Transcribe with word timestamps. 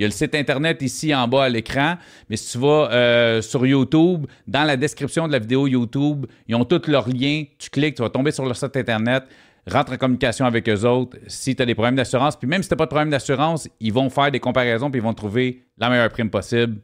Il 0.00 0.04
y 0.04 0.06
a 0.06 0.08
le 0.08 0.14
site 0.14 0.34
Internet 0.34 0.80
ici 0.80 1.14
en 1.14 1.28
bas 1.28 1.44
à 1.44 1.48
l'écran, 1.50 1.96
mais 2.30 2.36
si 2.38 2.52
tu 2.52 2.58
vas 2.58 2.88
euh, 2.90 3.42
sur 3.42 3.66
YouTube, 3.66 4.24
dans 4.46 4.64
la 4.64 4.78
description 4.78 5.26
de 5.26 5.32
la 5.32 5.38
vidéo 5.38 5.66
YouTube, 5.66 6.24
ils 6.48 6.54
ont 6.54 6.64
tous 6.64 6.90
leurs 6.90 7.06
liens. 7.06 7.44
Tu 7.58 7.68
cliques, 7.68 7.96
tu 7.96 8.02
vas 8.02 8.08
tomber 8.08 8.30
sur 8.30 8.46
leur 8.46 8.56
site 8.56 8.74
Internet, 8.78 9.24
rentre 9.70 9.92
en 9.92 9.98
communication 9.98 10.46
avec 10.46 10.66
eux 10.70 10.86
autres 10.86 11.18
si 11.26 11.54
tu 11.54 11.60
as 11.60 11.66
des 11.66 11.74
problèmes 11.74 11.96
d'assurance. 11.96 12.34
Puis 12.34 12.48
même 12.48 12.62
si 12.62 12.70
tu 12.70 12.72
n'as 12.72 12.78
pas 12.78 12.86
de 12.86 12.88
problème 12.88 13.10
d'assurance, 13.10 13.68
ils 13.78 13.92
vont 13.92 14.08
faire 14.08 14.30
des 14.30 14.40
comparaisons 14.40 14.90
puis 14.90 15.00
ils 15.02 15.04
vont 15.04 15.12
trouver 15.12 15.64
la 15.76 15.90
meilleure 15.90 16.08
prime 16.08 16.30
possible. 16.30 16.78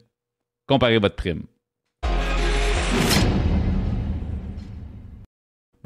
Comparez 0.66 0.98
votre 0.98 1.16
prime. 1.16 1.44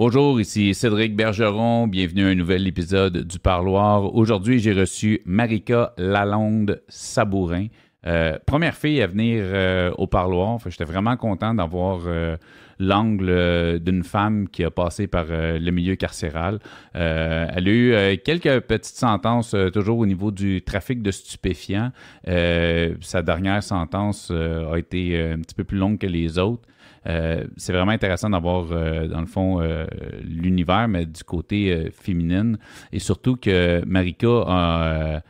Bonjour, 0.01 0.41
ici 0.41 0.73
Cédric 0.73 1.15
Bergeron. 1.15 1.87
Bienvenue 1.87 2.25
à 2.25 2.29
un 2.29 2.35
nouvel 2.35 2.67
épisode 2.67 3.19
du 3.19 3.39
Parloir. 3.39 4.15
Aujourd'hui, 4.15 4.59
j'ai 4.59 4.73
reçu 4.73 5.21
Marika 5.27 5.93
Lalonde 5.99 6.81
Sabourin. 6.89 7.67
Euh, 8.07 8.39
première 8.47 8.75
fille 8.75 9.03
à 9.03 9.07
venir 9.07 9.43
euh, 9.45 9.93
au 9.99 10.07
Parloir. 10.07 10.59
J'étais 10.65 10.85
vraiment 10.85 11.19
content 11.19 11.53
d'avoir 11.53 12.01
euh, 12.07 12.39
l'angle 12.79 13.79
d'une 13.81 14.03
femme 14.03 14.49
qui 14.49 14.65
a 14.65 14.71
passé 14.71 15.07
par 15.07 15.27
le 15.29 15.71
milieu 15.71 15.97
carcéral. 15.97 16.61
elle 16.95 17.69
a 17.69 17.71
eu 17.71 18.17
quelques 18.25 18.61
petites 18.61 18.97
sentences, 18.97 19.55
toujours 19.75 19.99
au 19.99 20.07
niveau 20.07 20.31
du 20.31 20.63
trafic 20.63 21.03
de 21.03 21.11
stupéfiants. 21.11 21.93
sa 22.25 23.21
dernière 23.23 23.63
sentence 23.63 24.31
a 24.31 24.79
été 24.79 25.21
un 25.21 25.41
petit 25.41 25.55
peu 25.55 25.65
plus 25.65 25.77
longue 25.77 25.99
que 25.99 26.07
les 26.07 26.39
autres. 26.39 26.70
Euh, 27.07 27.45
c'est 27.57 27.73
vraiment 27.73 27.93
intéressant 27.93 28.31
d'avoir, 28.31 28.67
euh, 28.71 29.07
dans 29.09 29.21
le 29.21 29.27
fond, 29.27 29.61
euh, 29.61 29.87
l'univers, 30.23 30.89
mais 30.89 31.07
du 31.07 31.25
côté 31.25 31.91
féminin. 31.93 32.55
Et 32.93 32.99
surtout 32.99 33.37
que 33.37 33.83
Marika 33.87 34.29
a 34.47 35.21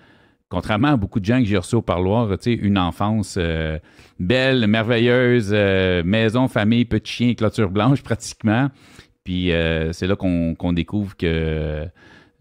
contrairement 0.48 0.88
à 0.88 0.96
beaucoup 0.96 1.20
de 1.20 1.24
gens 1.24 1.38
que 1.38 1.44
j'ai 1.44 1.56
reçus 1.56 1.76
au 1.76 1.82
parloir, 1.82 2.28
une 2.46 2.78
enfance 2.78 3.38
belle, 4.18 4.66
merveilleuse, 4.66 5.52
maison, 6.04 6.48
famille, 6.48 6.84
petit 6.84 7.12
chien, 7.12 7.34
clôture 7.34 7.70
blanche 7.70 8.02
pratiquement. 8.04 8.68
Puis 9.22 9.52
c'est 9.92 10.06
là 10.08 10.16
qu'on 10.16 10.72
découvre 10.72 11.16
que 11.16 11.86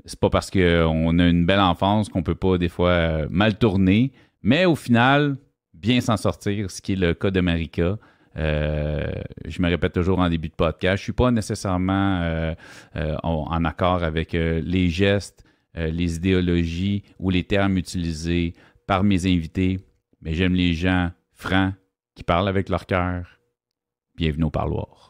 c'est 0.05 0.19
pas 0.19 0.31
parce 0.31 0.49
qu'on 0.49 1.19
a 1.19 1.27
une 1.27 1.45
belle 1.45 1.59
enfance 1.59 2.09
qu'on 2.09 2.23
peut 2.23 2.33
pas 2.33 2.57
des 2.57 2.69
fois 2.69 3.27
mal 3.29 3.59
tourner, 3.59 4.11
mais 4.41 4.65
au 4.65 4.75
final, 4.75 5.37
bien 5.75 6.01
s'en 6.01 6.17
sortir, 6.17 6.71
ce 6.71 6.81
qui 6.81 6.93
est 6.93 6.95
le 6.95 7.13
cas 7.13 7.29
de 7.29 7.41
Marika. 7.41 7.99
Euh, 8.39 9.11
je 9.45 9.61
me 9.61 9.67
répète 9.67 9.93
toujours 9.93 10.19
en 10.19 10.29
début 10.29 10.47
de 10.47 10.53
podcast, 10.53 10.97
je 10.97 11.01
ne 11.01 11.03
suis 11.03 11.13
pas 11.13 11.29
nécessairement 11.29 12.21
euh, 12.21 12.53
euh, 12.95 13.17
en, 13.23 13.65
accord 13.65 14.03
avec 14.03 14.31
les 14.33 14.89
gestes, 14.89 15.43
les 15.75 16.15
idéologies 16.15 17.03
ou 17.19 17.29
les 17.29 17.43
termes 17.43 17.77
utilisés 17.77 18.53
par 18.87 19.03
mes 19.03 19.25
invités, 19.25 19.79
mais 20.21 20.33
j'aime 20.33 20.55
les 20.55 20.73
gens 20.73 21.11
francs 21.33 21.73
qui 22.15 22.23
parlent 22.23 22.47
avec 22.47 22.69
leur 22.69 22.85
cœur. 22.85 23.39
Bienvenue 24.15 24.45
au 24.45 24.49
parloir. 24.49 25.08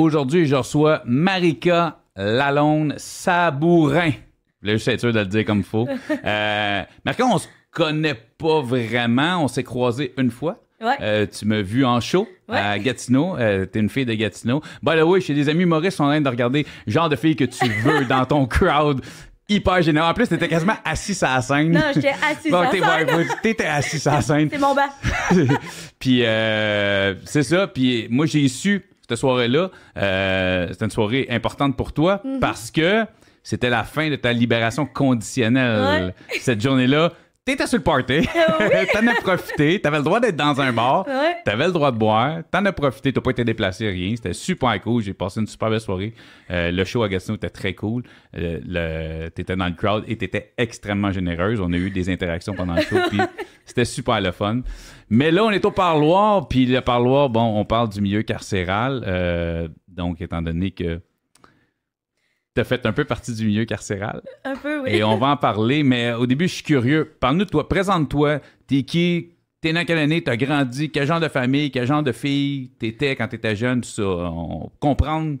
Aujourd'hui, 0.00 0.46
je 0.46 0.54
reçois 0.56 1.02
Marika 1.04 1.98
Lalonde 2.16 2.94
Sabourin. 2.96 4.12
Je 4.62 4.76
suis 4.78 4.98
sûr 4.98 5.12
de 5.12 5.18
le 5.18 5.26
dire 5.26 5.44
comme 5.44 5.58
il 5.58 5.64
faut. 5.64 5.86
Euh, 6.24 6.82
Marika, 7.04 7.26
on 7.26 7.36
se 7.36 7.46
connaît 7.70 8.14
pas 8.14 8.62
vraiment. 8.62 9.44
On 9.44 9.48
s'est 9.48 9.62
croisés 9.62 10.14
une 10.16 10.30
fois. 10.30 10.56
Euh, 11.02 11.26
tu 11.26 11.44
m'as 11.44 11.60
vu 11.60 11.84
en 11.84 12.00
show 12.00 12.26
à 12.48 12.78
Gatineau. 12.78 13.36
Euh, 13.36 13.66
T'es 13.66 13.80
une 13.80 13.90
fille 13.90 14.06
de 14.06 14.14
Gatineau. 14.14 14.62
By 14.82 14.92
the 14.98 15.02
way, 15.02 15.20
chez 15.20 15.34
des 15.34 15.50
amis 15.50 15.66
Maurice 15.66 15.96
sont 15.96 16.04
en 16.04 16.08
train 16.08 16.22
de 16.22 16.28
regarder 16.30 16.64
le 16.86 16.92
genre 16.92 17.10
de 17.10 17.16
fille 17.16 17.36
que 17.36 17.44
tu 17.44 17.68
veux 17.68 18.06
dans 18.06 18.24
ton 18.24 18.46
crowd 18.46 19.02
hyper 19.50 19.82
général. 19.82 20.12
En 20.12 20.14
plus, 20.14 20.28
t'étais 20.28 20.48
quasiment 20.48 20.76
assis 20.82 21.22
à 21.22 21.34
la 21.34 21.42
scène. 21.42 21.72
Non, 21.72 21.80
j'étais 21.94 22.08
assis 22.08 22.54
à 22.54 22.62
la 22.62 22.70
scène. 22.70 23.26
t'étais 23.42 23.66
assis 23.66 24.08
à 24.08 24.12
la 24.12 24.22
scène. 24.22 24.48
C'est 24.50 24.58
mon 24.58 24.74
bas. 24.74 24.88
puis 25.98 26.24
euh, 26.24 27.16
c'est 27.26 27.42
ça. 27.42 27.66
Puis 27.66 28.06
moi, 28.08 28.24
j'ai 28.24 28.48
su 28.48 28.86
cette 29.10 29.18
soirée-là, 29.18 29.70
euh, 29.96 30.68
c'était 30.70 30.84
une 30.84 30.90
soirée 30.90 31.26
importante 31.30 31.76
pour 31.76 31.92
toi 31.92 32.20
mhm. 32.24 32.40
parce 32.40 32.70
que 32.70 33.04
c'était 33.42 33.70
la 33.70 33.84
fin 33.84 34.08
de 34.08 34.16
ta 34.16 34.32
libération 34.32 34.86
conditionnelle. 34.86 36.14
Cette 36.40 36.60
journée-là, 36.60 37.12
t'étais 37.44 37.66
sur 37.66 37.78
le 37.78 37.84
party, 37.84 38.20
t'en 38.92 39.06
as 39.06 39.14
profité, 39.20 39.80
t'avais 39.80 39.98
le 39.98 40.04
droit 40.04 40.20
d'être 40.20 40.36
dans 40.36 40.60
un 40.60 40.72
bar, 40.72 41.06
t'avais 41.44 41.66
le 41.66 41.72
droit 41.72 41.90
de 41.90 41.98
boire, 41.98 42.38
t'en 42.50 42.64
as 42.64 42.72
profité, 42.72 43.12
t'as 43.12 43.20
pas 43.20 43.30
été 43.30 43.44
déplacé, 43.44 43.88
rien. 43.88 44.14
C'était 44.16 44.32
super 44.32 44.80
cool, 44.80 45.02
j'ai 45.02 45.14
passé 45.14 45.40
une 45.40 45.46
super 45.46 45.70
belle 45.70 45.80
soirée. 45.80 46.14
Euh, 46.50 46.70
le 46.70 46.84
show 46.84 47.02
à 47.02 47.08
Gatineau 47.08 47.36
était 47.36 47.50
très 47.50 47.74
cool. 47.74 48.02
Euh, 48.36 49.30
t'étais 49.30 49.56
dans 49.56 49.66
le 49.66 49.74
crowd 49.74 50.04
et 50.06 50.16
t'étais 50.16 50.52
extrêmement 50.58 51.12
généreuse. 51.12 51.60
On 51.60 51.72
a 51.72 51.76
eu 51.76 51.90
des 51.90 52.10
interactions 52.10 52.54
pendant 52.54 52.74
le 52.74 52.82
show, 52.82 52.96
puis 53.08 53.20
c'était 53.64 53.84
super 53.84 54.20
le 54.20 54.32
fun. 54.32 54.60
Mais 55.08 55.30
là, 55.30 55.44
on 55.44 55.50
est 55.50 55.64
au 55.64 55.72
parloir, 55.72 56.46
puis 56.46 56.66
le 56.66 56.80
parloir, 56.80 57.30
bon, 57.30 57.58
on 57.58 57.64
parle 57.64 57.88
du 57.88 58.00
milieu 58.00 58.22
carcéral. 58.22 59.02
Euh, 59.06 59.68
donc, 59.88 60.20
étant 60.20 60.40
donné 60.40 60.70
que 60.70 61.00
tu 62.54 62.60
as 62.60 62.64
fait 62.64 62.84
un 62.86 62.92
peu 62.92 63.04
partie 63.04 63.34
du 63.34 63.46
milieu 63.46 63.64
carcéral. 63.64 64.22
Un 64.44 64.56
peu, 64.56 64.80
oui. 64.80 64.90
Et 64.90 65.04
on 65.04 65.16
va 65.16 65.28
en 65.28 65.36
parler, 65.36 65.82
mais 65.82 66.12
au 66.12 66.26
début, 66.26 66.48
je 66.48 66.54
suis 66.54 66.64
curieux. 66.64 67.16
Parle-nous 67.20 67.44
de 67.44 67.50
toi. 67.50 67.68
Présente-toi. 67.68 68.40
T'es 68.66 68.82
qui? 68.82 69.32
T'es 69.60 69.72
dans 69.72 69.84
quelle 69.84 69.98
année? 69.98 70.22
T'as 70.22 70.36
grandi? 70.36 70.90
Quel 70.90 71.06
genre 71.06 71.20
de 71.20 71.28
famille? 71.28 71.70
Quel 71.70 71.86
genre 71.86 72.02
de 72.02 72.12
fille 72.12 72.70
t'étais 72.78 73.14
quand 73.14 73.28
t'étais 73.28 73.54
jeune? 73.54 73.82
Tout 73.82 73.90
ça. 73.90 74.02
On 74.02 74.70
comprendre 74.80 75.38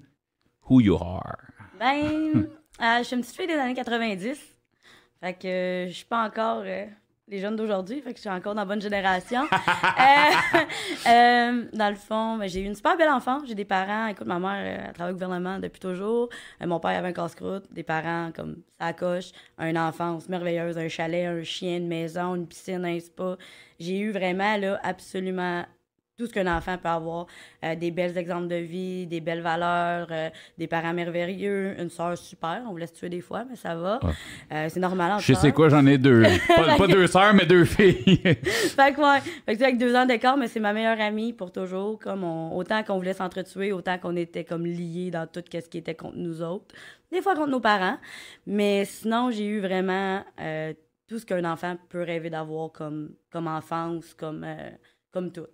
who 0.68 0.80
you 0.80 0.94
are. 0.96 1.36
Ben, 1.78 2.46
euh, 2.82 2.98
je 2.98 3.04
suis 3.04 3.16
une 3.16 3.22
petite 3.22 3.36
fille 3.36 3.46
des 3.46 3.54
années 3.54 3.74
90. 3.74 4.38
Fait 5.22 5.34
que 5.34 5.46
euh, 5.46 5.88
je 5.88 5.92
suis 5.92 6.04
pas 6.04 6.26
encore 6.26 6.62
les 7.30 7.38
jeunes 7.38 7.54
d'aujourd'hui, 7.54 8.00
fait 8.00 8.10
que 8.10 8.16
je 8.16 8.22
suis 8.22 8.30
encore 8.30 8.54
dans 8.54 8.62
la 8.62 8.66
bonne 8.66 8.82
génération. 8.82 9.42
Euh, 10.00 10.58
euh, 11.08 11.64
dans 11.72 11.90
le 11.90 11.94
fond, 11.94 12.36
ben, 12.36 12.48
j'ai 12.48 12.60
eu 12.60 12.64
une 12.64 12.74
super 12.74 12.96
belle 12.96 13.10
enfance. 13.10 13.42
J'ai 13.46 13.54
des 13.54 13.64
parents, 13.64 14.06
écoute, 14.06 14.26
ma 14.26 14.38
mère, 14.38 14.88
euh, 14.88 14.92
travaille 14.92 15.12
au 15.12 15.14
gouvernement 15.14 15.58
depuis 15.58 15.80
toujours. 15.80 16.28
mon 16.60 16.80
père 16.80 16.98
avait 16.98 17.08
un 17.08 17.12
casse-croûte, 17.12 17.64
des 17.70 17.82
parents 17.82 18.30
comme 18.34 18.56
sa 18.80 18.92
coche, 18.92 19.32
une 19.58 19.78
enfance 19.78 20.28
merveilleuse, 20.28 20.78
un 20.78 20.88
chalet, 20.88 21.26
un 21.26 21.42
chien, 21.42 21.76
une 21.76 21.88
maison, 21.88 22.34
une 22.34 22.46
piscine, 22.46 22.84
un 22.84 22.98
spa. 22.98 23.36
J'ai 23.78 23.98
eu 23.98 24.10
vraiment, 24.10 24.56
là, 24.56 24.80
absolument 24.82 25.64
tout 26.20 26.26
ce 26.26 26.32
qu'un 26.32 26.54
enfant 26.54 26.76
peut 26.76 26.88
avoir. 26.88 27.26
Euh, 27.64 27.74
des 27.74 27.90
belles 27.90 28.16
exemples 28.18 28.48
de 28.48 28.56
vie, 28.56 29.06
des 29.06 29.20
belles 29.20 29.40
valeurs, 29.40 30.08
euh, 30.10 30.28
des 30.58 30.66
parents 30.66 30.92
merveilleux, 30.92 31.74
une 31.78 31.88
soeur 31.88 32.16
super. 32.18 32.62
On 32.66 32.72
vous 32.72 32.76
laisse 32.76 32.92
tuer 32.92 33.08
des 33.08 33.22
fois, 33.22 33.44
mais 33.48 33.56
ça 33.56 33.74
va. 33.74 34.00
Euh, 34.52 34.66
c'est 34.68 34.80
normal. 34.80 35.18
Je 35.20 35.32
sais 35.32 35.52
quoi, 35.52 35.70
j'en 35.70 35.86
ai 35.86 35.96
deux. 35.96 36.22
pas, 36.78 36.86
deux 36.86 37.06
sœurs, 37.06 37.32
mais 37.32 37.46
deux 37.46 37.64
filles. 37.64 38.18
fait 38.18 38.94
que, 38.94 39.00
ouais. 39.00 39.20
Fait 39.46 39.56
que, 39.56 39.62
avec 39.62 39.78
deux 39.78 39.94
ans 39.96 40.04
d'écart, 40.04 40.36
mais 40.36 40.46
c'est 40.46 40.60
ma 40.60 40.74
meilleure 40.74 41.00
amie 41.00 41.32
pour 41.32 41.50
toujours. 41.50 41.98
Comme 41.98 42.24
autant 42.24 42.82
qu'on 42.82 42.96
voulait 42.96 43.14
s'entretuer, 43.14 43.72
autant 43.72 43.96
qu'on 43.96 44.16
était 44.16 44.44
comme 44.44 44.66
liés 44.66 45.10
dans 45.10 45.26
tout 45.26 45.42
ce 45.50 45.68
qui 45.68 45.78
était 45.78 45.94
contre 45.94 46.18
nous 46.18 46.42
autres. 46.42 46.74
Des 47.10 47.22
fois 47.22 47.34
contre 47.34 47.48
nos 47.48 47.60
parents. 47.60 47.96
Mais 48.46 48.84
sinon, 48.84 49.30
j'ai 49.30 49.46
eu 49.46 49.60
vraiment 49.60 50.22
tout 51.08 51.18
ce 51.18 51.24
qu'un 51.24 51.44
enfant 51.50 51.76
peut 51.88 52.02
rêver 52.02 52.28
d'avoir 52.28 52.70
comme, 52.72 53.14
comme 53.30 53.46
enfance, 53.46 54.12
comme, 54.12 54.46
comme 55.12 55.32
tout. 55.32 55.46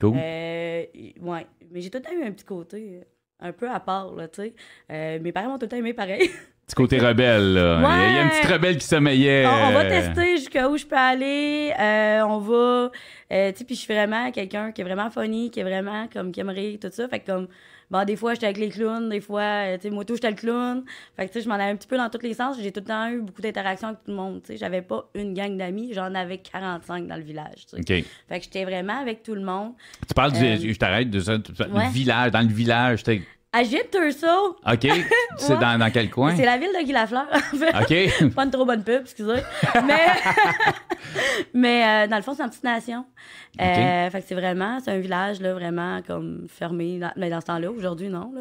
Cool. 0.00 0.16
Euh, 0.16 0.84
ouais. 1.22 1.46
Mais 1.70 1.80
j'ai 1.80 1.90
tout 1.90 1.98
le 1.98 2.02
temps 2.04 2.12
eu 2.12 2.24
un 2.26 2.32
petit 2.32 2.44
côté 2.44 3.00
euh, 3.00 3.04
un 3.48 3.52
peu 3.52 3.70
à 3.70 3.80
part, 3.80 4.12
là, 4.14 4.28
tu 4.28 4.42
sais. 4.42 4.54
Euh, 4.90 5.18
mes 5.20 5.32
parents 5.32 5.48
m'ont 5.48 5.58
tout 5.58 5.64
le 5.66 5.68
temps 5.70 5.76
aimé 5.76 5.92
pareil. 5.94 6.30
Petit 6.66 6.76
côté 6.76 6.98
rebelle, 6.98 7.52
là. 7.52 7.76
Il 7.78 7.82
y 7.82 7.86
a- 7.86 8.08
il 8.08 8.14
y 8.14 8.18
a 8.18 8.22
une 8.22 8.30
petite 8.30 8.50
rebelle 8.50 8.78
qui 8.78 8.86
sommeillait. 8.86 9.44
on, 9.46 9.68
on 9.68 9.72
va 9.72 9.84
tester 9.84 10.36
jusqu'à 10.38 10.66
où 10.70 10.78
je 10.78 10.86
peux 10.86 10.96
aller. 10.96 11.74
Euh, 11.78 12.22
on 12.22 12.38
va. 12.38 12.90
euh, 13.32 13.52
tu 13.52 13.58
sais, 13.58 13.64
puis 13.66 13.74
je 13.74 13.80
suis 13.82 13.92
vraiment 13.92 14.30
quelqu'un 14.30 14.72
qui 14.72 14.80
est 14.80 14.84
vraiment 14.84 15.10
funny, 15.10 15.50
qui 15.50 15.60
est 15.60 15.62
vraiment 15.62 16.08
comme 16.10 16.32
qui 16.32 16.40
aime 16.40 16.48
rire, 16.48 16.78
tout 16.80 16.88
ça. 16.90 17.06
Fait 17.06 17.20
que 17.20 17.26
comme. 17.26 17.48
Bon, 17.94 18.04
des 18.04 18.16
fois, 18.16 18.34
j'étais 18.34 18.46
avec 18.46 18.58
les 18.58 18.70
clowns, 18.70 19.08
des 19.08 19.20
fois, 19.20 19.40
euh, 19.42 19.76
tu 19.76 19.82
sais, 19.82 19.90
moi, 19.90 20.04
tout, 20.04 20.16
j'étais 20.16 20.28
le 20.30 20.34
clown. 20.34 20.82
Fait 21.16 21.28
que, 21.28 21.32
tu 21.32 21.38
sais, 21.38 21.44
je 21.44 21.48
m'en 21.48 21.54
allais 21.54 21.70
un 21.70 21.76
petit 21.76 21.86
peu 21.86 21.96
dans 21.96 22.10
tous 22.10 22.22
les 22.22 22.34
sens. 22.34 22.56
J'ai 22.60 22.72
tout 22.72 22.80
le 22.80 22.86
temps 22.86 23.08
eu 23.08 23.20
beaucoup 23.20 23.40
d'interactions 23.40 23.86
avec 23.86 24.02
tout 24.02 24.10
le 24.10 24.16
monde, 24.16 24.40
tu 24.42 24.48
sais. 24.48 24.56
J'avais 24.56 24.82
pas 24.82 25.08
une 25.14 25.32
gang 25.32 25.56
d'amis, 25.56 25.92
j'en 25.94 26.12
avais 26.16 26.38
45 26.38 27.06
dans 27.06 27.14
le 27.14 27.22
village, 27.22 27.66
tu 27.70 27.76
sais. 27.76 28.00
OK. 28.00 28.04
Fait 28.28 28.38
que 28.40 28.44
j'étais 28.46 28.64
vraiment 28.64 28.98
avec 28.98 29.22
tout 29.22 29.36
le 29.36 29.42
monde. 29.42 29.74
Tu 30.08 30.12
parles 30.12 30.32
du. 30.32 30.44
Euh, 30.44 30.56
Je 30.58 30.76
t'arrête 30.76 31.08
de 31.08 31.20
ça. 31.20 31.34
ouais. 31.36 31.88
Village. 31.90 32.32
Dans 32.32 32.40
le 32.40 32.52
village. 32.52 33.04
À 33.54 33.62
OK. 33.62 34.88
C'est 35.38 35.58
dans, 35.58 35.78
dans 35.78 35.90
quel 35.92 36.10
coin? 36.10 36.34
c'est 36.34 36.44
la 36.44 36.58
ville 36.58 36.70
de 36.76 36.84
Guy 36.84 36.90
Lafleur, 36.90 37.26
en 37.32 37.56
fait. 37.56 38.12
OK. 38.20 38.32
pas 38.34 38.44
une 38.44 38.50
trop 38.50 38.64
bonne 38.64 38.82
pub, 38.82 39.02
excusez. 39.02 39.42
Mais, 39.86 40.06
mais 41.54 41.84
euh, 41.84 42.08
dans 42.08 42.16
le 42.16 42.22
fond, 42.22 42.34
c'est 42.34 42.42
une 42.42 42.48
petite 42.50 42.64
nation. 42.64 43.04
Euh, 43.60 44.10
Fait 44.10 44.20
que 44.20 44.26
c'est 44.26 44.34
vraiment, 44.34 44.80
c'est 44.80 44.90
un 44.90 44.98
village, 44.98 45.40
là, 45.40 45.54
vraiment 45.54 46.00
comme 46.04 46.46
fermé. 46.48 46.98
Dans, 46.98 47.12
mais 47.16 47.30
dans 47.30 47.40
ce 47.40 47.46
temps-là, 47.46 47.70
aujourd'hui, 47.70 48.08
non. 48.08 48.32
Là. 48.34 48.40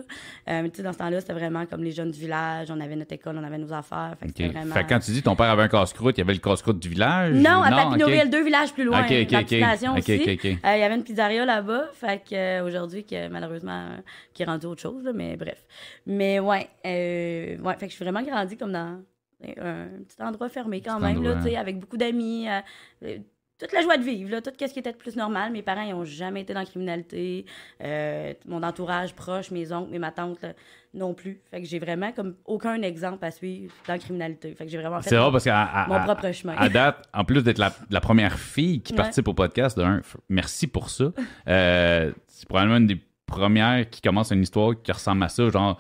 Euh, 0.50 0.62
mais 0.64 0.70
tu 0.70 0.78
sais, 0.78 0.84
dans 0.84 0.94
ce 0.94 0.98
temps-là, 0.98 1.22
c'était 1.22 1.34
vraiment 1.34 1.66
comme 1.68 1.84
les 1.84 1.92
jeunes 1.92 2.10
du 2.10 2.20
village. 2.20 2.72
On 2.72 2.80
avait 2.80 2.96
notre 2.96 3.14
école, 3.14 3.38
on 3.40 3.44
avait 3.44 3.60
nos 3.60 3.72
affaires. 3.72 4.16
Fait 4.20 4.26
que 4.26 4.32
OK. 4.32 4.38
c'était 4.38 4.50
vraiment... 4.50 4.74
Fait 4.74 4.84
que 4.84 4.90
quand 4.90 5.00
tu 5.00 5.12
dis 5.12 5.22
ton 5.22 5.36
père 5.36 5.52
avait 5.52 5.64
un 5.64 5.68
casse-croûte, 5.68 6.18
il 6.18 6.22
y 6.22 6.24
avait 6.24 6.34
le 6.34 6.40
casse-croûte 6.40 6.80
du 6.80 6.90
village? 6.90 7.36
Non, 7.36 7.62
à. 7.62 7.70
Papineauville, 7.70 8.30
deux 8.30 8.44
villages 8.44 8.74
plus 8.74 8.86
loin. 8.86 9.04
OK, 9.04 9.10
la 9.10 9.40
OK. 9.40 9.46
petite 9.46 9.62
nation 9.62 9.94
aussi. 9.94 10.40
Il 10.44 10.58
y 10.64 10.84
avait 10.84 10.96
une 10.96 11.04
pizzeria 11.04 11.46
là-bas, 11.46 11.90
fait 11.94 12.22
que 12.28 12.62
aujourd'hui, 12.62 13.04
que 13.04 13.28
malheureusement, 13.28 13.90
qui 14.34 14.42
est 14.42 14.46
rendu 14.46 14.66
autre 14.66 14.82
chose, 14.82 15.03
là, 15.04 15.14
mais 15.14 15.36
bref. 15.38 15.66
Mais 16.06 16.40
ouais, 16.40 16.68
euh, 16.86 17.58
ouais, 17.60 17.74
fait 17.78 17.86
que 17.88 17.92
je 17.92 17.96
suis 17.96 18.04
vraiment 18.06 18.22
grandi 18.24 18.58
comme 18.58 18.72
dans 18.72 19.00
un 19.42 19.88
petit 20.08 20.22
endroit 20.22 20.50
fermé 20.50 20.82
quand 20.82 20.96
Petit 20.98 21.04
même, 21.06 21.24
là, 21.24 21.30
endroit. 21.32 21.44
tu 21.44 21.50
sais, 21.50 21.58
avec 21.58 21.80
beaucoup 21.80 21.98
d'amis. 21.98 22.48
euh, 22.50 22.60
euh, 23.06 23.18
toute 23.60 23.72
la 23.72 23.82
joie 23.82 23.96
de 23.98 24.04
vivre, 24.04 24.30
là, 24.32 24.42
tout 24.42 24.52
ce 24.60 24.66
qui 24.74 24.80
était 24.80 24.92
de 24.92 24.98
plus 24.98 25.16
normal. 25.16 25.52
Mes 25.54 25.62
parents, 25.62 25.84
ils 25.84 25.94
ont 25.94 26.04
jamais 26.04 26.42
été 26.42 26.54
dans 26.54 26.60
la 26.60 26.66
criminalité. 26.66 27.46
Euh, 27.82 28.34
mon 28.46 28.62
entourage 28.64 29.14
proche, 29.14 29.52
mes 29.52 29.72
oncles, 29.72 29.92
mes 29.92 30.00
ma 30.00 30.12
tante, 30.12 30.42
là, 30.42 30.54
non 30.94 31.14
plus. 31.14 31.40
Fait 31.50 31.62
que 31.62 31.68
j'ai 31.68 31.80
vraiment 31.80 32.12
comme 32.12 32.36
aucun 32.46 32.82
exemple 32.82 33.24
à 33.24 33.32
suivre 33.32 33.74
dans 33.88 33.94
la 33.94 34.00
criminalité. 34.00 34.54
Fait 34.56 34.66
que 34.66 34.72
j'ai 34.72 34.80
vraiment 34.80 35.02
fait 35.02 35.12
C'est 35.12 35.18
rare 35.18 35.28
mon, 35.28 35.32
parce 35.34 35.46
mon 35.46 35.96
à- 35.96 36.00
propre 36.04 36.32
chemin. 36.34 36.56
à 36.58 36.68
date, 36.68 37.08
en 37.14 37.24
plus 37.24 37.42
d'être 37.44 37.60
la, 37.60 37.72
la 37.90 38.02
première 38.02 38.38
fille 38.38 38.82
qui 38.82 38.94
Ouais. 38.94 38.98
participe 38.98 39.28
au 39.30 39.34
podcast, 39.34 39.78
de 39.78 39.84
un, 39.84 40.00
f- 40.00 40.16
merci 40.30 40.68
pour 40.68 40.90
ça. 40.90 41.06
Euh, 41.48 42.12
c'est 42.28 42.48
probablement 42.50 42.78
une 42.78 42.88
des 42.88 43.00
premières 43.26 43.90
qui 43.90 44.02
commence 44.02 44.32
une 44.32 44.44
histoire 44.44 44.74
qui 44.82 44.92
ressemble 44.92 45.24
à 45.24 45.30
ça, 45.30 45.50
genre 45.50 45.80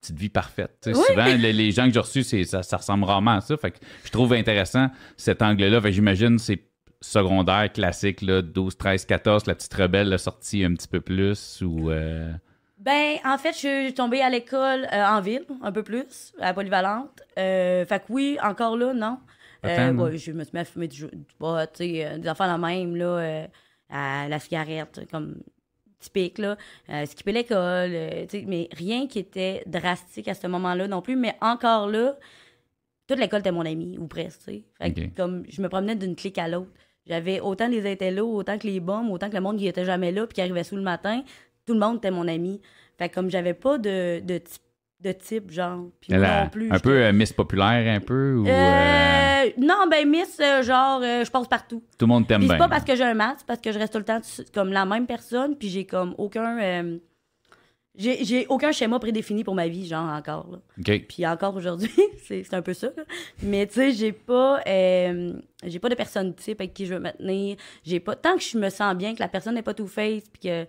petite 0.00 0.18
vie 0.18 0.28
parfaite. 0.30 0.78
Oui. 0.86 0.94
Souvent, 0.94 1.26
les, 1.26 1.52
les 1.52 1.70
gens 1.70 1.86
que 1.86 1.92
j'ai 1.92 2.00
reçus, 2.00 2.24
ça, 2.44 2.62
ça 2.62 2.76
ressemble 2.78 3.04
rarement 3.04 3.32
à 3.32 3.40
ça. 3.40 3.56
Fait 3.56 3.70
que 3.70 3.78
je 4.04 4.10
trouve 4.10 4.32
intéressant 4.32 4.88
cet 5.16 5.42
angle-là. 5.42 5.80
J'imagine 5.90 6.38
c'est 6.38 6.62
secondaire 7.02 7.70
classique, 7.70 8.22
là, 8.22 8.40
12, 8.40 8.78
13, 8.78 9.04
14, 9.04 9.46
la 9.46 9.54
petite 9.54 9.74
rebelle 9.74 10.08
l'a 10.08 10.16
sorti 10.16 10.64
un 10.64 10.72
petit 10.72 10.88
peu 10.88 11.02
plus 11.02 11.60
ou... 11.60 11.90
euh, 11.90 12.32
Ben, 12.78 13.16
en 13.26 13.36
fait, 13.36 13.52
je 13.52 13.58
suis 13.84 13.92
tombée 13.94 14.22
à 14.22 14.30
l'école 14.30 14.86
euh, 14.90 15.04
en 15.04 15.20
ville, 15.20 15.44
un 15.62 15.70
peu 15.70 15.82
plus, 15.82 16.32
à 16.40 16.46
la 16.46 16.54
polyvalente. 16.54 17.20
Euh, 17.38 17.84
fait 17.84 17.98
que 18.00 18.04
oui, 18.08 18.38
encore 18.42 18.78
là, 18.78 18.94
non. 18.94 19.18
Ouais, 19.62 19.92
je 20.16 20.32
me 20.32 20.44
suis 20.44 20.52
mis 20.54 20.60
à 20.60 20.64
fumer 20.64 20.88
du, 20.88 21.04
euh, 21.04 21.66
des 21.78 22.26
affaires 22.28 22.46
la 22.46 22.56
même, 22.58 22.96
là, 22.96 23.46
à 23.90 24.26
la 24.28 24.38
cigarette, 24.38 25.00
comme 25.10 25.36
typique, 26.04 26.38
là. 26.38 26.56
Euh, 26.90 27.06
skipper 27.06 27.32
l'école, 27.32 27.90
euh, 27.92 28.26
mais 28.46 28.68
rien 28.72 29.06
qui 29.06 29.18
était 29.18 29.62
drastique 29.66 30.28
à 30.28 30.34
ce 30.34 30.46
moment-là 30.46 30.86
non 30.88 31.02
plus. 31.02 31.16
Mais 31.16 31.36
encore 31.40 31.88
là, 31.88 32.16
toute 33.06 33.18
l'école 33.18 33.40
était 33.40 33.52
mon 33.52 33.66
ami, 33.66 33.98
ou 33.98 34.06
presque, 34.06 34.50
que, 34.80 35.16
comme, 35.16 35.44
je 35.48 35.60
me 35.60 35.68
promenais 35.68 35.96
d'une 35.96 36.16
clique 36.16 36.38
à 36.38 36.48
l'autre. 36.48 36.70
J'avais 37.06 37.40
autant 37.40 37.68
les 37.68 37.90
intellos, 37.90 38.34
autant 38.34 38.58
que 38.58 38.66
les 38.66 38.80
bombes, 38.80 39.10
autant 39.10 39.28
que 39.28 39.34
le 39.34 39.40
monde 39.40 39.58
qui 39.58 39.66
était 39.66 39.84
jamais 39.84 40.10
là, 40.10 40.26
puis 40.26 40.34
qui 40.34 40.40
arrivait 40.40 40.64
sous 40.64 40.76
le 40.76 40.82
matin. 40.82 41.22
Tout 41.66 41.74
le 41.74 41.80
monde 41.80 41.98
était 41.98 42.10
mon 42.10 42.26
ami. 42.28 42.60
Fait 42.98 43.08
que 43.08 43.14
comme 43.14 43.30
j'avais 43.30 43.54
pas 43.54 43.78
de, 43.78 44.20
de, 44.20 44.38
type, 44.38 44.62
de 45.00 45.12
type, 45.12 45.50
genre. 45.50 45.86
Puis 46.00 46.12
non 46.12 46.48
plus. 46.50 46.70
un 46.72 46.78
peu 46.78 47.02
euh, 47.02 47.12
Miss 47.12 47.32
Populaire, 47.32 47.94
un 47.94 48.00
peu, 48.00 48.36
ou 48.36 48.46
euh, 48.48 49.44
Euh, 49.44 49.50
non, 49.58 49.86
ben 49.90 50.08
Miss, 50.08 50.38
genre, 50.62 51.02
je 51.02 51.30
passe 51.30 51.46
partout. 51.48 51.82
tout 51.98 52.06
le 52.06 52.08
monde 52.08 52.26
t'aime 52.26 52.40
bien. 52.40 52.48
c'est 52.50 52.56
pas 52.58 52.68
parce 52.68 52.84
que 52.84 52.96
j'ai 52.96 53.04
un 53.04 53.14
masque, 53.14 53.40
c'est 53.40 53.46
parce 53.46 53.60
que 53.60 53.72
je 53.72 53.78
reste 53.78 53.92
tout 53.92 53.98
le 53.98 54.04
temps 54.04 54.20
comme 54.54 54.72
la 54.72 54.86
même 54.86 55.06
personne, 55.06 55.56
puis 55.56 55.68
j'ai 55.68 55.84
comme 55.84 56.14
aucun... 56.16 56.58
j'ai 57.96 58.24
j'ai 58.24 58.46
aucun 58.48 58.72
schéma 58.72 58.98
prédéfini 58.98 59.44
pour 59.44 59.54
ma 59.54 59.68
vie, 59.68 59.86
genre, 59.86 60.08
encore, 60.08 60.48
là. 60.50 60.98
Puis 61.06 61.26
encore 61.26 61.54
aujourd'hui, 61.56 61.92
c'est 62.26 62.54
un 62.54 62.62
peu 62.62 62.72
ça. 62.72 62.88
là. 62.96 63.02
Mais 63.42 63.66
tu 63.66 63.74
sais, 63.74 63.92
j'ai 63.92 64.12
pas, 64.12 64.60
j'ai 64.66 65.78
pas 65.78 65.88
de 65.90 65.94
personne 65.94 66.34
type 66.34 66.60
avec 66.60 66.72
qui 66.72 66.86
je 66.86 66.94
veux 66.94 67.00
me 67.00 67.10
tenir. 67.10 67.56
J'ai 67.84 68.00
pas 68.00 68.16
tant 68.16 68.36
que 68.36 68.42
je 68.42 68.56
me 68.56 68.70
sens 68.70 68.94
bien 68.96 69.14
que 69.14 69.20
la 69.20 69.28
personne 69.28 69.54
n'est 69.54 69.62
pas 69.62 69.74
tout 69.74 69.86
face 69.88 70.24
puis 70.32 70.48
que 70.48 70.66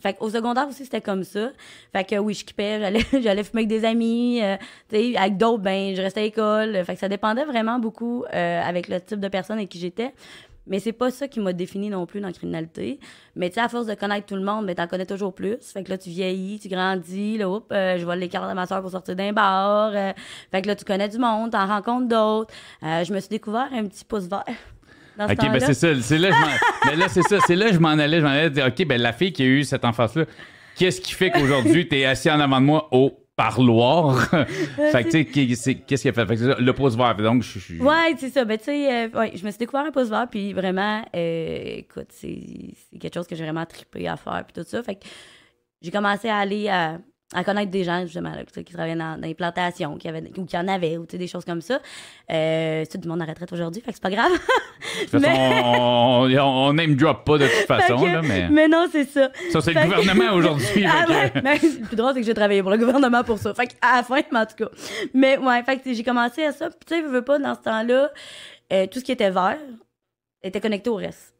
fait 0.00 0.16
au 0.20 0.30
secondaire 0.30 0.66
aussi 0.68 0.84
c'était 0.84 1.00
comme 1.00 1.24
ça. 1.24 1.50
Fait 1.92 2.04
que 2.04 2.16
oui, 2.16 2.34
je 2.34 2.44
kippais, 2.44 2.80
j'allais 2.80 3.04
j'allais 3.22 3.44
fumer 3.44 3.62
avec 3.62 3.68
des 3.68 3.84
amis, 3.84 4.40
euh, 4.42 4.56
tu 4.88 4.96
sais, 4.96 5.16
avec 5.16 5.36
d'autres 5.36 5.62
ben 5.62 5.94
je 5.94 6.02
restais 6.02 6.20
à 6.20 6.24
l'école. 6.24 6.84
Fait 6.84 6.94
que 6.94 7.00
ça 7.00 7.08
dépendait 7.08 7.44
vraiment 7.44 7.78
beaucoup 7.78 8.24
euh, 8.32 8.62
avec 8.62 8.88
le 8.88 9.00
type 9.00 9.20
de 9.20 9.28
personne 9.28 9.58
avec 9.58 9.68
qui 9.68 9.78
j'étais. 9.78 10.12
Mais 10.66 10.80
c'est 10.80 10.92
pas 10.92 11.10
ça 11.10 11.28
qui 11.28 11.40
m'a 11.40 11.52
défini 11.52 11.90
non 11.90 12.06
plus 12.06 12.20
dans 12.20 12.28
la 12.28 12.32
criminalité. 12.32 12.98
Mais 13.36 13.50
tu 13.50 13.58
à 13.58 13.68
force 13.68 13.86
de 13.86 13.94
connaître 13.94 14.26
tout 14.26 14.36
le 14.36 14.44
monde, 14.44 14.66
ben, 14.66 14.74
t'en 14.74 14.86
connais 14.86 15.06
toujours 15.06 15.34
plus. 15.34 15.58
Fait 15.60 15.84
que 15.84 15.90
là, 15.90 15.98
tu 15.98 16.08
vieillis, 16.08 16.58
tu 16.58 16.68
grandis, 16.68 17.36
là, 17.36 17.50
oups, 17.50 17.66
euh, 17.72 17.98
je 17.98 18.04
vole 18.04 18.18
les 18.18 18.28
cartes 18.28 18.48
à 18.48 18.54
ma 18.54 18.66
soeur 18.66 18.80
pour 18.80 18.90
sortir 18.90 19.14
d'un 19.14 19.32
bar. 19.32 19.92
euh, 19.94 20.12
fait 20.50 20.62
que 20.62 20.68
là, 20.68 20.76
tu 20.76 20.84
connais 20.84 21.08
du 21.08 21.18
monde, 21.18 21.52
t'en 21.52 21.66
rencontres 21.66 22.08
d'autres. 22.08 22.54
Euh, 22.82 23.04
je 23.04 23.12
me 23.12 23.20
suis 23.20 23.28
découvert 23.28 23.68
un 23.72 23.84
petit 23.86 24.04
pouce 24.04 24.24
vert. 24.24 24.44
Dans 25.16 25.28
ce 25.28 25.32
OK, 25.32 25.38
ben 25.40 25.60
c'est 25.60 25.74
ça. 25.74 25.88
C'est 26.00 26.18
là, 26.18 26.30
je 26.30 26.88
ben 26.90 26.98
là, 26.98 27.08
c'est 27.08 27.22
ça. 27.22 27.38
C'est 27.46 27.56
là 27.56 27.68
que 27.68 27.74
je 27.74 27.78
m'en 27.78 27.90
allais. 27.90 28.20
Je 28.20 28.24
m'en 28.24 28.30
allais 28.30 28.50
dire, 28.50 28.66
OK, 28.66 28.86
ben 28.86 29.00
la 29.00 29.12
fille 29.12 29.32
qui 29.32 29.42
a 29.42 29.46
eu 29.46 29.64
cette 29.64 29.84
enfance-là, 29.84 30.24
qu'est-ce 30.76 31.00
qui 31.00 31.12
fait 31.12 31.30
qu'aujourd'hui, 31.30 31.88
tu 31.88 31.98
es 31.98 32.04
assis 32.04 32.30
en 32.30 32.40
avant 32.40 32.60
de 32.60 32.66
moi 32.66 32.88
au 32.92 33.12
parloir? 33.36 34.28
fait 34.92 35.04
que, 35.04 35.24
tu 35.24 35.54
sais, 35.56 35.74
qu'est-ce 35.74 36.02
qui 36.02 36.08
a 36.08 36.12
fait? 36.12 36.26
Fait 36.26 36.36
que 36.36 36.52
ça, 36.52 36.56
le 36.58 36.72
pouce 36.72 36.96
vert. 36.96 37.14
Donc, 37.16 37.42
je 37.42 37.58
suis. 37.58 37.80
Ouais, 37.80 38.14
c'est 38.18 38.30
ça. 38.30 38.44
Ben, 38.44 38.58
tu 38.58 38.64
sais, 38.64 38.92
euh, 38.92 39.08
ouais, 39.18 39.32
je 39.34 39.44
me 39.44 39.50
suis 39.50 39.58
découvert 39.58 39.84
un 39.84 39.90
pouce 39.92 40.08
vert, 40.08 40.26
puis 40.30 40.52
vraiment, 40.52 41.02
euh, 41.14 41.62
écoute, 41.78 42.08
c'est 42.10 42.40
c'est 42.90 42.98
quelque 42.98 43.14
chose 43.14 43.26
que 43.26 43.36
j'ai 43.36 43.44
vraiment 43.44 43.66
trippé 43.66 44.08
à 44.08 44.16
faire, 44.16 44.44
puis 44.44 44.62
tout 44.62 44.68
ça. 44.68 44.82
Fait 44.82 44.96
que 44.96 45.06
j'ai 45.80 45.90
commencé 45.90 46.28
à 46.28 46.38
aller 46.38 46.68
à, 46.68 46.98
à 47.34 47.44
connaître 47.44 47.70
des 47.70 47.84
gens, 47.84 48.00
justement, 48.02 48.30
là, 48.30 48.44
qui 48.44 48.72
travaillaient 48.72 48.96
dans, 48.98 49.20
dans 49.20 49.26
les 49.26 49.34
plantations, 49.34 49.96
qui 49.98 50.08
avaient, 50.08 50.22
ou 50.38 50.44
qui 50.44 50.56
en 50.56 50.66
avaient, 50.68 50.96
ou 50.96 51.04
des 51.06 51.26
choses 51.26 51.44
comme 51.44 51.60
ça. 51.60 51.80
Euh, 52.30 52.84
c'est 52.88 52.98
tout 52.98 53.04
le 53.04 53.10
monde 53.10 53.22
en 53.22 53.26
retraite 53.26 53.52
aujourd'hui, 53.52 53.82
fait 53.82 53.90
que 53.90 53.96
c'est 53.96 54.02
pas 54.02 54.10
grave. 54.10 54.30
De 54.32 55.10
toute 55.10 55.20
façon, 55.20 55.62
on, 55.64 56.28
on, 56.30 56.68
on 56.68 56.72
name 56.72 56.94
drop 56.94 57.24
pas 57.24 57.38
de 57.38 57.46
toute 57.46 57.66
façon, 57.66 57.98
que- 57.98 58.06
là, 58.06 58.22
mais. 58.22 58.48
mais 58.48 58.68
non, 58.68 58.86
c'est 58.90 59.04
ça. 59.04 59.30
Ça, 59.50 59.60
c'est 59.60 59.72
le 59.74 59.80
que- 59.80 59.84
gouvernement 59.86 60.32
aujourd'hui. 60.34 60.86
Ah 60.86 61.04
que- 61.06 61.40
mais 61.42 61.58
le 61.58 61.86
plus 61.86 61.96
drôle, 61.96 62.14
c'est 62.14 62.20
que 62.20 62.26
j'ai 62.26 62.34
travaillé 62.34 62.62
pour 62.62 62.70
le 62.70 62.78
gouvernement 62.78 63.24
pour 63.24 63.38
ça. 63.38 63.52
Fait 63.54 63.68
à 63.82 63.96
la 63.96 64.02
fin, 64.02 64.20
mais 64.32 64.38
en 64.40 64.46
tout 64.46 64.56
cas. 64.56 64.70
Mais 65.12 65.36
ouais, 65.38 65.62
fait 65.64 65.78
que 65.78 65.92
j'ai 65.92 66.02
commencé 66.04 66.44
à 66.44 66.52
ça. 66.52 66.70
Puis 66.70 66.78
tu 66.86 66.94
sais, 66.94 67.02
je 67.02 67.08
veux 67.08 67.22
pas, 67.22 67.38
dans 67.38 67.54
ce 67.54 67.60
temps-là, 67.60 68.10
euh, 68.72 68.86
tout 68.86 69.00
ce 69.00 69.04
qui 69.04 69.12
était 69.12 69.30
vert 69.30 69.58
était 70.42 70.60
connecté 70.60 70.88
au 70.90 70.96
reste. 70.96 71.32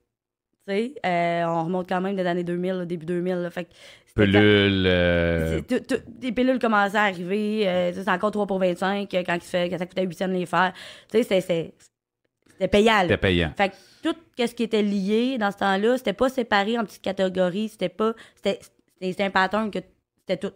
Euh, 0.68 1.44
on 1.46 1.64
remonte 1.64 1.86
quand 1.88 2.00
même 2.00 2.16
des 2.16 2.24
années 2.26 2.42
2000, 2.42 2.72
là, 2.72 2.84
début 2.86 3.04
2000. 3.04 3.34
là. 3.36 3.50
fait 3.50 3.68
Pelule. 4.14 4.84
euh, 4.86 5.60
tout- 5.62 5.96
des 6.06 6.30
pilules 6.32 6.58
commençaient 6.58 6.96
à 6.98 7.02
arriver. 7.02 7.68
euh, 7.68 7.92
c'est 7.92 8.08
encore 8.08 8.30
3 8.30 8.46
pour 8.46 8.58
25 8.58 9.12
euh, 9.12 9.22
quand, 9.26 9.34
il 9.34 9.40
fait, 9.40 9.68
quand 9.68 9.78
ça 9.78 9.86
coûtait 9.86 10.04
8 10.06 10.14
cents 10.16 10.28
de 10.28 10.34
les 10.34 10.46
faire. 10.46 10.72
Tu 11.10 11.22
sais, 11.22 11.40
c'était- 11.40 11.74
payant. 12.70 13.00
C'était 13.02 13.16
payant. 13.16 13.52
Fait 13.56 13.70
que 13.70 13.74
tout 14.02 14.16
ce 14.38 14.54
qui 14.54 14.62
était 14.62 14.82
lié 14.82 15.36
dans 15.38 15.50
ce 15.50 15.56
temps-là, 15.58 15.98
c'était 15.98 16.12
pas 16.12 16.28
séparé 16.28 16.78
en 16.78 16.84
petites 16.84 17.02
catégories, 17.02 17.68
c'était 17.70 17.88
pas 17.88 18.14
c'était 18.36 19.22
un 19.24 19.30
pattern 19.30 19.70
que 19.70 19.80
c'était 20.20 20.48
tout. 20.48 20.54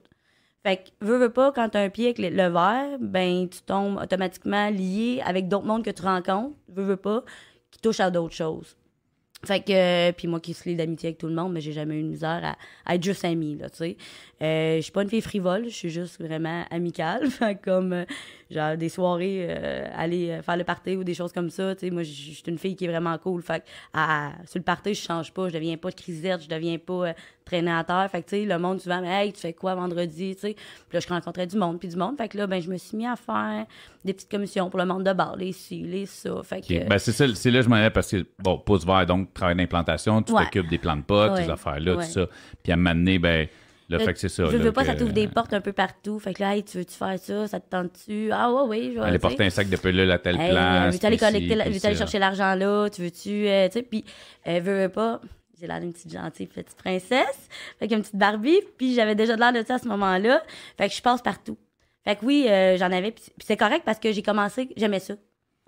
Fait 0.64 0.76
que 0.76 1.04
veux 1.04 1.18
veux 1.18 1.30
pas 1.32 1.50
quand 1.52 1.68
t'as 1.68 1.82
un 1.82 1.88
pied 1.90 2.06
avec 2.06 2.18
le, 2.18 2.28
le 2.30 2.48
vert, 2.52 2.98
ben 3.00 3.48
tu 3.48 3.60
tombes 3.62 3.98
automatiquement 4.00 4.70
lié 4.70 5.20
avec 5.24 5.48
d'autres 5.48 5.66
mondes 5.66 5.84
que 5.84 5.90
tu 5.90 6.02
rencontres, 6.02 6.54
veux 6.68 6.84
veux 6.84 6.96
pas 6.96 7.24
qui 7.70 7.80
touchent 7.80 8.00
à 8.00 8.10
d'autres 8.10 8.34
choses. 8.34 8.76
Fait 9.44 9.60
que 9.60 9.72
euh, 9.72 10.12
puis 10.12 10.26
moi 10.26 10.40
qui 10.40 10.52
suis 10.52 10.74
d'amitié 10.74 11.10
avec 11.10 11.18
tout 11.18 11.28
le 11.28 11.34
monde, 11.34 11.52
mais 11.52 11.60
j'ai 11.60 11.72
jamais 11.72 11.96
eu 11.96 12.02
de 12.02 12.08
misère 12.08 12.40
à, 12.44 12.56
à 12.84 12.96
être 12.96 13.04
juste 13.04 13.24
amie 13.24 13.56
là, 13.56 13.70
tu 13.70 13.76
sais. 13.78 13.96
Euh, 14.40 14.76
je 14.76 14.82
suis 14.82 14.92
pas 14.92 15.02
une 15.02 15.08
fille 15.08 15.20
frivole, 15.20 15.64
je 15.64 15.70
suis 15.74 15.90
juste 15.90 16.20
vraiment 16.22 16.64
amicale. 16.70 17.28
Comme 17.64 17.92
euh, 17.92 18.04
genre 18.50 18.76
des 18.76 18.88
soirées, 18.88 19.46
euh, 19.50 19.88
aller 19.96 20.30
euh, 20.30 20.42
faire 20.42 20.56
le 20.56 20.62
party 20.64 20.96
ou 20.96 21.02
des 21.02 21.14
choses 21.14 21.32
comme 21.32 21.50
ça. 21.50 21.74
Tu 21.74 21.86
sais, 21.86 21.90
moi, 21.90 22.04
je 22.04 22.10
suis 22.12 22.42
une 22.46 22.56
fille 22.58 22.76
qui 22.76 22.84
est 22.84 22.88
vraiment 22.88 23.18
cool. 23.18 23.42
Fait 23.42 23.60
que, 23.60 23.64
à- 23.92 24.30
sur 24.46 24.58
le 24.58 24.62
party, 24.64 24.94
je 24.94 25.02
change 25.02 25.32
pas. 25.32 25.48
Je 25.48 25.54
deviens 25.54 25.76
pas 25.76 25.90
crisette, 25.90 26.42
je 26.44 26.48
deviens 26.48 26.78
pas 26.78 27.14
traîner 27.44 27.72
à 27.72 27.82
terre. 27.82 28.08
Fait 28.12 28.22
que, 28.22 28.28
tu 28.28 28.36
sais, 28.36 28.44
le 28.44 28.58
monde, 28.58 28.80
souvent, 28.80 29.02
hey, 29.02 29.32
tu 29.32 29.40
fais 29.40 29.52
quoi 29.54 29.74
vendredi, 29.74 30.34
tu 30.36 30.40
sais? 30.42 30.54
Puis 30.54 30.94
là, 30.96 31.00
je 31.00 31.08
rencontrais 31.08 31.46
du 31.48 31.56
monde, 31.56 31.80
puis 31.80 31.88
du 31.88 31.96
monde. 31.96 32.16
Fait 32.16 32.28
que 32.28 32.38
là, 32.38 32.46
ben, 32.46 32.62
je 32.62 32.70
me 32.70 32.76
suis 32.76 32.96
mis 32.96 33.06
à 33.06 33.16
faire 33.16 33.66
des 34.04 34.12
petites 34.14 34.30
commissions 34.30 34.70
pour 34.70 34.78
le 34.78 34.86
monde 34.86 35.02
de 35.04 35.12
bar, 35.12 35.34
les 35.36 35.52
ci, 35.52 35.82
les 35.82 36.06
ça. 36.06 36.30
Fait 36.44 36.60
que. 36.60 36.88
Ben, 36.88 36.98
c'est 36.98 37.12
ça, 37.12 37.26
c'est 37.34 37.50
là 37.50 37.58
que 37.58 37.64
je 37.64 37.68
m'en 37.70 37.76
allais 37.76 37.90
parce 37.90 38.10
que, 38.10 38.24
bon, 38.38 38.58
pouce 38.58 38.86
vert, 38.86 39.04
donc, 39.04 39.34
travail 39.34 39.56
d'implantation, 39.56 40.22
tu 40.22 40.32
Ouais. 40.32 40.44
t'occupes 40.44 40.68
des 40.68 40.78
plants 40.78 40.96
de 40.96 41.02
potes, 41.02 41.32
Ouais. 41.32 41.44
ces 41.44 41.50
affaires-là, 41.50 41.96
Ouais. 41.96 42.04
tout 42.06 42.10
ça. 42.12 42.26
Puis 42.62 42.72
à 42.72 42.76
donné, 42.76 43.18
ben, 43.18 43.48
là, 43.88 43.98
fait 43.98 44.12
que 44.14 44.18
c'est 44.20 44.28
ça. 44.28 44.44
Je 44.46 44.56
là, 44.56 44.64
veux 44.64 44.72
pas, 44.72 44.84
ça 44.84 44.94
que- 44.94 44.98
t'ouvre 45.00 45.12
des 45.12 45.28
portes 45.28 45.52
un 45.52 45.60
peu 45.60 45.72
partout. 45.72 46.18
Fait 46.18 46.34
que 46.34 46.42
là, 46.42 46.56
hey, 46.56 46.62
tu 46.64 46.78
veux-tu 46.78 46.94
faire 46.94 47.18
ça? 47.18 47.46
Ça 47.48 47.60
te 47.60 47.68
tente-tu? 47.70 48.30
Ah, 48.32 48.52
ouais, 48.52 48.62
oui, 48.68 48.92
je 48.94 49.00
vais. 49.00 49.06
Aller 49.06 49.18
porter 49.18 49.44
un 49.44 49.50
sac 49.50 49.68
de 49.68 49.76
pelule 49.76 50.10
à 50.10 50.18
telle 50.18 50.40
Hey, 50.40 50.50
place. 50.50 50.94
veux-tu 50.94 51.06
aller 51.06 51.18
collecter, 51.18 51.54
la- 51.54 51.64
aller 51.64 51.78
ça. 51.78 51.94
chercher 51.94 52.18
l'argent 52.18 52.54
là? 52.54 52.88
Tu 52.90 53.02
veux-tu, 53.02 53.48
euh, 53.48 53.66
tu 53.68 53.74
sais, 53.74 53.82
puis 53.82 54.04
elle 54.44 54.62
veut 54.62 54.82
veut 54.82 54.88
pas. 54.88 55.20
J'ai 55.60 55.66
l'air 55.66 55.80
d'une 55.80 55.92
petite 55.92 56.12
gentille 56.12 56.46
petite 56.46 56.76
princesse. 56.76 57.48
Fait 57.80 57.88
qu'une 57.88 58.00
petite 58.02 58.14
Barbie, 58.16 58.60
puis 58.76 58.94
j'avais 58.94 59.14
déjà 59.16 59.34
de 59.34 59.40
l'air 59.40 59.52
de 59.52 59.62
ça 59.66 59.74
à 59.74 59.78
ce 59.78 59.88
moment-là. 59.88 60.42
Fait 60.76 60.88
que 60.88 60.94
je 60.94 61.02
passe 61.02 61.20
partout. 61.20 61.56
Fait 62.04 62.14
que 62.14 62.24
oui, 62.24 62.46
euh, 62.48 62.76
j'en 62.78 62.92
avais, 62.92 63.10
puis 63.10 63.24
c'est 63.44 63.56
correct 63.56 63.82
parce 63.84 63.98
que 63.98 64.12
j'ai 64.12 64.22
commencé, 64.22 64.68
j'aimais 64.76 65.00
ça, 65.00 65.14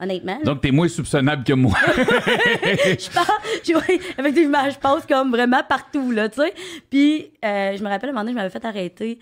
honnêtement. 0.00 0.38
Donc, 0.44 0.60
t'es 0.62 0.70
moins 0.70 0.88
soupçonnable 0.88 1.44
que 1.44 1.52
moi. 1.52 1.76
je 1.86 3.12
pars, 3.12 3.40
je, 3.64 3.74
oui, 3.74 4.00
effectivement, 4.18 4.70
je 4.70 4.78
passe 4.78 5.06
comme 5.06 5.30
vraiment 5.30 5.62
partout, 5.68 6.10
là, 6.10 6.28
tu 6.28 6.40
sais. 6.40 6.54
Puis, 6.88 7.32
euh, 7.44 7.76
je 7.76 7.82
me 7.82 7.88
rappelle, 7.88 8.10
un 8.10 8.12
moment 8.12 8.22
donné, 8.22 8.32
je 8.32 8.36
m'avais 8.36 8.50
fait 8.50 8.64
arrêter. 8.64 9.18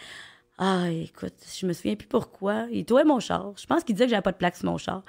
Ah, 0.59 0.91
écoute, 0.91 1.35
je 1.57 1.67
me 1.67 1.73
souviens 1.73 1.95
plus 1.95 2.09
pourquoi. 2.09 2.67
Il 2.73 2.85
trouvait 2.85 3.05
mon 3.05 3.21
char. 3.21 3.53
Je 3.57 3.67
pense 3.67 3.85
qu'il 3.85 3.95
disait 3.95 4.07
que 4.07 4.11
j'avais 4.11 4.23
pas 4.23 4.33
de 4.33 4.37
plaque 4.37 4.57
sur 4.57 4.67
mon 4.67 4.77
char. 4.77 5.03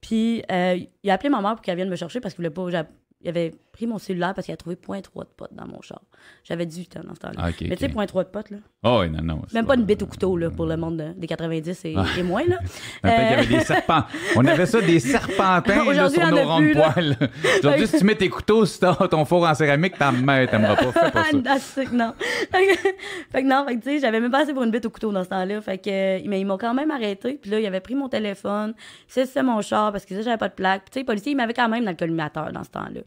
Puis, 0.00 0.42
euh, 0.50 0.78
il 1.02 1.10
a 1.10 1.14
appelé 1.14 1.28
ma 1.28 1.40
mère 1.40 1.54
pour 1.54 1.62
qu'elle 1.62 1.76
vienne 1.76 1.90
me 1.90 1.96
chercher 1.96 2.20
parce 2.20 2.34
qu'il 2.34 2.44
voulait 2.44 2.72
pas. 2.72 2.86
Il 3.24 3.28
avait 3.30 3.54
pris 3.72 3.86
mon 3.88 3.98
cellulaire 3.98 4.34
parce 4.34 4.44
qu'il 4.44 4.54
a 4.54 4.56
trouvé 4.56 4.76
point 4.76 5.00
3 5.00 5.24
de 5.24 5.28
potes 5.36 5.52
dans 5.52 5.66
mon 5.66 5.80
char. 5.82 6.00
J'avais 6.44 6.64
18 6.66 6.98
ans 6.98 7.00
dans 7.08 7.14
ce 7.14 7.20
temps-là. 7.20 7.34
Ah, 7.38 7.46
Mais 7.62 7.70
tu 7.70 7.76
sais, 7.78 7.86
ok. 7.86 7.92
point 7.92 8.06
3 8.06 8.22
de 8.24 8.28
potes, 8.28 8.50
là. 8.50 8.58
Oh, 8.84 8.98
oui, 9.00 9.10
non, 9.10 9.22
non. 9.22 9.42
Même 9.52 9.66
pas 9.66 9.74
une 9.74 9.84
bite 9.84 10.02
au 10.02 10.06
couteau, 10.06 10.36
là, 10.36 10.50
pour 10.50 10.66
le 10.66 10.76
monde 10.76 10.98
de- 10.98 11.12
des 11.18 11.26
90 11.26 11.84
et, 11.86 11.96
et 12.18 12.22
moins, 12.22 12.44
là. 12.46 12.58
Fait, 12.62 12.68
il 13.02 13.08
y 13.08 13.10
Euh, 13.10 13.38
avait 13.38 13.46
des 13.46 13.60
serpents. 13.60 14.04
On 14.36 14.44
avait 14.46 14.66
ça, 14.66 14.80
des 14.80 15.00
serpentins 15.00 15.92
là, 15.92 16.08
sur 16.08 16.26
nos 16.30 16.44
ronds 16.44 16.60
de 16.60 16.66
là. 16.74 16.92
poil. 16.92 17.16
Aujourd'hui, 17.58 17.86
si 17.88 17.98
tu 17.98 18.04
mets 18.04 18.14
tes 18.14 18.28
couteaux 18.28 18.64
sur 18.66 18.96
ton- 18.96 19.08
ton 19.08 19.24
four 19.24 19.44
en 19.48 19.54
céramique, 19.54 19.98
ta 19.98 20.12
mère 20.12 20.48
t'aimera 20.50 20.76
pas. 20.76 20.92
Fais 20.92 21.10
pas 21.10 21.24
ça. 21.24 21.38
That's 21.42 21.76
it, 21.82 21.92
non. 21.92 22.12
fait, 22.52 23.42
que, 23.42 23.48
non, 23.48 23.64
fait 23.66 23.76
que 23.76 23.82
tu 23.82 23.90
sais, 23.90 23.98
j'avais 24.00 24.20
même 24.20 24.30
pas 24.30 24.42
assez 24.42 24.52
pour 24.54 24.62
une 24.62 24.70
bite 24.70 24.86
au 24.86 24.90
couteau 24.90 25.10
dans 25.12 25.24
ce 25.24 25.28
temps-là. 25.30 25.60
Fait 25.62 25.78
que, 25.78 25.90
euh, 25.90 26.20
mais 26.26 26.40
ils 26.40 26.44
m'ont 26.44 26.58
quand 26.58 26.74
même 26.74 26.90
arrêté. 26.90 27.38
Puis 27.40 27.50
là, 27.50 27.58
il 27.58 27.66
avait 27.66 27.80
pris 27.80 27.94
mon 27.94 28.08
téléphone, 28.08 28.74
c'est 29.08 29.26
c'est 29.26 29.42
mon 29.42 29.60
char 29.62 29.90
parce 29.92 30.04
que 30.04 30.14
ça, 30.14 30.22
j'avais 30.22 30.36
pas 30.36 30.48
de 30.48 30.54
plaque. 30.54 30.82
Puis 30.84 30.90
tu 30.90 30.94
sais, 30.94 31.00
le 31.00 31.06
policier, 31.06 31.32
il 31.32 31.36
m'avait 31.36 31.54
quand 31.54 31.68
même 31.68 31.84
dans 31.84 31.90
le 31.90 31.96
collimateur 31.96 32.52
dans 32.52 32.62
ce 32.62 32.70
temps-là. 32.70 33.00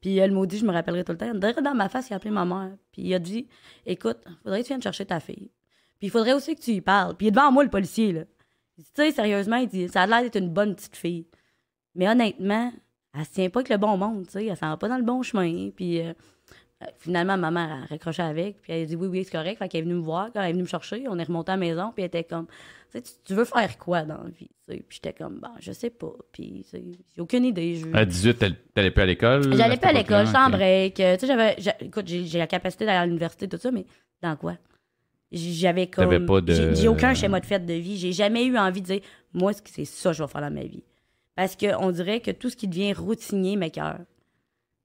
Puis 0.00 0.16
elle 0.18 0.32
m'a 0.32 0.46
dit, 0.46 0.58
je 0.58 0.64
me 0.64 0.72
rappellerai 0.72 1.04
tout 1.04 1.12
le 1.12 1.18
temps. 1.18 1.62
Dans 1.62 1.74
ma 1.74 1.88
face, 1.88 2.08
il 2.10 2.12
a 2.12 2.16
appelé 2.16 2.30
ma 2.30 2.44
mère. 2.44 2.72
Puis 2.92 3.02
il 3.02 3.14
a 3.14 3.18
dit, 3.18 3.48
écoute, 3.84 4.18
faudrait 4.42 4.60
que 4.60 4.66
tu 4.66 4.68
viennes 4.68 4.82
chercher 4.82 5.06
ta 5.06 5.20
fille. 5.20 5.50
Puis 5.98 6.08
il 6.08 6.10
faudrait 6.10 6.34
aussi 6.34 6.54
que 6.54 6.60
tu 6.60 6.72
y 6.72 6.80
parles. 6.80 7.16
Puis 7.16 7.26
il 7.26 7.28
est 7.28 7.32
devant 7.32 7.50
moi, 7.50 7.64
le 7.64 7.70
policier, 7.70 8.12
là. 8.12 8.22
Il 8.78 8.84
dit, 8.84 8.90
tu 8.94 9.02
sais, 9.02 9.10
sérieusement, 9.10 9.56
il 9.56 9.68
dit, 9.68 9.88
ça 9.88 10.02
a 10.02 10.06
l'air 10.06 10.20
d'être 10.20 10.36
une 10.36 10.50
bonne 10.50 10.74
petite 10.74 10.96
fille. 10.96 11.26
Mais 11.94 12.08
honnêtement, 12.08 12.72
elle 13.14 13.24
se 13.24 13.30
tient 13.32 13.48
pas 13.48 13.60
avec 13.60 13.70
le 13.70 13.78
bon 13.78 13.96
monde, 13.96 14.26
tu 14.26 14.32
sais. 14.32 14.46
Elle 14.46 14.56
s'en 14.56 14.68
va 14.68 14.76
pas 14.76 14.88
dans 14.88 14.98
le 14.98 15.02
bon 15.02 15.22
chemin. 15.22 15.70
Puis 15.70 16.00
euh, 16.00 16.12
finalement, 16.98 17.36
ma 17.38 17.50
mère 17.50 17.70
a 17.72 17.86
raccroché 17.86 18.22
avec. 18.22 18.60
Puis 18.62 18.72
elle 18.72 18.82
a 18.82 18.86
dit, 18.86 18.96
oui, 18.96 19.06
oui, 19.08 19.24
c'est 19.24 19.30
correct. 19.32 19.58
Fait 19.58 19.68
qu'elle 19.68 19.80
est 19.80 19.84
venue 19.84 19.94
me 19.94 20.00
voir. 20.00 20.30
Quand 20.32 20.40
elle 20.42 20.50
est 20.50 20.52
venue 20.52 20.64
me 20.64 20.68
chercher, 20.68 21.04
on 21.08 21.18
est 21.18 21.24
remonté 21.24 21.52
à 21.52 21.56
la 21.56 21.60
maison. 21.60 21.92
Puis 21.94 22.02
elle 22.02 22.08
était 22.08 22.24
comme, 22.24 22.46
tu 23.24 23.34
veux 23.34 23.44
faire 23.44 23.78
quoi 23.78 24.02
dans 24.02 24.22
la 24.22 24.28
vie? 24.30 24.48
Puis 24.66 24.82
j'étais 24.90 25.12
comme, 25.12 25.38
ben, 25.40 25.52
je 25.60 25.72
sais 25.72 25.90
pas. 25.90 26.12
Puis 26.32 26.66
j'ai 26.72 27.20
aucune 27.22 27.44
idée. 27.44 27.76
Je... 27.76 27.86
À 27.96 28.04
18, 28.04 28.38
t'allais- 28.74 28.90
plus 28.90 29.02
à 29.02 29.06
l'école? 29.06 29.56
J'allais 29.56 29.76
pas 29.76 29.88
à 29.88 29.92
l'école, 29.92 30.26
j'étais 30.26 30.38
en 30.38 30.50
break. 30.50 31.00
euh, 31.00 31.14
Tu 31.16 31.20
sais, 31.20 31.26
j'avais. 31.26 31.56
Écoute, 31.80 32.06
j'ai 32.08 32.38
la 32.38 32.46
capacité 32.46 32.84
d'aller 32.84 32.98
à 32.98 33.06
l'université, 33.06 33.48
tout 33.48 33.58
ça, 33.58 33.70
mais 33.70 33.86
dans 34.22 34.36
quoi? 34.36 34.56
J'avais 35.32 35.86
comme. 35.88 36.04
T'avais 36.08 36.24
pas 36.24 36.40
de- 36.40 36.52
j'ai- 36.74 36.88
aucun 36.88 37.14
schéma 37.14 37.40
de 37.40 37.46
fête 37.46 37.66
de 37.66 37.74
vie. 37.74 37.96
J'ai 37.96 38.12
jamais 38.12 38.44
eu 38.44 38.56
envie 38.56 38.80
de 38.80 38.86
dire, 38.86 39.00
moi, 39.32 39.52
c'est- 39.52 39.84
ça 39.84 40.10
que 40.10 40.16
je 40.16 40.22
vais 40.22 40.28
faire 40.28 40.40
dans 40.40 40.52
ma 40.52 40.62
vie. 40.64 40.84
Parce 41.34 41.56
qu'on 41.56 41.90
dirait 41.90 42.20
que 42.20 42.30
tout 42.30 42.48
ce 42.48 42.56
qui 42.56 42.68
devient 42.68 42.92
routinier 42.92 43.56
m'écoeure. 43.56 43.98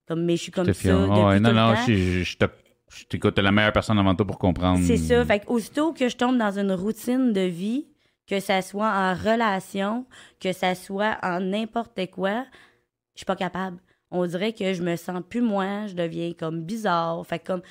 Comme, 0.07 0.23
mais 0.25 0.35
je 0.37 0.43
suis 0.43 0.51
comme 0.51 0.65
ça. 0.65 0.73
fier. 0.73 0.97
Depuis 0.99 1.11
Ouais, 1.21 1.37
tout 1.37 1.43
non, 1.43 1.49
le 1.49 1.55
non, 1.55 1.73
temps. 1.73 1.81
je, 1.87 1.93
je, 1.93 2.23
je 2.23 2.37
te- 2.37 2.45
je 2.93 3.05
t'écoute, 3.05 3.35
t'es 3.35 3.41
la 3.41 3.51
meilleure 3.51 3.71
personne 3.71 3.97
avant 3.99 4.13
toi 4.15 4.25
pour 4.27 4.37
comprendre. 4.37 4.79
C'est 4.83 4.97
ça. 4.97 5.23
Fait 5.25 5.43
aussitôt 5.47 5.93
que 5.93 6.09
je 6.09 6.15
tombe 6.17 6.37
dans 6.37 6.57
une 6.59 6.71
routine 6.73 7.31
de 7.31 7.41
vie, 7.41 7.87
que 8.27 8.39
ça 8.39 8.61
soit 8.61 8.89
en 8.89 9.13
relation, 9.13 10.05
que 10.39 10.51
ça 10.51 10.75
soit 10.75 11.17
en 11.23 11.39
n'importe 11.39 11.99
quoi, 12.11 12.45
je 13.15 13.19
suis 13.19 13.25
pas 13.25 13.35
capable. 13.35 13.77
On 14.09 14.25
dirait 14.25 14.51
que 14.53 14.73
je 14.73 14.83
me 14.83 14.95
sens 14.97 15.21
plus 15.29 15.41
moi, 15.41 15.87
je 15.87 15.93
deviens 15.93 16.33
comme 16.33 16.63
bizarre. 16.63 17.25
Fait 17.25 17.39
que 17.39 17.47
comme 17.47 17.61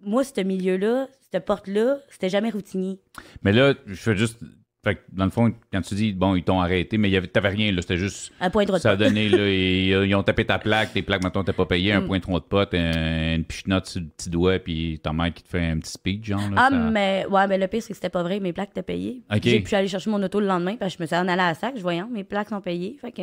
moi, 0.00 0.24
ce 0.24 0.40
milieu-là, 0.40 1.08
cette 1.30 1.44
porte-là, 1.44 1.98
c'était 2.08 2.30
jamais 2.30 2.48
routinier. 2.50 3.00
Mais 3.42 3.52
là, 3.52 3.74
je 3.84 3.94
fais 3.94 4.16
juste. 4.16 4.38
Fait 4.84 4.94
que, 4.94 5.00
dans 5.12 5.24
le 5.24 5.30
fond, 5.32 5.52
quand 5.72 5.80
tu 5.80 5.96
dis, 5.96 6.12
bon, 6.12 6.36
ils 6.36 6.44
t'ont 6.44 6.60
arrêté, 6.60 6.98
mais 6.98 7.10
t'avais 7.26 7.48
rien, 7.48 7.72
là. 7.72 7.82
C'était 7.82 7.96
juste. 7.96 8.32
Un 8.40 8.48
point 8.48 8.64
de 8.64 8.78
Ça 8.78 8.92
a 8.92 8.96
donné, 8.96 9.28
là, 9.28 9.38
et, 9.40 9.86
ils 10.06 10.14
ont 10.14 10.22
tapé 10.22 10.44
ta 10.44 10.56
plaque, 10.60 10.92
tes 10.92 11.02
plaques, 11.02 11.22
maintenant, 11.24 11.42
t'as 11.42 11.52
pas 11.52 11.66
payé, 11.66 11.92
un 11.92 12.00
Mm. 12.00 12.06
point 12.06 12.20
tronc 12.20 12.34
de 12.38 12.44
pote, 12.44 12.72
un- 12.74 13.34
une 13.34 13.44
pichenote 13.44 13.86
sur 13.86 14.00
le 14.00 14.06
petit 14.06 14.30
doigt, 14.30 14.60
puis 14.60 15.00
ta 15.02 15.12
mère 15.12 15.34
qui 15.34 15.42
te 15.42 15.48
fait 15.48 15.66
un 15.66 15.78
petit 15.80 15.90
speech, 15.90 16.26
genre. 16.26 16.40
Là, 16.42 16.54
Ah, 16.56 16.68
ça- 16.70 16.76
mais 16.76 17.26
ouais, 17.28 17.46
mais 17.48 17.58
le 17.58 17.66
pire, 17.66 17.82
c'est 17.82 17.88
que 17.88 17.94
c'était 17.96 18.08
pas 18.08 18.22
vrai. 18.22 18.38
Mes 18.38 18.52
plaques 18.52 18.70
étaient 18.70 18.82
payées. 18.82 19.22
Ok. 19.34 19.40
J'ai 19.42 19.60
pu 19.60 19.74
aller 19.74 19.88
chercher 19.88 20.10
mon 20.10 20.22
auto 20.22 20.38
le 20.38 20.46
lendemain 20.46 20.76
parce 20.76 20.92
que 20.94 20.98
je 20.98 21.02
me 21.02 21.06
suis 21.08 21.16
en 21.16 21.26
allée 21.26 21.42
à 21.42 21.48
la 21.48 21.54
sac. 21.54 21.72
Je 21.76 21.82
voyais, 21.82 22.02
mes 22.12 22.22
plaques 22.22 22.48
sont 22.50 22.60
payées. 22.60 22.96
Fait 23.00 23.10
que, 23.10 23.22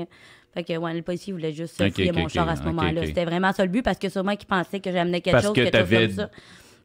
fait 0.54 0.64
que 0.66 0.78
ouais, 0.78 0.94
le 0.94 1.04
policier 1.04 1.32
voulait 1.32 1.54
juste 1.54 1.80
Ok, 1.82 1.94
fouiller 1.94 2.12
ok, 2.12 2.18
mon 2.18 2.28
char 2.28 2.50
à 2.50 2.58
ce 2.58 2.64
moment-là. 2.64 3.06
C'était 3.06 3.24
vraiment 3.24 3.54
ça 3.54 3.64
le 3.64 3.72
but 3.72 3.82
parce 3.82 3.98
que 3.98 4.10
sûrement 4.10 4.36
qu'il 4.36 4.48
pensait 4.48 4.82
que 4.82 4.92
j'amenais 4.92 5.22
quelque 5.22 5.32
Parce 5.36 5.46
chose, 5.46 5.56
que 5.56 5.62
quelque 5.64 5.78
chose 5.78 5.90
t'avais 5.90 6.08
comme 6.08 6.16
ça. 6.18 6.30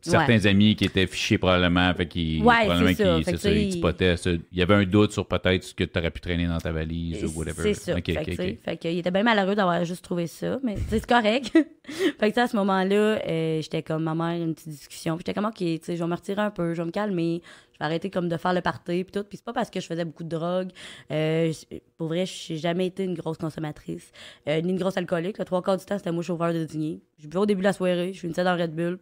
Certains 0.00 0.46
amis 0.46 0.76
qui 0.76 0.84
étaient 0.84 1.06
fichés 1.06 1.38
probablement, 1.38 1.92
fait 1.94 2.06
qu'ils 2.06 2.42
Ouais, 2.42 2.66
probablement 2.66 3.22
c'est 3.24 3.36
ça. 3.36 3.38
Fait 3.38 4.26
ils. 4.26 4.40
Il 4.52 4.58
y 4.58 4.62
avait 4.62 4.74
un 4.74 4.84
doute 4.84 5.12
sur 5.12 5.26
peut-être 5.26 5.64
ce 5.64 5.74
que 5.74 5.84
tu 5.84 5.98
aurais 5.98 6.10
pu 6.10 6.20
traîner 6.20 6.46
dans 6.46 6.58
ta 6.58 6.72
valise 6.72 7.24
ou 7.24 7.38
whatever. 7.38 7.62
C'est 7.62 7.74
ça. 7.74 7.96
Ok, 7.96 8.06
fait, 8.06 8.58
fait 8.62 8.78
il 8.84 8.98
était 8.98 9.10
bien 9.10 9.22
malheureux 9.22 9.54
d'avoir 9.54 9.84
juste 9.84 10.04
trouvé 10.04 10.26
ça, 10.26 10.58
mais 10.62 10.76
c'est 10.88 11.06
correct. 11.06 11.52
fait 12.18 12.32
que 12.32 12.40
à 12.40 12.46
ce 12.46 12.56
moment-là, 12.56 13.20
euh, 13.26 13.60
j'étais 13.60 13.82
comme 13.82 14.04
ma 14.04 14.14
mère, 14.14 14.42
une 14.42 14.54
petite 14.54 14.68
discussion. 14.68 15.16
Puis 15.16 15.24
j'étais 15.26 15.34
comme, 15.34 15.48
OK, 15.48 15.56
tu 15.56 15.78
sais, 15.82 15.96
je 15.96 16.02
vais 16.02 16.08
me 16.08 16.14
retirer 16.14 16.40
un 16.42 16.50
peu, 16.50 16.74
je 16.74 16.82
vais 16.82 16.86
me 16.86 16.90
calmer, 16.90 17.42
je 17.72 17.78
vais 17.78 17.84
arrêter 17.84 18.10
comme 18.10 18.28
de 18.28 18.36
faire 18.36 18.54
le 18.54 18.60
party, 18.60 19.04
puis 19.04 19.12
tout. 19.12 19.24
Puis 19.24 19.38
c'est 19.38 19.44
pas 19.44 19.52
parce 19.52 19.70
que 19.70 19.80
je 19.80 19.86
faisais 19.86 20.04
beaucoup 20.04 20.24
de 20.24 20.28
drogue. 20.28 20.70
Euh, 21.10 21.52
pour 21.96 22.08
vrai, 22.08 22.24
j'ai 22.26 22.56
jamais 22.56 22.86
été 22.86 23.04
une 23.04 23.14
grosse 23.14 23.38
consommatrice, 23.38 24.12
euh, 24.48 24.60
ni 24.60 24.70
une 24.70 24.78
grosse 24.78 24.96
alcoolique. 24.96 25.38
Le 25.38 25.44
trois 25.44 25.62
quarts 25.62 25.76
du 25.76 25.84
temps, 25.84 25.98
c'était 25.98 26.12
moi 26.12 26.22
chauffeur 26.22 26.52
de 26.52 26.64
dîner. 26.64 27.00
Je 27.18 27.26
buvais 27.26 27.40
au 27.40 27.46
début 27.46 27.60
de 27.60 27.66
la 27.66 27.72
soirée, 27.72 28.12
je 28.12 28.20
finissais 28.20 28.44
dans 28.44 28.56
Red 28.56 28.74
Bull. 28.74 28.98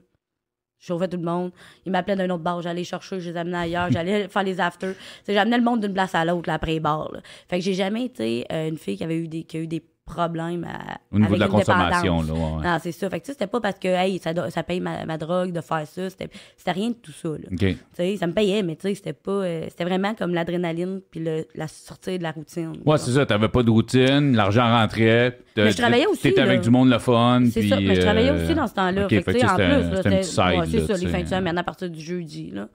Je 0.78 0.87
chauffais 0.87 1.08
tout 1.08 1.16
le 1.16 1.25
monde. 1.25 1.50
Ils 1.87 1.92
m'appelaient 1.92 2.16
d'un 2.16 2.30
autre 2.30 2.42
bar. 2.42 2.62
J'allais 2.62 2.85
chercher, 2.85 3.20
je 3.20 3.30
les 3.30 3.37
amenais 3.37 3.56
ailleurs. 3.58 3.90
J'allais 3.90 4.28
faire 4.28 4.42
les 4.44 4.61
afters. 4.61 4.94
Tu 4.94 5.00
sais, 5.25 5.35
J'amenais 5.35 5.58
le 5.58 5.64
monde 5.64 5.80
d'une 5.80 5.92
place 5.94 6.14
à 6.14 6.25
l'autre, 6.25 6.49
là, 6.49 6.54
après 6.54 6.73
les 6.73 6.80
bars. 6.80 7.11
là. 7.12 7.20
Fait 7.49 7.58
que 7.58 7.64
j'ai 7.64 7.75
jamais 7.75 8.04
été 8.04 8.47
euh, 8.52 8.68
une 8.68 8.78
fille 8.78 8.97
qui 8.97 9.04
avait 9.04 9.16
eu 9.16 9.28
des, 9.28 9.42
qui 9.44 9.56
a 9.56 9.61
eu 9.61 9.66
des 9.66 9.82
problèmes 10.09 10.65
à, 10.65 10.99
Au 11.12 11.19
niveau 11.19 11.35
avec 11.35 11.38
de 11.38 11.41
la 11.45 11.49
consommation, 11.49 12.23
là. 12.23 12.33
ouais. 12.33 12.65
Non, 12.67 12.79
c'est 12.83 12.93
ça. 12.93 13.09
Fait 13.11 13.21
que 13.21 13.25
tu 13.25 13.29
sais, 13.29 13.33
c'était 13.35 13.47
pas 13.47 13.61
parce 13.61 13.79
que 13.79 13.88
hey, 13.88 14.19
ça, 14.19 14.35
do- 14.35 14.49
ça 14.50 14.62
paye 14.62 14.81
ma, 14.81 15.05
ma 15.07 15.17
drogue 15.19 15.53
de 15.53 15.61
faire 15.61 15.87
ça. 15.87 16.11
C'était 16.11 16.29
c'était 16.57 16.73
rien 16.73 16.88
de 16.88 16.95
tout 16.95 17.12
ça. 17.12 17.29
Là. 17.29 17.49
Tu 17.59 17.77
sais, 17.95 18.17
ça 18.17 18.27
me 18.27 18.33
payait, 18.33 18.62
mais 18.62 18.77
tu 18.77 18.88
sais, 18.88 18.95
c'était 18.95 19.12
pas. 19.12 19.31
euh, 19.31 19.67
c'était 19.69 19.85
vraiment 19.85 20.15
comme 20.15 20.35
l'adrénaline 20.35 21.00
puis 21.11 21.21
le- 21.21 21.47
la 21.55 21.69
sortie 21.69 22.19
de 22.19 22.23
la 22.23 22.33
routine. 22.33 22.73
Ouais, 22.85 22.99
c'est 22.99 23.12
ça. 23.12 23.27
T'avais 23.27 23.49
pas 23.49 23.62
de 23.62 23.71
routine, 23.71 24.35
l'argent 24.35 24.69
rentrait. 24.69 25.38
Mais 25.57 25.71
je 25.73 25.77
travaillais 25.77 26.07
aussi, 26.07 26.23
T'étais 26.23 26.41
avec 26.41 26.61
du 26.61 26.71
monde 26.71 26.88
le 26.91 26.99
fun. 26.99 27.43
C'est 27.50 27.61
puis, 27.61 27.69
ça, 27.69 27.81
mais 27.81 27.95
je 27.97 28.00
travaillais 28.00 28.31
euh, 28.31 28.45
aussi 28.45 28.55
dans 28.55 28.67
ce 28.67 28.75
temps-là. 28.75 29.05
ok, 29.05 29.11
fait 29.11 29.17
que, 29.19 29.23
fait 29.25 29.33
tu 29.35 29.41
sais, 29.41 29.47
que 29.47 29.50
en 29.50 29.57
c'était 29.57 29.67
plus, 29.69 29.75
un- 29.75 29.91
là, 29.91 29.97
c'était 29.97 30.09
ouais, 30.09 30.67
c'est 30.67 30.79
là, 30.79 30.87
ça, 30.97 31.05
les 31.05 31.07
fins 31.09 31.23
de 31.23 31.29
semaine, 31.29 31.59
à 31.59 31.62
partir 31.65 31.91
du 31.91 32.00
jeudi, 32.00 32.50
là. 32.53 32.69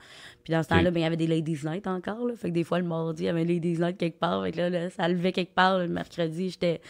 Puis 0.43 0.51
dans 0.51 0.61
ce 0.61 0.67
temps-là, 0.67 0.91
ben, 0.91 0.99
il 0.99 1.03
y 1.03 1.05
avait 1.05 1.15
des 1.15 1.27
ladies 1.27 1.59
night 1.63 1.87
encore, 1.87 2.27
là. 2.27 2.33
Fait 2.35 2.49
que 2.49 2.53
des 2.53 2.65
fois, 2.65 2.77
le 2.77 2.83
mardi, 2.83 3.23
il 3.23 3.25
y 3.27 3.29
avait 3.29 3.45
ladies 3.45 3.77
night 3.79 3.97
quelque 3.97 4.19
part. 4.19 4.43
Fait 4.43 4.51
que 4.51 4.59
là, 4.59 4.89
ça 4.89 5.07
levait 5.07 5.31
quelque 5.31 5.55
part. 5.55 5.79
Le 5.79 5.87
mercredi, 5.87 6.49
j'étais 6.49 6.81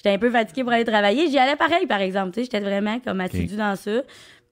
j'étais 0.00 0.14
un 0.14 0.18
peu 0.18 0.30
fatiguée 0.30 0.62
pour 0.64 0.72
aller 0.72 0.84
travailler. 0.84 1.28
J'y 1.28 1.38
allais 1.38 1.56
pareil, 1.56 1.86
par 1.86 2.00
exemple. 2.00 2.32
J'étais 2.36 2.60
vraiment 2.60 2.98
comme 3.00 3.20
assidue 3.20 3.56
dans 3.56 3.76
ça. 3.76 4.02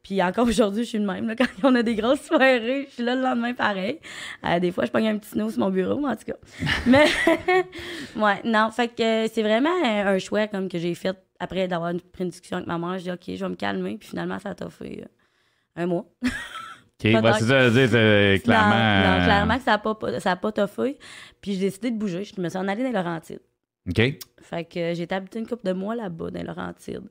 Puis 0.02 0.22
encore 0.22 0.46
aujourd'hui, 0.48 0.84
je 0.84 0.88
suis 0.90 0.98
le 0.98 1.06
même. 1.06 1.26
Là, 1.26 1.34
quand 1.36 1.46
on 1.64 1.74
a 1.74 1.82
des 1.82 1.94
grosses 1.94 2.22
soirées, 2.22 2.86
je 2.88 2.94
suis 2.94 3.02
là 3.02 3.14
le 3.14 3.22
lendemain 3.22 3.54
pareil. 3.54 3.98
Euh, 4.44 4.58
des 4.60 4.70
fois, 4.72 4.84
je 4.84 4.90
pogne 4.90 5.08
un 5.08 5.18
petit 5.18 5.36
nœud 5.36 5.50
sur 5.50 5.60
mon 5.60 5.70
bureau, 5.70 5.98
mais 6.00 6.08
en 6.08 6.16
tout 6.16 6.24
cas. 6.26 6.36
mais, 6.86 7.04
ouais, 8.16 8.40
non, 8.44 8.70
fait 8.70 8.88
que 8.88 9.02
euh, 9.02 9.28
c'est 9.32 9.42
vraiment 9.42 9.70
euh, 9.84 10.14
un 10.14 10.18
choix 10.18 10.46
comme 10.46 10.68
que 10.68 10.78
j'ai 10.78 10.94
fait 10.94 11.16
après 11.40 11.66
d'avoir 11.68 11.92
pris 12.12 12.24
une 12.24 12.30
discussion 12.30 12.56
avec 12.58 12.68
ma 12.68 12.78
mère. 12.78 12.98
Je 12.98 13.04
dis, 13.04 13.10
OK, 13.10 13.22
je 13.26 13.44
vais 13.44 13.48
me 13.48 13.54
calmer. 13.56 13.96
Puis 13.98 14.10
finalement, 14.10 14.38
ça 14.38 14.54
t'a 14.54 14.68
fait 14.70 15.02
euh, 15.02 15.82
un 15.82 15.86
mois. 15.86 16.06
OK, 16.24 17.12
bah, 17.22 17.32
c'est 17.38 17.44
ça, 17.44 17.70
c'est- 17.70 17.86
c'est 17.88 18.40
clairement. 18.44 18.70
Non, 18.74 19.18
non, 19.18 19.24
clairement 19.24 19.56
que 19.58 19.62
ça 19.64 19.70
n'a 19.72 19.78
pas, 19.78 20.20
ça 20.20 20.30
a 20.32 20.36
pas 20.36 20.50
toffé. 20.52 20.98
Puis 21.40 21.54
j'ai 21.54 21.60
décidé 21.60 21.90
de 21.92 21.96
bouger. 21.96 22.24
Je 22.24 22.40
me 22.40 22.48
suis 22.48 22.58
en 22.58 22.66
allée 22.66 22.82
dans 22.82 22.88
les 22.88 22.94
Laurentides. 22.94 23.40
OK. 23.88 24.00
Fait 24.40 24.64
que 24.64 24.94
j'ai 24.94 25.02
été 25.02 25.14
habitée 25.14 25.38
une 25.38 25.46
couple 25.46 25.66
de 25.66 25.72
mois 25.72 25.94
là-bas, 25.94 26.30
dans 26.30 26.42
Laurentides. 26.42 27.08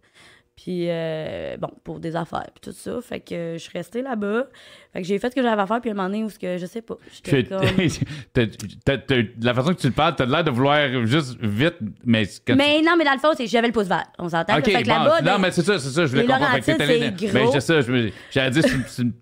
Puis, 0.57 0.87
euh, 0.89 1.55
bon, 1.57 1.69
pour 1.83 1.99
des 1.99 2.15
affaires, 2.15 2.47
puis 2.51 2.61
tout 2.61 2.71
ça. 2.71 2.99
Fait 2.99 3.19
que 3.19 3.53
je 3.53 3.57
suis 3.59 3.71
restée 3.77 4.01
là-bas. 4.01 4.47
Fait 4.91 5.01
que 5.03 5.07
j'ai 5.07 5.19
fait 5.19 5.29
ce 5.29 5.35
que 5.35 5.43
j'avais 5.43 5.61
à 5.61 5.67
faire, 5.67 5.79
puis 5.79 5.91
à 5.91 5.93
un 5.93 5.95
moment 5.95 6.09
donné 6.09 6.23
où, 6.23 6.31
ce 6.31 6.39
que, 6.39 6.57
je 6.57 6.65
sais 6.65 6.81
pas, 6.81 6.95
j'étais 7.13 7.43
Tu- 7.43 7.49
comme... 7.49 7.61
t'as- 8.33 8.47
t'as- 8.83 8.97
t'as- 8.97 9.15
de 9.21 9.45
la 9.45 9.53
façon 9.53 9.75
que 9.75 9.79
tu 9.79 9.85
le 9.85 9.93
parles, 9.93 10.15
t'as 10.15 10.25
l'air 10.25 10.43
de 10.43 10.49
vouloir 10.49 11.05
juste 11.05 11.37
vite, 11.39 11.75
mais 12.03 12.25
quand 12.25 12.53
tu- 12.53 12.57
Mais 12.57 12.81
non, 12.81 12.95
mais 12.97 13.05
dans 13.05 13.13
le 13.13 13.19
fond, 13.19 13.29
c'est 13.37 13.45
j'avais 13.45 13.67
le 13.67 13.73
pouce 13.73 13.85
vert. 13.85 14.07
On 14.17 14.29
s'entend. 14.29 14.57
Ok, 14.57 14.65
fait 14.65 14.81
que 14.81 14.87
bon, 14.87 14.93
là-bas, 14.95 15.21
non, 15.21 15.31
ben, 15.33 15.37
mais 15.37 15.51
c'est 15.51 15.61
ça, 15.61 15.77
c'est 15.77 15.89
ça, 15.89 16.05
je 16.07 16.09
voulais 16.11 16.25
comprendre. 16.25 16.63
Fait 16.63 16.75
que 16.75 16.81
allé- 16.81 17.13
c'est 17.19 17.33
Ben, 17.33 17.47
c'est 17.51 17.59
ça, 17.61 17.81
je 17.81 18.09
j'allais 18.31 18.49
dire, 18.49 18.63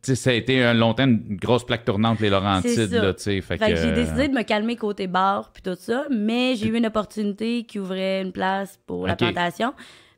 c'est- 0.04 0.16
ça 0.16 0.30
a 0.30 0.34
été 0.34 0.64
un 0.64 0.74
longtemps 0.74 1.04
une 1.04 1.36
grosse 1.36 1.66
plaque 1.66 1.84
tournante, 1.84 2.22
les 2.22 2.30
Laurentides, 2.30 2.90
ça. 2.92 3.02
là, 3.04 3.14
tu 3.14 3.24
sais. 3.24 3.42
Fait, 3.42 3.58
Fait 3.58 3.72
que 3.74 3.76
j'ai 3.76 3.92
décidé 3.92 4.30
de 4.30 4.34
me 4.34 4.44
calmer 4.44 4.78
côté 4.78 5.08
bar 5.08 5.52
puis 5.52 5.62
tout 5.62 5.76
ça, 5.78 6.06
mais 6.10 6.56
j'ai 6.56 6.68
eu 6.68 6.78
une 6.78 6.86
opportunité 6.86 7.64
qui 7.66 7.78
ouvrait 7.78 8.22
une 8.22 8.32
place 8.32 8.80
pour 8.88 9.06
la 9.06 9.18
plantation. 9.18 9.74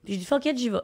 Puis 0.06 0.14
j'ai 0.14 0.20
dit 0.20 0.26
fuck 0.26 0.46
it, 0.46 0.56
j'y 0.58 0.70
vais. 0.70 0.78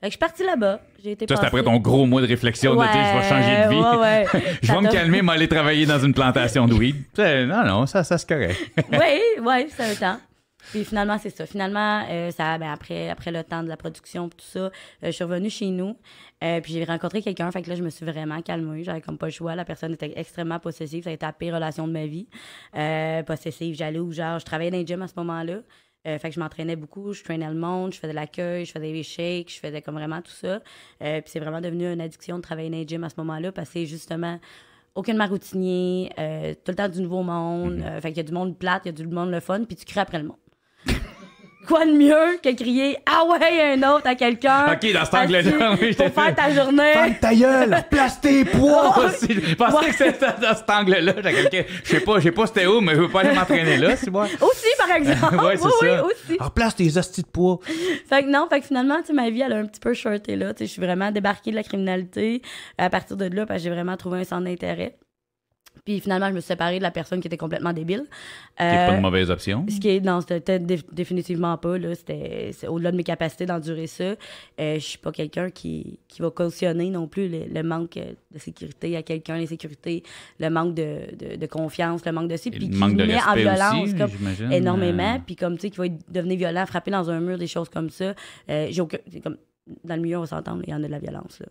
Fait 0.00 0.06
que 0.06 0.06
je 0.06 0.10
suis 0.10 0.18
partie 0.18 0.44
là-bas. 0.44 0.80
J'ai 1.02 1.12
été 1.12 1.26
Ça, 1.28 1.36
c'est 1.36 1.46
après 1.46 1.62
ton 1.62 1.76
gros 1.78 2.04
mois 2.04 2.20
de 2.20 2.26
réflexion 2.26 2.74
de 2.74 2.80
dire, 2.80 2.90
je 2.92 3.18
vais 3.18 3.28
changer 3.28 3.64
de 3.64 3.70
vie. 3.70 3.80
Ouais, 3.80 3.96
ouais. 3.96 4.26
je 4.62 4.66
Ça 4.66 4.74
vais 4.74 4.80
me 4.80 4.86
t'a- 4.86 4.92
calmer, 4.92 5.22
m'aller 5.22 5.48
travailler 5.48 5.86
dans 5.86 5.98
une 5.98 6.12
plantation 6.14 6.66
de 6.66 6.74
weed. 6.74 6.96
C'est- 7.14 7.46
Non, 7.46 7.64
non, 7.64 7.86
ça, 7.86 8.04
ça 8.04 8.18
c'est 8.18 8.28
correct. 8.28 8.58
oui, 8.92 9.20
oui, 9.42 9.66
c'est 9.74 9.82
un 9.84 9.94
temps. 10.14 10.20
Puis 10.70 10.82
finalement, 10.84 11.18
c'est 11.18 11.28
ça. 11.30 11.44
Finalement, 11.46 12.04
euh, 12.10 12.30
ça, 12.30 12.56
ben, 12.58 12.70
après, 12.72 13.10
après 13.10 13.30
le 13.30 13.44
temps 13.44 13.62
de 13.62 13.68
la 13.68 13.76
production 13.76 14.26
et 14.26 14.30
tout 14.30 14.36
ça, 14.46 14.58
euh, 14.60 14.70
je 15.02 15.10
suis 15.10 15.22
revenue 15.24 15.50
chez 15.50 15.66
nous. 15.66 15.94
euh, 16.42 16.60
puis 16.62 16.72
j'ai 16.72 16.84
rencontré 16.84 17.20
quelqu'un. 17.22 17.50
Fait 17.50 17.60
que 17.62 17.68
là, 17.68 17.76
je 17.76 17.82
me 17.82 17.90
suis 17.90 18.04
vraiment 18.06 18.40
calmée. 18.40 18.82
J'avais 18.82 19.02
comme 19.02 19.18
pas 19.18 19.26
le 19.26 19.32
choix. 19.32 19.54
La 19.54 19.64
personne 19.66 19.92
était 19.92 20.12
extrêmement 20.16 20.58
possessive. 20.58 21.04
Ça 21.04 21.10
a 21.10 21.12
été 21.12 21.24
la 21.26 21.32
pire 21.34 21.54
relation 21.54 21.86
de 21.86 21.92
ma 21.92 22.06
vie. 22.06 22.26
Euh, 22.76 23.22
possessive, 23.22 23.74
jalouse. 23.76 24.16
Genre, 24.16 24.38
je 24.38 24.44
travaillais 24.46 24.70
dans 24.70 24.78
les 24.78 24.86
gym 24.86 25.02
à 25.02 25.06
ce 25.08 25.12
moment-là. 25.18 25.56
Euh, 26.06 26.18
fait 26.18 26.28
que 26.28 26.34
je 26.34 26.40
m'entraînais 26.40 26.76
beaucoup, 26.76 27.12
je 27.12 27.22
traînais 27.22 27.48
le 27.48 27.54
monde, 27.54 27.94
je 27.94 27.98
faisais 27.98 28.12
de 28.12 28.16
l'accueil, 28.16 28.64
je 28.66 28.72
faisais 28.72 28.92
des 28.92 29.02
shakes, 29.02 29.54
je 29.54 29.58
faisais 29.58 29.80
comme 29.80 29.94
vraiment 29.94 30.20
tout 30.20 30.32
ça. 30.32 30.60
Euh, 31.02 31.20
puis 31.20 31.30
c'est 31.30 31.40
vraiment 31.40 31.60
devenu 31.60 31.86
une 31.86 32.00
addiction 32.00 32.36
de 32.36 32.42
travailler 32.42 32.70
dans 32.70 32.76
les 32.76 32.86
gym 32.86 33.04
à 33.04 33.08
ce 33.08 33.14
moment-là 33.18 33.52
parce 33.52 33.68
que 33.68 33.74
c'est 33.74 33.86
justement 33.86 34.38
aucunement 34.94 35.26
routinier, 35.26 36.12
euh, 36.18 36.54
tout 36.54 36.70
le 36.70 36.76
temps 36.76 36.88
du 36.88 37.00
nouveau 37.00 37.22
monde. 37.22 37.82
Euh, 37.84 38.00
fait 38.00 38.08
qu'il 38.08 38.18
y 38.18 38.20
a 38.20 38.24
du 38.24 38.32
monde 38.32 38.56
plate, 38.56 38.82
il 38.84 38.88
y 38.88 38.90
a 38.90 38.92
du 38.92 39.06
monde 39.06 39.30
le 39.30 39.40
fun, 39.40 39.64
puis 39.64 39.76
tu 39.76 39.84
cries 39.84 40.00
après 40.00 40.18
le 40.18 40.28
monde. 40.28 40.36
Quoi 41.66 41.86
de 41.86 41.92
mieux 41.92 42.38
que 42.42 42.54
crier 42.54 42.96
Ah 43.06 43.24
ouais, 43.24 43.74
un 43.74 43.82
autre 43.94 44.06
à 44.06 44.14
quelqu'un. 44.14 44.72
Ok, 44.72 44.92
dans 44.92 45.04
cet 45.04 45.14
angle-là, 45.14 45.72
oui, 45.80 45.92
je 45.92 45.96
t'ai 45.96 46.10
Pour 46.10 46.22
faire 46.22 46.34
ta 46.34 46.50
journée. 46.50 46.92
Ferme 46.92 47.14
ta 47.20 47.34
gueule, 47.34 47.76
place 47.90 48.20
tes 48.20 48.44
poids. 48.44 48.98
Ouais. 48.98 49.04
aussi. 49.06 49.28
Je 49.32 49.54
pensais 49.54 49.76
Ouais. 49.76 49.86
que 49.86 49.92
c'était 49.96 50.26
dans 50.40 50.54
cet 50.56 50.68
angle-là. 50.70 51.12
Je 51.84 51.88
sais 51.90 52.00
pas, 52.00 52.18
je 52.18 52.24
sais 52.24 52.32
pas 52.32 52.46
c'était 52.46 52.66
où, 52.66 52.80
mais 52.80 52.94
je 52.94 53.00
veux 53.00 53.08
pas 53.08 53.20
aller 53.20 53.32
m'entraîner 53.34 53.76
là, 53.76 53.96
c'est 53.96 54.10
moi. 54.10 54.24
Aussi, 54.40 54.66
par 54.78 54.94
exemple. 54.96 55.36
ouais, 55.44 55.56
c'est 55.56 55.64
oui, 55.64 55.72
oui, 55.82 55.88
aussi. 56.04 56.36
Alors, 56.38 56.50
place 56.52 56.76
tes 56.76 56.96
hosties 56.98 57.22
de 57.22 57.26
poids. 57.28 57.58
Fait 58.08 58.22
que 58.22 58.28
non, 58.30 58.46
fait 58.48 58.60
que 58.60 58.66
finalement, 58.66 59.00
tu 59.00 59.06
sais, 59.08 59.12
ma 59.12 59.30
vie, 59.30 59.40
elle 59.42 59.52
a 59.52 59.56
un 59.56 59.66
petit 59.66 59.80
peu 59.80 59.94
shorté 59.94 60.36
là. 60.36 60.52
Tu 60.54 60.58
sais, 60.60 60.66
je 60.66 60.72
suis 60.72 60.82
vraiment 60.82 61.10
débarquée 61.10 61.50
de 61.50 61.56
la 61.56 61.62
criminalité 61.62 62.42
à 62.78 62.90
partir 62.90 63.16
de 63.16 63.24
là, 63.26 63.46
parce 63.46 63.60
que 63.60 63.64
j'ai 63.64 63.70
vraiment 63.74 63.96
trouvé 63.96 64.20
un 64.20 64.24
centre 64.24 64.44
d'intérêt. 64.44 64.96
Puis 65.84 66.00
finalement, 66.00 66.28
je 66.28 66.32
me 66.32 66.40
suis 66.40 66.46
séparée 66.48 66.78
de 66.78 66.82
la 66.82 66.90
personne 66.90 67.20
qui 67.20 67.26
était 67.28 67.36
complètement 67.36 67.72
débile. 67.74 68.04
C'est 68.58 68.64
Euh, 68.64 68.86
pas 68.88 68.94
une 68.96 69.02
mauvaise 69.02 69.30
option. 69.30 69.66
Ce 69.68 69.78
qui 69.78 69.90
est, 69.90 70.00
non, 70.00 70.20
c'était 70.22 70.58
dé- 70.58 70.80
définitivement 70.90 71.58
pas, 71.58 71.76
là. 71.76 71.94
C'était 71.94 72.52
au-delà 72.68 72.90
de 72.90 72.96
mes 72.96 73.04
capacités 73.04 73.44
d'endurer 73.44 73.86
ça. 73.86 74.04
Euh, 74.04 74.74
je 74.76 74.78
suis 74.78 74.98
pas 74.98 75.12
quelqu'un 75.12 75.50
qui, 75.50 75.98
qui 76.08 76.22
va 76.22 76.30
cautionner 76.30 76.88
non 76.88 77.06
plus 77.06 77.28
le, 77.28 77.40
le 77.52 77.62
manque 77.62 77.98
de 77.98 78.38
sécurité 78.38 78.96
à 78.96 79.02
quelqu'un, 79.02 79.36
l'insécurité, 79.36 80.02
le 80.40 80.48
manque 80.48 80.74
de, 80.74 81.00
de, 81.18 81.36
de 81.36 81.46
confiance, 81.46 82.04
le 82.06 82.12
manque 82.12 82.28
de 82.30 82.36
ci, 82.38 82.50
puis 82.50 82.70
qui 82.70 82.76
manque 82.78 82.96
de 82.96 83.04
met 83.04 83.16
en 83.22 83.34
violence 83.34 83.82
aussi, 83.82 83.94
comme 83.94 84.10
énormément, 84.52 85.14
Euh, 85.16 85.18
puis 85.26 85.36
comme, 85.36 85.56
tu 85.56 85.62
sais, 85.62 85.70
qui 85.70 85.78
va 85.78 85.84
devenir 86.08 86.38
violent, 86.38 86.64
frapper 86.66 86.90
dans 86.92 87.10
un 87.10 87.20
mur, 87.20 87.36
des 87.36 87.46
choses 87.46 87.68
comme 87.68 87.90
ça. 87.90 88.14
Euh, 88.48 88.70
aucun... 88.80 88.98
comme, 89.22 89.36
dans 89.84 89.96
le 89.96 90.00
milieu, 90.02 90.16
on 90.16 90.20
va 90.22 90.26
s'entendre, 90.28 90.62
il 90.66 90.70
y 90.70 90.74
en 90.74 90.82
a 90.82 90.86
de 90.86 90.90
la 90.92 90.98
violence, 90.98 91.40
là. 91.40 91.46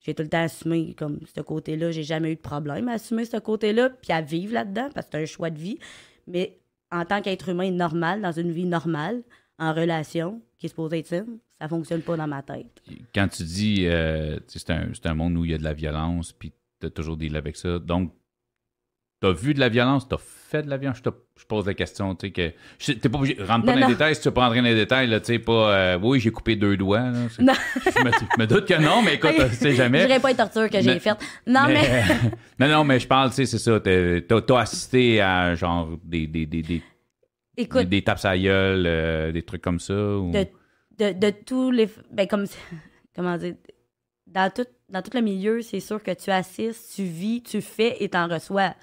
J'ai 0.00 0.14
tout 0.14 0.22
le 0.22 0.28
temps 0.28 0.42
assumé 0.42 0.94
comme 0.94 1.20
ce 1.34 1.40
côté-là. 1.40 1.90
J'ai 1.90 2.04
jamais 2.04 2.32
eu 2.32 2.36
de 2.36 2.40
problème 2.40 2.88
à 2.88 2.92
assumer 2.92 3.24
ce 3.24 3.36
côté-là, 3.36 3.90
puis 3.90 4.12
à 4.12 4.20
vivre 4.20 4.54
là-dedans, 4.54 4.88
parce 4.94 5.06
que 5.06 5.12
c'est 5.12 5.22
un 5.22 5.26
choix 5.26 5.50
de 5.50 5.58
vie. 5.58 5.78
Mais 6.26 6.58
en 6.90 7.04
tant 7.04 7.20
qu'être 7.20 7.48
humain 7.48 7.70
normal, 7.70 8.22
dans 8.22 8.32
une 8.32 8.52
vie 8.52 8.66
normale, 8.66 9.22
en 9.58 9.74
relation, 9.74 10.40
qui 10.58 10.66
est 10.66 10.68
supposée 10.68 11.00
être 11.00 11.06
saine, 11.06 11.38
ça 11.60 11.68
fonctionne 11.68 12.02
pas 12.02 12.16
dans 12.16 12.28
ma 12.28 12.42
tête. 12.42 12.80
Quand 13.14 13.28
tu 13.28 13.42
dis, 13.42 13.86
euh, 13.86 14.38
c'est 14.46 14.70
un, 14.70 14.92
un 15.04 15.14
monde 15.14 15.36
où 15.36 15.44
il 15.44 15.50
y 15.50 15.54
a 15.54 15.58
de 15.58 15.64
la 15.64 15.74
violence, 15.74 16.32
puis 16.32 16.52
tu 16.80 16.86
as 16.86 16.90
toujours 16.90 17.16
dealé 17.16 17.36
avec 17.36 17.56
ça. 17.56 17.78
Donc, 17.78 18.12
tu 19.20 19.26
as 19.26 19.32
vu 19.32 19.54
de 19.54 19.60
la 19.60 19.68
violence, 19.68 20.08
tu 20.08 20.14
as 20.14 20.18
fait 20.50 20.62
de 20.62 20.70
la 20.70 20.76
violence. 20.78 20.98
Je, 20.98 21.02
te- 21.10 21.14
je 21.36 21.44
pose 21.44 21.66
la 21.66 21.74
question, 21.74 22.14
tu 22.14 22.26
sais, 22.28 22.32
que. 22.32 22.52
je- 22.78 22.92
T'es 22.92 23.08
pas 23.08 23.18
obligé, 23.18 23.34
rentre 23.42 23.66
pas 23.66 23.74
Non, 23.74 23.80
dans 23.80 23.86
les 23.88 23.92
détails 23.94 24.14
si 24.14 24.22
tu 24.22 24.28
veux 24.28 24.34
pas 24.34 24.44
rentrer 24.46 24.58
dans 24.58 24.64
les 24.64 24.74
détails, 24.74 25.06
là, 25.08 25.20
tu 25.20 25.26
sais, 25.26 25.38
pas. 25.38 25.72
euh, 25.74 25.98
oui, 26.02 26.20
j'ai 26.20 26.30
coupé 26.30 26.56
deux 26.56 26.76
doigts, 26.76 27.00
là. 27.10 27.28
c'est- 27.30 27.42
Non. 27.42 27.52
Je 27.84 28.04
me, 28.04 28.10
je 28.12 28.40
me 28.40 28.46
doute 28.46 28.66
que 28.66 28.80
non, 28.80 29.02
mais 29.02 29.14
écoute, 29.16 29.30
tu 29.50 29.54
sais 29.56 29.70
Je 29.72 29.76
jamais. 29.76 30.06
dirais 30.06 30.20
pas 30.20 30.30
les 30.30 30.36
tortures 30.36 30.70
que 30.70 30.80
j'ai 30.80 30.94
Mais- 30.94 31.00
faites. 31.00 31.18
Non, 31.46 31.64
mais. 31.68 32.02
non, 32.58 32.68
non, 32.68 32.84
mais 32.84 32.98
je 32.98 33.06
parle, 33.06 33.30
tu 33.30 33.36
sais, 33.36 33.46
c'est 33.46 33.58
ça. 33.58 33.78
t'as- 33.80 34.40
T'as 34.42 34.58
assisté 34.60 35.20
à, 35.20 35.54
genre, 35.54 35.90
des, 36.02 36.26
des, 36.26 36.46
des, 36.46 36.62
des, 36.62 36.82
Écoute, 37.56 37.88
des 37.88 38.02
tapes 38.02 38.24
à 38.24 38.30
la 38.30 38.38
gueule, 38.38 38.84
euh, 38.86 39.32
des 39.32 39.42
trucs 39.42 39.62
comme 39.62 39.80
ça. 39.80 39.94
Ou... 39.94 40.30
de, 40.30 40.46
de, 40.98 41.12
de 41.18 41.30
tous 41.44 41.70
les. 41.70 41.88
Ben, 42.12 42.26
comme. 42.26 42.44
Comment 43.14 43.36
dire? 43.36 43.54
Dans 44.26 44.50
tout, 44.52 44.66
dans 44.90 45.02
tout 45.02 45.10
le 45.14 45.22
milieu, 45.22 45.60
c'est 45.62 45.80
sûr 45.80 46.02
que 46.02 46.12
tu 46.12 46.30
assistes, 46.30 46.92
tu 46.94 47.02
vis, 47.02 47.42
tu 47.42 47.60
fais 47.60 47.96
et 48.02 48.08
t'en 48.10 48.28
reçois. 48.28 48.74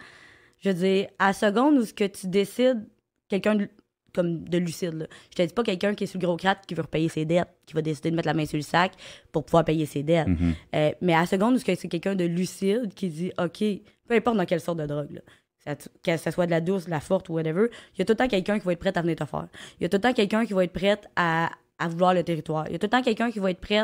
Je 0.66 0.72
veux 0.72 0.76
dire, 0.76 1.08
à 1.20 1.28
la 1.28 1.34
seconde 1.34 1.78
où 1.78 1.86
ce 1.86 1.94
que 1.94 2.06
tu 2.06 2.26
décides, 2.28 2.84
quelqu'un 3.30 3.54
de- 3.54 3.70
comme 4.16 4.48
de 4.50 4.58
lucide, 4.58 4.94
là. 4.94 5.06
Je 5.30 5.36
te 5.36 5.42
dis 5.44 5.54
pas 5.54 5.62
quelqu'un 5.64 5.94
qui 5.94 6.06
est 6.06 6.08
sur 6.08 6.20
le 6.20 6.26
gros 6.26 6.38
crack 6.38 6.66
qui 6.66 6.74
veut 6.74 6.82
repayer 6.82 7.08
ses 7.10 7.24
dettes, 7.26 7.50
qui 7.68 7.74
va 7.76 7.82
décider 7.84 8.10
de 8.10 8.16
mettre 8.16 8.28
la 8.28 8.34
main 8.34 8.46
sur 8.48 8.58
le 8.58 8.64
sac 8.64 8.94
pour 9.32 9.44
pouvoir 9.46 9.64
payer 9.64 9.86
ses 9.86 10.02
dettes. 10.04 10.28
Mhm. 10.28 10.54
Euh, 10.74 10.92
mais 11.02 11.14
à 11.14 11.20
la 11.20 11.26
seconde 11.28 11.54
où 11.54 11.58
ce 11.60 11.66
que 11.66 11.76
c'est 11.76 11.88
quelqu'un 11.88 12.16
de 12.16 12.24
lucide 12.26 12.94
qui 12.96 13.10
dit 13.10 13.32
OK, 13.38 13.64
peu 14.08 14.16
importe 14.16 14.38
dans 14.38 14.46
quelle 14.46 14.62
sorte 14.62 14.80
de 14.80 14.86
drogue, 14.88 15.22
là, 15.66 15.76
que 16.04 16.18
ce 16.18 16.32
soit 16.32 16.46
de 16.46 16.52
la 16.52 16.62
douce, 16.62 16.86
de 16.86 16.90
la 16.92 17.00
forte 17.00 17.30
ou 17.30 17.34
whatever, 17.34 17.68
il 17.96 18.00
y 18.00 18.02
a 18.02 18.06
tout 18.06 18.14
le 18.14 18.18
temps 18.18 18.28
quelqu'un 18.28 18.58
qui 18.58 18.66
va 18.66 18.72
être 18.74 18.80
prêt 18.80 18.98
à 18.98 19.02
venir 19.02 19.16
te 19.18 19.26
faire. 19.26 19.48
Il 19.80 19.84
y 19.84 19.86
a 19.86 19.90
tout 19.90 19.98
le 19.98 20.02
temps 20.02 20.14
quelqu'un 20.14 20.46
qui 20.46 20.54
va 20.54 20.64
être 20.64 20.74
prêt 20.74 20.98
à, 21.16 21.50
à 21.78 21.88
vouloir 21.88 22.14
le 22.14 22.24
territoire. 22.24 22.66
Il 22.68 22.72
y 22.74 22.76
a 22.76 22.80
tout 22.80 22.86
le 22.86 22.90
temps 22.92 23.02
quelqu'un 23.04 23.30
qui 23.32 23.40
va 23.40 23.52
être 23.52 23.60
prêt 23.62 23.84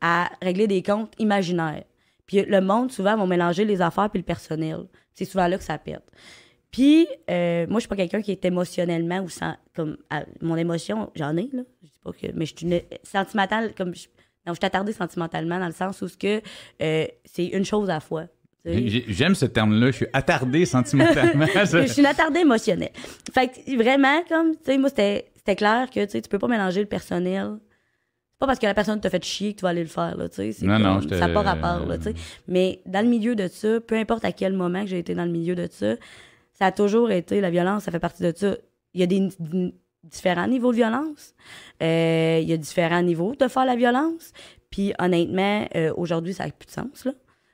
à 0.00 0.30
régler 0.42 0.66
des 0.66 0.82
comptes 0.82 1.12
imaginaires. 1.18 1.84
Puis 2.26 2.42
le 2.44 2.60
monde, 2.60 2.92
souvent, 2.92 3.16
va 3.16 3.26
mélanger 3.26 3.64
les 3.64 3.80
affaires 3.80 4.10
puis 4.10 4.18
le 4.20 4.24
personnel. 4.24 4.84
C'est 5.24 5.30
souvent 5.30 5.46
là 5.48 5.58
que 5.58 5.64
ça 5.64 5.76
pète. 5.76 6.02
Puis, 6.70 7.06
euh, 7.28 7.66
moi, 7.68 7.78
je 7.78 7.80
suis 7.80 7.88
pas 7.88 7.96
quelqu'un 7.96 8.22
qui 8.22 8.30
est 8.32 8.42
émotionnellement 8.42 9.20
ou 9.20 9.28
sans. 9.28 9.54
Comme, 9.76 9.98
à- 10.08 10.24
mon 10.40 10.56
émotion, 10.56 11.10
j'en 11.14 11.36
ai, 11.36 11.50
là. 11.52 11.62
Je 11.82 11.88
dis 11.88 11.92
pas 12.02 12.12
que. 12.12 12.26
Mais 12.34 12.46
je 12.46 12.54
suis 12.56 12.66
une- 12.66 12.80
sentimentale, 13.02 13.74
comme. 13.76 13.94
Je, 13.94 14.06
non, 14.46 14.54
je 14.54 14.58
suis 14.58 14.64
attardée 14.64 14.94
sentimentalement 14.94 15.58
dans 15.58 15.66
le 15.66 15.74
sens 15.74 16.00
où 16.00 16.08
ce 16.08 16.16
que 16.16 16.40
euh, 16.80 17.06
c'est 17.26 17.46
une 17.48 17.66
chose 17.66 17.90
à 17.90 17.94
la 17.94 18.00
fois. 18.00 18.24
J'aime 18.64 19.34
ce 19.34 19.44
terme-là, 19.44 19.88
je 19.90 19.96
suis 19.96 20.06
attardé 20.14 20.64
sentimentalement. 20.64 21.46
je 21.54 21.86
suis 21.86 22.00
une 22.00 22.06
attardée 22.06 22.40
émotionnelle. 22.40 22.92
Fait 23.34 23.48
que 23.48 23.76
vraiment, 23.76 24.22
comme, 24.26 24.52
tu 24.52 24.64
sais, 24.64 24.78
moi, 24.78 24.88
c'était 24.88 25.56
clair 25.56 25.90
que, 25.90 26.06
tu 26.06 26.28
peux 26.30 26.38
pas 26.38 26.48
mélanger 26.48 26.80
le 26.80 26.86
personnel. 26.86 27.58
Pas 28.40 28.46
parce 28.46 28.58
que 28.58 28.66
la 28.66 28.74
personne 28.74 29.00
t'a 29.00 29.08
fait 29.10 29.22
chier 29.24 29.52
que 29.52 29.58
tu 29.60 29.62
vas 29.62 29.68
aller 29.68 29.82
le 29.82 29.88
faire, 29.88 30.16
là, 30.16 30.28
tu 30.28 30.36
sais. 30.52 30.52
Non, 30.66 30.78
non, 30.80 30.94
comme- 30.94 31.02
je 31.02 31.08
te- 31.08 31.14
Ça 31.14 31.28
n'a 31.28 31.34
pas 31.34 31.42
rapport, 31.42 31.86
là, 31.86 31.98
tu 31.98 32.04
sais. 32.04 32.14
Mais 32.48 32.80
dans 32.86 33.02
le 33.04 33.08
milieu 33.08 33.36
de 33.36 33.46
ça, 33.46 33.80
peu 33.80 33.94
importe 33.96 34.24
à 34.24 34.32
quel 34.32 34.54
moment 34.54 34.80
que 34.82 34.88
j'ai 34.88 34.98
été 34.98 35.14
dans 35.14 35.24
le 35.26 35.30
milieu 35.30 35.54
de 35.54 35.68
ça, 35.70 35.94
ça 36.54 36.66
a 36.66 36.72
toujours 36.72 37.10
été, 37.12 37.40
la 37.40 37.50
violence, 37.50 37.84
ça 37.84 37.92
fait 37.92 38.00
partie 38.00 38.22
de 38.24 38.32
ça. 38.34 38.56
Il 38.94 39.00
y 39.00 39.04
a 39.04 39.06
des 39.06 39.28
différents 40.02 40.46
niveaux 40.48 40.70
de 40.72 40.76
violence. 40.76 41.34
Euh, 41.82 42.38
il 42.42 42.48
y 42.48 42.52
a 42.52 42.56
différents 42.56 43.02
niveaux 43.02 43.34
de 43.34 43.46
faire 43.48 43.64
la 43.66 43.76
violence. 43.76 44.32
Puis 44.70 44.92
honnêtement, 44.98 45.68
euh, 45.76 45.92
aujourd'hui, 45.96 46.32
ça 46.34 46.46
n'a 46.46 46.50
plus 46.52 46.66
de 46.66 46.70
sens, 46.72 47.04
là. 47.04 47.12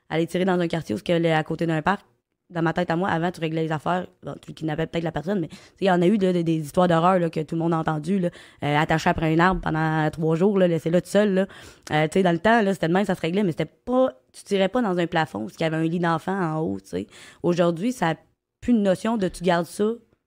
Aller 0.08 0.26
tirer 0.28 0.44
dans 0.44 0.58
un 0.60 0.68
quartier 0.68 0.94
où 0.94 0.98
est 1.04 1.32
à 1.32 1.42
côté 1.42 1.66
d'un 1.66 1.82
parc, 1.82 2.06
dans 2.48 2.62
ma 2.62 2.72
tête 2.72 2.90
à 2.90 2.96
moi, 2.96 3.08
avant, 3.08 3.30
tu 3.32 3.40
réglais 3.40 3.64
les 3.64 3.72
affaires, 3.72 4.06
bon, 4.22 4.34
tu 4.40 4.52
kidnappais 4.52 4.86
peut-être 4.86 5.02
la 5.04 5.10
personne, 5.12 5.40
mais 5.40 5.48
il 5.80 5.86
y 5.86 5.90
en 5.90 6.00
a 6.00 6.06
eu 6.06 6.16
là, 6.16 6.32
des, 6.32 6.44
des 6.44 6.56
histoires 6.58 6.86
d'horreur 6.86 7.18
là, 7.18 7.28
que 7.28 7.40
tout 7.40 7.56
le 7.56 7.60
monde 7.60 7.74
a 7.74 7.78
entendu, 7.78 8.18
là, 8.20 8.28
euh, 8.62 8.76
attaché 8.78 9.10
après 9.10 9.34
un 9.34 9.38
arbre 9.40 9.60
pendant 9.60 10.08
trois 10.10 10.36
jours, 10.36 10.56
là, 10.58 10.68
laissé 10.68 10.90
là 10.90 11.00
tout 11.00 11.08
seul. 11.10 11.34
Là. 11.34 11.46
Euh, 11.90 12.04
tu 12.06 12.12
sais, 12.14 12.22
dans 12.22 12.30
le 12.32 12.38
temps, 12.38 12.62
là, 12.62 12.72
c'était 12.72 12.86
de 12.88 12.92
même, 12.92 13.04
ça 13.04 13.14
se 13.16 13.20
réglait, 13.20 13.42
mais 13.42 13.50
c'était 13.50 13.64
pas. 13.64 14.12
Tu 14.32 14.44
tirais 14.44 14.68
pas 14.68 14.80
dans 14.82 14.96
un 14.98 15.06
plafond 15.06 15.40
parce 15.40 15.52
qu'il 15.56 15.64
y 15.64 15.66
avait 15.66 15.76
un 15.76 15.82
lit 15.88 15.98
d'enfant 15.98 16.38
en 16.38 16.58
haut. 16.60 16.78
tu 16.78 16.88
sais. 16.88 17.06
Aujourd'hui, 17.42 17.92
ça 17.92 18.10
n'a 18.10 18.16
plus 18.60 18.72
une 18.72 18.82
notion 18.82 19.16
de 19.16 19.28
tu 19.28 19.42
gardes 19.42 19.66
ça 19.66 19.84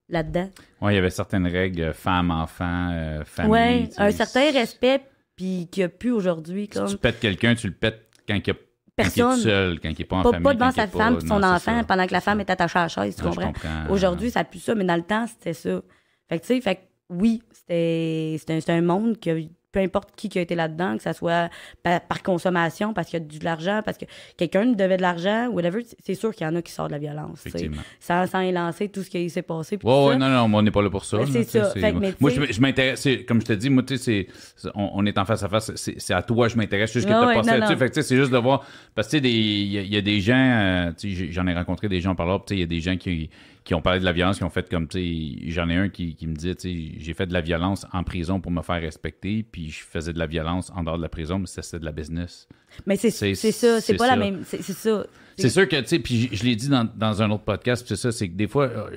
là-dedans. 0.10 0.50
Oui, 0.82 0.94
il 0.94 0.96
y 0.96 0.98
avait 1.00 1.10
certaines 1.12 1.48
règles, 1.48 1.94
femme, 1.94 2.32
enfant, 2.32 2.90
euh, 2.92 3.24
famille. 3.24 3.92
sais. 3.92 4.02
un 4.02 4.12
certain 4.12 4.52
respect, 4.52 5.02
puis 5.36 5.68
qu'il 5.72 5.82
n'y 5.82 5.86
a 5.86 5.90
plus 5.90 6.12
aujourd'hui. 6.12 6.64
Si 6.64 6.80
comme 6.80 6.88
tu 6.88 6.98
pètes 6.98 7.20
quelqu'un, 7.20 7.56
tu 7.56 7.68
le 7.68 7.74
pètes 7.74 8.10
quand 8.28 8.36
il, 8.36 8.46
y 8.46 8.52
a- 8.52 8.56
quand 9.04 9.10
il 9.16 9.20
est 9.20 9.24
Personne. 9.24 9.40
seul, 9.40 9.80
quand 9.80 9.90
il 9.90 9.96
n'est 10.00 10.06
pas 10.06 10.16
en 10.18 10.24
Pas, 10.24 10.32
famille. 10.32 10.44
pas 10.44 10.54
devant 10.54 10.72
sa 10.72 10.88
femme 10.88 11.18
et 11.18 11.28
son 11.28 11.40
non, 11.40 11.48
enfant 11.48 11.84
pendant 11.88 12.06
que 12.08 12.14
la 12.14 12.22
femme 12.22 12.40
est 12.42 12.50
attachée 12.50 12.80
à 12.80 12.84
la 12.84 12.88
chaise, 12.88 13.16
tu 13.16 13.24
Non, 13.24 13.30
comprends? 13.32 13.48
comprends. 13.54 13.90
Aujourd'hui, 13.90 14.32
ça 14.32 14.44
plus 14.44 14.60
ça, 14.60 14.76
mais 14.76 14.84
dans 14.84 14.96
le 14.96 15.04
temps, 15.04 15.26
c'était 15.28 15.54
ça. 15.54 15.82
Fait 16.28 16.40
que, 16.40 16.46
tu 16.46 16.54
sais, 16.56 16.62
fait 16.62 16.76
que 16.76 16.82
oui, 17.10 17.42
c'était 17.52 18.36
c'était 18.40 18.72
un, 18.72 18.78
un 18.78 18.82
monde 18.82 19.18
qui 19.18 19.30
a 19.32 19.36
peu 19.72 19.80
importe 19.80 20.10
qui 20.16 20.30
qui 20.30 20.40
a 20.40 20.42
été 20.42 20.56
là-dedans, 20.56 20.98
que 20.98 21.04
ça 21.04 21.14
soit 21.14 21.50
par, 21.84 22.02
par 22.02 22.24
consommation, 22.24 22.94
parce 22.94 23.10
qu'il 23.10 23.20
y 23.20 23.22
a 23.22 23.40
de 23.40 23.44
l'argent, 23.46 23.82
parce 23.86 23.98
que 23.98 24.06
quelqu'un 24.38 24.66
devait 24.66 24.98
de 24.98 25.02
l'argent, 25.02 25.48
whatever, 25.50 25.86
c'est 26.04 26.16
sûr 26.16 26.34
qu'il 26.34 26.46
y 26.48 26.50
en 26.50 26.56
a 26.56 26.62
qui 26.62 26.72
sortent 26.72 26.90
de 26.90 26.94
la 26.96 27.00
violence. 27.00 27.44
Sans, 28.00 28.26
sans 28.28 28.40
élancer 28.42 28.90
tout 28.90 29.04
ce 29.04 29.10
qui 29.10 29.30
s'est 29.30 29.42
passé. 29.42 29.78
Ouais, 29.84 30.06
ouais, 30.06 30.14
ça. 30.14 30.18
non, 30.18 30.30
non, 30.30 30.48
moi, 30.48 30.60
on 30.60 30.64
n'est 30.64 30.72
pas 30.72 30.82
là 30.82 30.90
pour 30.90 31.06
ça. 31.06 31.20
C'est 31.32 31.44
ça. 31.44 31.70
Fait 31.72 31.92
que, 31.94 32.14
moi, 32.20 32.30
je, 32.32 32.62
m'intéresse, 32.62 33.08
comme 33.28 33.42
je 33.42 33.46
te 33.46 33.54
dis, 33.54 33.70
moi, 33.70 33.84
tu 33.84 33.98
sais, 33.98 34.28
on, 34.74 34.90
on 34.96 35.06
est 35.06 35.18
en 35.18 35.26
face 35.26 35.44
à 35.44 35.50
face, 35.50 35.72
c'est 35.76 36.14
à 36.14 36.22
toi, 36.24 36.48
je 36.48 36.58
m'intéresse, 36.58 36.92
juste 36.92 37.06
que 37.08 37.12
tu 37.12 37.16
as 37.16 37.34
passé 37.34 37.52
là-dessus. 37.58 37.78
Fait 37.78 37.90
que, 37.90 38.02
c'est 38.02 38.16
juste 38.18 38.32
de 38.32 38.38
voir, 38.38 38.66
parce 38.96 39.08
que, 39.08 39.18
tu 39.18 39.24
sais, 39.24 39.30
il 39.30 39.68
y, 39.72 39.78
a- 39.78 39.82
il 39.82 39.94
y 39.94 39.98
a 39.98 40.02
des 40.02 40.20
gens, 40.22 40.34
euh, 40.36 40.92
tu 40.98 41.16
sais, 41.16 41.32
j'en 41.32 41.46
ai 41.48 41.54
rencontré 41.54 41.88
des 41.90 42.02
gens 42.02 42.16
par 42.16 42.26
là, 42.28 42.40
puis, 42.40 42.46
tu 42.48 42.54
sais, 42.54 42.58
il 42.58 42.62
y 42.62 42.64
a 42.64 42.68
des 42.68 42.82
gens 42.82 42.98
qui, 42.98 43.30
qui 43.70 43.76
ont 43.76 43.84
parlé 43.84 44.00
de 44.00 44.06
la 44.06 44.14
violence, 44.14 44.40
qui 44.40 44.44
ont 44.44 44.50
fait 44.50 44.68
comme, 44.68 44.88
tu 44.88 44.98
sais, 44.98 45.52
j'en 45.52 45.70
ai 45.70 45.76
un 45.76 45.90
qui, 45.90 46.16
qui 46.16 46.26
me 46.26 46.34
dit, 46.34 46.56
tu 46.56 46.62
sais, 46.62 46.92
j'ai 46.98 47.14
fait 47.14 47.28
de 47.28 47.34
la 47.34 47.42
violence 47.42 47.86
en 47.94 48.04
prison 48.04 48.42
pour 48.42 48.52
me 48.52 48.64
faire 48.64 48.82
respecter, 48.82 49.44
puis 49.44 49.70
je 49.70 49.84
faisais 49.84 50.12
de 50.12 50.18
la 50.18 50.26
violence 50.26 50.72
en 50.76 50.84
dehors 50.84 50.98
de 50.98 51.04
la 51.04 51.08
prison, 51.08 51.38
mais 51.38 51.46
ça, 51.46 51.62
c'était 51.62 51.78
de 51.78 51.86
la 51.86 51.92
business. 51.92 52.48
Mais 52.88 52.96
c'est 52.96 53.12
ça, 53.12 53.80
c'est 53.80 53.94
pas 53.94 54.08
ça. 54.08 54.16
la 54.16 54.18
même. 54.18 54.44
C'est 54.44 54.64
ça. 54.64 55.06
C'est 55.38 55.50
sûr 55.50 55.70
que, 55.70 55.80
tu 55.82 55.86
sais, 55.86 56.00
puis 56.00 56.30
je, 56.32 56.36
je 56.38 56.44
l'ai 56.46 56.56
dit 56.56 56.68
dans, 56.68 56.90
dans 56.96 57.22
un 57.22 57.30
autre 57.30 57.44
podcast, 57.44 57.86
c'est 57.88 57.96
ça, 57.96 58.12
c'est 58.12 58.28
que 58.30 58.34
des 58.34 58.48
fois, 58.48 58.70
euh, 58.70 58.90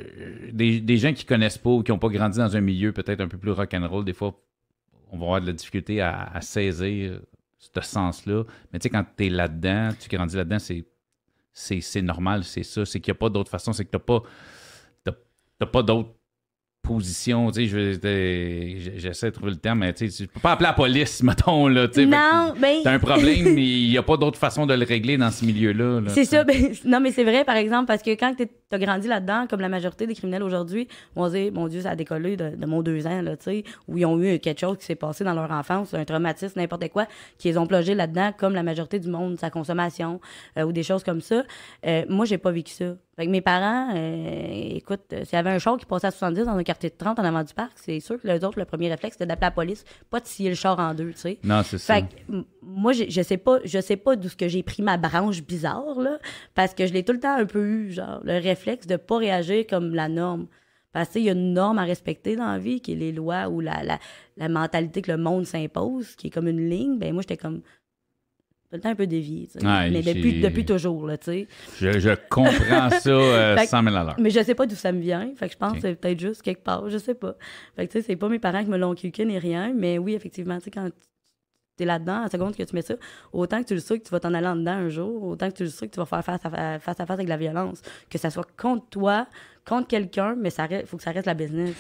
des, 0.55 0.81
des 0.81 0.97
gens 0.97 1.13
qui 1.13 1.27
connaissent 1.27 1.59
pas 1.59 1.69
ou 1.69 1.83
qui 1.83 1.93
n'ont 1.93 1.99
pas 1.99 2.09
grandi 2.09 2.39
dans 2.39 2.57
un 2.57 2.63
milieu 2.63 2.93
peut-être 2.93 3.21
un 3.21 3.29
peu 3.29 3.37
plus 3.37 3.51
rock'n'roll, 3.51 4.07
des 4.07 4.15
fois, 4.15 4.41
on 5.11 5.19
va 5.19 5.25
avoir 5.27 5.41
de 5.43 5.49
la 5.49 5.53
difficulté 5.53 6.01
à, 6.01 6.31
à 6.33 6.41
saisir 6.41 7.21
ce 7.59 7.81
sens-là. 7.83 8.45
Mais 8.73 8.79
tu 8.79 8.85
sais, 8.85 8.89
quand 8.89 9.05
tu 9.19 9.27
es 9.27 9.29
là-dedans, 9.29 9.91
tu 10.01 10.09
grandis 10.09 10.37
là-dedans, 10.37 10.59
c'est, 11.53 12.03
normal, 12.03 12.45
c'est 12.45 12.63
ça. 12.63 12.87
C'est 12.87 13.01
qu'il 13.01 13.13
n'y 13.13 13.19
a 13.19 13.21
pas 13.21 13.29
d'autre 13.29 13.51
façon, 13.51 13.75
c'est 13.75 13.85
que 13.85 13.91
tu 13.91 13.97
n'as 13.97 14.03
pas, 14.03 14.23
t'as- 15.65 15.67
t'as 15.67 15.71
pas 15.71 15.83
d'autre 15.83 16.11
position, 16.83 17.49
tu 17.53 17.69
sais, 17.69 18.77
j'essaie 18.97 19.27
de 19.27 19.35
trouver 19.35 19.53
le 19.53 19.57
terme, 19.57 19.79
mais 19.79 19.93
tu 19.93 20.11
sais, 20.11 20.25
tu 20.25 20.29
peux 20.33 20.41
pas 20.41 20.53
appeler 20.53 20.67
la 20.67 20.73
police, 20.73 21.23
mettons, 21.23 21.69
là, 21.69 21.87
tu 21.87 21.95
sais. 21.95 22.07
Non, 22.07 22.55
ben. 22.61 22.79
T'as 22.83 22.91
un 22.93 22.99
problème, 22.99 23.45
mais 23.55 23.63
il 23.65 23.89
n'y 23.91 23.97
a 23.99 24.03
pas 24.03 24.17
d'autre 24.17 24.37
façon 24.37 24.67
de 24.67 24.75
le 24.75 24.85
régler 24.85 25.17
dans 25.17 25.31
ce 25.31 25.45
milieu-là. 25.45 26.01
là, 26.01 26.11
C'est 26.11 26.25
ça. 26.25 26.43
ben, 26.43 26.75
non, 26.85 26.99
mais 26.99 27.13
c'est 27.13 27.23
vrai, 27.23 27.45
par 27.45 27.55
exemple, 27.55 27.87
parce 27.87 28.03
que 28.03 28.11
quand 28.11 28.35
tu 28.37 28.49
as 28.73 28.79
grandi 28.79 29.07
là-dedans, 29.07 29.47
comme 29.49 29.61
la 29.61 29.69
majorité 29.69 30.09
des 30.09 30.15
criminels 30.15 30.43
aujourd'hui, 30.43 30.89
on 31.15 31.29
se 31.29 31.35
dit, 31.35 31.51
mon 31.53 31.69
Dieu, 31.69 31.83
ça 31.83 31.91
a 31.91 31.97
décollé 31.97 32.37
de, 32.37 32.57
de 32.57 32.67
mon 32.67 32.83
deux 32.83 33.07
ans, 33.07 33.23
là, 33.23 33.37
tu 33.37 33.45
sais, 33.45 33.65
où 33.87 33.97
ils 33.97 34.05
ont 34.05 34.21
eu 34.21 34.41
quelque 34.41 34.59
chose 34.61 34.79
qui 34.79 34.85
s'est 34.87 34.97
passé 34.97 35.23
dans 35.23 35.35
leur 35.35 35.53
enfance, 35.53 35.95
un 35.95 36.05
traumatisme, 36.05 36.59
n'importe 36.59 36.89
quoi, 36.89 37.07
qui 37.39 37.47
les 37.49 37.59
ont 37.59 37.67
plongés 37.69 37.95
là-dedans, 37.95 38.33
comme 38.37 38.55
la 38.55 38.65
majorité 38.65 38.99
du 38.99 39.09
monde, 39.09 39.39
sa 39.39 39.51
consommation, 39.51 40.21
euh, 40.59 40.65
ou 40.65 40.73
des 40.73 40.83
choses 40.83 41.05
comme 41.05 41.21
ça. 41.21 41.45
Euh, 41.87 42.05
moi, 42.09 42.25
j'ai 42.25 42.39
pas 42.39 42.51
vécu 42.51 42.73
ça. 42.73 42.97
Fait 43.23 43.27
que 43.27 43.31
mes 43.31 43.41
parents, 43.41 43.91
euh, 43.95 44.75
écoute, 44.75 45.03
euh, 45.13 45.25
s'il 45.25 45.35
y 45.35 45.37
avait 45.37 45.51
un 45.51 45.59
char 45.61 45.77
qui 45.77 45.87
passait 45.87 46.09
à 46.09 46.11
70 46.11 46.45
dans 46.45 46.57
un 46.57 46.63
quartier 46.65 46.91
de 46.91 46.97
30 46.97 47.21
en 47.21 47.25
avant 47.25 47.45
du 47.45 47.55
parc, 47.55 47.71
c'est 47.77 48.01
sûr 48.01 48.21
que 48.21 48.27
les 48.27 48.43
autres, 48.43 48.59
le 48.59 48.65
premier 48.65 48.89
réflexe, 48.91 49.15
c'était 49.15 49.27
d'appeler 49.27 49.47
la 49.47 49.51
police, 49.53 49.85
pas 50.11 50.19
de 50.19 50.27
scier 50.27 50.49
le 50.49 50.57
char 50.57 50.77
en 50.81 50.93
deux, 50.93 51.13
tu 51.13 51.19
sais. 51.21 51.39
Non, 51.45 51.63
c'est 51.63 51.79
ça. 51.79 51.95
Fait 51.95 52.03
que, 52.03 52.33
m- 52.33 52.45
moi, 52.63 52.93
je 52.93 53.23
sais 53.23 53.37
pas, 53.37 53.61
je 53.65 53.81
sais 53.81 53.95
pas 53.97 54.17
d'où 54.17 54.29
ce 54.29 54.35
que 54.35 54.49
j'ai 54.49 54.65
pris 54.65 54.83
ma 54.83 54.97
branche 54.97 55.41
bizarre, 55.41 56.01
là, 56.01 56.19
parce 56.57 56.75
que 56.75 56.85
je 56.85 56.93
l'ai 56.93 57.05
tout 57.05 57.13
le 57.13 57.21
temps 57.21 57.37
un 57.37 57.47
peu 57.47 57.65
eu, 57.65 57.93
genre, 57.93 58.19
le 58.25 58.41
réflexe 58.43 58.89
de 58.89 58.97
pas 58.97 59.19
réagir 59.19 59.67
comme 59.71 59.95
la 59.95 60.09
norme. 60.09 60.49
Parce 60.93 61.11
qu'il 61.11 61.23
y 61.23 61.29
a 61.29 61.33
une 61.33 61.55
norme 61.55 61.79
à 61.79 61.85
respecter 61.85 62.35
dans 62.35 62.51
la 62.51 62.59
vie, 62.59 62.81
qui 62.81 62.93
est 62.93 62.97
les 62.97 63.13
lois 63.13 63.49
ou 63.49 63.61
la, 63.61 63.85
la, 63.85 63.99
la 64.37 64.49
mentalité 64.49 65.01
que 65.01 65.13
le 65.13 65.17
monde 65.17 65.47
s'impose, 65.47 66.17
qui 66.17 66.27
est 66.27 66.31
comme 66.31 66.49
une 66.49 66.69
ligne. 66.69 66.99
Ben, 66.99 67.13
moi, 67.15 67.23
j'étais 67.23 67.37
comme 67.39 67.63
tout 68.73 68.77
le 68.77 68.81
temps 68.83 68.89
un 68.91 68.95
peu 68.95 69.07
dévié. 69.07 69.49
Ouais, 69.57 69.91
Mais 69.91 70.03
depuis, 70.03 70.41
depuis 70.41 70.65
toujours, 70.65 71.07
là, 71.07 71.19
tu 71.19 71.25
sais. 71.27 71.49
Je, 71.79 71.99
je 71.99 72.11
comprends 72.31 72.91
ça 72.91 73.11
euh, 73.11 73.55
que- 73.57 73.67
100 73.67 73.83
000 73.85 73.95
à 73.95 74.05
l'heure. 74.05 74.17
Mais 74.19 74.31
je 74.31 74.43
sais 74.43 74.55
pas 74.55 74.67
d'où 74.67 74.75
ça 74.75 74.91
me 74.93 75.01
vient. 75.01 75.31
Fait 75.37 75.47
que 75.47 75.53
je 75.53 75.59
pense 75.59 75.75
que 75.75 75.81
c'est 75.81 75.95
peut-être 75.95 76.19
juste 76.19 76.43
quelque 76.43 76.65
part. 76.65 76.89
Je 76.89 76.99
sais 76.99 77.15
pas. 77.15 77.35
Fait 77.77 77.87
que 77.87 77.93
tu 77.93 77.99
sais, 78.01 78.07
c'est 78.07 78.17
pas 78.17 78.29
mes 78.29 78.39
parents 78.39 78.65
qui 78.65 78.71
me 78.71 78.79
l'ont 78.79 78.93
inculqué 78.93 79.25
ni 79.25 79.39
rien. 79.39 79.73
Mais 79.77 79.99
oui, 79.99 80.15
effectivement, 80.15 80.57
tu 80.59 80.65
sais, 80.65 80.71
quand 80.71 80.89
t'es 81.77 81.85
là-dedans, 81.85 82.21
à 82.21 82.23
la 82.25 82.29
seconde 82.31 82.57
que 82.57 82.63
tu 82.63 82.75
mets 82.75 82.83
ça, 82.83 82.95
autant 83.33 83.63
que 83.63 83.69
tu 83.69 83.75
le 83.75 83.81
sais 83.81 83.99
que 83.99 84.05
tu 84.05 84.11
vas 84.11 84.21
t'en 84.21 84.35
aller 84.35 84.47
en 84.47 84.57
dedans 84.57 84.73
un 84.73 84.89
jour, 84.89 85.23
autant 85.23 85.51
que 85.51 85.57
tu 85.57 85.63
le 85.65 85.69
sais 85.71 85.87
que 85.89 85.93
tu 85.95 86.01
vas 86.01 86.07
faire 86.07 86.25
face 86.25 86.45
à 86.45 86.51
fa- 86.51 86.79
face, 86.79 87.01
à 87.01 87.07
face 87.07 87.15
avec 87.19 87.29
la 87.29 87.37
violence. 87.37 87.83
Que 88.11 88.19
ça 88.19 88.31
soit 88.31 88.47
contre 88.61 88.89
toi, 88.91 89.27
contre 89.67 89.89
quelqu'un, 89.89 90.35
mais 90.39 90.51
ça 90.51 90.67
reste, 90.67 90.87
faut 90.87 90.97
que 90.97 91.03
ça 91.03 91.13
reste 91.13 91.27
la 91.27 91.35
business. 91.35 91.75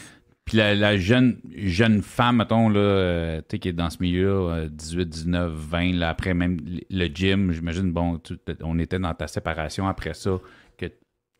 Puis 0.44 0.56
la, 0.56 0.74
la 0.74 0.96
jeune, 0.96 1.38
jeune 1.54 2.02
femme, 2.02 2.38
mettons, 2.38 2.68
là, 2.68 2.80
euh, 2.80 3.38
tu 3.40 3.44
sais, 3.52 3.58
qui 3.60 3.68
est 3.68 3.72
dans 3.72 3.90
ce 3.90 3.98
milieu, 4.00 4.68
18, 4.70 5.08
19, 5.08 5.52
20, 5.52 5.92
là, 5.94 6.08
après 6.10 6.34
même 6.34 6.58
le 6.90 7.06
gym, 7.06 7.52
j'imagine, 7.52 7.92
bon, 7.92 8.18
tu- 8.18 8.34
on 8.62 8.78
était 8.80 8.98
dans 8.98 9.14
ta 9.14 9.28
séparation 9.28 9.86
après 9.86 10.14
ça, 10.14 10.40
que 10.76 10.86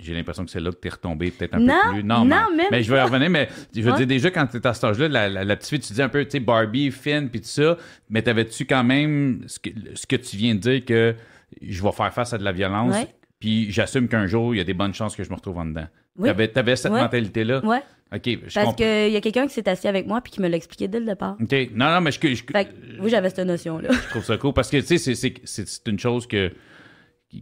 j'ai 0.01 0.15
l'impression 0.15 0.45
que 0.45 0.51
c'est 0.53 0.61
là 0.61 0.71
que 0.71 0.79
tu 0.81 0.87
es 0.87 0.91
retombé 0.93 1.33
peut-être 1.33 1.55
un 1.55 1.59
Non, 1.61 1.75
peu 1.85 1.91
plus. 1.95 2.05
non, 2.05 2.25
mais, 2.25 2.37
même 2.57 2.67
mais 2.71 2.83
je 2.85 2.93
vais 2.93 2.99
y 2.99 3.03
revenir, 3.03 3.29
mais 3.29 3.49
je 3.75 3.81
veux 3.83 3.91
Ouais. 3.91 3.97
dire, 3.99 4.07
déjà, 4.07 4.31
quand 4.31 4.47
tu 4.47 4.57
es 4.59 4.67
à 4.67 4.73
cet 4.73 4.85
âge-là, 4.85 5.09
la, 5.09 5.29
la, 5.29 5.45
la 5.45 5.57
petite 5.57 5.71
fille, 5.71 5.81
tu 5.81 5.93
dis 5.95 6.03
un 6.03 6.09
peu, 6.09 6.25
tu 6.25 6.31
sais, 6.31 6.41
Barbie, 6.41 6.93
Finn, 6.93 7.29
puis 7.29 7.41
tout 7.41 7.49
ça, 7.49 7.77
mais 8.09 8.23
t'avais-tu 8.23 8.67
quand 8.67 8.85
même 8.85 9.43
ce 9.49 9.59
que, 9.59 9.71
ce 9.95 10.07
que 10.07 10.17
tu 10.17 10.37
viens 10.37 10.55
de 10.55 10.61
dire 10.61 10.85
que 10.85 11.17
je 11.61 11.83
vais 11.83 11.93
faire 11.93 12.13
face 12.15 12.33
à 12.33 12.39
de 12.39 12.45
la 12.45 12.53
violence, 12.53 12.95
puis 13.41 13.71
j'assume 13.73 14.07
qu'un 14.07 14.29
jour, 14.29 14.55
il 14.55 14.59
y 14.59 14.61
a 14.61 14.65
des 14.65 14.75
bonnes 14.75 14.95
chances 14.95 15.17
que 15.17 15.25
je 15.25 15.31
me 15.31 15.35
retrouve 15.35 15.59
en 15.59 15.67
dedans? 15.67 15.89
Oui. 16.19 16.29
T'avais, 16.29 16.49
t'avais 16.49 16.77
cette 16.77 16.93
Ouais. 16.93 17.01
mentalité-là? 17.01 17.65
Ouais. 17.65 17.81
OK, 18.15 18.23
je 18.47 18.55
Parce 18.55 18.75
qu'il 18.77 19.11
y 19.11 19.17
a 19.17 19.21
quelqu'un 19.23 19.47
qui 19.47 19.55
s'est 19.55 19.67
assis 19.69 19.89
avec 19.89 20.07
moi 20.07 20.21
puis 20.21 20.31
qui 20.33 20.41
me 20.43 20.49
l'a 20.49 20.57
expliqué 20.59 20.87
dès 20.87 21.01
le 21.01 21.07
départ. 21.07 21.37
OK. 21.41 21.53
Non, 21.75 21.91
non, 21.91 22.01
mais 22.03 22.11
je, 22.13 22.19
je, 22.21 22.43
Fait 22.53 22.67
que, 22.67 22.71
oui, 23.01 23.09
j'avais 23.11 23.31
cette 23.31 23.47
notion-là. 23.47 23.89
je 24.05 24.11
trouve 24.11 24.25
ça 24.25 24.37
cool 24.37 24.53
parce 24.53 24.71
que, 24.71 24.77
tu 24.79 24.99
sais, 24.99 25.15
c'est- 25.45 25.89
une 25.89 25.99
chose 25.99 26.27
que 26.27 26.53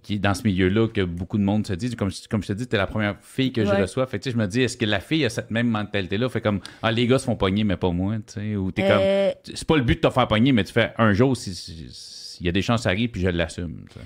qui, 0.04 0.14
est 0.14 0.18
dans 0.20 0.35
ce 0.35 0.44
milieu-là 0.44 0.87
que 0.87 1.00
beaucoup 1.00 1.37
de 1.37 1.42
monde 1.42 1.66
se 1.66 1.72
dit. 1.72 1.96
Comme, 1.96 2.12
je- 2.12 2.28
comme 2.28 2.44
je 2.44 2.46
te 2.46 2.52
dis, 2.52 2.68
t'es 2.68 2.76
la 2.76 2.87
première 2.87 3.16
fille 3.20 3.52
que 3.52 3.64
je 3.64 3.72
reçois. 3.72 4.06
Fait 4.06 4.18
que, 4.20 4.22
tu 4.22 4.30
sais, 4.30 4.35
je 4.35 4.40
me 4.40 4.46
dis, 4.46 4.61
est-ce 4.62 4.76
que 4.76 4.85
la 4.85 5.00
fille 5.00 5.24
a 5.24 5.28
cette 5.30 5.50
même 5.50 5.66
mentalité-là? 5.66 6.28
Fait 6.28 6.40
comme, 6.40 6.61
ah, 6.80 6.92
les 6.92 7.09
gars 7.09 7.18
se 7.18 7.24
font 7.24 7.35
pogner, 7.35 7.64
mais 7.64 7.76
pas 7.76 7.90
moi, 7.90 8.14
tu 8.24 8.35
sais. 8.35 8.54
Ou 8.54 8.70
t'es 8.70 8.85
Euh, 8.88 9.30
comme, 9.33 9.54
c'est 9.56 9.66
pas 9.66 9.76
le 9.76 9.83
but 9.83 10.00
de 10.00 10.06
te 10.09 10.14
faire 10.14 10.28
pogner, 10.28 10.52
mais 10.52 10.62
tu 10.62 10.72
fais 10.72 10.92
un 10.96 11.12
jour, 11.12 11.37
si- 11.37 11.56
si- 11.56 11.88
s'il 11.90 12.46
y 12.46 12.48
a 12.48 12.52
des 12.52 12.62
chances, 12.62 12.83
ça 12.85 12.90
arrive, 12.90 13.11
puis 13.11 13.20
je 13.20 13.26
l'assume. 13.30 13.85
tu 13.92 13.98
sais. 13.98 14.04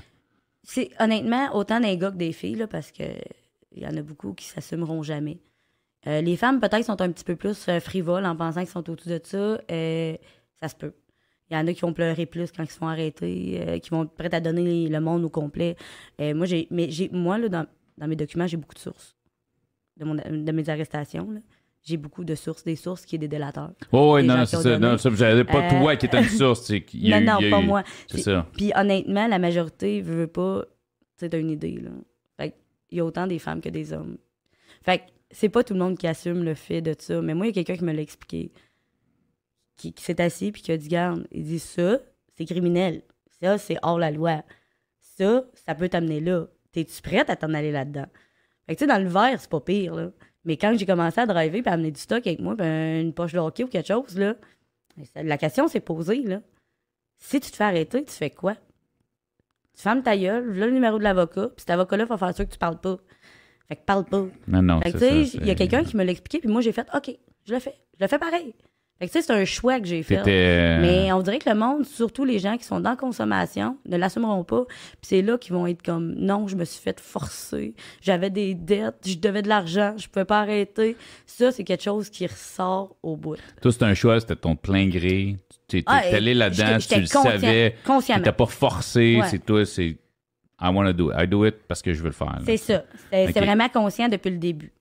C'est 0.62 0.90
honnêtement 0.98 1.54
autant 1.54 1.78
des 1.80 1.98
gars 1.98 2.10
que 2.10 2.16
des 2.16 2.32
filles, 2.32 2.54
là, 2.54 2.66
parce 2.66 2.90
que 2.90 3.02
il 3.74 3.82
y 3.82 3.86
en 3.86 3.96
a 3.96 4.02
beaucoup 4.02 4.32
qui 4.34 4.46
s'assumeront 4.46 5.02
jamais. 5.02 5.38
Euh, 6.06 6.20
les 6.20 6.36
femmes, 6.36 6.60
peut-être, 6.60 6.84
sont 6.84 7.00
un 7.00 7.10
petit 7.10 7.24
peu 7.24 7.34
plus 7.36 7.66
euh, 7.68 7.80
frivoles 7.80 8.26
en 8.26 8.36
pensant 8.36 8.60
qu'ils 8.60 8.68
sont 8.70 8.88
au-dessus 8.90 9.08
de 9.08 9.20
ça. 9.24 9.60
Euh, 9.70 10.16
ça 10.60 10.68
se 10.68 10.74
peut. 10.76 10.92
Il 11.50 11.54
y 11.56 11.56
en 11.60 11.66
a 11.66 11.72
qui 11.72 11.80
vont 11.80 11.92
pleurer 11.92 12.26
plus 12.26 12.52
quand 12.52 12.62
ils 12.62 12.70
se 12.70 12.76
font 12.78 12.88
arrêter, 12.88 13.62
euh, 13.66 13.78
qui 13.78 13.90
vont 13.90 14.04
être 14.04 14.12
prêts 14.14 14.34
à 14.34 14.40
donner 14.40 14.88
le 14.88 15.00
monde 15.00 15.24
au 15.24 15.28
complet. 15.30 15.76
Moi, 16.18 16.46
j'ai, 16.46 16.66
mais 16.70 16.90
j'ai, 16.90 17.08
moi 17.10 17.38
là, 17.38 17.48
dans, 17.48 17.66
dans 17.98 18.06
mes 18.08 18.16
documents, 18.16 18.46
j'ai 18.46 18.56
beaucoup 18.56 18.74
de 18.74 18.78
sources 18.80 19.14
de, 19.96 20.04
mon, 20.04 20.14
de 20.14 20.52
mes 20.52 20.68
arrestations. 20.68 21.30
là. 21.30 21.40
J'ai 21.86 21.98
beaucoup 21.98 22.24
de 22.24 22.34
sources, 22.34 22.64
des 22.64 22.76
sources 22.76 23.04
qui 23.04 23.16
est 23.16 23.18
des 23.18 23.28
délateurs. 23.28 23.72
Oh, 23.92 24.14
oui, 24.14 24.24
non, 24.26 24.38
non, 24.38 24.46
c'est 24.46 24.56
ça. 24.56 24.62
donné. 24.62 24.78
Non, 24.92 24.96
ça, 24.98 25.10
j'avais 25.12 25.44
pas 25.44 25.66
Euh, 25.66 25.80
toi 25.80 25.96
qui 25.96 26.06
était 26.06 26.18
une 26.18 26.28
source. 26.30 26.70
y 26.70 27.12
a 27.12 27.20
non, 27.20 27.22
eu- 27.22 27.24
non, 27.26 27.38
il 27.40 27.44
y 27.44 27.48
a 27.48 27.56
pas 27.58 27.62
eu- 27.62 27.66
moi. 27.66 27.82
C'est 28.08 28.22
ça. 28.22 28.46
Puis 28.54 28.72
honnêtement, 28.74 29.26
la 29.26 29.38
majorité 29.38 30.00
veut, 30.00 30.16
veut 30.20 30.26
pas. 30.26 30.64
Tu 30.64 30.70
sais, 31.18 31.28
t'as 31.28 31.38
une 31.38 31.50
idée, 31.50 31.72
là. 31.82 31.90
Il 32.94 32.98
y 32.98 33.00
a 33.00 33.04
autant 33.04 33.26
des 33.26 33.40
femmes 33.40 33.60
que 33.60 33.68
des 33.68 33.92
hommes. 33.92 34.18
Fait 34.82 34.98
que 34.98 35.02
c'est 35.32 35.48
pas 35.48 35.64
tout 35.64 35.74
le 35.74 35.80
monde 35.80 35.98
qui 35.98 36.06
assume 36.06 36.44
le 36.44 36.54
fait 36.54 36.80
de 36.80 36.94
ça. 36.96 37.20
Mais 37.20 37.34
moi, 37.34 37.46
il 37.46 37.48
y 37.48 37.50
a 37.50 37.54
quelqu'un 37.54 37.76
qui 37.76 37.84
me 37.84 37.92
l'a 37.92 38.00
expliqué. 38.00 38.52
Qui, 39.76 39.92
s'est 39.98 40.20
assis 40.20 40.52
puis 40.52 40.62
qui 40.62 40.70
a 40.70 40.76
dit 40.76 40.86
Garde, 40.86 41.26
il 41.32 41.42
dit 41.42 41.58
ça, 41.58 41.98
c'est 42.36 42.44
criminel. 42.44 43.02
Ça, 43.40 43.58
c'est 43.58 43.78
hors 43.82 43.98
la 43.98 44.12
loi. 44.12 44.44
Ça, 45.00 45.44
ça 45.54 45.74
peut 45.74 45.88
t'amener 45.88 46.20
là. 46.20 46.46
T'es-tu 46.70 47.02
prête 47.02 47.28
à 47.30 47.34
t'en 47.34 47.52
aller 47.52 47.72
là-dedans? 47.72 48.06
Fait 48.68 48.76
que 48.76 48.78
tu 48.78 48.84
sais, 48.84 48.86
dans 48.86 49.02
le 49.02 49.08
verre, 49.08 49.40
c'est 49.40 49.50
pas 49.50 49.60
pire, 49.60 49.96
là. 49.96 50.12
Mais 50.44 50.56
quand 50.56 50.72
j'ai 50.78 50.86
commencé 50.86 51.20
à 51.20 51.26
driver 51.26 51.62
puis 51.62 51.68
à 51.68 51.72
amener 51.72 51.90
du 51.90 52.00
stock 52.00 52.24
avec 52.24 52.38
moi, 52.38 52.54
ben, 52.54 53.00
une 53.00 53.12
poche 53.12 53.32
de 53.32 53.40
hockey 53.40 53.64
ou 53.64 53.68
quelque 53.68 53.88
chose, 53.88 54.16
là, 54.16 54.36
la 55.16 55.36
question 55.36 55.66
s'est 55.66 55.80
posée, 55.80 56.22
là. 56.22 56.42
Si 57.16 57.40
tu 57.40 57.50
te 57.50 57.56
fais 57.56 57.64
arrêter, 57.64 58.04
tu 58.04 58.12
fais 58.12 58.30
quoi? 58.30 58.54
Tu 59.76 59.82
fermes 59.82 60.02
ta 60.02 60.16
gueule, 60.16 60.56
là 60.56 60.66
le 60.66 60.72
numéro 60.72 60.98
de 60.98 61.04
l'avocat, 61.04 61.48
puis 61.48 61.56
cet 61.58 61.70
avocat-là 61.70 62.04
va 62.04 62.16
faire 62.16 62.34
sûr 62.34 62.46
que 62.46 62.52
tu 62.52 62.58
parles 62.58 62.80
pas. 62.80 62.96
Fait 63.68 63.76
que 63.76 63.84
parle 63.84 64.04
pas. 64.04 64.26
Non, 64.46 64.62
non, 64.62 64.80
Fait 64.80 64.92
que 64.92 64.98
tu 64.98 65.26
sais, 65.26 65.38
il 65.38 65.46
y 65.46 65.50
a 65.50 65.54
quelqu'un 65.54 65.84
qui 65.84 65.96
me 65.96 66.04
l'a 66.04 66.12
expliqué, 66.12 66.38
puis 66.38 66.48
moi 66.48 66.60
j'ai 66.60 66.72
fait 66.72 66.86
OK, 66.94 67.10
je 67.46 67.54
le 67.54 67.60
fais. 67.60 67.74
Je 67.98 68.04
le 68.04 68.08
fais 68.08 68.18
pareil. 68.18 68.54
Fait 69.04 69.08
que 69.08 69.12
tu 69.12 69.20
sais, 69.20 69.26
c'est 69.26 69.32
un 69.32 69.44
choix 69.44 69.80
que 69.80 69.86
j'ai 69.86 70.02
fait. 70.02 70.16
T'étais. 70.16 70.78
Mais 70.80 71.12
on 71.12 71.20
dirait 71.20 71.38
que 71.38 71.48
le 71.50 71.56
monde, 71.56 71.84
surtout 71.84 72.24
les 72.24 72.38
gens 72.38 72.56
qui 72.56 72.64
sont 72.64 72.80
dans 72.80 72.90
la 72.90 72.96
consommation, 72.96 73.76
ne 73.86 73.96
l'assumeront 73.96 74.44
pas. 74.44 74.64
Puis 74.66 74.98
c'est 75.02 75.22
là 75.22 75.36
qu'ils 75.38 75.52
vont 75.52 75.66
être 75.66 75.82
comme 75.82 76.14
non, 76.14 76.48
je 76.48 76.56
me 76.56 76.64
suis 76.64 76.80
fait 76.82 76.98
forcer. 77.00 77.74
J'avais 78.00 78.30
des 78.30 78.54
dettes, 78.54 78.96
je 79.06 79.16
devais 79.18 79.42
de 79.42 79.48
l'argent, 79.48 79.94
je 79.96 80.08
pouvais 80.08 80.24
pas 80.24 80.40
arrêter. 80.40 80.96
Ça, 81.26 81.52
c'est 81.52 81.64
quelque 81.64 81.82
chose 81.84 82.08
qui 82.10 82.26
ressort 82.26 82.96
au 83.02 83.16
bout. 83.16 83.36
Toi, 83.60 83.72
c'était 83.72 83.84
un 83.84 83.94
choix, 83.94 84.18
c'était 84.20 84.36
ton 84.36 84.56
plein 84.56 84.88
gré. 84.88 85.36
Tu 85.68 85.78
étais 85.78 85.84
Ah, 85.90 86.02
allé 86.12 86.34
là-dedans, 86.34 86.78
tu 86.78 87.00
le 87.00 87.06
savais. 87.06 87.76
Tu 87.82 87.86
Consciemment. 87.86 88.22
t'as 88.24 88.32
pas 88.32 88.46
forcé, 88.46 89.18
Ouais. 89.20 89.28
c'est 89.28 89.44
toi, 89.44 89.64
c'est 89.66 89.96
I 90.60 90.68
want 90.68 90.84
to 90.86 90.92
do 90.92 91.10
it. 91.10 91.16
I 91.20 91.26
do 91.26 91.44
it 91.44 91.56
parce 91.68 91.82
que 91.82 91.92
je 91.92 92.00
veux 92.00 92.08
le 92.08 92.12
faire. 92.12 92.38
C'est 92.46 92.56
ça. 92.56 92.84
C'est 93.10 93.26
c'est 93.32 93.38
Ok. 93.38 93.44
vraiment 93.44 93.68
conscient 93.68 94.08
depuis 94.08 94.30
le 94.30 94.38
début. 94.38 94.72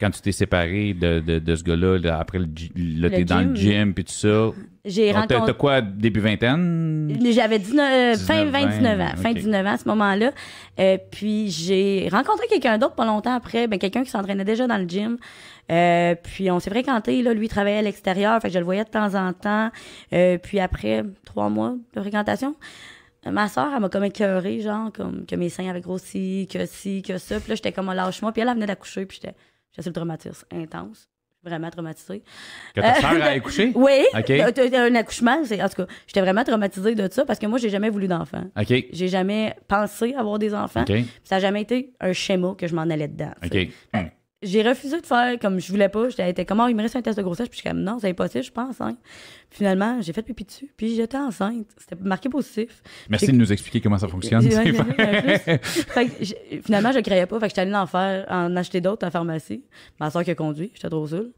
Quand 0.00 0.10
tu 0.10 0.20
t'es 0.20 0.32
séparé 0.32 0.94
de, 0.94 1.20
de, 1.20 1.38
de 1.40 1.54
ce 1.56 1.62
gars-là, 1.64 1.98
là, 1.98 2.18
après 2.20 2.38
le, 2.38 2.46
Le 2.76 3.08
t'es 3.10 3.24
dans 3.24 3.40
le 3.40 3.54
gym. 3.54 3.94
puis 3.94 4.04
tout 4.04 4.12
ça. 4.12 4.50
J'ai 4.84 5.10
Oh, 5.10 5.14
rencontré. 5.16 5.40
t'as 5.46 5.52
quoi, 5.54 5.80
début 5.80 6.20
vingtaine? 6.20 7.18
J'avais 7.32 7.58
19, 7.58 7.80
euh, 7.80 8.16
fin 8.16 8.44
19, 8.44 8.52
20, 8.52 8.66
19 8.68 9.00
ans. 9.00 9.04
20, 9.16 9.16
Fin 9.16 9.30
ok. 9.30 9.36
19 9.36 9.66
ans 9.66 9.70
à 9.70 9.76
ce 9.76 9.88
moment-là. 9.88 10.30
Euh, 10.78 10.98
puis 11.10 11.50
j'ai 11.50 12.08
rencontré 12.12 12.46
quelqu'un 12.48 12.78
d'autre 12.78 12.94
pas 12.94 13.04
longtemps 13.04 13.34
après. 13.34 13.66
Ben, 13.66 13.78
quelqu'un 13.78 14.04
qui 14.04 14.10
s'entraînait 14.10 14.44
déjà 14.44 14.66
dans 14.66 14.78
le 14.78 14.86
gym. 14.88 15.18
Euh, 15.70 16.14
puis 16.22 16.50
on 16.50 16.60
s'est 16.60 16.70
fréquenté. 16.70 17.20
Là, 17.22 17.34
lui 17.34 17.46
il 17.46 17.48
travaillait 17.48 17.78
à 17.78 17.82
l'extérieur. 17.82 18.40
Fait 18.40 18.48
que 18.48 18.54
je 18.54 18.58
le 18.60 18.64
voyais 18.64 18.84
de 18.84 18.88
temps 18.88 19.14
en 19.14 19.32
temps. 19.32 19.70
Euh, 20.12 20.38
puis 20.38 20.60
après 20.60 21.02
trois 21.26 21.50
mois 21.50 21.74
de 21.94 22.00
fréquentation, 22.00 22.54
ma 23.26 23.48
soeur, 23.48 23.68
elle 23.74 23.80
m'a 23.80 23.88
comme 23.90 24.04
écœuré, 24.04 24.60
genre, 24.60 24.90
comme 24.92 25.26
que 25.26 25.34
mes 25.36 25.48
seins 25.50 25.68
avaient 25.68 25.80
grossi, 25.82 26.48
que 26.50 26.64
ci, 26.64 27.02
que 27.02 27.18
ça. 27.18 27.40
Puis 27.40 27.50
là, 27.50 27.54
j'étais 27.56 27.72
comme, 27.72 27.92
lâche-moi. 27.92 28.32
Puis 28.32 28.40
elle, 28.42 28.48
elle 28.48 28.54
venait 28.54 28.66
d'accoucher. 28.66 29.04
Puis 29.04 29.18
j'étais 29.20 29.34
j'étais 29.78 29.82
sur 29.82 29.90
le 29.90 29.94
traumatisme 29.94 30.44
intense. 30.52 31.08
Vraiment 31.44 31.70
traumatisée. 31.70 32.24
Que 32.74 32.80
ta 32.80 32.94
sœur 33.00 33.22
a 33.22 33.26
accouché? 33.26 33.72
Oui, 33.76 34.04
OK. 34.12 34.28
euh, 34.30 34.90
un 34.90 34.94
accouchement. 34.96 35.44
c'est- 35.44 35.62
En 35.62 35.68
tout 35.68 35.76
cas, 35.76 35.86
j'étais 36.08 36.20
vraiment 36.20 36.42
traumatisée 36.42 36.96
de 36.96 37.08
ça 37.12 37.24
parce 37.24 37.38
que 37.38 37.46
moi, 37.46 37.58
j'ai 37.58 37.70
jamais 37.70 37.90
voulu 37.90 38.08
d'enfant. 38.08 38.44
OK. 38.60 38.74
J'ai 38.90 39.08
jamais 39.08 39.54
pensé 39.68 40.14
avoir 40.14 40.40
des 40.40 40.52
enfants. 40.52 40.84
Ça 41.22 41.36
n'a 41.36 41.40
jamais 41.40 41.62
été 41.62 41.92
un 42.00 42.12
schéma 42.12 42.54
que 42.58 42.66
je 42.66 42.74
m'en 42.74 42.82
allais 42.82 43.06
dedans. 43.08 43.30
sais. 43.42 43.46
OK. 43.66 43.68
Hum. 43.94 44.10
J'ai 44.40 44.62
refusé 44.62 45.00
de 45.00 45.06
faire 45.06 45.36
comme 45.40 45.58
je 45.58 45.68
voulais 45.68 45.88
pas. 45.88 46.08
J'étais 46.10 46.44
comme, 46.44 46.60
oh, 46.60 46.68
il 46.68 46.76
me 46.76 46.82
reste 46.82 46.94
un 46.94 47.02
test 47.02 47.18
de 47.18 47.22
grossesse. 47.24 47.48
Puis 47.48 47.58
je 47.58 47.62
suis 47.62 47.68
comme, 47.68 47.82
non, 47.82 47.98
c'est 48.00 48.08
impossible, 48.08 48.38
je 48.38 48.44
suis 48.44 48.52
pas 48.52 48.66
enceinte. 48.66 48.98
Finalement, 49.50 50.00
j'ai 50.00 50.12
fait 50.12 50.22
pipi 50.22 50.44
dessus. 50.44 50.70
Puis 50.76 50.94
j'étais 50.94 51.16
enceinte. 51.16 51.66
C'était 51.76 51.96
marqué 52.00 52.28
positif. 52.28 52.82
Merci 53.08 53.26
de 53.26 53.32
nous 53.32 53.52
expliquer 53.52 53.80
comment 53.80 53.98
ça 53.98 54.06
fonctionne. 54.06 54.44
Ouais. 54.44 55.58
Fait 55.58 56.06
que 56.06 56.60
finalement, 56.62 56.92
je 56.92 57.00
créais 57.00 57.26
pas. 57.26 57.40
Fait 57.40 57.46
que 57.46 57.50
j'étais 57.50 57.62
allée 57.62 57.74
en 57.74 57.86
faire, 57.86 58.26
en 58.28 58.54
acheter 58.56 58.80
d'autres 58.80 59.04
à 59.04 59.06
la 59.06 59.10
pharmacie. 59.10 59.64
Ma 59.98 60.10
soeur 60.10 60.22
qui 60.22 60.30
a 60.30 60.34
conduit, 60.36 60.70
j'étais 60.72 60.88
trop 60.88 61.06
seule. 61.08 61.32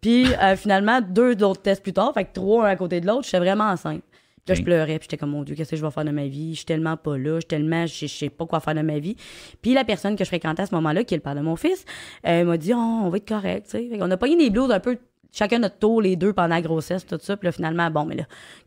Puis 0.00 0.26
euh, 0.34 0.54
finalement, 0.54 1.00
deux 1.00 1.42
autres 1.42 1.62
tests 1.62 1.82
plus 1.82 1.94
tard, 1.94 2.12
fait 2.14 2.26
que 2.26 2.34
trois 2.34 2.66
un 2.66 2.68
à 2.68 2.76
côté 2.76 3.00
de 3.00 3.06
l'autre, 3.06 3.24
j'étais 3.24 3.38
vraiment 3.38 3.64
enceinte. 3.64 4.02
Là, 4.46 4.54
je 4.54 4.62
pleurais, 4.62 4.98
puis 4.98 5.06
j'étais 5.10 5.16
comme, 5.16 5.30
mon 5.30 5.42
Dieu, 5.42 5.54
qu'est-ce 5.54 5.70
que 5.70 5.76
je 5.76 5.84
vais 5.84 5.90
faire 5.90 6.04
de 6.04 6.10
ma 6.10 6.26
vie? 6.26 6.50
Je 6.50 6.58
suis 6.58 6.66
tellement 6.66 6.98
pas 6.98 7.16
là, 7.16 7.36
je 7.36 7.40
suis 7.40 7.48
tellement, 7.48 7.86
je 7.86 8.06
je 8.06 8.06
sais 8.06 8.28
pas 8.28 8.44
quoi 8.44 8.60
faire 8.60 8.74
de 8.74 8.82
ma 8.82 8.98
vie. 8.98 9.16
Puis 9.62 9.72
la 9.72 9.84
personne 9.84 10.16
que 10.16 10.24
je 10.24 10.28
fréquentais 10.28 10.62
à 10.62 10.66
ce 10.66 10.74
moment-là, 10.74 11.02
qui 11.04 11.14
est 11.14 11.16
le 11.16 11.22
père 11.22 11.34
de 11.34 11.40
mon 11.40 11.56
fils, 11.56 11.86
euh, 12.26 12.44
m'a 12.44 12.58
dit, 12.58 12.74
oh, 12.74 13.00
on 13.04 13.08
va 13.08 13.16
être 13.16 13.28
correct, 13.28 13.66
tu 13.70 13.90
sais. 13.90 13.98
Qu'on 13.98 14.10
a 14.10 14.16
pogné 14.18 14.36
des 14.36 14.50
blues 14.50 14.70
un 14.70 14.80
peu, 14.80 14.98
chacun 15.34 15.58
notre 15.58 15.78
tour, 15.78 16.00
les 16.00 16.16
deux, 16.16 16.32
pendant 16.32 16.54
la 16.54 16.62
grossesse, 16.62 17.04
tout 17.04 17.18
ça. 17.20 17.36
Puis 17.36 17.46
là, 17.46 17.52
finalement, 17.52 17.90
bon, 17.90 18.04
mais 18.04 18.14
là, 18.14 18.22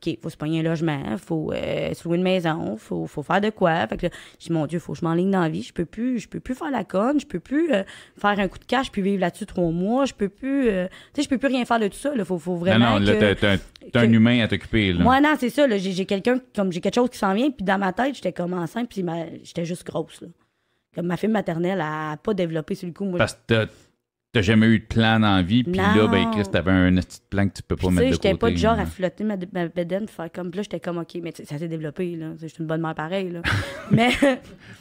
OK, 0.05 0.17
faut 0.21 0.29
se 0.29 0.37
pogner 0.37 0.59
un 0.59 0.63
logement, 0.63 1.01
faut 1.17 1.51
euh, 1.53 1.93
se 1.93 2.07
louer 2.07 2.17
une 2.17 2.23
maison, 2.23 2.75
faut, 2.77 3.07
faut 3.07 3.23
faire 3.23 3.41
de 3.41 3.49
quoi. 3.49 3.87
Fait 3.87 3.97
que 3.97 4.05
là, 4.07 4.11
j'ai 4.37 4.47
dit, 4.47 4.53
mon 4.53 4.65
Dieu, 4.67 4.79
faut 4.79 4.93
que 4.93 4.99
je 4.99 5.05
m'enligne 5.05 5.31
dans 5.31 5.41
la 5.41 5.49
vie. 5.49 5.63
Je 5.63 5.73
peux 5.73 5.85
plus, 5.85 6.19
je 6.19 6.27
peux 6.27 6.39
plus 6.39 6.53
faire 6.55 6.69
la 6.71 6.83
conne, 6.83 7.19
je 7.19 7.25
peux 7.25 7.39
plus 7.39 7.71
euh, 7.73 7.83
faire 8.19 8.37
un 8.39 8.47
coup 8.47 8.59
de 8.59 8.65
cash 8.65 8.91
puis 8.91 9.01
vivre 9.01 9.21
là-dessus 9.21 9.45
trois 9.45 9.71
mois. 9.71 10.05
Je 10.05 10.13
peux 10.13 10.29
plus, 10.29 10.69
euh, 10.69 10.87
tu 11.13 11.21
sais, 11.21 11.23
je 11.23 11.29
peux 11.29 11.37
plus 11.37 11.47
rien 11.47 11.63
faire 11.65 11.79
de 11.79 11.87
tout 11.87 11.97
ça. 11.97 12.13
Là. 12.13 12.25
Faut, 12.25 12.37
faut 12.37 12.51
Non, 12.53 12.57
vraiment 12.59 12.91
non, 12.91 12.99
là, 12.99 13.15
que... 13.15 13.33
t'as- 13.33 13.57
t'as 13.91 14.01
un- 14.01 14.11
humain 14.11 14.41
à 14.43 14.47
t'occuper. 14.47 14.91
là. 14.93 15.03
Moi, 15.03 15.21
non, 15.21 15.35
c'est 15.39 15.49
ça. 15.49 15.65
là, 15.67 15.77
J'ai 15.77 15.91
j'ai 15.93 16.05
quelqu'un, 16.05 16.39
comme 16.55 16.71
j'ai 16.71 16.81
quelque 16.81 16.95
chose 16.95 17.09
qui 17.09 17.17
s'en 17.17 17.33
vient, 17.33 17.49
puis 17.51 17.63
dans 17.63 17.77
ma 17.77 17.93
tête, 17.93 18.15
j'étais 18.15 18.33
comme 18.33 18.53
enceinte, 18.53 18.89
puis 18.89 19.03
ma- 19.03 19.25
j'étais 19.43 19.63
juste 19.65 19.85
grosse. 19.85 20.21
Là. 20.21 20.27
Comme 20.95 21.05
ma 21.07 21.15
fille 21.17 21.29
maternelle, 21.29 21.73
elle 21.75 21.81
a 21.81 22.17
pas 22.17 22.33
développé 22.33 22.73
sur 22.75 22.87
le 22.87 22.93
coup. 22.93 23.05
Moi, 23.05 23.17
Parce 23.19 23.37
que 23.47 23.67
t'as- 24.37 24.41
jamais 24.43 24.67
eu 24.67 24.79
de 24.79 24.85
plan 24.85 25.19
la 25.19 25.41
vie, 25.41 25.63
puis 25.63 25.73
là, 25.75 26.07
ben, 26.07 26.31
Chris, 26.31 26.43
t'avais 26.51 26.71
un 26.71 26.95
petit 26.95 27.19
plan 27.29 27.47
que 27.47 27.53
tu 27.53 27.63
peux 27.63 27.75
pas 27.75 27.89
mettre 27.89 27.99
sais, 28.01 28.07
de 28.07 28.13
j'étais 28.13 28.29
côté. 28.31 28.39
pas 28.39 28.49
du 28.51 28.57
genre 28.57 28.79
à 28.79 28.85
flotter 28.85 29.23
ma, 29.23 29.35
ma 29.53 29.67
bedaine, 29.67 30.07
faire 30.07 30.31
comme. 30.31 30.49
Puis 30.51 30.57
là, 30.57 30.63
j'étais 30.63 30.79
comme, 30.79 30.97
OK, 30.97 31.17
mais 31.21 31.33
ça 31.43 31.57
s'est 31.57 31.67
développé, 31.67 32.15
là. 32.15 32.31
Je 32.41 32.47
suis 32.47 32.59
une 32.61 32.67
bonne 32.67 32.81
mère 32.81 32.95
pareil, 32.95 33.29
là. 33.31 33.41
mais 33.91 34.09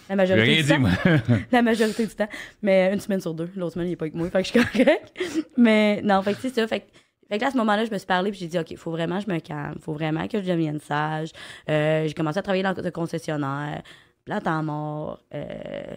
la 0.09 0.16
majorité 0.16 0.45
rien 0.47 0.57
du 0.57 0.62
dit, 0.62 0.69
temps. 0.69 0.81
moi. 0.81 0.90
la 1.53 1.62
majorité 1.62 2.07
du 2.07 2.14
temps. 2.14 2.29
Mais 2.62 2.92
une 2.92 3.01
semaine 3.01 3.21
sur 3.21 3.35
deux. 3.35 3.49
L'autre 3.57 3.75
semaine, 3.75 3.88
il 3.88 3.92
est 3.92 3.97
pas 3.97 4.05
avec 4.05 4.14
moi. 4.14 4.29
Fait 4.31 4.42
que 4.42 4.49
je 4.49 4.59
suis 4.59 4.61
correct. 4.61 5.12
mais 5.57 6.01
non, 6.03 6.23
fait 6.23 6.35
que 6.35 6.40
c'est 6.40 6.55
ça. 6.55 6.66
Fait 6.66 6.81
que, 6.81 6.87
fait 7.29 7.38
que 7.38 7.42
là, 7.42 7.49
à 7.49 7.51
ce 7.51 7.57
moment-là, 7.57 7.85
je 7.85 7.90
me 7.90 7.99
suis 7.99 8.07
parlé 8.07 8.31
puis 8.31 8.38
j'ai 8.40 8.47
dit, 8.47 8.59
OK, 8.59 8.77
faut 8.77 8.90
vraiment 8.90 9.19
que 9.19 9.25
je 9.29 9.33
me 9.33 9.38
calme. 9.40 9.79
faut 9.81 9.92
vraiment 9.92 10.29
que 10.29 10.40
je 10.40 10.49
devienne 10.49 10.79
sage. 10.81 11.31
Euh, 11.69 12.07
j'ai 12.07 12.14
commencé 12.14 12.38
à 12.38 12.42
travailler 12.42 12.62
dans 12.62 12.75
le 12.77 12.90
concessionnaire. 12.90 13.83
Là, 14.29 14.40
temps 14.40 14.62
mort. 14.62 15.21
Euh, 15.35 15.45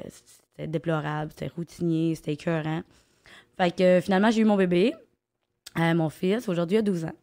c'était 0.08 0.68
déplorable. 0.68 1.32
C'était 1.32 1.52
routinier. 1.56 2.16
C'était 2.16 2.34
écœurant. 2.34 2.82
Fait 3.60 3.76
que 3.76 3.84
euh, 3.84 4.02
finalement, 4.02 4.32
j'ai 4.32 4.42
eu 4.42 4.46
mon 4.46 4.56
bébé. 4.56 4.96
Euh, 5.78 5.94
mon 5.94 6.10
fils, 6.10 6.48
aujourd'hui, 6.48 6.78
a 6.78 6.82
12 6.82 7.04
ans. 7.04 7.16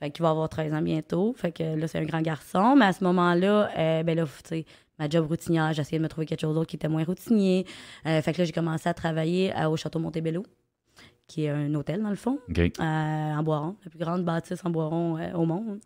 Fait 0.00 0.10
qu'il 0.10 0.22
va 0.22 0.28
avoir 0.28 0.48
13 0.50 0.74
ans 0.74 0.82
bientôt. 0.82 1.32
Fait 1.34 1.50
que 1.50 1.62
là, 1.62 1.88
c'est 1.88 1.98
un 1.98 2.04
grand 2.04 2.20
garçon. 2.20 2.76
Mais 2.76 2.84
à 2.84 2.92
ce 2.92 3.02
moment-là, 3.04 3.70
euh, 3.78 4.02
ben 4.02 4.14
là, 4.14 4.26
tu 4.26 4.48
sais, 4.48 4.66
ma 4.98 5.08
job 5.08 5.26
routinière, 5.28 5.72
j'essayais 5.72 5.98
de 5.98 6.02
me 6.02 6.08
trouver 6.08 6.26
quelque 6.26 6.42
chose 6.42 6.54
d'autre 6.54 6.66
qui 6.66 6.76
était 6.76 6.88
moins 6.88 7.04
routinier. 7.04 7.64
Fait 8.04 8.32
que 8.34 8.38
là, 8.38 8.44
j'ai 8.44 8.52
commencé 8.52 8.86
à 8.88 8.92
travailler 8.92 9.52
au 9.66 9.76
Château 9.76 9.98
Montebello, 9.98 10.44
qui 11.32 11.44
est 11.44 11.48
un 11.48 11.74
hôtel, 11.74 12.02
dans 12.02 12.10
le 12.10 12.16
fond, 12.16 12.38
euh, 12.80 12.82
en 12.82 13.42
Boiron, 13.42 13.74
la 13.84 13.90
plus 13.90 13.98
grande 13.98 14.22
bâtisse 14.24 14.60
en 14.64 14.70
Boiron 14.70 15.16
euh, 15.18 15.32
au 15.32 15.46
monde. 15.46 15.78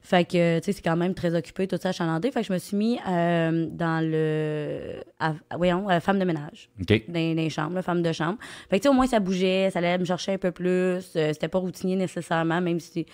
Fait 0.00 0.24
que, 0.24 0.58
tu 0.60 0.64
sais, 0.64 0.72
c'est 0.72 0.82
quand 0.82 0.96
même 0.96 1.12
très 1.14 1.34
occupé, 1.34 1.66
tout 1.68 1.76
ça 1.80 1.90
achalandé. 1.90 2.30
Fait 2.30 2.40
que 2.40 2.46
je 2.46 2.52
me 2.52 2.58
suis 2.58 2.76
mis 2.76 2.98
euh, 3.06 3.66
dans 3.70 4.02
le... 4.02 5.02
à- 5.20 5.34
voyons, 5.56 5.86
femme 6.00 6.18
de 6.18 6.24
ménage 6.24 6.70
OK. 6.80 7.04
dans, 7.08 7.12
dans 7.12 7.36
les 7.36 7.50
chambres, 7.50 7.74
là, 7.74 7.82
femme 7.82 8.02
de 8.02 8.12
chambre. 8.12 8.38
Fait 8.70 8.78
que, 8.78 8.82
tu 8.82 8.82
sais, 8.84 8.88
au 8.88 8.94
moins, 8.94 9.06
ça 9.06 9.20
bougeait, 9.20 9.68
ça 9.70 9.80
allait 9.80 9.98
me 9.98 10.04
chercher 10.04 10.32
un 10.32 10.38
peu 10.38 10.52
plus. 10.52 11.00
c'était 11.02 11.48
pas 11.48 11.58
routinier 11.58 11.96
nécessairement, 11.96 12.60
même 12.60 12.80
si 12.80 13.04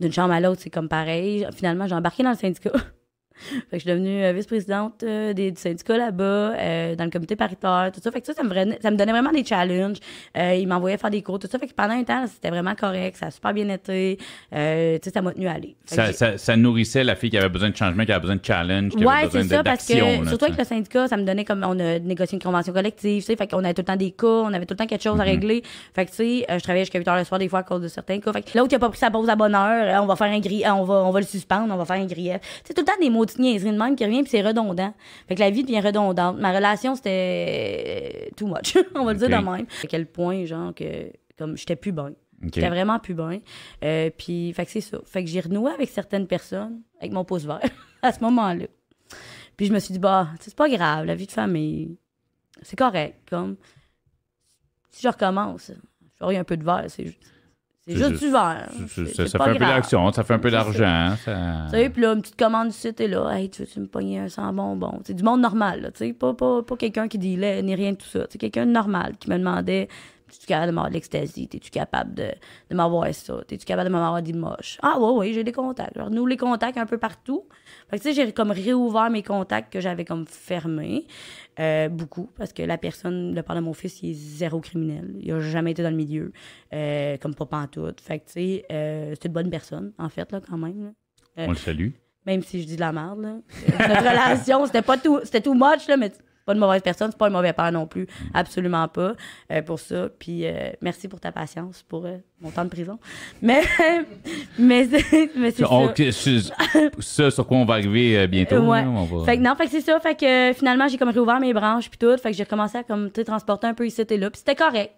d'une 0.00 0.12
chambre 0.12 0.32
à 0.34 0.40
l'autre, 0.40 0.60
c'est 0.62 0.70
comme 0.70 0.88
pareil. 0.88 1.46
Finalement, 1.54 1.86
j'ai 1.86 1.94
embarqué 1.94 2.22
dans 2.22 2.30
le 2.30 2.36
syndicat. 2.36 2.72
fait 3.36 3.60
que 3.62 3.66
je 3.72 3.78
suis 3.78 3.90
devenue 3.90 4.24
euh, 4.24 4.32
vice-présidente 4.32 5.02
euh, 5.02 5.32
des, 5.32 5.50
du 5.50 5.60
syndicat 5.60 5.96
là-bas, 5.96 6.24
euh, 6.24 6.94
dans 6.96 7.04
le 7.04 7.10
comité 7.10 7.36
paritaire, 7.36 7.90
tout 7.94 8.00
ça. 8.02 8.10
Fait 8.10 8.20
que 8.20 8.26
ça, 8.26 8.32
ça 8.34 8.42
me, 8.42 8.48
prenait- 8.50 8.78
ça 8.82 8.90
me 8.90 8.96
donnait 8.96 9.12
vraiment 9.12 9.32
des 9.32 9.44
challenges. 9.44 9.98
Euh, 10.36 10.54
ils 10.54 10.66
m'envoyaient 10.66 10.98
faire 10.98 11.10
des 11.10 11.22
cours, 11.22 11.38
tout 11.38 11.48
ça. 11.50 11.58
Fait 11.58 11.66
que 11.66 11.74
pendant 11.74 11.94
un 11.94 12.04
temps, 12.04 12.24
c'était 12.26 12.50
vraiment 12.50 12.74
correct. 12.74 13.16
Ça 13.18 13.26
a 13.26 13.30
super 13.30 13.52
bien 13.52 13.68
été. 13.68 14.16
Tu 14.18 14.24
sais, 14.56 15.00
ça 15.12 15.22
m'a 15.22 15.32
tenu 15.32 15.46
à 15.48 15.52
aller. 15.52 15.76
Ça, 15.84 16.06
j'ai- 16.06 16.12
ça, 16.12 16.38
ça 16.38 16.56
nourrissait 16.56 17.04
la 17.04 17.16
fille 17.16 17.30
qui 17.30 17.38
avait 17.38 17.48
besoin 17.48 17.70
de 17.70 17.76
changement, 17.76 18.04
qui 18.04 18.12
avait 18.12 18.20
besoin 18.20 18.36
de 18.36 18.44
challenge, 18.44 18.92
qui 18.92 19.04
Ouais, 19.04 19.12
avait 19.12 19.24
besoin 19.26 19.42
c'est 19.42 19.48
ça, 19.48 19.58
de- 19.58 19.62
parce 19.62 19.86
que 19.86 19.94
là, 19.94 20.28
surtout 20.28 20.44
avec 20.46 20.58
le 20.58 20.64
syndicat, 20.64 21.08
ça 21.08 21.16
me 21.16 21.24
donnait 21.24 21.44
comme 21.44 21.64
on 21.66 21.78
a 21.78 21.98
négocié 21.98 22.36
une 22.36 22.42
convention 22.42 22.72
collective, 22.72 23.20
tu 23.22 23.26
sais, 23.26 23.36
fait 23.36 23.46
qu'on 23.46 23.64
avait 23.64 23.74
tout 23.74 23.82
le 23.82 23.86
temps 23.86 23.96
des 23.96 24.10
cas, 24.10 24.26
on 24.26 24.52
avait 24.52 24.66
tout 24.66 24.74
le 24.74 24.78
temps 24.78 24.86
quelque 24.86 25.02
chose 25.02 25.20
à 25.20 25.24
Mhm. 25.24 25.30
régler. 25.30 25.62
Fait 25.94 26.04
que 26.06 26.10
tu 26.10 26.16
sais, 26.16 26.46
je 26.48 26.58
travaillais 26.62 26.84
jusqu'à 26.84 26.98
8 26.98 27.08
heures 27.08 27.16
le 27.16 27.24
soir 27.24 27.38
des 27.38 27.48
fois 27.48 27.60
à 27.60 27.62
cause 27.62 27.82
de 27.82 27.88
certains 27.88 28.18
cas. 28.20 28.32
Fait 28.32 28.42
que 28.42 28.56
l'autre 28.56 28.68
qui 28.68 28.74
a 28.74 28.78
pas 28.78 28.88
pris 28.88 28.98
sa 28.98 29.10
pause 29.10 29.28
à 29.28 29.36
bonne 29.36 29.54
heure, 29.54 30.02
on 30.02 30.06
va 30.06 30.16
faire 30.16 30.28
un 30.32 30.40
gris, 30.40 30.62
on 30.66 30.84
va 30.84 30.94
on 31.06 31.10
va 31.10 31.20
le 31.20 31.26
suspendre, 31.26 31.72
on 31.72 31.76
va 31.76 31.84
faire 31.84 31.96
un 31.96 32.06
grief. 32.06 32.38
C'est 32.64 32.74
tout 32.74 32.80
le 32.80 32.86
temps 32.86 32.98
des 33.00 33.10
maudites 33.26 33.38
niaiseries 33.38 33.72
de 33.72 33.78
même 33.78 33.96
qui 33.96 34.04
revient 34.04 34.22
puis 34.22 34.30
c'est 34.30 34.42
redondant. 34.42 34.94
Fait 35.28 35.34
que 35.34 35.40
la 35.40 35.50
vie 35.50 35.62
devient 35.64 35.80
redondante. 35.80 36.38
Ma 36.38 36.52
relation 36.52 36.94
c'était 36.94 38.30
too 38.36 38.46
much, 38.46 38.76
on 38.94 39.04
va 39.04 39.12
le 39.12 39.18
dire 39.18 39.28
Ok. 39.28 39.44
de 39.44 39.50
même. 39.50 39.66
À 39.82 39.86
quel 39.86 40.06
point 40.06 40.44
genre 40.44 40.74
que 40.74 41.10
comme 41.38 41.56
j'étais 41.56 41.76
plus 41.76 41.92
bien. 41.92 42.06
OK. 42.42 42.50
J'étais 42.54 42.68
vraiment 42.68 42.98
plus 42.98 43.14
bien. 43.14 43.40
Euh, 43.82 44.10
puis, 44.16 44.52
fait 44.52 44.66
que 44.66 44.70
c'est 44.70 44.82
ça. 44.82 44.98
Fait 45.06 45.24
que 45.24 45.30
j'ai 45.30 45.40
renoué 45.40 45.72
avec 45.72 45.88
certaines 45.88 46.26
personnes, 46.26 46.82
avec 47.00 47.10
mon 47.12 47.24
pouce 47.24 47.44
vert, 47.46 47.60
à 48.02 48.12
ce 48.12 48.20
moment-là. 48.20 48.66
Puis 49.56 49.66
je 49.66 49.72
me 49.72 49.78
suis 49.78 49.92
dit, 49.92 49.98
bah, 49.98 50.28
c'est 50.40 50.54
pas 50.54 50.68
grave, 50.68 51.06
la 51.06 51.14
vie 51.14 51.26
de 51.26 51.32
famille, 51.32 51.96
c'est 52.60 52.76
correct. 52.76 53.20
Comme, 53.30 53.56
si 54.90 55.02
je 55.02 55.08
recommence, 55.08 55.72
je 55.74 56.18
ferai 56.18 56.36
un 56.36 56.44
peu 56.44 56.58
de 56.58 56.64
verre, 56.64 56.84
c'est 56.88 57.06
ju- 57.06 57.16
c'est 57.86 57.96
juste 57.96 58.22
du 58.24 58.30
verre. 58.30 58.68
Ça, 58.70 58.84
C'est- 58.88 59.26
ça- 59.28 59.38
fait 59.44 59.50
un 59.50 59.52
peu 59.54 59.58
d'action, 59.60 60.12
ça 60.12 60.24
fait 60.24 60.34
un 60.34 60.38
peu 60.38 60.50
d'argent. 60.50 61.14
Ça... 61.24 61.66
Tu 61.70 61.76
sais, 61.78 61.90
puis 61.90 62.02
là, 62.02 62.12
une 62.12 62.20
petite 62.22 62.36
commande 62.38 62.68
du 62.68 62.74
site 62.74 63.00
est 63.00 63.08
là. 63.08 63.30
Hey, 63.30 63.48
tu 63.50 63.62
veux-tu 63.62 63.80
me 63.80 63.86
pogner 63.86 64.18
un 64.20 64.28
sans 64.28 64.52
bonbon? 64.52 65.00
C'est 65.04 65.14
du 65.14 65.22
monde 65.22 65.40
normal, 65.40 65.82
là, 65.82 65.90
tu 65.90 65.98
sais. 66.06 66.12
Pas, 66.12 66.34
pas, 66.34 66.62
pas 66.62 66.76
quelqu'un 66.76 67.08
qui 67.08 67.18
dit 67.18 67.36
ni 67.36 67.74
rien 67.74 67.92
de 67.92 67.96
tout 67.96 68.08
ça. 68.08 68.26
C'est 68.28 68.38
quelqu'un 68.38 68.66
de 68.66 68.72
normal 68.72 69.14
qui 69.20 69.30
me 69.30 69.38
demandait 69.38 69.88
Es-tu 70.28 70.46
capable 70.46 70.68
de 70.70 70.74
m'avoir 70.74 70.88
de 70.90 70.94
l'ecstasy? 70.94 71.46
T'es-tu 71.48 71.70
capable 71.70 72.14
de, 72.14 72.28
de 72.70 72.74
m'avoir 72.76 73.12
ça? 73.14 73.42
T'es-tu 73.46 73.64
capable 73.64 73.88
de 73.88 73.92
m'avoir 73.92 74.20
des 74.22 74.32
moches? 74.32 74.78
Ah, 74.82 74.98
ouais, 74.98 75.10
ouais, 75.12 75.32
j'ai 75.32 75.44
des 75.44 75.52
contacts. 75.52 75.96
Alors, 75.96 76.10
nous, 76.10 76.26
les 76.26 76.36
contacts 76.36 76.76
un 76.78 76.86
peu 76.86 76.98
partout. 76.98 77.44
Fait 77.88 77.98
que, 77.98 78.02
tu 78.02 78.12
sais, 78.12 78.26
j'ai 78.26 78.32
comme 78.32 78.50
réouvert 78.50 79.08
mes 79.10 79.22
contacts 79.22 79.72
que 79.72 79.80
j'avais 79.80 80.04
comme 80.04 80.26
fermés. 80.26 81.06
Euh, 81.60 81.88
beaucoup, 81.88 82.28
parce 82.36 82.52
que 82.52 82.62
la 82.62 82.76
personne, 82.76 83.34
le 83.34 83.42
père 83.42 83.54
de 83.56 83.60
mon 83.60 83.72
fils, 83.72 84.02
il 84.02 84.10
est 84.10 84.14
zéro 84.14 84.60
criminel. 84.60 85.14
Il 85.20 85.30
a 85.32 85.40
jamais 85.40 85.70
été 85.70 85.82
dans 85.82 85.90
le 85.90 85.96
milieu, 85.96 86.32
euh, 86.72 87.16
comme 87.18 87.34
pas 87.34 87.46
pantoute. 87.46 88.00
Fait 88.00 88.18
que, 88.18 88.26
tu 88.26 88.32
sais, 88.32 88.64
euh, 88.72 89.14
c'est 89.14 89.26
une 89.28 89.32
bonne 89.32 89.50
personne, 89.50 89.92
en 89.98 90.08
fait, 90.08 90.30
là, 90.32 90.40
quand 90.40 90.58
même. 90.58 90.84
là. 91.36 91.44
On 91.46 91.50
le 91.50 91.56
salue. 91.56 91.90
Même 92.26 92.42
si 92.42 92.60
je 92.60 92.66
dis 92.66 92.74
de 92.74 92.80
la 92.80 92.90
merde, 92.92 93.20
là. 93.20 93.28
Euh, 93.28 93.88
Notre 93.88 94.00
relation, 94.10 94.66
c'était 94.66 94.82
pas 94.82 94.98
tout, 94.98 95.20
c'était 95.22 95.40
too 95.40 95.54
much, 95.54 95.86
là, 95.86 95.96
mais 95.96 96.10
pas 96.46 96.54
une 96.54 96.58
mauvaise 96.60 96.80
personne, 96.80 97.10
c'est 97.10 97.18
pas 97.18 97.26
un 97.26 97.30
mauvais 97.30 97.52
père 97.52 97.70
non 97.72 97.86
plus. 97.86 98.06
Absolument 98.32 98.88
pas, 98.88 99.14
euh, 99.52 99.62
pour 99.62 99.78
ça. 99.80 100.08
Puis, 100.18 100.46
euh, 100.46 100.70
merci 100.80 101.08
pour 101.08 101.20
ta 101.20 101.32
patience, 101.32 101.82
pour 101.82 102.06
euh, 102.06 102.16
mon 102.40 102.50
temps 102.50 102.64
de 102.64 102.70
prison. 102.70 102.98
Mais, 103.42 103.62
mais 104.58 104.86
c'est, 104.86 105.30
mais 105.36 105.50
c'est 105.50 105.64
On- 105.68 105.92
ça. 105.94 106.38
ça, 107.00 107.30
sur 107.30 107.46
quoi 107.46 107.56
on 107.58 107.64
va 107.64 107.74
arriver 107.74 108.26
bientôt. 108.28 108.58
Ouais. 108.60 108.82
là, 108.82 108.88
on 108.88 109.04
va- 109.04 109.24
Fait 109.24 109.36
que 109.36 109.42
non, 109.42 109.54
fait 109.56 109.64
que 109.64 109.70
c'est 109.72 109.80
ça. 109.80 109.98
Fait 110.00 110.14
que 110.14 110.52
finalement, 110.56 110.88
j'ai 110.88 110.96
comme 110.98 111.10
réouvert 111.10 111.40
mes 111.40 111.52
branches 111.52 111.90
puis 111.90 111.98
tout. 111.98 112.16
Fait 112.18 112.30
que 112.30 112.36
j'ai 112.36 112.46
commencé 112.46 112.78
à 112.78 112.82
comme, 112.84 113.10
transporter 113.10 113.66
un 113.66 113.74
peu 113.74 113.86
ici 113.86 114.02
et 114.08 114.16
là. 114.16 114.30
Puis 114.30 114.38
c'était 114.38 114.54
correct. 114.54 114.92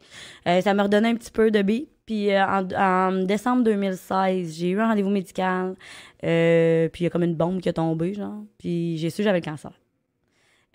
Ça 0.44 0.74
me 0.74 0.82
redonnait 0.82 1.08
un 1.08 1.14
petit 1.16 1.30
peu 1.30 1.50
de 1.50 1.62
beat. 1.62 1.88
Puis 2.06 2.30
euh, 2.32 2.42
en, 2.44 2.66
en 2.74 3.12
décembre 3.24 3.62
2016, 3.64 4.54
j'ai 4.58 4.70
eu 4.70 4.80
un 4.80 4.88
rendez-vous 4.88 5.10
médical. 5.10 5.74
Euh, 6.24 6.88
puis 6.88 7.02
il 7.02 7.04
y 7.04 7.06
a 7.06 7.10
comme 7.10 7.22
une 7.22 7.34
bombe 7.34 7.60
qui 7.60 7.68
a 7.68 7.72
tombé, 7.72 8.14
genre. 8.14 8.42
Puis 8.58 8.96
j'ai 8.98 9.10
su 9.10 9.18
que 9.18 9.22
j'avais 9.24 9.40
le 9.40 9.44
cancer. 9.44 9.70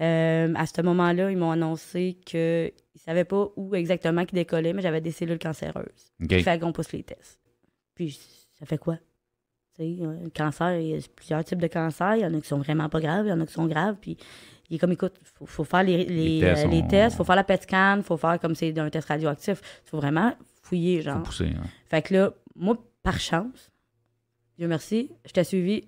Euh, 0.01 0.53
à 0.55 0.65
ce 0.65 0.81
moment-là, 0.81 1.29
ils 1.31 1.37
m'ont 1.37 1.51
annoncé 1.51 2.17
qu'ils 2.25 2.71
ne 2.95 2.99
savaient 2.99 3.25
pas 3.25 3.49
où 3.55 3.75
exactement 3.75 4.25
qui 4.25 4.33
décollait, 4.35 4.73
mais 4.73 4.81
j'avais 4.81 5.01
des 5.01 5.11
cellules 5.11 5.39
cancéreuses. 5.39 6.11
OK. 6.21 6.31
Il 6.31 6.43
fallait 6.43 6.59
qu'on 6.59 6.71
pousse 6.73 6.91
les 6.91 7.03
tests. 7.03 7.39
Puis, 7.95 8.19
ça 8.59 8.65
fait 8.65 8.77
quoi? 8.79 8.95
Tu 9.75 9.83
sais, 9.97 9.97
euh, 10.03 10.23
le 10.23 10.29
cancer, 10.29 10.79
il 10.79 10.87
y 10.87 10.95
a 10.95 10.99
plusieurs 11.15 11.43
types 11.43 11.61
de 11.61 11.67
cancers. 11.67 12.15
Il 12.15 12.21
y 12.21 12.25
en 12.25 12.33
a 12.33 12.41
qui 12.41 12.47
sont 12.47 12.57
vraiment 12.57 12.89
pas 12.89 12.99
graves, 12.99 13.25
il 13.25 13.29
y 13.29 13.33
en 13.33 13.39
a 13.41 13.45
qui 13.45 13.53
sont 13.53 13.67
graves. 13.67 13.95
Puis, 14.01 14.17
il 14.69 14.75
est 14.75 14.79
comme, 14.79 14.91
écoute, 14.91 15.13
il 15.21 15.27
faut, 15.27 15.45
faut 15.45 15.63
faire 15.63 15.83
les, 15.83 16.05
les, 16.05 16.39
Les 16.39 16.87
tests 16.87 16.93
euh, 16.93 17.07
il 17.13 17.17
faut 17.17 17.23
faire 17.23 17.35
la 17.35 17.43
PET 17.43 17.61
scan, 17.63 17.97
il 17.97 18.03
faut 18.03 18.17
faire 18.17 18.39
comme 18.39 18.55
c'est 18.55 18.77
un 18.79 18.89
test 18.89 19.07
radioactif. 19.07 19.61
Il 19.85 19.89
faut 19.89 19.97
vraiment 19.97 20.33
fouiller, 20.63 20.97
Faut 20.97 21.03
genre. 21.11 21.23
pousser. 21.23 21.49
hein. 21.55 21.63
Fait 21.87 22.01
que 22.01 22.13
là, 22.15 22.33
moi, 22.55 22.77
par 23.03 23.19
chance, 23.19 23.71
Dieu 24.57 24.67
merci, 24.67 25.11
je 25.25 25.31
t'ai 25.33 25.43
suivi 25.43 25.83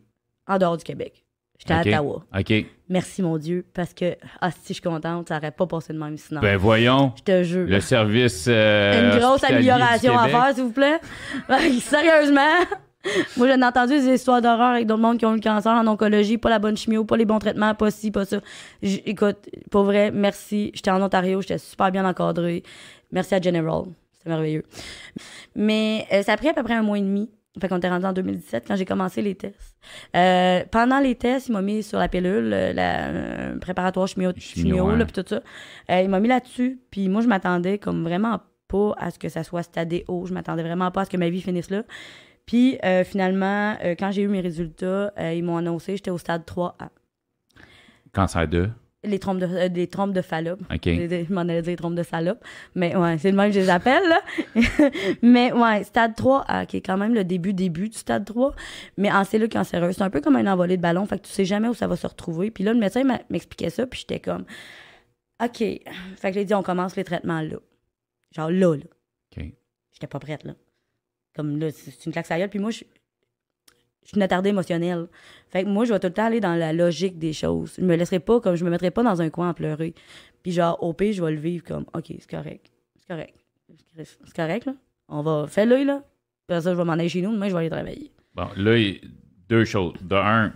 en 0.48 0.58
dehors 0.60 0.78
du 0.78 0.84
Québec. 0.84 1.25
J'étais 1.58 1.74
à 1.74 1.82
Ottawa. 2.02 2.24
OK. 2.38 2.54
Merci, 2.90 3.22
mon 3.24 3.38
Dieu, 3.38 3.66
parce 3.74 3.94
que, 3.94 4.16
ah, 4.42 4.52
si 4.52 4.58
je 4.70 4.74
suis 4.74 4.82
contente, 4.82 5.30
ça 5.30 5.36
n'aurait 5.36 5.52
pas 5.52 5.66
passé 5.66 5.94
de 5.94 5.98
même 5.98 6.18
sinon. 6.18 6.42
Ben 6.42 6.56
voyons. 6.58 7.14
je 7.18 7.24
te 7.24 7.44
jure. 7.44 7.66
Le 7.68 7.80
service. 7.80 8.46
euh, 8.48 9.14
Une 9.16 9.20
grosse 9.20 9.44
amélioration 9.44 10.18
à 10.18 10.28
faire, 10.28 10.54
s'il 10.54 10.64
vous 10.66 10.72
plaît. 10.72 11.00
Sérieusement. 11.80 12.42
Moi, 13.38 13.48
j'en 13.48 13.62
ai 13.62 13.64
entendu 13.66 13.94
des 14.00 14.16
histoires 14.16 14.42
d'horreur 14.42 14.72
avec 14.72 14.88
d'autres 14.88 15.02
mondes 15.02 15.18
qui 15.20 15.26
ont 15.26 15.32
eu 15.34 15.36
le 15.36 15.42
cancer 15.42 15.72
en 15.72 15.86
oncologie, 15.88 16.38
pas 16.40 16.50
la 16.50 16.58
bonne 16.60 16.76
chimio, 16.76 17.06
pas 17.06 17.18
les 17.18 17.26
bons 17.26 17.38
traitements, 17.40 17.74
pas 17.76 17.92
ci, 17.92 18.10
pas 18.12 18.26
ça. 18.26 18.40
J- 18.82 19.04
écoute, 19.06 19.38
pour 19.70 19.84
vrai, 19.84 20.10
merci. 20.12 20.72
J'étais 20.74 20.90
en 20.92 21.02
Ontario, 21.02 21.40
j'étais 21.42 21.60
super 21.60 21.92
bien 21.92 22.04
encadrée. 22.06 22.64
Merci 23.12 23.36
à 23.36 23.42
General. 23.42 23.84
C'était 24.14 24.30
merveilleux. 24.30 24.64
Mais 25.56 26.06
euh, 26.12 26.24
ça 26.24 26.34
a 26.34 26.38
pris 26.38 26.50
à 26.50 26.54
peu 26.54 26.64
près 26.64 26.74
un 26.74 26.82
mois 26.82 26.98
et 26.98 27.02
demi. 27.02 27.30
Fait 27.60 27.68
qu'on 27.70 27.78
était 27.78 27.90
rendu 27.90 28.06
en 28.06 28.14
2017 28.14 28.66
quand 28.68 28.76
j'ai 28.76 28.86
commencé 28.86 29.22
les 29.22 29.36
tests. 29.36 29.78
Euh, 30.16 30.64
pendant 30.72 31.00
les 31.00 31.16
tests, 31.16 31.48
il 31.48 31.54
m'a 31.54 31.62
mis 31.62 31.84
sur 31.84 32.00
la 32.00 32.08
pilule, 32.08 32.52
euh, 32.54 32.74
la 32.74 33.08
euh, 33.08 33.60
préparatoire 33.60 34.08
chimio, 34.08 34.32
Chimio, 34.38 34.96
là, 34.96 35.06
puis 35.06 35.14
tout 35.14 35.24
ça. 35.28 35.42
Euh, 35.90 36.02
il 36.02 36.10
m'a 36.10 36.20
mis 36.20 36.28
là-dessus, 36.28 36.80
puis 36.92 37.08
moi, 37.08 37.22
je 37.22 37.28
m'attendais 37.28 37.78
comme 37.78 38.04
vraiment 38.04 38.42
pas 38.68 38.94
à 38.98 39.12
ce 39.12 39.20
que 39.20 39.30
ça 39.30 39.44
soit 39.44 39.64
stadé 39.64 40.04
haut. 40.08 40.26
Je 40.26 40.34
m'attendais 40.34 40.64
vraiment 40.64 40.92
pas 40.92 41.02
à 41.02 41.06
ce 41.06 41.10
que 41.10 41.18
ma 41.18 41.30
vie 41.30 41.42
finisse 41.42 41.70
là. 41.70 41.84
Puis 42.46 42.78
finalement, 43.06 43.76
quand 43.98 44.12
j'ai 44.12 44.22
eu 44.22 44.28
mes 44.28 44.42
résultats, 44.42 45.12
ils 45.34 45.44
m'ont 45.44 45.58
annoncé 45.58 45.94
que 45.94 45.98
j'étais 45.98 46.12
au 46.12 46.20
stade 46.20 46.44
3A. 46.46 46.90
Cancer 48.14 48.48
2. 48.48 48.70
Les 49.06 49.20
trompes 49.20 49.40
de, 49.40 49.46
euh, 49.46 49.68
les 49.68 49.88
trompes 49.88 50.14
de 50.14 50.22
Fallope. 50.22 50.62
OK. 50.72 50.86
Je 50.86 51.34
m'en 51.34 51.42
allais 51.42 51.62
dire 51.62 51.76
trompes 51.78 51.96
de 51.96 52.04
salope. 52.04 52.44
Mais 52.76 52.96
ouais, 52.96 53.18
c'est 53.18 53.32
le 53.32 53.38
même 53.38 53.50
que 53.50 53.56
je 53.56 53.60
les 53.62 53.70
appelle, 53.70 54.04
là. 54.08 54.22
mais 55.22 55.52
ouais, 55.52 55.84
stade 55.84 56.16
3, 56.16 56.46
ah, 56.48 56.66
qui 56.66 56.78
est 56.78 56.82
quand 56.82 56.98
même 56.98 57.14
le 57.14 57.24
début, 57.24 57.54
début 57.54 57.90
du 57.90 57.98
stade 57.98 58.26
3. 58.26 58.54
Mais 58.98 59.12
en 59.12 59.24
cellule 59.24 59.50
cancéreuse, 59.50 59.96
c'est 59.96 60.04
un 60.04 60.10
peu 60.10 60.22
comme 60.22 60.36
un 60.36 60.52
envolé 60.52 60.78
de 60.78 60.82
ballon. 60.82 61.06
Fait 61.06 61.20
que 61.20 61.26
tu 61.26 61.32
sais 61.32 61.46
jamais 61.46 61.68
où 61.68 61.74
ça 61.74 61.88
va 61.88 61.96
se 61.96 62.08
retrouver. 62.08 62.52
Puis 62.52 62.64
là, 62.64 62.74
le 62.74 62.80
médecin 62.80 63.04
m'expliquait 63.30 63.70
ça, 63.70 63.86
puis 63.88 64.02
j'étais 64.02 64.20
comme, 64.20 64.46
OK. 65.44 65.58
Fait 65.58 65.82
que 66.24 66.34
j'ai 66.34 66.46
dit, 66.46 66.54
on 66.54 66.64
commence 66.64 66.96
les 66.96 67.04
traitements 67.04 67.42
là. 67.42 67.58
Genre 68.36 68.52
là, 68.52 68.76
là. 68.76 68.84
OK. 69.38 69.46
J'étais 69.94 70.08
pas 70.08 70.20
prête, 70.20 70.44
là. 70.44 70.54
Comme 71.36 71.60
là, 71.60 71.70
c'est 71.72 72.06
une 72.06 72.12
claque 72.12 72.30
à 72.32 72.40
gueule. 72.40 72.50
Puis 72.50 72.60
moi, 72.60 72.72
je 72.72 72.84
je 74.06 74.10
suis 74.10 74.18
une 74.18 74.24
attardée 74.24 74.50
émotionnelle. 74.50 75.08
Fait 75.50 75.64
que 75.64 75.70
moi, 75.70 75.84
je 75.86 75.92
vais 75.94 76.00
tout 76.00 76.08
le 76.08 76.14
temps 76.14 76.26
aller 76.26 76.40
dans 76.40 76.56
la 76.56 76.72
logique 76.72 77.20
des 77.20 77.34
choses. 77.34 77.76
Je 77.78 77.84
me 77.84 77.96
laisserai 77.96 78.20
pas 78.20 78.40
comme 78.40 78.56
je 78.56 78.64
me 78.64 78.70
mettrai 78.70 78.92
pas 78.92 79.04
dans 79.04 79.22
un 79.22 79.30
coin 79.30 79.50
à 79.50 79.54
pleurer. 79.54 79.94
Puis 80.44 80.52
genre, 80.54 80.82
au 80.84 80.94
pire, 80.94 81.12
je 81.14 81.24
vais 81.24 81.32
le 81.32 81.40
vivre 81.40 81.64
comme 81.66 81.86
OK, 81.94 82.06
c'est 82.08 82.30
correct. 82.30 82.72
C'est 82.98 83.08
correct. 83.08 83.34
C'est 83.98 84.36
correct, 84.36 84.66
là. 84.66 84.74
On 85.10 85.22
va 85.22 85.48
faire 85.48 85.66
le 85.66 85.84
là. 85.84 86.04
Puis 86.48 86.62
ça, 86.62 86.72
je 86.72 86.78
vais 86.78 86.84
m'en 86.86 86.94
aller 86.94 87.10
chez 87.10 87.22
nous. 87.22 87.32
Demain, 87.34 87.48
je 87.50 87.54
vais 87.54 87.60
aller 87.60 87.70
travailler. 87.70 88.12
Bon, 88.36 88.48
là, 88.58 88.78
il- 88.78 89.02
deux 89.50 89.66
choses. 89.66 89.94
De 90.02 90.16
un, 90.16 90.54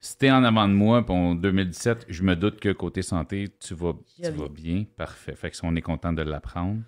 si 0.00 0.18
t'es 0.18 0.30
en 0.30 0.44
avant 0.44 0.68
de 0.68 0.74
moi, 0.74 1.04
puis 1.04 1.14
en 1.14 1.34
2017, 1.34 2.06
je 2.08 2.22
me 2.22 2.36
doute 2.36 2.60
que 2.60 2.70
côté 2.72 3.00
santé, 3.02 3.48
tu 3.60 3.74
vas, 3.74 3.94
tu 4.14 4.30
vas 4.30 4.48
bien. 4.48 4.84
Parfait. 4.96 5.34
Fait 5.34 5.50
que 5.50 5.56
ça, 5.56 5.66
on 5.66 5.74
est 5.76 5.82
content 5.82 6.12
de 6.12 6.22
l'apprendre. 6.22 6.80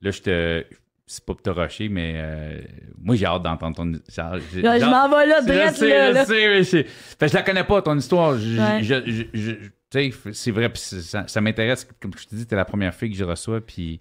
Là, 0.00 0.10
je 0.12 0.22
te. 0.22 0.64
C'est 1.10 1.24
pas 1.24 1.32
pour 1.34 1.42
te 1.42 1.48
rusher, 1.50 1.88
mais 1.88 2.12
euh, 2.16 2.60
moi, 3.00 3.16
j'ai 3.16 3.24
hâte 3.24 3.42
d'entendre 3.42 3.74
ton. 3.76 3.84
Là, 3.86 3.98
je 4.78 4.84
m'en 4.84 5.08
vais 5.08 5.26
là, 5.26 5.40
je 5.40 5.46
direct 5.46 5.76
sais, 5.76 5.88
là. 6.12 6.22
je 6.24 6.26
sais, 6.62 6.82
mais 6.82 6.82
Fait 6.84 7.18
que 7.20 7.28
je 7.28 7.34
la 7.34 7.42
connais 7.42 7.64
pas, 7.64 7.80
ton 7.82 7.96
histoire. 7.96 8.36
Je- 8.38 8.78
je- 8.82 9.02
je- 9.10 9.24
je- 9.32 9.54
sais, 9.90 10.10
c'est 10.32 10.50
vrai, 10.50 10.68
puis 10.68 10.80
ça, 10.82 11.26
ça 11.26 11.40
m'intéresse. 11.40 11.88
Comme 12.00 12.12
je 12.16 12.26
te 12.26 12.34
dis, 12.34 12.46
t'es 12.46 12.56
la 12.56 12.66
première 12.66 12.94
fille 12.94 13.10
que 13.10 13.16
je 13.16 13.24
reçois, 13.24 13.60
puis. 13.62 14.00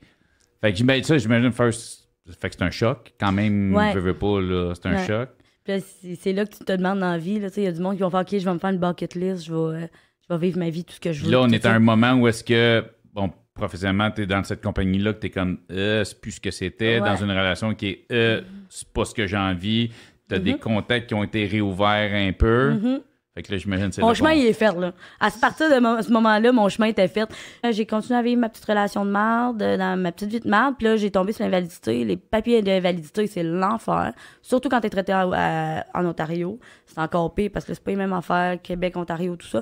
Fait 0.59 0.71
que 0.71 0.77
j'imagine 0.77 1.03
ça, 1.05 1.17
j'imagine 1.17 1.51
first. 1.53 2.09
Fait 2.41 2.49
que 2.49 2.55
c'est 2.57 2.63
un 2.63 2.71
choc. 2.71 3.13
Quand 3.19 3.31
même, 3.31 3.73
Ouais. 3.73 3.91
je 3.93 3.99
veux 3.99 4.13
pas, 4.17 4.41
là, 4.41 4.73
c'est 4.75 4.87
un 4.89 4.95
Ouais. 4.97 5.07
choc. 5.07 5.29
Puis 5.63 6.17
c'est 6.19 6.33
là 6.33 6.45
que 6.45 6.55
tu 6.57 6.65
te 6.65 6.71
demandes 6.73 6.99
dans 6.99 7.11
la 7.11 7.17
vie. 7.17 7.39
là, 7.39 7.49
tu 7.49 7.55
sais, 7.55 7.61
Il 7.61 7.65
y 7.65 7.67
a 7.67 7.71
du 7.71 7.79
monde 7.79 7.95
qui 7.95 8.01
vont 8.01 8.09
faire 8.09 8.19
OK, 8.21 8.29
je 8.37 8.43
vais 8.43 8.53
me 8.53 8.59
faire 8.59 8.69
une 8.71 8.79
bucket 8.79 9.15
list. 9.15 9.45
Je 9.45 9.53
vais, 9.53 9.83
euh, 9.83 9.87
je 10.27 10.33
vais 10.33 10.39
vivre 10.41 10.59
ma 10.59 10.69
vie, 10.69 10.83
tout 10.83 10.93
ce 10.95 10.99
que 10.99 11.13
je 11.13 11.23
veux. 11.23 11.31
Là, 11.31 11.39
on 11.41 11.49
est 11.49 11.65
à 11.65 11.73
un 11.73 11.79
moment 11.79 12.13
où 12.15 12.27
est-ce 12.27 12.43
que, 12.43 12.83
bon, 13.13 13.31
professionnellement, 13.57 14.09
tu 14.11 14.21
es 14.23 14.25
dans 14.25 14.43
cette 14.43 14.63
compagnie-là, 14.63 15.13
que 15.13 15.19
tu 15.19 15.27
es 15.27 15.29
comme, 15.29 15.57
euh, 15.71 16.03
c'est 16.03 16.19
plus 16.21 16.31
ce 16.33 16.41
que 16.41 16.51
c'était, 16.51 16.99
Ouais. 16.99 17.07
dans 17.09 17.15
une 17.17 17.31
relation 17.31 17.73
qui 17.75 17.87
est, 17.87 18.05
euh, 18.11 18.41
c'est 18.69 18.87
pas 18.87 19.03
ce 19.05 19.13
que 19.13 19.27
j'ai 19.27 19.37
envie. 19.37 19.91
Tu 20.29 20.35
as 20.35 20.39
des 20.39 20.57
contacts 20.57 21.07
qui 21.07 21.13
ont 21.13 21.23
été 21.23 21.45
réouverts 21.45 22.11
un 22.13 22.31
peu. 22.33 22.71
Mhm. 22.71 23.01
Fait 23.33 23.43
que 23.43 23.51
là, 23.51 23.57
j'imagine 23.59 23.89
que 23.89 23.93
c'est 23.95 24.01
Mon 24.01 24.15
chemin, 24.15 24.33
il 24.33 24.47
est 24.47 24.53
fait, 24.53 24.73
là. 24.75 24.93
À 25.19 25.29
partir 25.29 25.69
de 25.69 25.79
mo- 25.79 26.01
ce 26.01 26.11
moment-là, 26.11 26.51
mon 26.51 26.67
chemin 26.69 26.87
était 26.87 27.07
fait. 27.07 27.29
Euh, 27.63 27.71
J'ai 27.71 27.85
continué 27.85 28.17
à 28.17 28.23
vivre 28.23 28.41
ma 28.41 28.49
petite 28.49 28.65
relation 28.65 29.05
de 29.05 29.11
merde, 29.11 29.61
euh, 29.61 29.77
dans 29.77 29.95
ma 29.95 30.11
petite 30.11 30.29
vie 30.31 30.39
de 30.39 30.49
merde, 30.49 30.73
puis 30.75 30.87
là, 30.87 30.95
j'ai 30.97 31.11
tombé 31.11 31.33
sur 31.33 31.45
l'invalidité. 31.45 32.03
Les 32.03 32.17
papiers 32.17 32.63
d'invalidité, 32.63 33.27
c'est 33.27 33.43
l'enfer. 33.43 34.11
Surtout 34.41 34.69
quand 34.69 34.81
t'es 34.81 34.89
traité 34.89 35.11
à- 35.11 35.29
à- 35.31 35.83
en 35.93 36.05
Ontario. 36.07 36.59
C'est 36.87 36.97
encore 36.99 37.33
pire 37.35 37.51
parce 37.53 37.63
que 37.63 37.75
c'est 37.75 37.83
pas 37.83 37.91
les 37.91 37.97
mêmes 37.97 38.13
affaires, 38.13 38.59
Québec, 38.61 38.97
Ontario, 38.97 39.35
tout 39.35 39.47
ça. 39.47 39.61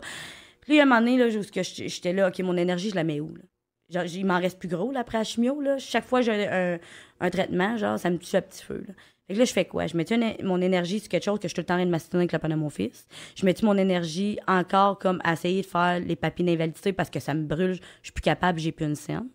Puis 0.62 0.78
là, 0.78 0.84
a 0.84 0.86
un 0.86 0.88
moment 0.88 1.02
donné, 1.02 1.18
là, 1.18 1.30
j'étais 1.30 1.64
j'étais 1.64 2.14
là, 2.14 2.30
OK, 2.30 2.40
mon 2.40 2.56
énergie, 2.56 2.90
je 2.92 2.96
la 2.96 3.04
mets 3.04 3.20
où, 3.20 3.36
là? 3.36 3.42
Genre, 3.90 4.04
il 4.06 4.26
m'en 4.26 4.40
reste 4.40 4.58
plus 4.58 4.68
gros, 4.68 4.92
là, 4.92 5.02
après 5.02 5.20
la 5.20 5.24
chimio, 5.24 5.62
là. 5.62 5.78
Chaque 5.78 6.06
fois 6.06 6.20
que 6.20 6.26
j'ai 6.26 6.48
un, 6.48 6.80
un 7.20 7.30
traitement, 7.30 7.78
genre, 7.78 8.00
ça 8.00 8.10
me 8.10 8.18
tue 8.18 8.36
à 8.36 8.42
petit 8.42 8.64
feu, 8.64 8.84
là. 8.88 8.94
Fait 9.28 9.34
que 9.34 9.40
là, 9.40 9.46
je 9.46 9.54
fais 9.54 9.66
quoi? 9.66 9.88
Je 9.88 9.98
mets 9.98 10.06
mon 10.44 10.62
énergie 10.62 11.00
sur 11.00 11.10
quelque 11.10 11.24
chose 11.24 11.40
que 11.40 11.48
je 11.48 11.50
suis 11.50 11.56
tout 11.56 11.62
le 11.62 11.66
temps 11.66 11.74
en 11.74 11.78
train 11.78 11.86
de 11.86 11.92
m'assiner 11.92 12.18
avec 12.18 12.32
la 12.32 12.40
peine 12.40 12.52
de 12.52 12.56
mon 12.56 12.70
fils. 12.70 13.08
Je 13.36 13.44
mets 13.46 13.56
mon 13.64 13.76
énergie 13.76 14.38
encore 14.48 15.00
comme 15.00 15.20
à 15.24 15.34
essayer 15.34 15.64
de 15.64 15.66
faire 15.66 16.00
les 16.00 16.16
papiers 16.16 16.46
d'invalidité 16.46 16.94
parce 16.94 17.10
que 17.10 17.20
ça 17.20 17.34
me 17.34 17.44
brûle, 17.44 17.74
je 17.74 17.80
suis 18.04 18.14
plus 18.14 18.22
capable, 18.22 18.60
j'ai 18.60 18.72
plus 18.72 18.86
une 18.86 18.96
scène. 18.96 19.28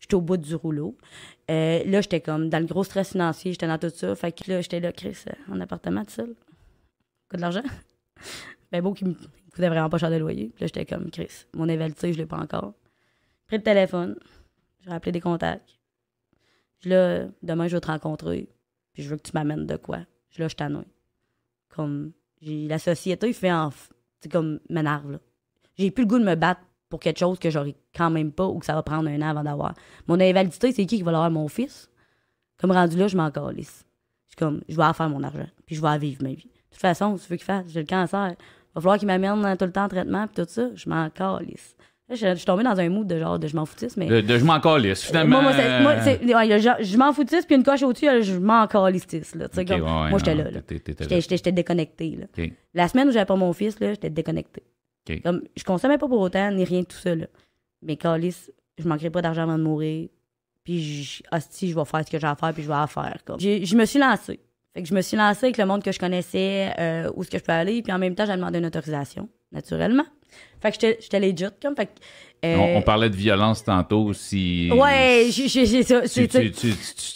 J'étais 0.00 0.14
au 0.14 0.20
bout 0.20 0.36
du 0.36 0.54
rouleau. 0.54 0.96
Euh, 1.50 1.82
là, 1.84 2.00
j'étais 2.00 2.20
comme 2.20 2.48
dans 2.48 2.58
le 2.58 2.66
gros 2.66 2.84
stress 2.84 3.12
financier, 3.12 3.52
j'étais 3.52 3.66
dans 3.66 3.78
tout 3.78 3.90
ça. 3.90 4.14
Fait 4.14 4.32
que 4.32 4.50
là, 4.50 4.60
j'étais 4.60 4.80
là, 4.80 4.92
Chris, 4.92 5.16
euh, 5.28 5.52
en 5.52 5.60
appartement 5.60 6.04
tout 6.04 6.12
seul. 6.12 6.34
Coûte 7.28 7.36
de 7.36 7.40
l'argent? 7.40 7.62
ben 8.72 8.82
beau 8.82 8.92
qui 8.92 9.04
me 9.04 9.14
coûtait 9.52 9.68
vraiment 9.68 9.88
pas 9.88 9.98
cher 9.98 10.10
de 10.10 10.16
loyer. 10.16 10.52
Là, 10.60 10.66
j'étais 10.66 10.84
comme, 10.84 11.10
Chris, 11.10 11.46
mon 11.54 11.68
invalidité, 11.68 12.12
je 12.12 12.18
l'ai 12.18 12.26
pas 12.26 12.38
encore. 12.38 12.74
Pris 13.48 13.56
le 13.56 13.62
téléphone. 13.62 14.16
J'ai 14.80 14.90
rappelé 14.90 15.12
des 15.12 15.20
contacts. 15.20 15.78
Je 16.80 16.90
là, 16.90 17.28
demain, 17.42 17.66
je 17.66 17.76
vais 17.76 17.80
te 17.80 17.86
rencontrer. 17.86 18.48
Puis 18.92 19.02
je 19.02 19.08
veux 19.08 19.16
que 19.16 19.22
tu 19.22 19.32
m'amènes 19.34 19.66
de 19.66 19.76
quoi. 19.76 20.00
Je 20.30 20.42
là, 20.42 20.48
je 20.48 20.54
t'annoie. 20.54 20.84
Comme, 21.70 22.12
la 22.42 22.78
société 22.78 23.32
fait 23.32 23.50
en. 23.50 23.70
C'est 24.20 24.30
comme, 24.30 24.60
m'énerve, 24.68 25.12
là. 25.12 25.18
J'ai 25.76 25.90
plus 25.90 26.04
le 26.04 26.08
goût 26.08 26.18
de 26.18 26.24
me 26.24 26.34
battre 26.34 26.60
pour 26.88 27.00
quelque 27.00 27.18
chose 27.18 27.38
que 27.38 27.50
j'aurai 27.50 27.76
quand 27.94 28.10
même 28.10 28.32
pas 28.32 28.46
ou 28.46 28.58
que 28.58 28.66
ça 28.66 28.74
va 28.74 28.82
prendre 28.82 29.08
un 29.08 29.22
an 29.22 29.28
avant 29.28 29.44
d'avoir. 29.44 29.74
Mon 30.06 30.20
invalidité, 30.20 30.72
c'est 30.72 30.86
qui 30.86 30.96
qui 30.96 31.02
va 31.02 31.12
l'avoir? 31.12 31.30
Mon 31.30 31.48
fils. 31.48 31.88
Comme 32.58 32.72
rendu 32.72 32.96
là, 32.96 33.08
je 33.08 33.16
m'en 33.16 33.30
calisse. 33.30 33.86
Je 34.26 34.30
suis 34.30 34.36
comme, 34.36 34.62
je 34.68 34.76
vais 34.76 34.92
faire 34.92 35.08
mon 35.08 35.22
argent. 35.22 35.48
Puis 35.64 35.76
je 35.76 35.82
vais 35.82 35.98
vivre 35.98 36.22
ma 36.22 36.30
vie. 36.30 36.44
De 36.44 36.72
toute 36.72 36.80
façon, 36.80 37.16
tu 37.16 37.28
veux 37.28 37.36
qu'il 37.36 37.44
fasse, 37.44 37.66
j'ai 37.68 37.80
le 37.80 37.86
cancer. 37.86 38.30
Il 38.30 38.74
va 38.74 38.80
falloir 38.80 38.98
qu'il 38.98 39.06
m'amène 39.06 39.56
tout 39.56 39.64
le 39.64 39.72
temps 39.72 39.84
en 39.84 39.88
traitement, 39.88 40.26
puis 40.26 40.44
tout 40.44 40.50
ça. 40.50 40.74
Je 40.74 40.88
m'en 40.88 41.08
calisse. 41.10 41.76
Là, 42.08 42.14
je, 42.14 42.26
je 42.28 42.34
suis 42.36 42.46
tombée 42.46 42.62
dans 42.64 42.78
un 42.80 42.88
mood 42.88 43.06
de 43.06 43.18
genre 43.18 43.38
de 43.38 43.46
je 43.48 43.54
m'en 43.54 43.66
foutisse, 43.66 43.96
mais. 43.98 44.06
De, 44.06 44.20
de 44.22 44.38
je 44.38 44.44
m'en 44.44 44.60
calisse, 44.60 45.02
finalement. 45.04 45.42
Moi, 45.42 45.52
moi, 45.82 46.00
c'est- 46.02 46.24
ouais, 46.34 46.82
je 46.84 46.96
m'en 46.96 47.12
foutisse, 47.12 47.44
puis 47.44 47.54
une 47.56 47.62
coche 47.62 47.82
au-dessus, 47.82 48.06
je 48.22 48.38
m'en 48.38 48.66
calisse, 48.66 49.34
là. 49.34 49.46
Comme, 49.48 49.80
ouais, 49.82 50.10
moi, 50.10 50.18
j'étais 50.18 50.34
là, 50.34 50.44
là. 50.44 50.60
J'étais- 51.20 51.52
déconnectée, 51.52 52.16
là. 52.18 52.26
La 52.74 52.88
semaine 52.88 53.08
où 53.08 53.10
j'avais 53.12 53.26
pas 53.26 53.36
mon 53.36 53.52
fils, 53.52 53.78
là, 53.80 53.90
j'étais 53.92 54.08
déconnectée. 54.10 54.62
Ok. 55.08 55.22
Comme, 55.22 55.42
je 55.56 55.64
consommais 55.64 55.98
pas 55.98 56.08
pour 56.08 56.20
autant, 56.20 56.50
ni 56.50 56.64
rien 56.64 56.80
de 56.80 56.86
tout 56.86 56.96
ça, 56.96 57.14
là. 57.14 57.26
Mais 57.82 57.96
calice, 57.96 58.50
je 58.78 58.88
manquerai 58.88 59.10
pas 59.10 59.20
d'argent 59.22 59.42
avant 59.42 59.58
de 59.58 59.62
mourir. 59.62 60.08
Puis, 60.64 61.22
hostie, 61.32 61.70
je 61.70 61.74
vais 61.74 61.84
faire 61.84 62.04
ce 62.06 62.10
que 62.10 62.18
j'ai 62.18 62.26
à 62.26 62.36
faire, 62.36 62.52
puis 62.52 62.62
je 62.62 62.68
vais 62.68 62.74
en 62.74 62.86
faire. 62.86 63.18
Comme. 63.24 63.38
Je 63.40 63.76
me 63.76 63.84
suis 63.84 63.98
lancée. 63.98 64.40
Fait 64.74 64.82
que 64.82 64.88
je 64.88 64.94
me 64.94 65.00
suis 65.00 65.16
lancée 65.16 65.46
avec 65.46 65.56
le 65.58 65.64
monde 65.66 65.82
que 65.82 65.92
je 65.92 65.98
connaissais, 65.98 66.72
euh, 66.78 67.10
où 67.14 67.22
est-ce 67.22 67.30
que 67.30 67.38
je 67.38 67.42
peux 67.44 67.52
aller, 67.52 67.82
puis 67.82 67.92
en 67.92 67.98
même 67.98 68.14
temps, 68.14 68.26
j'ai 68.26 68.34
demandé 68.36 68.58
une 68.58 68.66
autorisation, 68.66 69.28
naturellement. 69.52 70.04
Fait 70.60 70.72
que 70.72 70.96
j'étais- 71.00 71.20
legit, 71.20 71.44
comme. 71.62 71.76
Fait 71.76 71.86
que, 71.86 71.90
euh, 72.44 72.56
On, 72.56 72.76
on 72.78 72.82
parlait 72.82 73.10
de 73.10 73.16
violence 73.16 73.64
tantôt. 73.64 74.12
Si, 74.12 74.70
Ouais, 74.72 75.26
j'ai 75.30 75.82
ça. 75.82 76.02
Tu, 76.02 76.28
tu, 76.28 76.52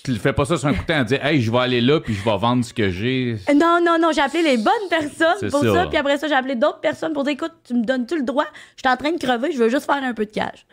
tu, 0.04 0.14
fais 0.16 0.32
pas 0.32 0.44
ça 0.44 0.56
sur 0.56 0.68
un 0.68 0.74
coup 0.74 0.82
de 0.82 0.86
temps 0.86 0.98
à 1.00 1.04
dire 1.04 1.24
Hey, 1.24 1.40
je 1.40 1.50
vais 1.50 1.58
aller 1.58 1.80
là 1.80 2.00
puis 2.00 2.14
je 2.14 2.24
vais 2.24 2.36
vendre 2.36 2.64
ce 2.64 2.74
que 2.74 2.90
j'ai. 2.90 3.36
Non, 3.54 3.78
non, 3.84 3.98
non, 4.00 4.10
j'ai 4.12 4.20
appelé 4.20 4.42
les 4.42 4.56
bonnes 4.56 4.88
personnes 4.90 5.50
pour 5.50 5.62
ça. 5.62 5.72
ça. 5.74 5.86
Puis 5.86 5.96
après 5.96 6.18
ça, 6.18 6.28
j'ai 6.28 6.34
appelé 6.34 6.54
d'autres 6.56 6.80
personnes 6.80 7.12
pour 7.12 7.24
dire 7.24 7.32
écoute, 7.34 7.52
tu 7.64 7.74
me 7.74 7.84
donnes-tu 7.84 8.16
le 8.16 8.24
droit? 8.24 8.46
Je 8.76 8.82
suis 8.84 8.92
en 8.92 8.96
train 8.96 9.12
de 9.12 9.18
crever, 9.18 9.52
je 9.52 9.58
veux 9.58 9.68
juste 9.68 9.86
faire 9.86 10.02
un 10.02 10.14
peu 10.14 10.26
de 10.26 10.30
cash. 10.32 10.66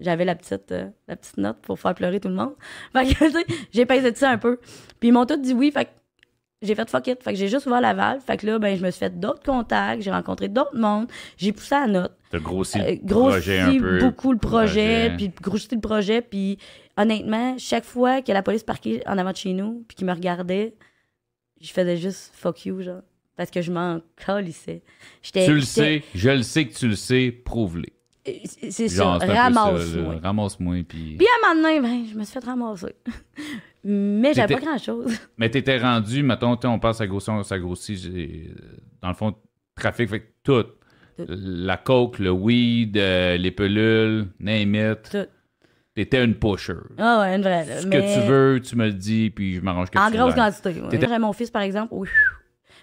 J'avais 0.00 0.24
la 0.24 0.34
petite, 0.34 0.72
euh, 0.72 0.86
la 1.08 1.16
petite 1.16 1.36
note 1.36 1.58
pour 1.60 1.78
faire 1.78 1.94
pleurer 1.94 2.20
tout 2.20 2.28
le 2.28 2.34
monde. 2.34 2.54
Fait 2.92 3.12
que, 3.14 3.24
j'ai 3.72 3.84
pesé 3.86 4.10
de 4.12 4.16
ça 4.16 4.30
un 4.30 4.38
peu. 4.38 4.58
Puis 4.98 5.08
ils 5.10 5.12
m'ont 5.12 5.26
tous 5.26 5.36
dit 5.36 5.52
oui. 5.52 5.70
Fait 5.72 5.84
que 5.84 5.90
j'ai 6.62 6.74
fait 6.74 6.88
fuck 6.90 7.06
it. 7.06 7.22
Fait 7.22 7.32
que 7.32 7.38
j'ai 7.38 7.48
juste 7.48 7.66
ouvert 7.66 7.80
la 7.80 7.94
valve. 7.94 8.20
Fait 8.26 8.36
que 8.36 8.46
là, 8.46 8.58
ben, 8.58 8.76
je 8.76 8.84
me 8.84 8.90
suis 8.90 8.98
fait 8.98 9.18
d'autres 9.18 9.42
contacts, 9.42 10.02
j'ai 10.02 10.10
rencontré 10.10 10.48
d'autres 10.48 10.76
mondes, 10.76 11.08
j'ai 11.36 11.52
poussé 11.52 11.74
à 11.74 11.86
note. 11.86 12.12
T'as 12.30 12.38
grossi 12.38 12.78
Euh, 12.80 12.90
le 12.90 12.96
grossi 13.06 13.32
projet 13.38 13.60
un 13.60 13.78
peu. 13.78 13.98
beaucoup 14.00 14.32
le 14.32 14.38
projet, 14.38 15.12
puis 15.16 15.30
grossi 15.40 15.68
le 15.72 15.80
projet, 15.80 16.20
puis 16.22 16.58
honnêtement, 16.96 17.56
chaque 17.58 17.84
fois 17.84 18.22
que 18.22 18.30
la 18.32 18.42
police 18.42 18.62
parquait 18.62 19.02
en 19.06 19.16
avant 19.18 19.32
de 19.32 19.36
chez 19.36 19.52
nous, 19.52 19.84
puis 19.88 19.96
qu'ils 19.96 20.06
me 20.06 20.12
regardait, 20.12 20.74
je 21.60 21.72
faisais 21.72 21.96
juste 21.96 22.30
fuck 22.34 22.64
you, 22.66 22.82
genre, 22.82 23.02
parce 23.36 23.50
que 23.50 23.62
je 23.62 23.72
m'en 23.72 24.00
calissais. 24.16 24.82
J'étais- 25.22 25.46
Tu 25.46 25.54
le 25.54 25.60
sais, 25.62 26.02
je 26.14 26.30
le 26.30 26.42
sais 26.42 26.66
que 26.66 26.74
tu 26.74 26.88
le 26.88 26.94
sais, 26.96 27.30
prouve-les. 27.44 27.92
C'est 28.44 28.70
c'est 28.70 28.88
ça, 28.88 29.16
ramasse-moi. 29.16 30.16
Ramasse-moi, 30.22 30.76
puis... 30.86 31.16
Puis 31.16 31.26
à 31.26 31.46
un 31.48 31.54
moment 31.54 31.62
donné, 31.68 31.80
ben, 31.80 32.04
je 32.12 32.16
me 32.18 32.22
suis 32.24 32.34
fait 32.34 32.44
ramasser. 32.44 32.94
Mais 33.84 34.34
j'avais 34.34 34.54
pas 34.54 34.60
grand-chose. 34.60 35.16
Mais 35.38 35.48
t'étais 35.50 35.78
rendu, 35.78 36.22
mettons, 36.22 36.58
on 36.64 36.78
passe 36.78 37.00
à 37.00 37.06
grossi, 37.06 37.30
ça 37.44 37.58
grossit, 37.58 37.98
dans 39.00 39.08
le 39.08 39.14
fond, 39.14 39.34
trafic, 39.74 40.08
fait 40.08 40.34
tout. 40.42 40.62
Tout. 41.16 41.24
La 41.28 41.76
coke, 41.76 42.18
le 42.18 42.30
weed, 42.30 42.96
euh, 42.96 43.36
les 43.36 43.50
pelules, 43.50 44.28
name 44.38 44.74
it. 44.74 45.10
Tout. 45.10 45.26
T'étais 45.94 46.24
une 46.24 46.34
pusher. 46.34 46.74
Ah 46.98 47.20
ouais, 47.20 47.34
une 47.36 47.42
vraie. 47.42 47.80
Ce 47.80 47.86
Mais 47.86 47.96
que 48.00 48.20
tu 48.22 48.26
veux, 48.28 48.60
tu 48.62 48.76
me 48.76 48.86
le 48.86 48.92
dis, 48.92 49.28
puis 49.30 49.56
je 49.56 49.60
m'arrange 49.60 49.90
que 49.90 49.98
En 49.98 50.10
tu 50.10 50.16
grosse 50.16 50.34
l'aies. 50.36 50.40
quantité. 50.42 50.80
ouais. 50.80 50.88
T'étais- 50.88 51.06
J'avais 51.06 51.18
mon 51.18 51.32
fils, 51.32 51.50
par 51.50 51.62
exemple, 51.62 51.88
oui, 51.92 52.08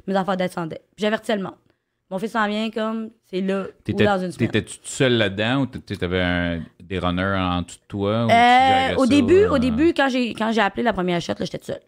mes 0.07 0.15
affaires 0.15 0.37
descendaient. 0.37 0.81
Puis 0.95 1.01
J'avertissais 1.03 1.35
le 1.37 1.43
monde. 1.43 1.55
Mon 2.09 2.19
fils 2.19 2.31
s'en 2.31 2.47
vient 2.47 2.69
comme, 2.69 3.09
c'est 3.25 3.41
là, 3.41 3.65
ou 3.89 3.93
dans 3.93 4.17
une 4.19 4.31
semaine. 4.31 4.49
T'étais-tu 4.49 4.77
tout 4.79 4.87
seul 4.87 5.13
là-dedans 5.17 5.61
ou 5.63 5.65
t'avais 5.65 6.21
un- 6.21 6.63
des 6.81 6.99
runners 6.99 7.35
en 7.37 7.61
dessous 7.63 7.77
de 7.79 7.87
toi? 7.89 8.25
ou 8.25 8.29
tu 8.29 8.33
Euh, 8.33 8.95
au 8.95 9.03
ça, 9.03 9.07
début, 9.07 9.33
euh, 9.43 9.51
au 9.51 9.57
début, 9.57 9.93
quand 9.93 10.07
j'ai 10.07 10.33
quand 10.33 10.51
j'ai 10.53 10.61
appelé 10.61 10.83
la 10.83 10.93
première 10.93 11.19
shot, 11.21 11.33
j'étais 11.39 11.59
seule. 11.61 11.81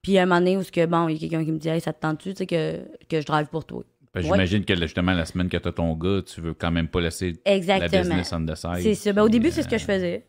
Puis 0.00 0.16
à 0.16 0.22
un 0.22 0.26
moment 0.26 0.38
donné, 0.40 0.56
où 0.56 0.62
que 0.62 0.86
bon, 0.86 1.08
il 1.08 1.14
y 1.14 1.16
a 1.16 1.20
quelqu'un 1.20 1.44
qui 1.44 1.52
me 1.52 1.58
dit 1.58 1.68
Hey, 1.68 1.80
ça 1.82 1.92
te 1.92 2.00
tente-tu, 2.00 2.30
tu 2.30 2.36
sais, 2.38 2.46
que, 2.46 2.78
que 3.10 3.20
je 3.20 3.26
drive 3.26 3.48
pour 3.48 3.66
toi? 3.66 3.82
Ouais. 4.14 4.22
J'imagine 4.22 4.64
que 4.64 4.74
justement, 4.74 5.12
la 5.12 5.26
semaine 5.26 5.50
que 5.50 5.58
t'as 5.58 5.70
ton 5.72 5.92
gars, 5.94 6.22
tu 6.22 6.40
veux 6.40 6.54
quand 6.54 6.70
même 6.70 6.88
pas 6.88 7.00
laisser 7.02 7.34
la 7.44 7.52
Exactement. 7.54 8.00
business 8.00 8.32
on 8.32 8.46
the 8.46 8.54
side. 8.54 8.80
C'est 8.82 8.94
ça. 8.94 9.12
Ben, 9.12 9.22
au 9.22 9.28
début, 9.28 9.50
c'est 9.50 9.62
ce 9.62 9.68
euh, 9.68 9.70
que 9.72 9.78
je 9.78 9.84
faisais. 9.84 10.26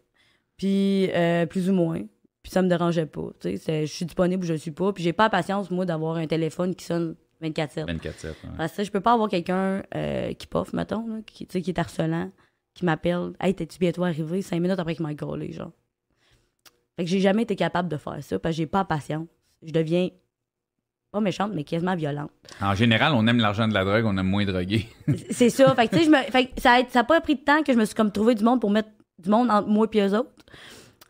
Puis 0.58 1.10
euh, 1.14 1.46
plus 1.46 1.70
ou 1.70 1.74
moins. 1.74 2.02
Puis 2.44 2.52
ça 2.52 2.62
me 2.62 2.68
dérangeait 2.68 3.06
pas. 3.06 3.30
Tu 3.40 3.58
je 3.58 3.86
suis 3.86 4.06
disponible 4.06 4.44
ou 4.44 4.48
je 4.48 4.54
le 4.54 4.60
suis 4.60 4.72
pas. 4.72 4.92
Puis 4.92 5.04
j'ai 5.04 5.14
pas 5.14 5.24
la 5.24 5.30
patience, 5.30 5.72
moi, 5.72 5.86
d'avoir 5.86 6.18
un 6.18 6.28
téléphone 6.28 6.76
qui 6.76 6.86
sonne 6.86 7.16
24-7. 7.42 7.86
24-7. 7.86 8.26
ouais. 8.26 8.34
Parce 8.58 8.74
que 8.74 8.84
je 8.84 8.92
peux 8.92 9.00
pas 9.02 9.14
avoir 9.14 9.30
quelqu'un 9.30 9.84
euh, 9.96 10.34
qui 10.34 10.48
poffe, 10.48 10.74
mettons, 10.74 11.08
là, 11.08 11.16
qui, 11.26 11.46
qui 11.48 11.70
est 11.70 11.80
harcelant, 11.80 12.32
qui 12.74 12.86
m'appelle 12.86 13.32
Hey, 13.40 13.54
t'es-tu 13.56 13.80
bientôt 13.80 14.04
arrivé? 14.04 14.42
Cinq 14.42 14.60
minutes 14.60 14.80
après 14.80 14.96
qu'il 14.96 15.04
m'a 15.06 15.14
gaulé, 15.14 15.52
genre. 15.54 15.72
Fait 16.98 17.06
que 17.06 17.10
j'ai 17.10 17.20
jamais 17.22 17.44
été 17.44 17.56
capable 17.56 17.88
de 17.90 17.98
faire 17.98 18.22
ça 18.24 18.40
parce 18.40 18.54
que 18.56 18.58
j'ai 18.58 18.66
pas 18.68 18.80
la 18.80 18.86
patience. 18.86 19.28
Je 19.62 19.72
deviens 19.72 20.10
pas 21.12 21.22
méchante, 21.22 21.52
mais 21.56 21.64
quasiment 21.64 21.96
violente. 21.96 22.30
En 22.62 22.76
général, 22.76 23.14
on 23.16 23.26
aime 23.26 23.40
l'argent 23.40 23.68
de 23.68 23.74
la 23.74 23.84
drogue, 23.84 24.06
on 24.06 24.18
aime 24.18 24.28
moins 24.28 24.46
droguer. 24.46 24.86
C'est 25.32 25.50
ça. 25.50 25.74
Fait 25.76 25.88
que, 25.88 25.96
tu 25.96 26.00
sais, 26.00 26.06
je 26.06 26.10
me- 26.12 26.32
fait 26.32 26.48
que 26.48 26.62
ça 26.62 26.74
a, 26.74 26.86
ça 26.90 27.00
a 27.00 27.04
pas 27.04 27.20
pris 27.22 27.36
de 27.36 27.42
temps 27.42 27.64
que 27.64 27.74
je 27.74 27.78
me 27.78 27.86
suis 27.86 27.96
comme 27.96 28.12
trouvé 28.12 28.36
du 28.36 28.44
monde 28.44 28.62
pour 28.62 28.70
mettre 28.70 28.90
du 29.18 29.30
monde 29.30 29.50
entre 29.50 29.68
moi 29.68 29.88
et 29.94 30.02
eux 30.02 30.14
autres. 30.18 30.30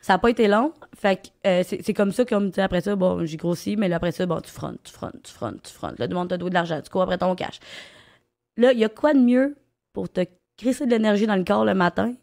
Ça 0.10 0.16
a 0.16 0.18
pas 0.18 0.32
été 0.32 0.47
long. 0.47 0.74
Fait 0.97 1.18
que 1.18 1.28
euh, 1.47 1.62
c'est 1.64 1.93
comme 1.93 2.12
ça, 2.12 2.26
comme, 2.26 2.51
tu 2.51 2.60
après 2.62 2.82
ça, 2.82 2.95
bon, 2.95 3.28
j'ai 3.28 3.38
grossi, 3.38 3.76
mais 3.76 3.88
là, 3.88 3.97
après 3.97 4.12
ça, 4.12 4.26
bon, 4.26 4.41
tu 4.41 4.49
frontes, 4.49 4.80
tu 4.84 4.91
frontes, 4.91 5.22
tu 5.22 5.32
frontes, 5.32 5.62
tu 5.62 5.72
frontes. 5.72 5.99
Là, 5.99 6.07
doit 6.07 6.26
de 6.26 6.51
l'argent, 6.51 6.82
tu 6.82 6.89
cours 6.89 7.03
après 7.03 7.20
ton 7.20 7.36
cash. 7.36 7.60
Là, 8.57 8.74
il 8.74 8.80
y 8.80 8.84
a 8.84 8.89
quoi 8.89 9.14
de 9.14 9.20
mieux 9.20 9.55
pour 9.93 10.10
te 10.10 10.22
crisser 10.57 10.88
de 10.88 10.89
l'énergie 10.89 11.28
dans 11.28 11.36
le 11.36 11.43
corps 11.43 11.64
le 11.64 11.76
matin 11.76 12.16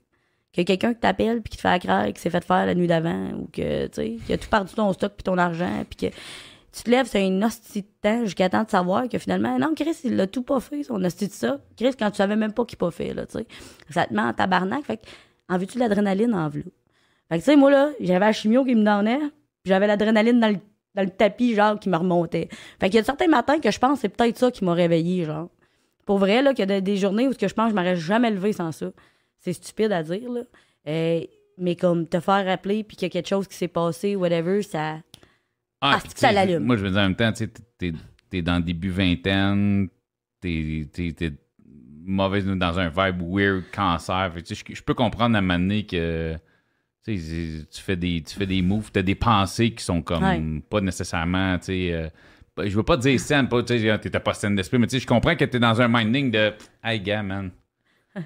que 0.53 0.62
quelqu'un 0.62 0.95
qui 0.95 0.99
t'appelle 0.99 1.43
puis 1.43 1.51
qui 1.51 1.59
te 1.59 1.61
fait 1.61 1.68
la 1.68 1.78
craque, 1.78 2.14
qui 2.14 2.22
s'est 2.22 2.30
fait 2.30 2.45
faire 2.45 2.66
la 2.66 2.74
nuit 2.74 2.89
d'avant 2.89 3.30
ou 3.34 3.47
que, 3.53 3.87
tu 3.87 3.95
sais, 3.95 4.16
qui 4.26 4.32
a 4.32 4.39
tout 4.39 4.49
perdu 4.49 4.74
ton 4.74 4.93
stock 4.93 5.12
puis 5.12 5.22
ton 5.22 5.39
argent 5.39 5.84
puis 5.89 6.09
que 6.09 6.16
tu 6.72 6.82
te 6.82 6.91
lèves, 6.91 7.07
c'est 7.07 7.24
une 7.24 7.45
hostie 7.45 7.82
de 7.82 7.89
temps 8.03 8.24
jusqu'à 8.24 8.49
temps 8.49 8.64
de 8.64 8.70
savoir 8.70 9.09
que 9.09 9.18
finalement, 9.18 9.61
non, 9.61 9.74
Chris, 9.76 9.97
il 10.03 10.16
l'a 10.16 10.26
tout 10.26 10.43
pas 10.43 10.59
fait, 10.59 10.82
son 10.82 11.05
hostie 11.05 11.28
ça. 11.28 11.61
Chris, 11.76 11.93
quand 11.97 12.11
tu 12.11 12.16
savais 12.16 12.34
même 12.34 12.53
pas 12.53 12.64
qu'il 12.64 12.78
pas 12.78 12.91
fait, 12.91 13.14
là, 13.14 13.26
tu 13.26 13.39
sais. 13.39 13.47
Ça 13.91 14.07
te 14.07 14.12
met 14.12 14.22
en 14.22 14.32
tabarnak. 14.32 14.82
Fait 14.82 14.97
que, 14.97 15.07
en 15.49 15.57
veux-tu 15.57 15.74
de 15.74 15.78
l'adrénaline 15.78 16.34
en 16.34 16.49
v'là? 16.49 16.64
Fait 17.29 17.39
que, 17.39 17.45
tu 17.45 17.51
sais, 17.51 17.57
moi, 17.57 17.70
là, 17.70 17.91
j'avais 18.01 18.20
la 18.20 18.33
chimio 18.33 18.64
qui 18.64 18.74
me 18.74 18.85
donnait, 18.85 19.18
puis 19.18 19.70
j'avais 19.70 19.87
l'adrénaline 19.87 20.39
dans 20.39 20.49
le, 20.49 20.59
dans 20.95 21.03
le 21.03 21.11
tapis, 21.11 21.55
genre, 21.55 21.79
qui 21.79 21.89
me 21.89 21.97
remontait. 21.97 22.49
Fait 22.81 22.89
qu'il 22.89 22.97
y 22.97 22.99
a 22.99 23.05
certains 23.05 23.29
matins 23.29 23.59
que 23.59 23.70
je 23.70 23.79
pense 23.79 23.95
que 23.95 24.03
c'est 24.03 24.09
peut-être 24.09 24.39
ça 24.39 24.51
qui 24.51 24.64
m'a 24.64 24.74
réveillé, 24.74 25.24
genre. 25.24 25.51
Pour 26.05 26.18
vrai, 26.18 26.41
là, 26.43 26.55
qu'il 26.55 26.68
y 26.68 26.72
a 26.72 26.81
des, 26.81 26.97
journées 26.97 27.27
où 27.27 27.33
ce 27.33 27.39
que 27.39 27.49
je 27.49 27.55
pense 27.55 27.66
que 27.66 27.70
je 27.70 27.74
m'aurais 27.74 27.97
jamais 27.97 28.31
levé 28.31 28.53
sans 28.53 28.70
ça. 28.70 28.93
C'est 29.41 29.53
stupide 29.53 29.91
à 29.93 30.03
dire, 30.03 30.31
là. 30.31 30.43
Euh, 30.87 31.20
mais 31.59 31.74
comme 31.74 32.07
te 32.07 32.20
faire 32.20 32.45
rappeler, 32.45 32.85
puis 32.85 32.97
qu'il 32.97 33.07
y 33.07 33.11
a 33.11 33.11
quelque 33.11 33.29
chose 33.29 33.49
qui 33.49 33.57
s'est 33.57 33.68
passé, 33.68 34.14
whatever, 34.14 34.62
ça. 34.62 34.99
Ah, 35.81 35.99
que 36.01 36.18
ça 36.18 36.31
l'allume. 36.31 36.64
Moi, 36.64 36.77
je 36.77 36.85
veux 36.85 36.91
dire, 36.91 37.01
en 37.01 37.05
même 37.05 37.16
temps, 37.16 37.33
tu 37.33 37.45
sais, 37.45 37.51
t'es, 37.79 37.93
t'es 38.31 38.43
dans 38.43 38.57
le 38.57 38.62
début 38.62 38.91
vingtaine, 38.91 39.89
t'es, 40.41 40.89
t'es, 40.93 41.12
t'es 41.12 41.33
mauvaise 42.05 42.47
dans 42.47 42.79
un 42.79 42.89
vibe 42.89 43.22
weird, 43.22 43.64
cancer. 43.72 44.31
Fait 44.33 44.43
tu 44.43 44.55
sais, 44.55 44.64
je, 44.68 44.74
je 44.77 44.83
peux 44.83 44.95
comprendre 44.95 45.35
à 45.35 45.39
un 45.39 45.43
moment 45.43 45.59
donné 45.59 45.85
que 45.87 46.37
tu 47.13 47.19
sais, 47.19 47.67
tu 47.71 47.81
fais 47.83 47.97
des, 47.97 48.23
tu 48.23 48.35
fais 48.37 48.47
des 48.47 48.63
moves, 48.63 48.91
t'as 48.93 49.03
des 49.03 49.15
pensées 49.15 49.71
qui 49.73 49.85
sont 49.85 50.03
comme 50.03 50.23
Ouais. 50.25 50.43
pas 50.69 50.81
nécessairement, 50.81 51.59
tu 51.59 51.65
sais... 51.67 51.93
euh, 51.93 52.09
je 52.65 52.75
veux 52.75 52.83
pas 52.83 52.97
dire 52.97 53.21
saine, 53.21 53.49
pas, 53.49 53.63
tu 53.63 53.79
sais, 53.79 53.99
t'étais 53.99 54.19
pas 54.21 54.33
saine 54.35 54.57
d'esprit, 54.57 54.79
mais 54.79 54.87
tu 54.87 54.97
sais, 54.97 55.01
je 55.01 55.07
comprends 55.07 55.37
que 55.37 55.45
t'es 55.45 55.59
dans 55.59 55.81
un 55.81 55.89
minding 55.89 56.31
de 56.31 56.53
«Hey, 56.85 57.01
gars, 57.01 57.23
man. 57.23 57.51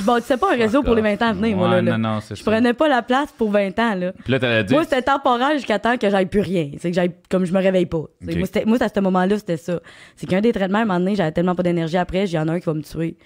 Je 0.00 0.04
bâtissais 0.04 0.36
pas 0.36 0.52
un 0.52 0.56
réseau 0.56 0.82
pour 0.82 0.94
les 0.96 1.00
20 1.00 1.22
ans 1.22 1.28
à 1.28 1.32
venir, 1.32 1.56
moi, 1.56 1.80
là. 1.80 1.80
Non, 1.80 1.96
non, 1.96 2.20
c'est 2.20 2.34
Je 2.34 2.42
ça. 2.42 2.50
prenais 2.50 2.74
pas 2.74 2.88
la 2.88 3.02
place 3.02 3.30
pour 3.38 3.50
20 3.52 3.78
ans, 3.78 3.94
là. 3.94 4.12
Puis 4.24 4.32
là, 4.32 4.40
t'allais 4.40 4.64
dire... 4.64 4.76
Moi, 4.76 4.82
c'était 4.84 5.00
temporaire 5.02 5.52
jusqu'à 5.52 5.78
temps 5.78 5.96
que 5.96 6.10
j'aille 6.10 6.26
plus 6.26 6.40
rien. 6.40 6.72
C'est 6.78 6.90
que 6.90 6.94
j'aille, 6.96 7.12
comme 7.30 7.44
je 7.46 7.52
me 7.52 7.60
réveille 7.60 7.86
pas. 7.86 8.02
C'est- 8.20 8.32
Ok. 8.32 8.36
Moi, 8.38 8.46
c'était- 8.46 8.64
moi, 8.66 8.82
à 8.82 8.88
ce 8.88 9.00
moment-là, 9.00 9.38
c'était 9.38 9.56
ça. 9.56 9.80
C'est 10.16 10.26
qu'un 10.26 10.40
des 10.40 10.52
traitements, 10.52 10.78
à 10.80 10.82
un 10.82 10.84
moment 10.86 10.98
donné, 10.98 11.14
j'avais 11.14 11.30
tellement 11.32 11.54
pas 11.54 11.62
d'énergie 11.62 11.96
après, 11.96 12.26
j'ai 12.26 12.38
en 12.38 12.48
a 12.48 12.54
un 12.54 12.58
qui 12.60 12.66
va 12.66 12.74
me 12.74 12.82
tuer. 12.82 13.16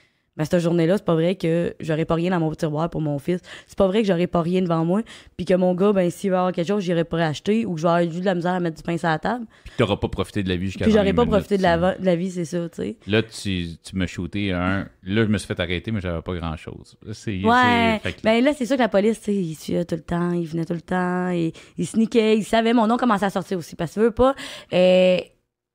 Mais 0.40 0.46
cette 0.46 0.60
journée-là, 0.60 0.96
c'est 0.96 1.04
pas 1.04 1.14
vrai 1.14 1.34
que 1.34 1.74
j'aurais 1.80 2.06
pas 2.06 2.14
rien 2.14 2.30
dans 2.30 2.40
mon 2.40 2.50
tiroir 2.54 2.88
pour 2.88 3.02
mon 3.02 3.18
fils. 3.18 3.40
C'est 3.66 3.76
pas 3.76 3.86
vrai 3.86 4.00
que 4.00 4.08
j'aurais 4.08 4.26
pas 4.26 4.40
rien 4.40 4.62
devant 4.62 4.84
moi. 4.86 5.02
Puis 5.36 5.44
que 5.44 5.52
mon 5.54 5.74
gars, 5.74 5.92
ben, 5.92 6.10
s'il 6.10 6.30
va 6.30 6.38
avoir 6.38 6.52
quelque 6.52 6.66
chose, 6.68 6.82
j'irai 6.82 7.04
pas 7.04 7.18
acheter 7.26 7.66
ou 7.66 7.74
que 7.74 7.80
je 7.80 7.82
vais 7.86 7.88
avoir 7.90 8.02
juste 8.10 8.20
de 8.20 8.24
la 8.24 8.34
misère 8.34 8.52
à 8.54 8.60
mettre 8.60 8.76
du 8.78 8.82
pain 8.82 8.96
sur 8.96 9.08
la 9.08 9.18
table. 9.18 9.44
Puis 9.64 9.72
t'auras 9.76 9.96
pas 9.98 10.08
profité 10.08 10.42
de 10.42 10.48
la 10.48 10.56
vie 10.56 10.66
jusqu'à 10.66 10.84
Puis 10.86 10.92
j'aurais 10.92 11.12
20 11.12 11.14
pas 11.14 11.22
minutes, 11.24 11.30
profité 11.36 11.58
de 11.58 11.62
la, 11.62 11.94
de 11.94 12.10
vie, 12.12 12.30
c'est 12.30 12.46
ça, 12.46 12.68
tu 12.70 12.76
sais. 12.82 12.96
Là, 13.06 13.22
tu, 13.22 13.66
tu 13.82 13.96
m'as 13.96 14.06
shooté 14.06 14.52
un. 14.52 14.88
Là, 15.02 15.22
je 15.24 15.28
me 15.28 15.36
suis 15.36 15.46
fait 15.46 15.60
arrêter, 15.60 15.90
mais 15.92 16.00
j'avais 16.00 16.22
pas 16.22 16.34
grand 16.34 16.56
chose. 16.56 16.96
C'est, 17.12 17.42
Ouais. 17.44 18.00
que- 18.02 18.22
Ben 18.24 18.42
là, 18.42 18.52
c'est 18.56 18.64
sûr 18.64 18.76
que 18.76 18.82
la 18.82 18.88
police, 18.88 19.18
tu 19.18 19.26
sais, 19.26 19.34
il 19.34 19.54
suivait 19.54 19.84
tout 19.84 19.94
le 19.96 20.00
temps, 20.02 20.32
il 20.32 20.46
venait 20.46 20.64
tout 20.64 20.72
le 20.72 20.80
temps, 20.80 21.28
et 21.30 21.52
il 21.76 21.86
sneakait, 21.86 22.38
il 22.38 22.44
savait, 22.44 22.72
mon 22.72 22.86
nom 22.86 22.96
commençait 22.96 23.26
à 23.26 23.30
sortir 23.30 23.58
aussi. 23.58 23.76
Parce 23.76 23.90
que 23.90 23.94
tu 23.94 24.00
veux 24.00 24.10
pas, 24.10 24.34
euh, 24.72 25.18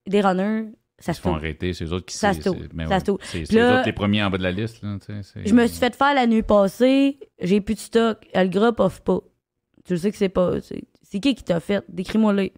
des 0.08 0.22
runners, 0.22 0.66
ça 0.98 1.12
ils 1.12 1.16
se 1.16 1.22
font 1.22 1.32
fait. 1.34 1.38
arrêter, 1.38 1.74
c'est 1.74 1.86
eux 1.86 1.94
autres 1.94 2.06
qui 2.06 2.16
Ça 2.16 2.34
se 2.34 2.50
mais 2.74 2.86
ça 2.88 2.96
ouais, 2.96 3.00
se. 3.00 3.46
C'est, 3.46 3.58
eux 3.58 3.74
autres 3.74 3.86
les 3.86 3.94
premiers 3.94 4.24
en 4.24 4.30
bas 4.30 4.38
de 4.38 4.44
la 4.44 4.52
liste. 4.52 4.82
Là, 4.82 4.98
Je 5.46 5.54
me 5.54 5.68
suis 5.68 5.78
fait 5.78 5.96
faire 5.96 6.14
la 6.14 6.26
nuit 6.26 6.44
passée, 6.44 7.20
j'ai 7.40 7.62
plus 7.62 7.76
de 7.76 7.80
stock, 7.80 8.26
le 8.34 8.48
groupe 8.48 8.80
offre 8.80 9.02
pas. 9.02 9.20
Tu 9.86 9.94
le 9.94 10.00
sais 10.00 10.12
que 10.12 10.18
c'est 10.18 10.30
pas. 10.30 10.54
C'est 11.08 11.20
qui 11.20 11.36
qui 11.36 11.44
t'a 11.44 11.60
fait? 11.60 11.84
Décris-moi-le. 11.88 12.50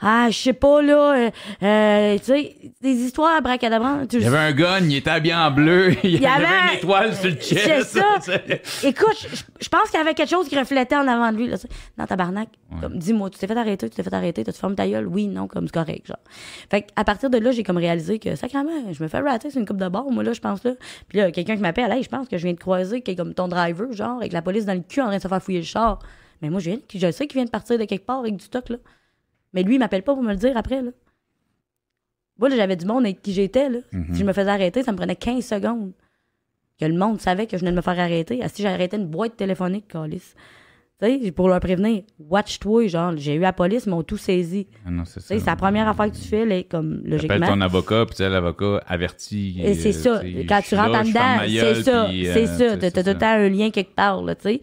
Ah, 0.00 0.26
je 0.28 0.36
sais 0.36 0.52
pas, 0.52 0.82
là. 0.82 1.14
euh, 1.16 1.30
euh, 1.62 2.18
tu 2.18 2.24
sais, 2.24 2.56
des 2.82 2.94
histoires 2.94 3.36
à 3.36 3.40
bracadabra. 3.40 4.06
Tu 4.08 4.16
Il 4.16 4.22
y 4.22 4.26
avait 4.26 4.38
un 4.38 4.52
gun, 4.52 4.80
il 4.80 4.96
était 4.96 5.10
habillé 5.10 5.34
en 5.34 5.50
bleu, 5.50 5.94
il 6.04 6.20
y, 6.20 6.26
avait, 6.26 6.44
avait- 6.44 6.72
une 6.72 6.78
étoile 6.78 7.14
sur 7.14 7.30
le 7.30 7.36
chest. 7.36 7.62
C'est 7.88 8.00
ça. 8.00 8.88
Écoute, 8.88 9.28
je, 9.60 9.68
pense 9.68 9.90
qu'il 9.90 9.98
y 9.98 10.02
avait 10.02 10.14
quelque 10.14 10.28
chose 10.28 10.48
qui 10.48 10.58
reflétait 10.58 10.96
en 10.96 11.06
avant 11.06 11.30
de 11.32 11.36
lui. 11.36 11.46
Là, 11.48 11.56
dans 11.96 12.06
tabarnak. 12.06 12.48
Ouais. 12.70 12.80
Comme, 12.80 12.98
dis-moi, 12.98 13.30
tu 13.30 13.38
t'es 13.38 13.46
fait 13.46 13.56
arrêter, 13.56 13.88
tu 13.88 13.94
t'es 13.96 14.02
fait 14.02 14.14
arrêter, 14.14 14.44
t'as-tu 14.44 14.58
fermé 14.58 14.74
ta 14.74 14.86
gueule? 14.88 15.06
Oui, 15.06 15.28
non, 15.28 15.46
comme 15.46 15.66
c'est 15.68 15.74
correct, 15.74 16.06
genre. 16.08 16.16
Fait 16.70 16.86
à 16.96 17.04
partir 17.04 17.30
de 17.30 17.38
là, 17.38 17.52
j'ai 17.52 17.62
comme 17.62 17.78
réalisé 17.78 18.18
que, 18.18 18.34
sacrément, 18.34 18.92
je 18.92 19.02
me 19.02 19.08
fais 19.08 19.20
rater 19.20 19.48
sur 19.50 19.60
une 19.60 19.66
coupe 19.66 19.78
de 19.78 19.88
bord, 19.88 20.10
moi, 20.10 20.24
là, 20.24 20.32
je 20.32 20.40
pense, 20.40 20.64
là. 20.64 20.72
Puis 21.08 21.18
là, 21.18 21.30
quelqu'un 21.30 21.54
qui 21.54 21.62
m'appelle, 21.62 21.90
hey, 21.92 22.02
je 22.02 22.08
pense 22.08 22.28
que 22.28 22.36
je 22.36 22.42
viens 22.42 22.54
de 22.54 22.58
croiser, 22.60 23.00
qui 23.00 23.12
est 23.12 23.16
comme 23.16 23.32
ton 23.32 23.48
driver, 23.48 23.90
genre, 23.92 24.18
avec 24.18 24.32
la 24.32 24.42
police 24.42 24.66
dans 24.66 24.74
le 24.74 24.82
cul 24.86 25.00
en 25.00 25.06
train 25.06 25.16
de 25.16 25.22
se 25.22 25.28
faire 25.28 25.42
fouiller 25.42 25.60
le 25.60 25.64
char. 25.64 25.98
Mais 26.42 26.50
moi, 26.50 26.60
je, 26.60 26.70
viens, 26.70 26.80
je 26.92 27.10
sais 27.12 27.26
qu'il 27.26 27.38
vient 27.38 27.44
de 27.44 27.50
partir 27.50 27.78
de 27.78 27.84
quelque 27.84 28.04
part 28.04 28.18
avec 28.18 28.36
du 28.36 28.44
stock, 28.44 28.68
là. 28.68 28.76
Mais 29.54 29.62
lui, 29.62 29.76
il 29.76 29.78
m'appelle 29.78 30.02
pas 30.02 30.14
pour 30.14 30.22
me 30.22 30.30
le 30.32 30.36
dire 30.36 30.56
après, 30.56 30.82
là. 30.82 30.90
Moi, 32.38 32.48
là, 32.48 32.56
j'avais 32.56 32.76
du 32.76 32.84
monde 32.84 33.04
avec 33.04 33.22
qui 33.22 33.32
j'étais, 33.32 33.68
là. 33.68 33.78
Mhm. 33.92 34.06
Si 34.12 34.20
je 34.20 34.24
me 34.24 34.32
faisais 34.32 34.50
arrêter, 34.50 34.82
ça 34.82 34.90
me 34.92 34.96
prenait 34.96 35.16
15 35.16 35.44
secondes. 35.44 35.92
Que 36.80 36.86
le 36.86 36.98
monde 36.98 37.20
savait 37.20 37.46
que 37.46 37.56
je 37.56 37.60
venais 37.60 37.70
de 37.70 37.76
me 37.76 37.82
faire 37.82 37.98
arrêter. 37.98 38.40
Ah, 38.42 38.48
Si 38.48 38.62
j'arrêtais 38.62 38.96
une 38.96 39.06
boîte 39.06 39.36
téléphonique, 39.36 39.86
calice. 39.88 40.34
Tu 41.00 41.20
sais, 41.20 41.32
pour 41.32 41.48
leur 41.48 41.60
prévenir, 41.60 42.02
watch-toi, 42.18 42.86
genre, 42.86 43.12
j'ai 43.16 43.34
eu 43.34 43.40
la 43.40 43.52
police, 43.52 43.84
ils 43.86 43.90
m'ont 43.90 44.02
tout 44.02 44.16
saisi. 44.16 44.68
Ah 44.86 44.90
non, 44.90 45.04
c'est 45.04 45.20
c'est 45.20 45.44
la 45.44 45.56
première 45.56 45.88
affaire 45.88 46.10
que 46.10 46.16
tu 46.16 46.28
fais, 46.28 46.44
là, 46.44 46.62
comme, 46.62 47.02
Appelle 47.12 47.44
ton 47.44 47.60
avocat, 47.60 48.06
puis 48.06 48.16
l'avocat 48.20 48.82
avertit. 48.86 49.60
Et 49.62 49.74
c'est 49.74 49.88
euh, 50.06 50.20
ça. 50.20 50.22
Quand 50.48 50.60
tu 50.62 50.74
rentres 50.76 50.98
en 50.98 51.04
dedans, 51.04 51.40
c'est 51.48 51.82
ça. 51.82 52.04
puis, 52.08 52.28
euh, 52.28 52.32
C'est 52.34 52.46
ça. 52.46 52.76
T'as 52.76 52.90
c'est 52.90 53.02
tout 53.02 53.08
le 53.10 53.18
temps 53.18 53.26
un 53.26 53.48
lien 53.48 53.70
quelque 53.70 53.94
part, 53.94 54.22
là, 54.22 54.34
tu 54.36 54.42
sais. 54.42 54.60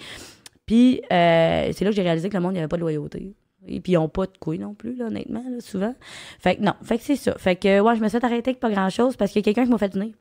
Puis, 0.69 1.01
euh, 1.11 1.71
c'est 1.73 1.83
là 1.83 1.89
que 1.89 1.95
j'ai 1.95 2.03
réalisé 2.03 2.29
que 2.29 2.35
le 2.35 2.41
monde, 2.41 2.51
il 2.51 2.57
n'y 2.57 2.59
avait 2.59 2.67
pas 2.67 2.75
de 2.75 2.81
loyauté. 2.81 3.33
Et 3.65 3.79
puis, 3.81 3.93
ils 3.93 3.95
n'ont 3.95 4.07
pas 4.07 4.27
de 4.27 4.37
couilles 4.37 4.59
non 4.59 4.75
plus, 4.75 5.01
honnêtement, 5.01 5.43
souvent. 5.61 5.95
Fait 6.37 6.57
que 6.57 6.61
non. 6.61 6.73
Fait 6.83 6.99
que 6.99 7.03
c'est 7.03 7.15
ça. 7.15 7.35
Fait 7.39 7.55
que, 7.55 7.79
ouais, 7.79 7.95
je 7.95 8.01
me 8.03 8.07
suis 8.07 8.19
arrêter 8.23 8.51
avec 8.51 8.59
pas 8.59 8.69
grand-chose 8.69 9.15
parce 9.15 9.31
qu'il 9.31 9.39
y 9.39 9.41
a 9.41 9.45
quelqu'un 9.45 9.63
qui 9.63 9.71
m'a 9.71 9.79
fait 9.79 9.91
venir. 9.91 10.13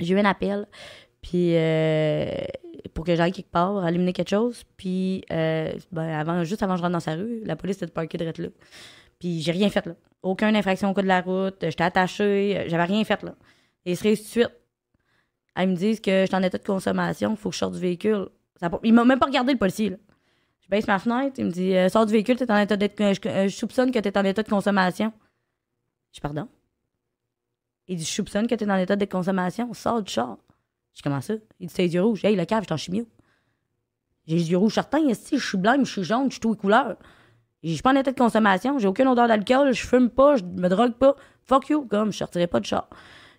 J'ai 0.00 0.14
eu 0.14 0.18
un 0.18 0.24
appel. 0.24 0.66
Puis, 1.20 1.54
euh, 1.54 2.30
pour 2.94 3.04
que 3.04 3.14
j'aille 3.14 3.30
quelque 3.30 3.50
part, 3.50 3.76
allumer 3.84 4.14
quelque 4.14 4.30
chose. 4.30 4.64
Puis, 4.78 5.26
euh, 5.30 5.70
ben, 5.92 6.08
avant, 6.18 6.44
juste 6.44 6.62
avant 6.62 6.72
que 6.72 6.78
je 6.78 6.82
rentre 6.84 6.94
dans 6.94 7.00
sa 7.00 7.16
rue, 7.16 7.42
la 7.44 7.54
police 7.54 7.76
était 7.76 7.88
parquée 7.88 8.16
direct 8.16 8.38
là. 8.38 8.48
Puis 9.18 9.42
j'ai 9.42 9.52
rien 9.52 9.68
fait, 9.68 9.84
là. 9.84 9.96
Aucune 10.22 10.56
infraction 10.56 10.92
au 10.92 10.94
code 10.94 11.04
de 11.04 11.08
la 11.08 11.20
route. 11.20 11.58
J'étais 11.60 11.84
attachée. 11.84 12.64
J'avais 12.68 12.84
rien 12.84 13.04
fait, 13.04 13.22
là. 13.22 13.34
Et 13.84 13.96
serait 13.96 14.16
tout 14.16 14.22
de 14.22 14.28
suite. 14.28 14.50
Elles 15.54 15.68
me 15.68 15.76
disent 15.76 16.00
que 16.00 16.22
je 16.22 16.26
suis 16.26 16.34
en 16.34 16.42
état 16.42 16.56
de 16.56 16.64
consommation, 16.64 17.36
faut 17.36 17.50
que 17.50 17.54
je 17.54 17.58
sorte 17.58 17.74
du 17.74 17.80
véhicule. 17.80 18.28
Ça, 18.58 18.70
il 18.82 18.92
m'a 18.92 19.04
même 19.04 19.18
pas 19.18 19.26
regardé, 19.26 19.52
le 19.52 19.58
policier, 19.58 19.90
là. 19.90 19.96
Je 20.60 20.68
baisse 20.68 20.86
ma 20.86 20.98
fenêtre, 20.98 21.36
il 21.38 21.46
me 21.46 21.50
dit 21.50 21.74
euh, 21.74 21.88
Sors 21.88 22.04
du 22.04 22.12
véhicule, 22.12 22.36
t'es 22.36 22.50
en 22.50 22.58
état 22.58 22.76
d'être. 22.76 22.98
Je, 22.98 23.48
je 23.48 23.54
soupçonne 23.54 23.90
que 23.90 23.98
tu 23.98 24.08
es 24.08 24.18
en 24.18 24.24
état 24.24 24.42
de 24.42 24.48
consommation. 24.48 25.12
Je 26.12 26.20
Pardon? 26.20 26.48
Il 27.86 27.96
dit 27.96 28.04
Je 28.04 28.10
soupçonne 28.10 28.46
que 28.46 28.54
tu 28.54 28.64
es 28.64 28.70
en 28.70 28.76
état 28.76 28.96
de 28.96 29.04
consommation, 29.06 29.72
sors 29.72 30.02
du 30.02 30.12
char. 30.12 30.36
Je 30.94 31.02
Comment 31.02 31.22
ça? 31.22 31.34
Il 31.58 31.68
dit 31.68 31.74
C'est 31.74 31.82
les 31.82 31.94
yeux 31.94 32.02
rouges. 32.02 32.22
Hey, 32.24 32.36
le 32.36 32.44
cave, 32.44 32.62
je 32.62 32.66
suis 32.66 32.74
en 32.74 32.76
chimio. 32.76 33.06
J'ai 34.26 34.36
les 34.36 34.50
yeux 34.50 34.58
rouges 34.58 34.74
certains, 34.74 35.00
je 35.08 35.38
suis 35.38 35.56
blanc, 35.56 35.76
je 35.78 35.90
suis 35.90 36.04
jaune, 36.04 36.26
je 36.26 36.32
suis 36.32 36.40
tout 36.40 36.52
les 36.52 36.58
couleurs. 36.58 36.96
Je 37.62 37.72
suis 37.72 37.80
pas 37.82 37.92
en 37.92 37.96
état 37.96 38.12
de 38.12 38.18
consommation, 38.18 38.78
j'ai 38.78 38.86
aucune 38.86 39.08
odeur 39.08 39.26
d'alcool, 39.26 39.72
je 39.72 39.86
fume 39.86 40.10
pas, 40.10 40.36
je 40.36 40.44
me 40.44 40.68
drogue 40.68 40.92
pas. 40.92 41.16
Fuck 41.44 41.70
you, 41.70 41.86
comme 41.86 42.12
je 42.12 42.18
sortirai 42.18 42.46
pas 42.46 42.60
de 42.60 42.66
char. 42.66 42.90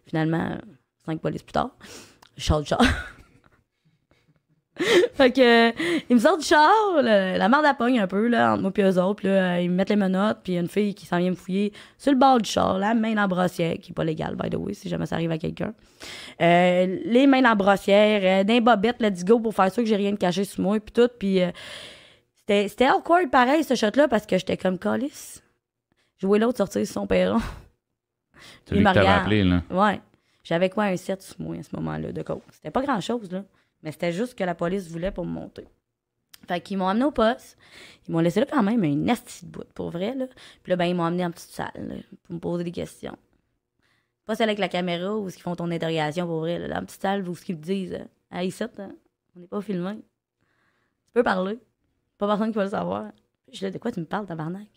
Finalement, 0.08 0.58
cinq 1.06 1.22
polices 1.22 1.44
plus 1.44 1.54
tard, 1.54 1.70
je 2.36 2.44
sors 2.44 2.62
du 2.62 2.68
char. 2.68 2.82
fait 5.14 5.32
que, 5.32 5.70
euh, 5.70 5.72
ils 6.10 6.16
me 6.16 6.22
sortent 6.22 6.40
du 6.40 6.46
char, 6.46 6.72
la 7.02 7.50
merde 7.50 7.66
à 7.66 7.74
pogne 7.74 8.00
un 8.00 8.08
peu, 8.08 8.28
là, 8.28 8.54
entre 8.54 8.62
moi 8.62 8.72
et 8.76 8.82
eux 8.82 9.02
autres. 9.02 9.28
là, 9.28 9.60
ils 9.62 9.70
me 9.70 9.76
mettent 9.76 9.90
les 9.90 9.96
menottes, 9.96 10.40
puis 10.44 10.54
il 10.54 10.56
y 10.56 10.58
a 10.58 10.62
une 10.62 10.70
fille 10.70 10.96
qui 10.96 11.06
s'en 11.06 11.18
vient 11.18 11.32
me 11.32 11.36
fouiller 11.36 11.74
sur 11.98 12.12
le 12.12 12.18
bord 12.18 12.40
du 12.40 12.50
char, 12.50 12.80
la 12.80 12.94
main 12.94 13.14
dans 13.14 13.22
la 13.22 13.28
brossière, 13.28 13.78
qui 13.82 13.92
est 13.92 13.94
pas 13.94 14.04
légale, 14.04 14.36
by 14.36 14.50
the 14.50 14.56
way, 14.56 14.74
si 14.74 14.90
jamais 14.90 15.06
ça 15.06 15.16
arrive 15.16 15.32
à 15.32 15.38
quelqu'un. 15.38 15.74
Euh, 16.42 17.00
les 17.06 17.28
mains 17.28 17.42
dans 17.42 17.50
la 17.50 17.56
brossière, 17.56 18.22
euh, 18.24 18.44
d'un 18.44 18.62
bobette, 18.62 19.02
let's 19.02 19.26
go, 19.26 19.40
pour 19.40 19.54
faire 19.54 19.72
sûr 19.72 19.84
que 19.84 19.90
j'ai 19.90 19.96
rien 19.96 20.12
de 20.12 20.18
caché 20.18 20.46
sur 20.46 20.62
moi, 20.62 20.80
puis 20.80 20.94
tout. 20.94 21.10
Puis 21.20 21.42
euh, 21.42 21.52
c'était, 22.48 22.90
awkward 22.90 23.30
pareil, 23.30 23.64
ce 23.64 23.76
shot-là, 23.76 24.08
parce 24.08 24.26
que 24.26 24.38
j'étais 24.38 24.58
comme 24.58 24.78
calice. 24.78 25.44
Je 26.18 26.28
voulais 26.28 26.40
l'autre 26.40 26.58
sortir 26.58 26.86
sur 26.86 26.94
son 26.94 27.08
perron. 27.08 27.40
C'est 28.66 28.76
lui 28.76 28.84
que 28.84 28.94
t'avais 28.94 29.08
appelé, 29.08 29.44
là. 29.44 29.62
Ouais. 29.70 30.00
J'avais 30.44 30.70
quoi, 30.70 30.86
un 30.86 30.98
7 30.98 31.22
sur 31.22 31.36
moi 31.40 31.58
à 31.58 31.64
ce 31.64 31.76
moment-là 31.76 32.12
de 32.12 32.22
coke? 32.22 32.44
C'était 32.52 32.72
pas 32.72 32.82
grand-chose, 32.82 33.32
là. 33.32 33.44
Mais 33.84 33.92
c'était 33.92 34.12
juste 34.12 34.32
ce 34.32 34.36
que 34.36 34.44
la 34.44 34.56
police 34.56 34.88
voulait 34.88 35.12
pour 35.12 35.26
me 35.26 35.32
monter. 35.32 35.68
Fait 36.48 36.62
qu'ils 36.62 36.78
m'ont 36.78 36.88
amené 36.88 37.06
au 37.06 37.12
poste. 37.12 37.58
Ils 38.08 38.12
m'ont 38.12 38.20
laissé 38.20 38.40
là 38.40 38.46
quand 38.50 38.64
même 38.64 38.84
une 38.84 39.04
nasty 39.06 39.46
de 39.46 39.52
bout, 39.52 39.72
pour 39.74 39.92
vrai, 39.92 40.16
là. 40.16 40.28
Puis 40.64 40.72
là, 40.72 40.76
ben, 40.76 40.86
ils 40.86 40.96
m'ont 40.96 41.04
amené 41.04 41.26
en 41.26 41.32
petite 41.32 41.52
salle, 41.52 42.04
pour 42.24 42.36
me 42.36 42.40
poser 42.40 42.64
des 42.64 42.72
questions. 42.72 43.18
Pas 44.26 44.36
celle 44.36 44.50
avec 44.50 44.60
la 44.60 44.70
caméra 44.70 45.18
où 45.18 45.28
ils 45.28 45.34
font 45.34 45.56
ton 45.56 45.70
interrogation, 45.72 46.26
pour 46.26 46.40
vrai, 46.40 46.60
là. 46.60 46.68
La 46.68 46.82
petite 46.82 47.02
salle 47.02 47.28
où 47.28 47.34
ils 47.34 47.56
te 47.56 47.62
disent 47.62 47.94
euh, 47.94 48.06
Hey, 48.32 48.48
ici, 48.48 48.64
hein, 48.64 48.92
on 49.36 49.40
n'est 49.40 49.48
pas 49.48 49.62
filmé. 49.62 49.96
Tu 49.96 51.14
peux 51.14 51.24
parler. 51.24 51.60
Pas 52.18 52.28
personne 52.28 52.52
qui 52.52 52.58
va 52.58 52.64
le 52.66 52.70
savoir. 52.70 53.12
Je 53.52 53.66
dis 53.66 53.72
De 53.72 53.78
quoi 53.78 53.92
tu 53.92 54.00
me 54.00 54.06
parles, 54.06 54.26
tabarnak? 54.26 54.68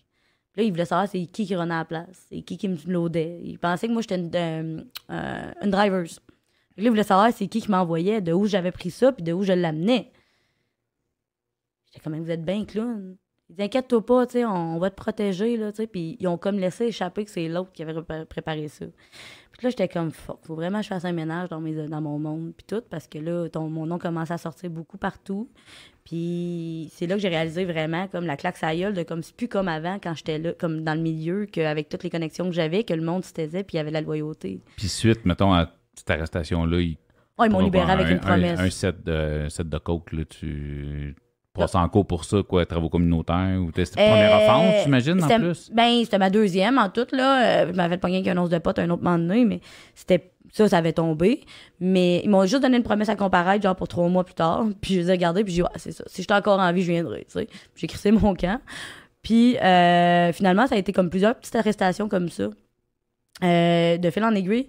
Puis 0.53 0.61
là, 0.61 0.67
il 0.67 0.71
voulait 0.71 0.85
savoir 0.85 1.09
c'est 1.09 1.25
qui 1.27 1.47
qui 1.47 1.57
renait 1.57 1.75
à 1.75 1.79
la 1.79 1.85
place, 1.87 2.27
c'est 2.29 2.43
qui 2.43 2.59
qui 2.59 2.69
me 2.69 2.77
loadait. 2.87 3.41
Il 3.43 3.59
pensait 3.59 3.89
que 3.89 3.93
moi, 3.93 4.03
j'étais 4.03 4.17
une, 4.17 4.87
euh, 5.11 5.53
une 5.63 5.71
driver. 5.71 6.05
Là, 6.77 6.85
il 6.85 6.89
voulait 6.91 7.03
savoir 7.03 7.33
c'est 7.33 7.47
qui 7.49 7.61
qui 7.61 7.71
m'envoyait, 7.71 8.21
de 8.21 8.33
où 8.33 8.47
j'avais 8.47 8.73
pris 8.73 8.91
ça, 8.91 9.13
puis 9.13 9.23
de 9.23 9.33
où 9.33 9.43
je 9.43 9.53
l'amenais. 9.53 10.11
J'étais 11.87 12.01
comme, 12.03 12.19
vous 12.19 12.31
êtes 12.31 12.45
bien 12.45 12.65
clown. 12.65 13.17
Il 13.51 13.57
dit, 13.57 13.63
inquiète-toi 13.65 14.07
pas, 14.07 14.27
tu 14.27 14.33
sais, 14.33 14.45
on, 14.47 14.79
va 14.79 14.89
te 14.89 14.97
protéger, 14.97 15.59
là, 15.59 15.73
tu 15.73 15.77
sais. 15.77 15.87
Puis 15.87 16.17
ils 16.19 16.27
ont 16.27 16.39
comme 16.39 16.59
laissé 16.59 16.87
échapper 16.87 17.27
que 17.27 17.31
c'est 17.31 17.49
l'autre 17.49 17.71
qui 17.73 17.83
avait 17.83 18.25
préparé 18.25 18.69
ça. 18.69 18.87
Puis 18.87 19.65
là, 19.67 19.71
j'étais 19.71 19.89
comme, 19.89 20.11
fuck, 20.11 20.39
faut 20.47 20.55
vraiment 20.55 20.79
que 20.79 20.85
je 20.85 20.89
fasse 20.89 21.05
un 21.05 21.13
ménage 21.13 21.51
dans, 21.51 21.61
mes, 21.61 21.75
dans 21.87 22.01
mon 22.01 22.19
monde, 22.19 22.55
puis 22.57 22.65
tout, 22.67 22.83
parce 22.89 23.07
que 23.07 23.19
là, 23.19 23.51
ton, 23.51 23.69
mon 23.69 23.85
nom 23.85 23.99
commençait 23.99 24.33
à 24.33 24.39
sortir 24.39 24.71
beaucoup 24.71 24.97
partout. 24.97 25.51
Puis 26.05 26.91
c'est 26.95 27.07
là 27.07 27.17
que 27.17 27.21
j'ai 27.21 27.29
réalisé 27.29 27.67
vraiment 27.67 28.09
comme 28.09 28.25
la 28.25 28.39
claque 28.39 28.57
sa 28.57 28.75
de 28.75 29.03
comme 29.03 29.23
c'est 29.23 29.37
plus 29.37 29.49
comme 29.49 29.69
avant 29.69 29.99
quand 30.03 30.15
j'étais 30.15 30.39
là, 30.39 30.53
comme 30.55 30.83
dans 30.83 30.95
le 30.95 31.03
milieu, 31.03 31.45
qu'avec 31.45 31.91
toutes 31.91 32.05
les 32.05 32.11
connexions 32.11 32.47
que 32.47 32.53
j'avais, 32.53 32.85
que 32.85 32.95
le 32.95 33.03
monde 33.03 33.25
se 33.25 33.35
taisait, 33.35 33.63
puis 33.63 33.75
il 33.75 33.77
y 33.77 33.81
avait 33.81 33.91
la 33.91 34.01
loyauté. 34.01 34.61
Puis 34.77 34.89
suite, 34.89 35.27
mettons, 35.27 35.53
à 35.53 35.71
cette 35.95 36.11
arrestation-là, 36.11 36.81
ils 36.81 36.97
Oh, 37.39 37.45
ils 37.47 37.51
m'ont 37.51 37.61
libéré 37.61 37.91
avec 37.91 38.07
un- 38.07 38.11
une 38.11 38.21
promesse. 38.21 38.61
Un, 38.61 38.65
un 38.65 38.71
set, 38.71 39.03
de, 39.05 39.47
set 39.49 39.67
de 39.69 39.79
coke, 39.79 40.13
là, 40.13 40.23
tu 40.27 41.17
passes 41.55 41.75
en 41.75 41.89
cours 41.89 42.07
pour 42.07 42.25
ça, 42.25 42.43
quoi, 42.47 42.65
travaux 42.67 42.89
communautaires, 42.91 43.59
ou 43.59 43.71
c'était 43.75 43.85
ta 43.85 44.07
première 44.07 44.35
Euh, 44.37 44.45
offense, 44.45 44.83
j'imagine, 44.85 45.23
en 45.25 45.27
plus? 45.39 45.71
Ben, 45.73 46.05
c'était 46.05 46.19
ma 46.19 46.29
deuxième 46.31 46.79
en 46.79 46.89
tout, 46.91 47.07
là. 47.13 47.63
Euh, 47.65 47.67
je 47.73 47.77
m'avais 47.77 47.97
pogné 47.97 48.17
avec 48.19 48.29
un 48.29 48.37
once 48.39 48.51
de 48.51 48.59
pote 48.59 48.79
un 48.79 48.89
autre 48.91 49.03
moment 49.03 49.19
donné, 49.19 49.45
mais 49.47 49.61
c'était 49.95 50.31
ça, 50.53 50.69
ça 50.69 50.77
avait 50.79 50.93
tombé. 50.93 51.41
Mais 51.81 52.21
ils 52.23 52.29
m'ont 52.31 52.45
juste 52.45 52.63
donné 52.63 52.77
une 52.77 52.83
promesse 52.83 53.09
à 53.09 53.17
comparaître, 53.17 53.63
genre 53.63 53.77
pour 53.77 53.89
trois 53.89 54.09
mois 54.09 54.25
plus 54.25 54.35
tard. 54.35 54.67
Puis 54.83 54.95
je 54.95 55.01
les 55.01 55.09
ai 55.09 55.13
regardés, 55.13 55.43
puis 55.43 55.53
j'ai 55.55 55.63
dit, 55.63 55.63
ouais, 55.63 55.69
c'est 55.77 55.93
ça. 55.93 56.05
Si 56.07 56.21
j'étais 56.23 56.35
encore 56.35 56.61
en 56.61 56.73
vie, 56.73 56.83
je 56.83 56.93
viendrai, 56.93 57.21
tu 57.25 57.33
sais. 57.39 57.49
J'ai 57.77 57.87
crissé 57.87 58.13
mon 58.13 58.35
camp. 58.35 58.61
Puis 59.23 59.57
euh, 59.59 60.33
finalement, 60.33 60.67
ça 60.67 60.75
a 60.75 60.79
été 60.79 60.93
comme 60.93 61.09
plusieurs 61.09 61.35
petites 61.35 61.57
arrestations 61.57 62.09
comme 62.09 62.29
ça, 62.29 62.49
euh, 63.43 63.97
de 63.99 64.11
fil 64.11 64.23
en 64.25 64.35
aiguille. 64.35 64.69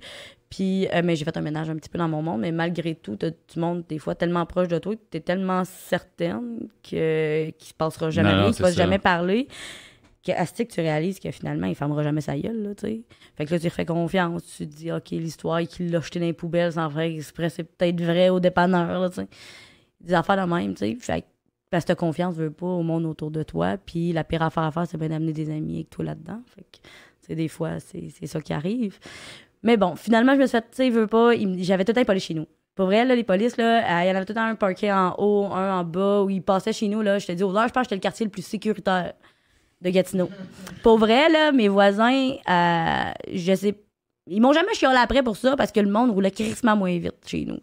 Puis, 0.53 0.87
euh, 0.93 1.01
mais 1.03 1.15
j'ai 1.15 1.25
fait 1.25 1.35
un 1.35 1.41
ménage 1.41 1.67
un 1.71 1.75
petit 1.75 1.89
peu 1.89 1.97
dans 1.97 2.07
mon 2.07 2.21
monde, 2.21 2.41
mais 2.41 2.51
malgré 2.51 2.93
tout, 2.93 3.15
t'as 3.15 3.31
du 3.31 3.59
monde 3.59 3.83
des 3.89 3.97
fois 3.97 4.13
tellement 4.13 4.45
proche 4.45 4.67
de 4.67 4.77
toi, 4.77 4.93
t'es 5.09 5.19
tellement 5.19 5.65
certaine 5.65 6.67
que 6.83 7.49
qu'il 7.49 7.67
se 7.69 7.73
passera 7.73 8.11
jamais 8.11 8.31
Non, 8.31 8.43
rien, 8.43 8.51
qu'il 8.51 8.61
va 8.61 8.69
ça. 8.69 8.77
jamais 8.77 8.99
parler, 8.99 9.47
qu'à 10.21 10.45
ce 10.45 10.53
que 10.61 10.71
tu 10.71 10.79
réalises 10.79 11.19
que 11.19 11.31
finalement, 11.31 11.65
il 11.65 11.73
fermera 11.73 12.03
jamais 12.03 12.21
sa 12.21 12.37
gueule, 12.37 12.61
là, 12.61 12.75
tu 12.75 12.85
sais. 12.85 13.01
Fait 13.35 13.47
que 13.47 13.51
là, 13.51 13.59
tu 13.59 13.67
refais 13.67 13.85
confiance, 13.85 14.45
tu 14.55 14.67
te 14.67 14.75
dis, 14.75 14.91
OK, 14.91 15.09
l'histoire 15.09 15.59
qu'il 15.63 15.89
l'a 15.89 16.01
jeté 16.01 16.19
dans 16.19 16.27
les 16.27 16.33
poubelles 16.33 16.73
sans 16.73 16.87
faire 16.87 17.01
exprès, 17.01 17.49
c'est 17.49 17.63
peut-être 17.63 17.99
vrai 17.99 18.29
au 18.29 18.39
dépanneur, 18.39 18.99
là, 18.99 19.09
tu 19.09 19.15
sais. 19.15 19.27
Des 20.01 20.13
affaires 20.13 20.45
de 20.45 20.53
même, 20.53 20.75
tu 20.75 20.85
sais. 20.85 20.95
Fait 20.99 21.21
que 21.21 21.27
parce 21.71 21.83
que 21.85 21.87
ta 21.87 21.95
confiance 21.95 22.35
veut 22.35 22.51
pas 22.51 22.67
au 22.67 22.83
monde 22.83 23.07
autour 23.07 23.31
de 23.31 23.41
toi, 23.41 23.77
puis 23.83 24.13
la 24.13 24.23
pire 24.23 24.43
affaire 24.43 24.61
à 24.65 24.71
faire, 24.71 24.85
c'est 24.85 24.99
bien 24.99 25.09
d'amener 25.09 25.33
des 25.33 25.49
amis 25.49 25.77
avec 25.77 25.89
toi 25.89 26.05
là-dedans. 26.05 26.43
Fait 26.45 26.61
que, 26.61 26.77
tu 26.77 26.81
sais, 27.21 27.35
des 27.35 27.47
fois, 27.47 27.79
c'est 27.79 28.09
c'est 28.11 28.27
ça 28.27 28.39
qui 28.39 28.53
arrive. 28.53 28.99
Mais 29.63 29.77
bon, 29.77 29.95
finalement, 29.95 30.33
je 30.35 30.39
me 30.39 30.45
suis 30.45 30.51
fait, 30.57 30.61
tu 30.61 30.67
sais, 30.73 30.87
il 30.87 30.93
veut 30.93 31.07
pas, 31.07 31.31
j'avais 31.57 31.85
tout 31.85 31.91
le 31.91 31.93
temps 31.95 32.01
les 32.01 32.05
polices 32.05 32.25
chez 32.25 32.33
nous. 32.33 32.45
Pour 32.75 32.87
vrai, 32.87 33.05
là, 33.05 33.15
les 33.15 33.23
polices, 33.23 33.55
là, 33.57 33.79
euh, 33.79 34.03
il 34.03 34.07
y 34.07 34.11
en 34.11 34.15
avait 34.15 34.25
tout 34.25 34.33
le 34.33 34.35
temps 34.35 34.45
un 34.45 34.55
parquet 34.55 34.91
en 34.91 35.13
haut, 35.19 35.45
un 35.53 35.79
en 35.79 35.83
bas, 35.83 36.21
où 36.23 36.29
ils 36.29 36.41
passaient 36.41 36.73
chez 36.73 36.87
nous, 36.87 37.01
là. 37.01 37.19
Je 37.19 37.27
te 37.27 37.31
dis, 37.31 37.43
aux 37.43 37.55
heures, 37.55 37.67
je 37.67 37.73
pense 37.73 37.83
que 37.83 37.89
j'étais 37.89 37.95
le 37.95 38.01
quartier 38.01 38.25
le 38.25 38.31
plus 38.31 38.41
sécuritaire 38.45 39.13
de 39.81 39.89
Gatineau. 39.89 40.29
Pour 40.81 40.97
vrai, 40.97 41.29
là, 41.29 41.51
mes 41.51 41.67
voisins, 41.67 42.31
euh, 42.49 43.11
je 43.31 43.53
sais, 43.53 43.75
ils 44.27 44.41
m'ont 44.41 44.53
jamais 44.53 44.73
chiolé 44.73 44.95
après 44.97 45.21
pour 45.21 45.35
ça 45.35 45.55
parce 45.57 45.71
que 45.73 45.81
le 45.81 45.89
monde 45.89 46.11
roulait 46.11 46.31
crissement 46.31 46.75
moins 46.77 46.97
vite 46.97 47.15
chez 47.27 47.43
nous. 47.45 47.57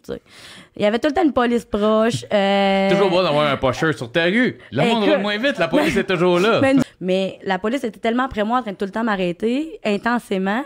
Il 0.76 0.82
y 0.82 0.84
avait 0.84 0.98
tout 0.98 1.08
le 1.08 1.14
temps 1.14 1.24
une 1.24 1.32
police 1.32 1.64
proche. 1.64 2.24
euh, 2.32 2.90
Toujours 2.90 3.08
bon 3.10 3.22
d'avoir 3.22 3.50
un 3.50 3.56
pocheur 3.56 3.94
sur 3.94 4.12
ta 4.12 4.24
rue. 4.24 4.58
Le 4.70 4.82
monde 4.84 5.04
roule 5.04 5.18
moins 5.22 5.38
vite, 5.38 5.56
la 5.58 5.68
police 5.68 5.96
est 5.96 6.04
toujours 6.06 6.38
là. 6.38 6.60
mais, 6.60 6.74
mais 7.00 7.38
la 7.44 7.58
police 7.58 7.82
était 7.82 7.98
tellement 7.98 8.24
après 8.24 8.44
moi 8.44 8.58
en 8.58 8.62
train 8.62 8.72
de 8.72 8.76
tout 8.76 8.84
le 8.84 8.90
temps 8.90 9.02
m'arrêter 9.02 9.80
intensément 9.82 10.62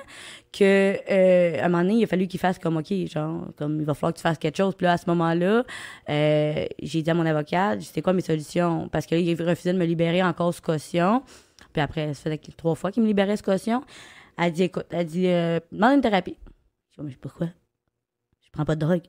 que 0.56 0.96
euh, 1.10 1.60
à 1.60 1.66
un 1.66 1.68
moment 1.68 1.82
donné, 1.82 1.94
il 1.94 2.04
a 2.04 2.06
fallu 2.06 2.26
qu'il 2.28 2.38
fasse 2.38 2.58
comme 2.58 2.76
OK, 2.76 2.92
genre 3.06 3.48
comme 3.56 3.80
il 3.80 3.84
va 3.84 3.94
falloir 3.94 4.12
que 4.12 4.18
tu 4.18 4.22
fasses 4.22 4.38
quelque 4.38 4.56
chose. 4.56 4.74
Puis 4.74 4.84
là, 4.84 4.92
à 4.92 4.96
ce 4.96 5.06
moment-là, 5.08 5.64
euh, 6.08 6.66
j'ai 6.80 7.02
dit 7.02 7.10
à 7.10 7.14
mon 7.14 7.26
avocat, 7.26 7.72
j'ai 7.72 7.78
dit, 7.78 7.90
c'est 7.92 8.02
quoi 8.02 8.12
mes 8.12 8.22
solutions? 8.22 8.88
Parce 8.88 9.06
que 9.06 9.14
là, 9.14 9.20
il 9.20 9.42
refusait 9.42 9.72
de 9.72 9.78
me 9.78 9.84
libérer 9.84 10.22
en 10.22 10.32
cause 10.32 10.60
caution. 10.60 11.22
Puis 11.72 11.82
après, 11.82 12.14
ça 12.14 12.24
faisait 12.24 12.40
trois 12.56 12.74
fois 12.74 12.92
qu'il 12.92 13.02
me 13.02 13.08
libérait 13.08 13.36
ce 13.36 13.42
caution. 13.42 13.82
Elle 14.38 14.52
dit, 14.52 14.64
écoute, 14.64 14.86
elle 14.90 15.06
dit, 15.06 15.26
euh, 15.26 15.58
demande 15.72 15.94
une 15.94 16.00
thérapie. 16.00 16.36
Je 16.96 17.02
dis, 17.02 17.08
mais 17.08 17.16
pourquoi? 17.20 17.48
Je 18.44 18.50
prends 18.52 18.64
pas 18.64 18.76
de 18.76 18.80
drogue. 18.80 19.02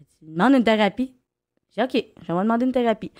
Elle 0.00 0.06
dit, 0.06 0.32
demande 0.32 0.54
une 0.54 0.64
thérapie. 0.64 1.14
J'ai 1.76 1.86
dit, 1.86 1.98
OK, 1.98 2.04
je 2.20 2.32
vais 2.32 2.42
demander 2.42 2.66
une 2.66 2.72
thérapie. 2.72 3.12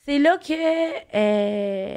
C'est 0.00 0.18
là 0.18 0.38
que, 0.38 1.96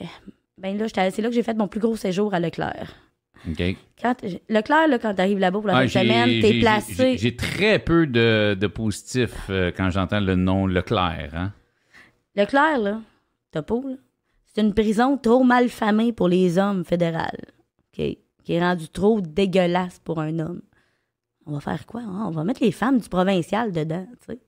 ben 0.58 0.78
là, 0.78 0.86
c'est 0.90 1.22
là 1.22 1.30
que 1.30 1.36
j'ai 1.36 1.44
fait 1.44 1.54
mon 1.54 1.68
plus 1.68 1.80
gros 1.80 1.96
séjour 1.96 2.34
à 2.34 2.40
Leclerc. 2.40 3.07
OK. 3.50 3.76
Quand, 4.02 4.16
Leclerc, 4.50 4.88
là, 4.88 5.00
quand 5.00 5.14
t'arrives 5.16 5.40
là-bas 5.40 5.60
pour 5.60 5.68
la 5.68 5.78
Ah, 5.78 5.88
semaine, 5.88 6.40
t'es 6.42 6.60
placé. 6.60 7.18
J'ai 7.18 7.36
très 7.36 7.80
peu 7.80 8.06
de, 8.08 8.56
de 8.60 8.68
positifs 8.68 9.48
euh, 9.50 9.72
quand 9.76 9.90
j'entends 9.90 10.20
le 10.20 10.36
nom 10.36 10.68
Leclerc. 10.68 11.32
Hein? 11.34 11.52
Leclerc, 12.36 12.78
là, 12.80 13.02
t'as 13.52 13.62
pas, 13.64 13.76
là, 13.76 13.96
c'est 14.46 14.62
une 14.62 14.74
prison 14.74 15.18
trop 15.18 15.44
mal 15.44 15.70
famée 15.70 16.14
pour 16.14 16.28
les 16.28 16.58
hommes 16.58 16.84
fédérales. 16.86 17.46
Qui 17.92 18.18
est 18.50 18.60
rendue 18.62 18.88
trop 18.90 19.20
dégueulasse 19.22 20.00
pour 20.00 20.20
un 20.22 20.38
homme. 20.40 20.62
On 21.46 21.54
va 21.54 21.60
faire 21.60 21.86
quoi? 21.86 22.02
hein? 22.02 22.26
On 22.28 22.32
va 22.32 22.44
mettre 22.44 22.64
les 22.64 22.72
femmes 22.72 23.00
du 23.00 23.10
provincial 23.10 23.72
dedans, 23.72 24.06
tu 24.26 24.34
sais. 24.34 24.40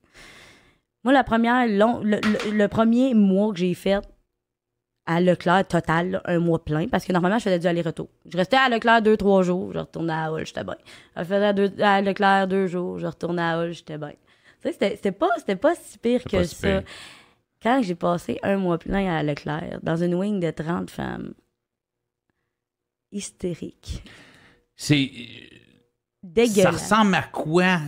Moi, 1.03 1.13
la 1.13 1.23
première, 1.23 1.65
long- 1.67 2.01
le, 2.03 2.17
le- 2.21 2.51
le 2.57 2.67
premier 2.67 3.13
mois 3.13 3.51
que 3.53 3.59
j'ai 3.59 3.73
fait 3.73 3.99
à 5.11 5.19
Leclerc, 5.19 5.67
total, 5.67 6.11
là, 6.11 6.21
un 6.25 6.37
mois 6.39 6.63
plein, 6.63 6.87
parce 6.87 7.03
que 7.03 7.11
normalement, 7.11 7.39
je 7.39 7.45
faisais 7.45 7.57
du 7.57 7.65
aller-retour. 7.65 8.09
Je 8.31 8.37
restais 8.37 8.57
à 8.57 8.69
Leclerc 8.69 9.01
deux, 9.01 9.17
trois 9.17 9.41
jours, 9.41 9.73
je 9.73 9.79
retournais 9.79 10.13
à 10.13 10.31
Hull, 10.31 10.45
j'étais 10.45 10.63
bien. 10.63 10.75
Je 11.17 11.23
faisais 11.23 11.53
deux- 11.53 11.73
à 11.81 11.99
Leclerc 12.01 12.47
deux 12.47 12.67
jours, 12.67 12.99
je 12.99 13.07
retournais 13.07 13.41
à 13.41 13.57
Hull, 13.59 13.71
j'étais 13.71 13.97
bien. 13.97 14.09
Tu 14.11 14.15
sais, 14.61 14.71
c'était- 14.73 14.95
c'était 14.97 15.11
pas, 15.11 15.29
c'était 15.37 15.55
pas 15.55 15.73
si 15.73 15.97
pire 15.97 16.23
que 16.23 16.43
si 16.43 16.55
ça. 16.55 16.67
pire. 16.67 16.83
Quand 17.63 17.81
j'ai 17.81 17.95
passé 17.95 18.39
un 18.43 18.57
mois 18.57 18.77
plein 18.77 19.11
à 19.17 19.23
Leclerc, 19.23 19.79
dans 19.81 19.95
une 19.97 20.13
wing 20.13 20.39
de 20.39 20.51
30 20.51 20.91
femmes, 20.91 21.33
hystérique, 23.11 24.03
C'est. 24.75 25.09
Ça 26.61 26.71
ressemble 26.71 27.15
à 27.15 27.23
quoi? 27.23 27.79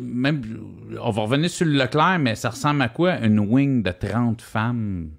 Même, 0.00 0.42
on 1.00 1.10
va 1.10 1.22
revenir 1.22 1.50
sur 1.50 1.66
le 1.66 1.72
Leclerc, 1.72 2.18
mais 2.18 2.34
ça 2.34 2.50
ressemble 2.50 2.82
à 2.82 2.88
quoi 2.88 3.18
une 3.24 3.38
wing 3.38 3.82
de 3.82 3.90
30 3.92 4.40
femmes? 4.42 5.10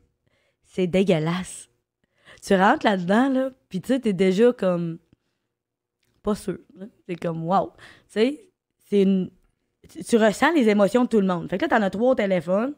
C'est 0.70 0.88
dégueulasse. 0.88 1.68
Tu 2.46 2.56
rentres 2.56 2.86
là-dedans, 2.86 3.30
là, 3.30 3.50
Puis 3.68 3.82
tu 3.82 3.88
sais, 3.88 4.00
t'es 4.00 4.14
déjà 4.14 4.54
comme. 4.54 5.00
Pas 6.24 6.36
sûr. 6.36 6.58
C'est 7.08 7.16
comme, 7.16 7.44
wow. 7.44 7.72
Tu 7.76 7.82
sais, 8.08 8.50
c'est 8.90 9.02
une. 9.02 9.32
tu- 9.90 10.18
ressens 10.18 10.52
les 10.54 10.70
émotions 10.70 11.04
de 11.04 11.10
tout 11.10 11.20
le 11.20 11.28
monde. 11.28 11.50
Fait 11.50 11.58
que 11.58 11.66
là, 11.66 11.70
t'en 11.70 11.82
as 11.82 11.90
trois 11.90 12.12
au 12.12 12.16
téléphone. 12.16 12.76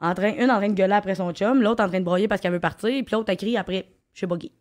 En 0.00 0.14
train, 0.14 0.34
une 0.34 0.50
en 0.50 0.56
train 0.56 0.68
de 0.68 0.74
gueuler 0.74 0.94
après 0.94 1.14
son 1.14 1.32
chum, 1.32 1.62
l'autre 1.62 1.82
en 1.82 1.88
train 1.88 2.00
de 2.00 2.04
broyer 2.04 2.28
parce 2.28 2.40
qu'elle 2.40 2.52
veut 2.52 2.60
partir, 2.60 2.90
puis 3.04 3.14
l'autre 3.14 3.30
a 3.32 3.36
crié 3.36 3.56
après, 3.56 3.86
je 4.12 4.26
pas 4.26 4.36
qui. 4.36 4.52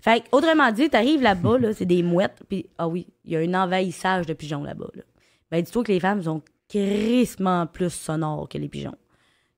Fait 0.00 0.20
que, 0.20 0.28
autrement 0.32 0.70
dit, 0.72 0.88
t'arrives 0.88 1.22
là-bas, 1.22 1.58
là, 1.58 1.74
c'est 1.74 1.84
des 1.84 2.02
mouettes, 2.02 2.42
puis 2.48 2.66
ah 2.78 2.88
oui, 2.88 3.06
il 3.24 3.32
y 3.32 3.36
a 3.36 3.40
un 3.40 3.54
envahissage 3.62 4.26
de 4.26 4.32
pigeons 4.32 4.62
là-bas. 4.62 4.88
Là. 4.94 5.02
Ben, 5.50 5.62
dis-toi 5.62 5.84
que 5.84 5.92
les 5.92 6.00
femmes 6.00 6.22
sont 6.22 6.42
crissement 6.68 7.66
plus 7.66 7.90
sonores 7.90 8.48
que 8.48 8.58
les 8.58 8.68
pigeons. 8.68 8.96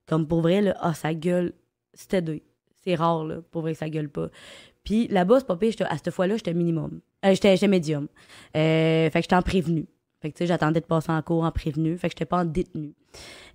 Comme 0.05 0.27
pour 0.27 0.41
vrai, 0.41 0.61
là, 0.61 0.75
ah, 0.79 0.93
ça 0.93 1.13
gueule, 1.13 1.53
c'était 1.97 2.21
deux. 2.21 2.39
C'est 2.83 2.95
rare, 2.95 3.25
là, 3.25 3.37
pour 3.51 3.61
vrai 3.61 3.73
que 3.73 3.79
ça 3.79 3.89
gueule 3.89 4.09
pas. 4.09 4.27
Puis 4.83 5.07
là-bas, 5.09 5.39
c'est 5.39 5.47
pas 5.47 5.57
pire, 5.57 5.73
à 5.89 5.97
cette 5.97 6.11
fois-là, 6.11 6.37
j'étais 6.37 6.53
minimum. 6.53 7.01
Euh, 7.25 7.33
j'étais, 7.33 7.67
médium. 7.67 8.07
Euh, 8.55 9.09
fait 9.09 9.19
que 9.19 9.21
j'étais 9.23 9.35
en 9.35 9.41
prévenu. 9.41 9.85
Fait 10.21 10.31
que, 10.31 10.37
tu 10.37 10.39
sais, 10.39 10.47
j'attendais 10.47 10.79
de 10.79 10.85
passer 10.85 11.11
en 11.11 11.21
cours 11.21 11.43
en 11.43 11.51
prévenu. 11.51 11.97
Fait 11.97 12.07
que 12.07 12.13
j'étais 12.13 12.25
pas 12.25 12.37
en 12.37 12.45
détenu 12.45 12.93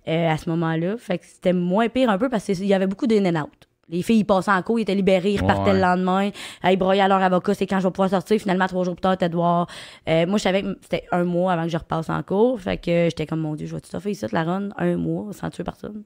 euh, 0.07 0.29
à 0.29 0.37
ce 0.37 0.49
moment-là. 0.49 0.97
Fait 0.97 1.17
que 1.17 1.25
c'était 1.25 1.53
moins 1.53 1.89
pire 1.89 2.09
un 2.09 2.17
peu 2.17 2.29
parce 2.29 2.45
qu'il 2.45 2.65
y 2.65 2.73
avait 2.73 2.87
beaucoup 2.87 3.07
d'in 3.07 3.25
and 3.25 3.43
out. 3.43 3.67
Les 3.89 4.01
filles, 4.01 4.19
ils 4.19 4.23
passaient 4.25 4.51
en 4.51 4.61
cours, 4.61 4.79
ils 4.79 4.83
étaient 4.83 4.95
libérés, 4.95 5.33
ils 5.33 5.41
repartaient 5.41 5.71
Ouais. 5.71 5.75
le 5.75 5.81
lendemain. 5.81 6.29
Ils 6.63 6.77
broyaient 6.77 7.01
à 7.01 7.07
leur 7.09 7.21
avocat, 7.21 7.53
c'est 7.53 7.67
quand 7.67 7.79
je 7.79 7.87
vais 7.87 7.91
pouvoir 7.91 8.09
sortir. 8.09 8.39
Finalement, 8.39 8.65
trois 8.67 8.85
jours 8.85 8.95
plus 8.95 9.01
tard, 9.01 9.17
t'es 9.17 9.27
devoir. 9.27 9.67
Euh, 10.07 10.25
moi, 10.25 10.37
je 10.37 10.43
savais 10.43 10.61
que 10.61 10.77
c'était 10.81 11.05
un 11.11 11.25
mois 11.25 11.51
avant 11.51 11.63
que 11.63 11.69
je 11.69 11.77
repasse 11.77 12.09
en 12.09 12.23
cours. 12.23 12.61
Fait 12.61 12.77
que 12.77 13.05
j'étais 13.09 13.25
comme, 13.25 13.41
mon 13.41 13.55
Dieu, 13.55 13.67
je 13.67 13.75
vais 13.75 13.81
tout 13.81 13.95
à 13.95 13.99
fait 13.99 14.11
ici, 14.11 14.25
la 14.31 14.43
run, 14.43 14.69
un 14.77 14.95
mois, 14.95 15.33
sans 15.33 15.49
tuer 15.49 15.63
personne. 15.65 16.03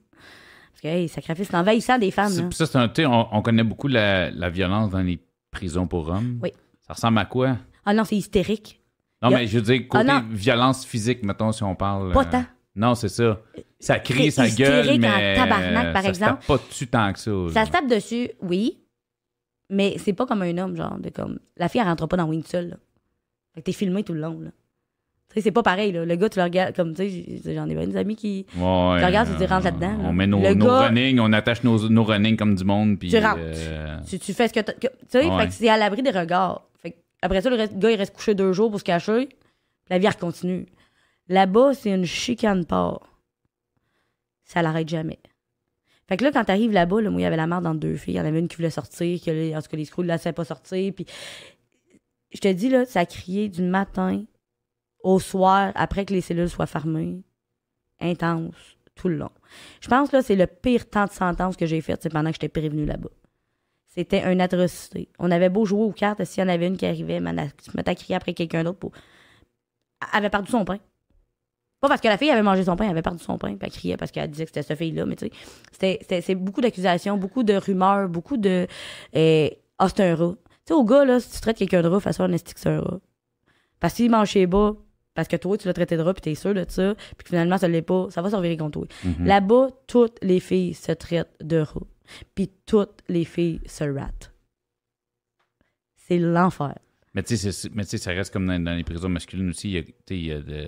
Parce 0.82 0.94
que, 0.94 1.00
hey, 1.00 1.08
sacrifice, 1.10 1.48
c'est 1.50 1.58
envahissant 1.58 1.98
des 1.98 2.12
femmes. 2.12 2.36
Là. 2.38 2.50
Ça, 2.52 2.66
c'est 2.68 2.78
un. 2.78 2.88
tu 2.88 3.02
sais, 3.02 3.06
On, 3.08 3.34
on 3.36 3.42
connaît 3.42 3.64
beaucoup 3.64 3.88
la, 3.88 4.30
la 4.30 4.50
violence 4.50 4.92
dans 4.92 5.02
les 5.02 5.20
prisons 5.50 5.88
pour 5.88 6.08
hommes. 6.10 6.40
Oui. 6.44 6.52
Ça 6.86 6.94
ressemble 6.94 7.18
à 7.18 7.26
quoi? 7.26 7.58
Ah 7.86 7.94
non, 7.94 8.04
c'est 8.04 8.16
hystérique. 8.16 8.80
Non, 9.22 9.30
Y 9.32 9.34
a- 9.34 9.38
mais 9.40 9.48
je 9.48 9.58
veux 9.58 9.64
dire, 9.64 9.88
côté 9.88 10.06
Ah, 10.08 10.22
non. 10.22 10.28
violence 10.30 10.86
physique, 10.86 11.24
mettons, 11.24 11.52
si 11.52 11.64
on 11.64 11.74
parle. 11.76 12.12
Pas 12.14 12.22
euh, 12.26 12.32
tant. 12.32 12.46
Non, 12.76 12.94
c'est 12.94 13.10
ça. 13.10 13.42
Ça 13.80 13.98
crie, 14.00 14.32
C'est 14.32 14.48
ça 14.48 14.56
gueule, 14.56 14.82
hystérique 14.86 15.04
en 15.06 15.08
mais. 15.18 15.36
tabarnak, 15.36 15.94
par 15.94 16.04
ça 16.04 16.10
exemple. 16.10 16.32
Tape 16.34 16.46
pas 16.46 16.58
dessus 16.70 16.88
tant 16.88 17.14
que 17.14 17.20
ça. 17.20 17.32
Ça 17.52 17.66
se 17.66 17.72
tape 17.72 17.88
dessus, 17.88 18.30
oui. 18.42 18.78
Mais 19.72 19.96
c'est 19.98 20.14
pas 20.14 20.26
comme 20.28 20.44
un 20.44 20.58
homme, 20.60 20.76
genre, 20.78 20.98
de 21.00 21.10
comme. 21.10 21.40
La 21.58 21.68
fille, 21.70 21.82
elle 21.82 21.88
rentre 21.88 22.06
pas 22.08 22.18
dans 22.18 22.26
Wing 22.30 22.44
seule, 22.46 22.70
là. 22.70 22.76
Fait 23.56 23.62
que 23.62 23.66
t'es 23.66 23.72
filmé 23.74 24.04
tout 24.04 24.14
le 24.14 24.22
long, 24.22 24.40
là. 24.40 24.52
Tu 25.30 25.34
sais, 25.36 25.42
c'est 25.42 25.52
pas 25.52 25.62
pareil, 25.64 25.92
là. 25.92 26.06
Le 26.06 26.16
gars, 26.16 26.30
tu 26.30 26.40
le 26.40 26.44
regardes, 26.46 26.74
comme, 26.76 26.94
tu 26.94 27.10
sais, 27.44 27.54
j'en 27.54 27.68
ai 27.70 27.76
des 27.86 27.98
amis 27.98 28.16
qui. 28.16 28.46
Ouais, 28.56 29.00
Tu 29.00 29.06
regardes, 29.06 29.28
tu 29.28 29.34
te 29.34 29.40
dis, 29.40 29.46
rentre 29.46 29.66
là-dedans, 29.66 29.98
là. 29.98 30.04
On 30.10 30.14
met 30.14 30.26
nos, 30.26 30.42
Le 30.42 30.54
nos 30.54 30.66
gars- 30.66 30.88
running, 30.88 31.20
on 31.20 31.34
attache 31.34 31.64
nos, 31.64 31.90
nos 31.90 32.04
running 32.06 32.38
comme 32.38 32.56
du 32.56 32.64
monde. 32.64 32.98
Puis, 32.98 33.10
Tu 33.10 33.18
rentres. 33.20 33.40
euh, 33.42 34.00
Tu, 34.08 34.20
tu 34.20 34.34
fais 34.34 34.48
ce 34.48 34.54
que 34.54 34.62
Tu 34.62 34.88
sais, 35.10 35.26
Ouais. 35.30 35.50
c'est 35.52 35.68
à 35.70 35.78
l'abri 35.78 36.02
des 36.02 36.12
regards. 36.12 36.68
Fait 36.82 36.92
que 36.92 36.98
après 37.22 37.42
ça, 37.42 37.50
le 37.50 37.58
reste- 37.58 37.78
gars, 37.78 37.92
il 37.92 37.98
reste 37.98 38.16
couché 38.16 38.36
deux 38.36 38.54
jours 38.54 38.72
pour 38.72 38.80
se 38.80 38.86
cacher. 38.86 39.28
La 39.90 39.98
vie, 40.00 40.06
elle 40.06 40.16
continue. 40.16 40.66
Là-bas, 41.28 41.74
c'est 41.74 41.90
une 41.92 42.06
chicane 42.06 42.64
part. 42.66 43.02
Ça 44.46 44.62
l'arrête 44.62 44.88
jamais. 44.88 45.20
Fait 46.08 46.16
que 46.16 46.24
là, 46.24 46.32
quand 46.32 46.46
t'arrives 46.46 46.72
là-bas, 46.72 47.02
là, 47.02 47.10
moi, 47.10 47.20
il 47.20 47.24
y 47.24 47.28
avait 47.28 47.36
la 47.36 47.48
merde 47.48 47.66
dans 47.66 47.76
deux 47.76 47.96
filles. 47.98 48.14
Il 48.14 48.18
y 48.18 48.22
en 48.22 48.26
avait 48.26 48.40
une 48.40 48.48
qui 48.48 48.56
voulait 48.56 48.70
sortir, 48.70 49.20
que 49.22 49.30
les- 49.30 49.54
en 49.56 49.62
tout 49.62 49.68
cas, 49.68 49.76
les 49.76 49.84
screws 49.84 50.04
ne 50.04 50.08
la 50.08 50.14
laissaient 50.16 50.32
pas 50.32 50.46
sortir. 50.46 50.94
Puis, 50.94 51.06
je 52.34 52.40
te 52.40 52.48
dis, 52.48 52.70
là, 52.70 52.86
ça 52.86 53.06
criait 53.06 53.50
du 53.50 53.62
matin 53.62 54.24
au 55.04 55.20
soir, 55.20 55.72
après 55.76 56.06
que 56.06 56.14
les 56.14 56.22
cellules 56.22 56.50
soient 56.50 56.66
fermées. 56.68 57.22
Intense, 58.00 58.56
tout 58.96 59.08
le 59.08 59.18
long. 59.18 59.32
Je 59.82 59.88
pense 59.88 60.10
que 60.10 60.22
c'est 60.22 60.36
le 60.36 60.48
pire 60.48 60.90
temps 60.90 61.06
de 61.06 61.12
sentence 61.12 61.56
que 61.56 61.66
j'ai 61.66 61.82
fait, 61.82 62.00
c'est 62.02 62.10
pendant 62.12 62.30
que 62.30 62.36
j'étais 62.36 62.50
prévenu 62.50 62.86
là-bas. 62.86 63.10
C'était 63.88 64.32
une 64.32 64.42
atrocité. 64.42 65.10
On 65.18 65.32
avait 65.32 65.50
beau 65.50 65.66
jouer 65.66 65.82
aux 65.84 65.92
cartes, 65.92 66.24
s'il 66.26 66.44
y 66.44 66.46
en 66.46 66.50
avait 66.50 66.68
une 66.68 66.78
qui 66.78 66.86
arrivait, 66.86 67.20
mettait 67.20 67.90
à 67.90 67.96
crier 67.96 68.16
après 68.16 68.34
quelqu'un 68.34 68.64
d'autre 68.64 68.78
pour. 68.78 68.92
Elle 70.14 70.20
avait 70.20 70.30
perdu 70.30 70.52
son 70.52 70.64
pain. 70.66 70.78
Pas 71.80 71.88
parce 71.88 72.02
que 72.02 72.08
la 72.08 72.18
fille 72.18 72.30
avait 72.30 72.44
mangé 72.44 72.64
son 72.64 72.76
pain, 72.76 72.86
elle 72.86 72.92
avait 72.92 73.02
perdu 73.02 73.24
son 73.24 73.38
pain, 73.38 73.50
puis 73.56 73.60
elle 73.62 73.72
criait 73.72 73.98
parce 73.98 74.12
qu'elle 74.12 74.30
disait 74.30 74.46
que 74.46 74.50
c'était 74.50 74.64
cette 74.64 74.78
fille-là, 74.78 75.06
mais 75.06 75.16
tu 75.16 75.30
sais, 75.80 76.00
c'est 76.22 76.36
beaucoup 76.36 76.62
d'accusations, 76.62 77.18
beaucoup 77.18 77.44
de 77.44 77.54
rumeurs, 77.56 78.10
beaucoup 78.10 78.38
de. 78.38 78.68
euh, 79.16 79.50
Ah, 79.80 79.88
c'est 79.90 80.02
un 80.02 80.16
rat. 80.16 80.34
Tu 80.36 80.50
sais, 80.66 80.74
au 80.74 80.84
gars, 80.84 81.06
là, 81.06 81.20
si 81.20 81.32
tu 81.32 81.40
traites 81.40 81.58
quelqu'un 81.58 81.82
de 81.82 81.88
rat, 81.88 82.00
fais-toi 82.00 82.26
un 82.26 82.38
c'est 82.38 82.68
un 82.68 82.82
rat. 82.82 83.00
Parce 83.80 83.94
qu'il 83.94 84.10
mange 84.10 84.30
chez 84.30 84.48
bas, 84.48 84.76
parce 85.18 85.28
que 85.28 85.36
toi, 85.36 85.58
tu 85.58 85.68
l'as 85.68 85.74
traité 85.74 85.98
de 85.98 86.04
rat, 86.04 86.14
puis 86.14 86.22
t'es 86.22 86.36
sûr 86.36 86.54
de 86.54 86.64
ça, 86.70 86.94
puis 86.96 87.24
que 87.24 87.30
finalement, 87.30 87.58
ça 87.58 87.68
l'est 87.68 87.82
pas, 87.82 88.08
ça 88.12 88.22
va 88.22 88.30
se 88.30 88.36
revirer 88.36 88.56
contre 88.56 88.80
toi. 88.82 88.88
mhm. 89.04 89.26
Là-bas, 89.26 89.70
toutes 89.88 90.20
les 90.22 90.40
filles 90.40 90.76
se 90.76 90.92
traitent 90.92 91.36
de 91.44 91.58
rats. 91.58 91.88
Puis 92.36 92.52
toutes 92.68 93.02
les 93.10 93.26
filles 93.26 93.60
se 93.66 93.84
ratent. 93.84 94.32
C'est 95.96 96.20
l'enfer. 96.20 96.78
Mais 97.16 97.24
tu 97.24 97.36
sais, 97.36 97.52
c'est- 97.52 97.74
mais 97.74 97.84
tu 97.84 97.90
sais, 97.90 97.98
ça 97.98 98.12
reste 98.12 98.32
comme 98.32 98.46
dans, 98.46 98.64
dans 98.64 98.76
les 98.76 98.84
prisons 98.84 99.10
masculines 99.10 99.50
aussi. 99.50 99.70
Il 99.72 99.76
y 99.76 99.80
a, 99.80 99.84
il 100.12 100.26
y 100.28 100.32
a, 100.32 100.40
de- 100.40 100.68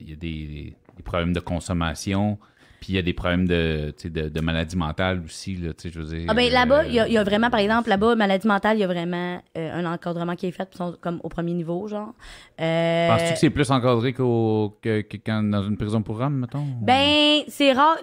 il 0.00 0.10
y 0.10 0.12
a 0.12 0.16
des, 0.16 0.76
des 0.96 1.02
problèmes 1.04 1.32
de 1.32 1.38
consommation, 1.40 2.38
puis 2.80 2.92
il 2.92 2.96
y 2.96 2.98
a 2.98 3.02
des 3.02 3.12
problèmes 3.12 3.46
de, 3.48 3.92
de, 4.04 4.28
de 4.28 4.40
maladies 4.40 4.76
mentales 4.76 5.22
aussi. 5.24 5.56
Là, 5.56 5.72
tu 5.74 5.82
sais, 5.82 5.90
je 5.90 6.00
veux 6.00 6.06
dire, 6.16 6.26
Ah 6.28 6.34
ben 6.34 6.50
là-bas, 6.52 6.84
il 6.86 6.94
y, 6.94 6.98
a- 7.00 7.04
euh, 7.04 7.08
il 7.08 7.12
y 7.14 7.18
a 7.18 7.24
vraiment, 7.24 7.50
par 7.50 7.60
exemple, 7.60 7.88
là-bas, 7.88 8.14
maladie 8.14 8.46
mentale, 8.46 8.76
il 8.76 8.80
y 8.80 8.84
a 8.84 8.86
vraiment 8.86 9.42
euh, 9.56 9.72
un 9.80 9.84
encadrement 9.92 10.36
qui 10.36 10.46
est 10.46 10.52
fait, 10.52 10.68
sont 10.74 10.96
comme 11.00 11.20
au 11.24 11.28
premier 11.28 11.54
niveau, 11.54 11.88
genre. 11.88 12.14
Euh, 12.60 13.08
Penses-tu 13.08 13.32
que 13.34 13.38
c'est 13.38 13.50
plus 13.50 13.70
encadré 13.70 14.12
qu'au, 14.12 14.76
que, 14.82 15.02
dans 15.50 15.62
une 15.62 15.76
prison 15.76 16.02
pour 16.02 16.20
hommes, 16.20 16.38
mettons? 16.40 16.64
Ben, 16.82 17.42
c'est 17.48 17.72
rare. 17.72 17.98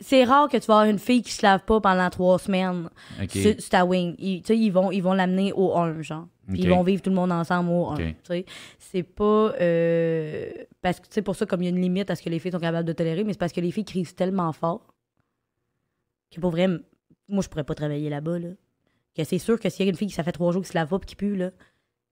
C'est 0.00 0.24
rare 0.24 0.48
que 0.48 0.58
tu 0.58 0.66
vas 0.66 0.74
avoir 0.80 0.84
une 0.90 0.98
fille 0.98 1.22
qui 1.22 1.32
se 1.32 1.42
lave 1.44 1.64
pas 1.64 1.80
pendant 1.80 2.10
trois 2.10 2.38
semaines 2.38 2.90
Ok. 3.22 3.30
sur, 3.30 3.56
ta 3.70 3.84
wing. 3.86 4.14
Ils, 4.18 4.42
ils 4.50 4.70
vont 4.70 4.90
ils 4.92 5.00
vont 5.00 5.14
l'amener 5.14 5.52
au 5.54 5.74
1, 5.74 6.02
genre. 6.02 6.26
Puis 6.48 6.60
ils 6.62 6.68
vont 6.68 6.82
vivre 6.82 7.00
tout 7.02 7.10
le 7.10 7.16
monde 7.16 7.32
ensemble 7.32 7.70
au 7.70 7.86
1. 7.88 7.94
Ok. 7.94 7.98
tu 8.00 8.14
sais. 8.24 8.44
C'est 8.78 9.02
pas... 9.02 9.54
euh, 9.60 10.50
parce 10.82 11.00
que, 11.00 11.06
tu 11.06 11.14
sais, 11.14 11.22
pour 11.22 11.34
ça, 11.34 11.46
comme 11.46 11.62
il 11.62 11.64
y 11.64 11.68
a 11.68 11.70
une 11.70 11.80
limite 11.80 12.10
à 12.10 12.14
ce 12.14 12.22
que 12.22 12.28
les 12.28 12.38
filles 12.38 12.52
sont 12.52 12.60
capables 12.60 12.86
de 12.86 12.92
tolérer, 12.92 13.24
mais 13.24 13.32
c'est 13.32 13.38
parce 13.38 13.52
que 13.52 13.60
les 13.60 13.70
filles 13.70 13.84
crient 13.86 14.04
tellement 14.14 14.52
fort 14.52 14.86
que 16.30 16.40
pour 16.40 16.50
vrai, 16.50 16.68
moi, 17.28 17.42
je 17.42 17.48
pourrais 17.48 17.64
pas 17.64 17.74
travailler 17.74 18.10
là-bas, 18.10 18.38
là. 18.38 18.48
Que 19.16 19.24
c'est 19.24 19.38
sûr 19.38 19.58
que 19.58 19.70
s'il 19.70 19.86
y 19.86 19.88
a 19.88 19.90
une 19.90 19.96
fille 19.96 20.08
qui 20.08 20.14
ça 20.14 20.22
fait 20.22 20.32
trois 20.32 20.52
jours 20.52 20.62
qui 20.62 20.68
se 20.68 20.74
lave 20.76 20.88
pas 20.88 20.98
puis 20.98 21.06
qui 21.06 21.16
pue, 21.16 21.36
là, 21.36 21.50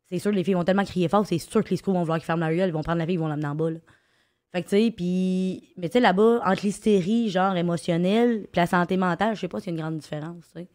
c'est 0.08 0.18
sûr 0.18 0.30
que 0.30 0.36
les 0.36 0.44
filles 0.44 0.54
vont 0.54 0.64
tellement 0.64 0.84
crier 0.84 1.08
fort, 1.08 1.26
c'est 1.26 1.38
sûr 1.38 1.62
que 1.62 1.68
les 1.70 1.76
screws 1.76 1.92
vont 1.92 2.00
vouloir 2.00 2.18
qu'ils 2.18 2.24
ferment 2.26 2.46
leur 2.48 2.56
gueule, 2.56 2.70
ils 2.70 2.72
vont 2.72 2.82
prendre 2.82 2.98
la 2.98 3.04
fille, 3.04 3.14
ils 3.16 3.18
vont 3.20 3.28
l'amener 3.28 3.46
en 3.48 3.54
bas, 3.54 3.70
là. 3.70 3.78
Fait 4.54 4.62
que, 4.62 4.68
tu 4.68 4.76
sais, 4.76 4.90
puis... 4.90 5.72
Mais 5.76 5.88
tu 5.88 5.94
sais, 5.94 6.00
là-bas, 6.00 6.40
entre 6.44 6.64
l'hystérie, 6.64 7.28
genre, 7.28 7.56
émotionnelle, 7.56 8.46
puis 8.52 8.60
la 8.60 8.66
santé 8.66 8.96
mentale, 8.96 9.34
je 9.34 9.40
sais 9.40 9.48
pas 9.48 9.58
s'il 9.58 9.70
y 9.70 9.70
a 9.70 9.74
une 9.76 9.82
grande 9.82 9.98
différence, 9.98 10.44
tu 10.54 10.60
sais. 10.60 10.68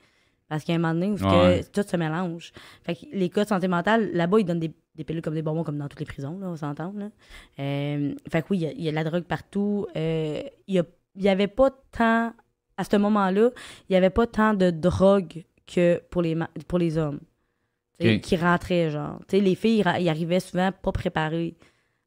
Parce 0.50 0.64
qu'il 0.64 0.74
y 0.74 0.76
a 0.76 0.80
un 0.80 0.82
moment 0.82 0.94
donné 0.96 1.12
où 1.12 1.18
ce 1.18 1.24
Ouais. 1.24 1.62
que 1.74 1.82
tout 1.82 1.88
se 1.88 1.96
mélange. 1.96 2.52
Fait 2.84 2.96
que 2.96 3.02
les 3.14 3.30
cas 3.30 3.44
de 3.44 3.50
santé 3.50 3.68
mentale, 3.68 4.12
là-bas, 4.14 4.40
ils 4.40 4.44
donnent 4.46 4.60
des, 4.60 4.74
des 4.96 5.04
pilules 5.04 5.22
comme 5.22 5.36
des 5.36 5.44
bonbons, 5.44 5.64
comme 5.64 5.78
dans 5.78 5.88
toutes 5.88 6.00
les 6.00 6.06
prisons, 6.08 6.38
là, 6.40 6.48
on 6.50 6.56
s'entend, 6.58 6.92
là. 6.98 7.10
Euh, 7.60 8.14
fait 8.30 8.42
que 8.42 8.48
oui, 8.50 8.58
il 8.58 8.62
y 8.64 8.66
a- 8.66 8.72
il 8.72 8.82
y, 8.82 8.88
a 8.88 8.92
de 8.92 8.96
la 8.96 9.04
drogue 9.04 9.24
partout. 9.24 9.86
Euh, 9.96 10.42
Il 10.68 10.76
y, 10.76 10.82
il 11.16 11.24
y 11.24 11.30
avait 11.30 11.48
pas 11.48 11.70
tant... 11.92 12.34
À 12.78 12.84
ce 12.84 12.96
moment-là, 12.98 13.50
il 13.90 13.94
y 13.94 13.96
avait 13.96 14.10
pas 14.10 14.26
tant 14.26 14.54
de 14.54 14.72
drogue 14.72 15.44
que 15.68 16.02
pour 16.10 16.22
les, 16.22 16.36
pour 16.68 16.80
les 16.80 16.98
hommes. 16.98 17.20
Qui 18.00 18.36
rentraient, 18.38 18.90
genre. 18.90 19.20
Tu 19.28 19.38
sais, 19.38 19.44
les 19.44 19.54
filles, 19.56 19.84
ils 20.00 20.08
arrivaient 20.10 20.40
souvent 20.40 20.72
pas 20.72 20.94
préparées. 20.94 21.58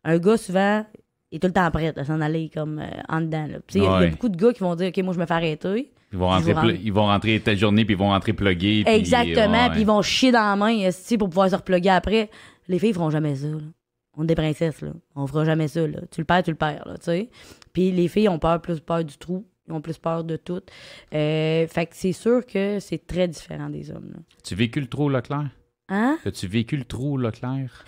Un 0.04 0.18
gars, 0.18 0.38
souvent, 0.38 0.86
il 1.32 1.36
est 1.36 1.38
tout 1.40 1.48
le 1.48 1.52
temps 1.52 1.68
prêt 1.70 1.92
à 1.96 2.04
s'en 2.04 2.20
aller 2.20 2.50
comme 2.54 2.78
euh, 2.78 2.86
en 3.08 3.20
dedans. 3.22 3.46
Il 3.74 3.82
y 3.82 3.86
a- 3.86 4.06
y 4.06 4.10
beaucoup 4.10 4.28
de 4.28 4.36
gars 4.36 4.52
qui 4.52 4.60
vont 4.60 4.74
dire 4.76 4.88
OK, 4.88 4.98
moi, 5.02 5.14
je 5.14 5.18
me 5.18 5.26
fais 5.26 5.34
arrêter. 5.34 5.90
Ils 6.12 6.18
vont 6.18 6.28
rentrer, 6.28 6.80
ils 6.84 6.92
vont 6.92 7.06
rentrer 7.06 7.40
telle 7.40 7.56
journée, 7.58 7.84
puis 7.86 7.94
ils 7.94 7.98
vont 7.98 8.10
rentrer 8.10 8.32
plugués. 8.34 8.84
puis- 8.84 8.94
Exactement. 8.94 9.50
ouais. 9.64 9.70
Puis 9.72 9.80
ils 9.80 9.86
vont 9.86 10.02
chier 10.02 10.30
dans 10.30 10.40
la 10.44 10.56
main 10.56 10.90
pour 11.18 11.28
pouvoir 11.30 11.48
se 11.50 11.56
repluguer 11.56 11.88
après. 11.88 12.28
Les 12.68 12.78
filles 12.78 12.92
feront 12.92 13.10
jamais 13.10 13.34
ça. 13.34 13.48
là. 13.48 13.58
On 14.14 14.24
est 14.24 14.26
des 14.26 14.34
princesses, 14.34 14.82
là. 14.82 14.90
On 15.16 15.26
fera 15.26 15.46
jamais 15.46 15.68
ça, 15.68 15.86
là. 15.86 16.00
Tu 16.10 16.20
le 16.20 16.26
perds, 16.26 16.42
tu 16.42 16.50
le 16.50 16.56
perds, 16.56 16.82
là, 16.86 16.98
tu 16.98 17.04
sais. 17.04 17.30
Puis 17.72 17.90
les 17.92 18.08
filles 18.08 18.28
ont 18.28 18.38
peur, 18.38 18.60
plus 18.60 18.78
peur 18.80 19.02
du 19.02 19.16
trou. 19.16 19.46
Ils 19.68 19.72
ont 19.72 19.80
plus 19.80 19.96
peur 19.96 20.22
de 20.24 20.36
tout. 20.36 20.60
Euh, 21.14 21.66
fait 21.66 21.86
que 21.86 21.92
c'est 21.94 22.12
sûr 22.12 22.44
que 22.44 22.78
c'est 22.78 23.06
très 23.06 23.26
différent 23.28 23.70
des 23.70 23.90
hommes, 23.90 24.10
là. 24.12 24.20
Tu 24.44 24.54
vécu 24.54 24.80
le 24.80 24.86
trou 24.88 25.08
Leclerc? 25.08 25.48
Hein? 25.88 26.18
As-tu 26.26 26.46
vécu 26.46 26.76
le 26.76 26.84
trou 26.84 27.16
Leclerc? 27.16 27.84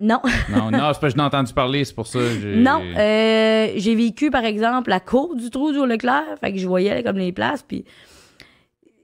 Non. 0.00 0.20
Non, 0.50 0.70
non, 0.70 0.78
c'est 0.78 0.78
parce 0.78 0.98
que 1.00 1.08
je 1.10 1.16
n'ai 1.16 1.22
entendu 1.22 1.52
parler, 1.52 1.84
c'est 1.84 1.94
pour 1.94 2.06
ça. 2.06 2.20
j'ai- 2.40 2.56
Non, 2.56 2.80
euh, 2.96 3.72
j'ai 3.76 3.94
vécu, 3.96 4.30
par 4.30 4.44
exemple, 4.44 4.90
la 4.90 5.00
cour 5.00 5.34
du 5.34 5.50
trou 5.50 5.72
du 5.72 5.84
Leclerc. 5.84 6.36
Fait 6.40 6.52
que 6.52 6.58
je 6.58 6.68
voyais 6.68 7.02
comme 7.02 7.18
les 7.18 7.32
places. 7.32 7.62
Puis, 7.64 7.84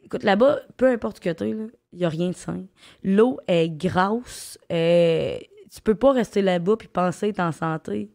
écoute, 0.05 0.23
là-bas, 0.23 0.61
peu 0.77 0.87
importe 0.87 1.21
que 1.21 1.31
t'es, 1.31 1.51
il 1.51 1.99
n'y 1.99 2.05
a 2.05 2.09
rien 2.09 2.29
de 2.31 2.35
sain. 2.37 2.63
L'eau 3.03 3.39
est 3.49 3.69
grasse. 3.71 4.59
euh, 4.73 5.37
tu 5.75 5.81
peux 5.83 5.97
pas 5.97 6.13
rester 6.13 6.41
là-bas 6.43 6.77
puis 6.77 6.87
penser 6.87 7.29
être 7.31 7.41
en 7.41 7.51
santé. 7.51 8.09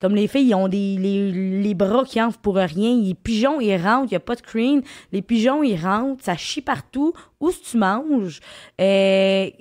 Comme 0.00 0.14
les 0.14 0.28
filles, 0.28 0.48
ils 0.48 0.54
ont 0.54 0.68
des, 0.68 0.96
les, 0.96 1.30
les 1.60 1.74
bras 1.74 2.04
qui 2.04 2.22
enflent 2.22 2.38
pour 2.40 2.56
rien. 2.56 2.96
Les 2.96 3.14
pigeons, 3.14 3.60
ils 3.60 3.76
rentrent, 3.76 4.06
il 4.06 4.14
n'y 4.14 4.16
a 4.16 4.20
pas 4.20 4.34
de 4.34 4.40
screen. 4.40 4.82
Les 5.12 5.20
pigeons, 5.20 5.62
ils 5.62 5.76
rentrent, 5.76 6.24
ça 6.24 6.36
chie 6.36 6.62
partout. 6.62 7.12
Où 7.38 7.50
tu 7.52 7.76
manges? 7.76 8.40
Il 8.78 9.52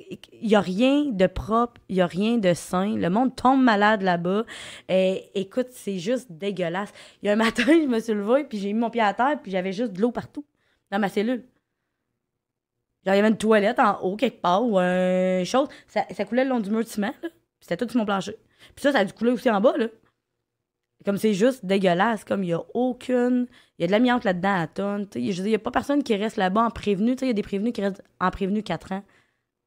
n'y 0.42 0.56
a 0.56 0.62
rien 0.62 1.06
de 1.06 1.28
propre, 1.28 1.82
il 1.90 1.96
n'y 1.96 2.02
a 2.02 2.08
rien 2.08 2.38
de 2.38 2.54
sain. 2.54 2.96
Le 2.96 3.10
monde 3.10 3.36
tombe 3.36 3.62
malade 3.62 4.02
là-bas. 4.02 4.44
Euh, 4.92 5.16
écoute, 5.36 5.68
c'est 5.72 5.98
juste 5.98 6.32
dégueulasse. 6.32 6.92
Il 7.22 7.28
y 7.28 7.30
a 7.30 7.34
un 7.34 7.38
matin, 7.38 7.64
je 7.68 7.88
me 7.88 8.00
suis 8.00 8.14
levée, 8.14 8.46
puis 8.46 8.58
j'ai 8.60 8.72
mis 8.74 8.80
mon 8.80 8.90
pied 8.90 9.02
à 9.02 9.14
terre, 9.14 9.40
puis 9.42 9.52
j'avais 9.52 9.74
juste 9.74 9.94
de 9.94 10.02
l'eau 10.02 10.12
partout 10.12 10.46
dans 10.92 11.00
ma 11.00 11.10
cellule. 11.10 11.44
Genre, 13.06 13.14
il 13.14 13.18
y 13.18 13.20
avait 13.20 13.30
une 13.30 13.38
toilette 13.38 13.80
en 13.80 14.00
haut 14.02 14.16
quelque 14.16 14.42
part 14.42 14.66
ou 14.66 14.78
un 14.78 15.44
chose. 15.44 15.68
Ça, 15.88 16.04
coulait 16.26 16.44
le 16.44 16.50
long 16.50 16.60
du 16.60 16.70
mur 16.70 16.80
de 16.80 16.88
ciment, 16.88 17.14
là. 17.24 17.30
C'était 17.62 17.78
tout 17.78 17.90
sur 17.90 17.98
mon 18.00 18.06
plancher. 18.06 18.38
Puis 18.76 18.84
ça, 18.84 18.92
ça 18.92 19.00
a 19.00 19.06
dû 19.06 19.14
couler 19.14 19.32
aussi 19.32 19.50
en 19.50 19.60
bas, 19.62 19.74
là. 19.78 19.88
Comme 21.06 21.18
c'est 21.18 21.34
juste 21.34 21.66
dégueulasse, 21.66 22.26
comme 22.26 22.44
il 22.44 22.50
y 22.50 22.54
a 22.54 22.62
aucune. 22.74 23.48
Il 23.78 23.82
y 23.82 23.84
a 23.86 23.88
de 23.88 23.92
l'amiante 23.92 24.26
là-dedans 24.26 24.56
à 24.62 24.68
tonne. 24.68 25.08
tu 25.08 25.20
sais. 25.20 25.32
Je 25.32 25.38
veux 25.38 25.44
dire, 25.44 25.48
il 25.48 25.52
y 25.52 25.56
a 25.56 25.60
pas 25.60 25.72
personne 25.72 26.04
qui 26.04 26.16
reste 26.16 26.36
là-bas 26.38 26.66
en 26.66 26.70
prévenu. 26.72 27.16
Tu 27.16 27.20
sais, 27.20 27.26
il 27.26 27.30
y 27.30 27.32
a 27.32 27.34
des 27.34 27.42
prévenus 27.42 27.72
qui 27.74 27.82
restent 27.82 28.04
en 28.20 28.30
prévenu 28.32 28.64
4 28.64 28.92
ans. 28.92 29.04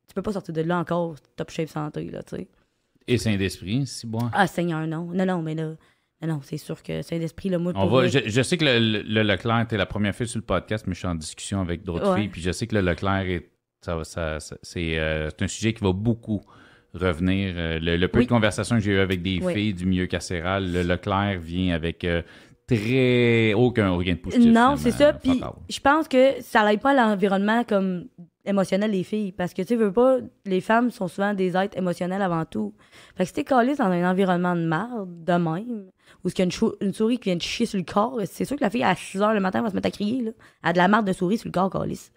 Tu 0.08 0.14
peux 0.14 0.20
pas 0.22 0.32
sortir 0.32 0.52
de 0.52 0.60
là 0.60 0.78
encore, 0.78 1.14
top 1.36 1.50
shape 1.50 1.68
santé, 1.70 2.10
là, 2.10 2.22
tu 2.22 2.36
sais. 2.36 2.48
Et 3.08 3.16
Saint-Esprit, 3.18 3.86
si 3.86 4.06
bon. 4.06 4.18
Ah, 4.32 4.46
Seigneur, 4.46 4.86
non. 4.86 5.06
Non, 5.06 5.24
non, 5.24 5.40
mais 5.42 5.54
là. 5.54 5.72
Non, 6.20 6.28
non, 6.34 6.40
c'est 6.42 6.58
sûr 6.58 6.80
que 6.84 7.02
c'est 7.02 7.18
d'esprit, 7.18 7.48
le 7.48 7.58
mot 7.58 7.72
On 7.74 7.86
va, 7.86 8.06
je, 8.06 8.20
je 8.26 8.42
sais 8.42 8.56
que 8.56 8.64
le, 8.64 8.78
le- 8.78 9.02
le 9.02 9.22
Leclerc 9.24 9.60
était 9.62 9.76
la 9.76 9.86
première 9.86 10.14
fille 10.14 10.28
sur 10.28 10.38
le 10.38 10.44
podcast, 10.44 10.86
mais 10.86 10.94
je 10.94 10.98
suis 11.00 11.08
en 11.08 11.14
discussion 11.16 11.60
avec 11.60 11.82
d'autres 11.82 12.12
Ouais. 12.12 12.20
filles. 12.20 12.28
Puis 12.28 12.42
je 12.42 12.52
sais 12.52 12.66
que 12.68 12.74
le 12.76 12.80
Leclerc 12.82 13.28
est. 13.28 13.50
Ça, 13.80 13.96
va- 13.96 14.04
ça- 14.04 14.38
ça- 14.38 14.56
c'est, 14.62 14.98
euh, 15.00 15.28
c'est 15.30 15.42
un 15.42 15.48
sujet 15.48 15.72
qui 15.72 15.82
va 15.82 15.92
beaucoup 15.92 16.40
revenir. 16.94 17.54
Euh, 17.56 17.78
le, 17.80 17.96
le 17.96 18.08
peu 18.08 18.18
Oui. 18.20 18.24
de 18.26 18.30
conversations 18.30 18.76
que 18.76 18.82
j'ai 18.82 18.92
eu 18.92 18.98
avec 18.98 19.22
des 19.22 19.40
Oui. 19.42 19.54
filles 19.54 19.74
du 19.74 19.86
milieu 19.86 20.06
carcéral, 20.06 20.72
le 20.72 20.82
Leclerc 20.82 21.40
vient 21.40 21.74
avec 21.74 22.04
euh, 22.04 22.22
très 22.66 23.52
aucun 23.54 23.96
rien 23.96 24.14
de 24.14 24.18
positif. 24.18 24.50
Non, 24.52 24.76
c'est 24.76 24.90
ça. 24.92 25.12
Puis 25.12 25.40
je 25.68 25.80
pense 25.80 26.08
que 26.08 26.40
ça 26.40 26.64
n'aide 26.64 26.80
pas 26.80 26.90
à 26.90 26.94
l'environnement 27.08 27.64
comme 27.64 28.06
émotionnel 28.44 28.90
des 28.90 29.04
filles. 29.04 29.32
Parce 29.32 29.54
que 29.54 29.62
tu 29.62 29.76
veux 29.76 29.92
pas, 29.92 30.18
les 30.46 30.60
femmes 30.60 30.90
sont 30.90 31.08
souvent 31.08 31.34
des 31.34 31.56
êtres 31.56 31.76
émotionnels 31.78 32.22
avant 32.22 32.44
tout. 32.44 32.74
Fait 33.16 33.24
que 33.24 33.28
si 33.28 33.34
t'es 33.34 33.44
collé 33.44 33.74
dans 33.76 33.84
un 33.84 34.10
environnement 34.10 34.54
de 34.56 34.62
merde, 34.66 35.08
de 35.24 35.32
même, 35.32 35.86
où 36.24 36.28
il 36.28 36.38
y 36.38 36.40
a 36.40 36.44
une, 36.44 36.50
chou- 36.52 36.74
une 36.80 36.92
souris 36.92 37.18
qui 37.18 37.30
vient 37.30 37.38
te 37.38 37.44
chier 37.44 37.66
sur 37.66 37.78
le 37.78 37.84
corps, 37.84 38.18
c'est 38.24 38.44
sûr 38.44 38.56
que 38.56 38.62
la 38.64 38.70
fille 38.70 38.82
à 38.84 38.94
6 38.94 39.18
h 39.18 39.34
le 39.34 39.40
matin 39.40 39.62
va 39.62 39.70
se 39.70 39.74
mettre 39.74 39.88
à 39.88 39.90
crier. 39.92 40.22
Là. 40.22 40.30
Elle 40.64 40.70
a 40.70 40.72
de 40.72 40.78
la 40.78 40.88
marde 40.88 41.06
de 41.06 41.12
souris 41.12 41.38
sur 41.38 41.48
le 41.48 41.52
corps, 41.52 41.70
calice. 41.70 42.12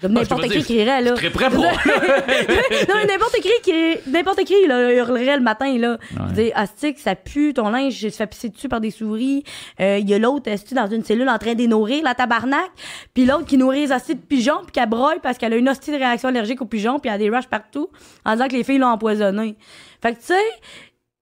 Comme 0.00 0.16
Ah, 0.16 0.20
n'importe 0.20 0.48
qui 0.48 0.62
crierait, 0.64 1.02
là. 1.02 1.14
Serais 1.16 1.30
prêt 1.30 1.48
pour. 1.50 1.62
non, 1.64 2.94
mais 2.96 3.06
n'importe 3.06 3.36
qui 3.40 3.48
qui 3.62 4.10
n'importe 4.10 4.44
qui 4.44 4.66
là, 4.66 4.92
hurlerait 4.92 5.36
le 5.36 5.42
matin 5.42 5.78
là. 5.78 5.98
Ouais. 6.18 6.32
dire, 6.32 6.52
astique, 6.56 6.98
ça 6.98 7.14
pue, 7.14 7.54
ton 7.54 7.68
linge 7.70 7.98
se 8.00 8.08
fait 8.10 8.26
pisser 8.26 8.48
dessus 8.48 8.68
par 8.68 8.80
des 8.80 8.90
souris? 8.90 9.44
Euh, 9.80 9.98
Il 9.98 10.08
y 10.10 10.14
a 10.14 10.18
l'autre 10.18 10.50
esti 10.50 10.74
dans 10.74 10.88
une 10.88 11.04
cellule 11.04 11.28
en 11.28 11.38
train 11.38 11.54
de 11.54 11.64
nourrir 11.66 12.02
la 12.02 12.14
tabarnak, 12.14 12.70
puis 13.14 13.24
l'autre 13.24 13.46
qui 13.46 13.56
nourrit 13.56 13.86
les 13.86 13.92
hosties 13.92 14.16
de 14.16 14.20
pigeons 14.20 14.62
puis 14.64 14.72
qu'elle 14.72 14.88
broye 14.88 15.20
parce 15.22 15.38
qu'elle 15.38 15.52
a 15.52 15.56
une 15.56 15.68
hostie 15.68 15.92
de 15.92 15.96
réaction 15.96 16.28
allergique 16.28 16.60
aux 16.60 16.66
pigeons 16.66 16.98
puis 16.98 17.08
elle 17.08 17.14
a 17.14 17.18
des 17.18 17.30
rushes 17.30 17.46
partout 17.48 17.88
en 18.24 18.32
disant 18.32 18.48
que 18.48 18.54
les 18.56 18.64
filles 18.64 18.78
l'ont 18.78 18.88
empoisonné. 18.88 19.56
Fait 20.02 20.12
que 20.12 20.18
tu 20.18 20.26
sais, 20.26 20.34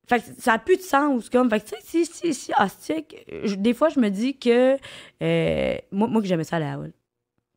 fait 0.08 0.18
que 0.20 0.24
ça 0.38 0.54
a 0.54 0.58
plus 0.58 0.78
de 0.78 0.82
sens 0.82 1.28
comme 1.30 1.48
fait 1.50 1.60
que 1.60 1.66
tu 1.68 1.74
sais 1.76 2.04
si 2.04 2.06
si 2.06 2.34
si 2.34 2.52
astique, 2.56 3.16
je- 3.44 3.54
des 3.54 3.74
fois 3.74 3.90
je 3.90 4.00
me 4.00 4.08
dis 4.08 4.36
que 4.38 4.76
euh, 5.22 5.74
moi 5.92 6.08
moi 6.08 6.20
que 6.22 6.26
j'aimais 6.26 6.44
ça 6.44 6.56
à 6.56 6.60
la 6.60 6.72
Hall. 6.78 6.92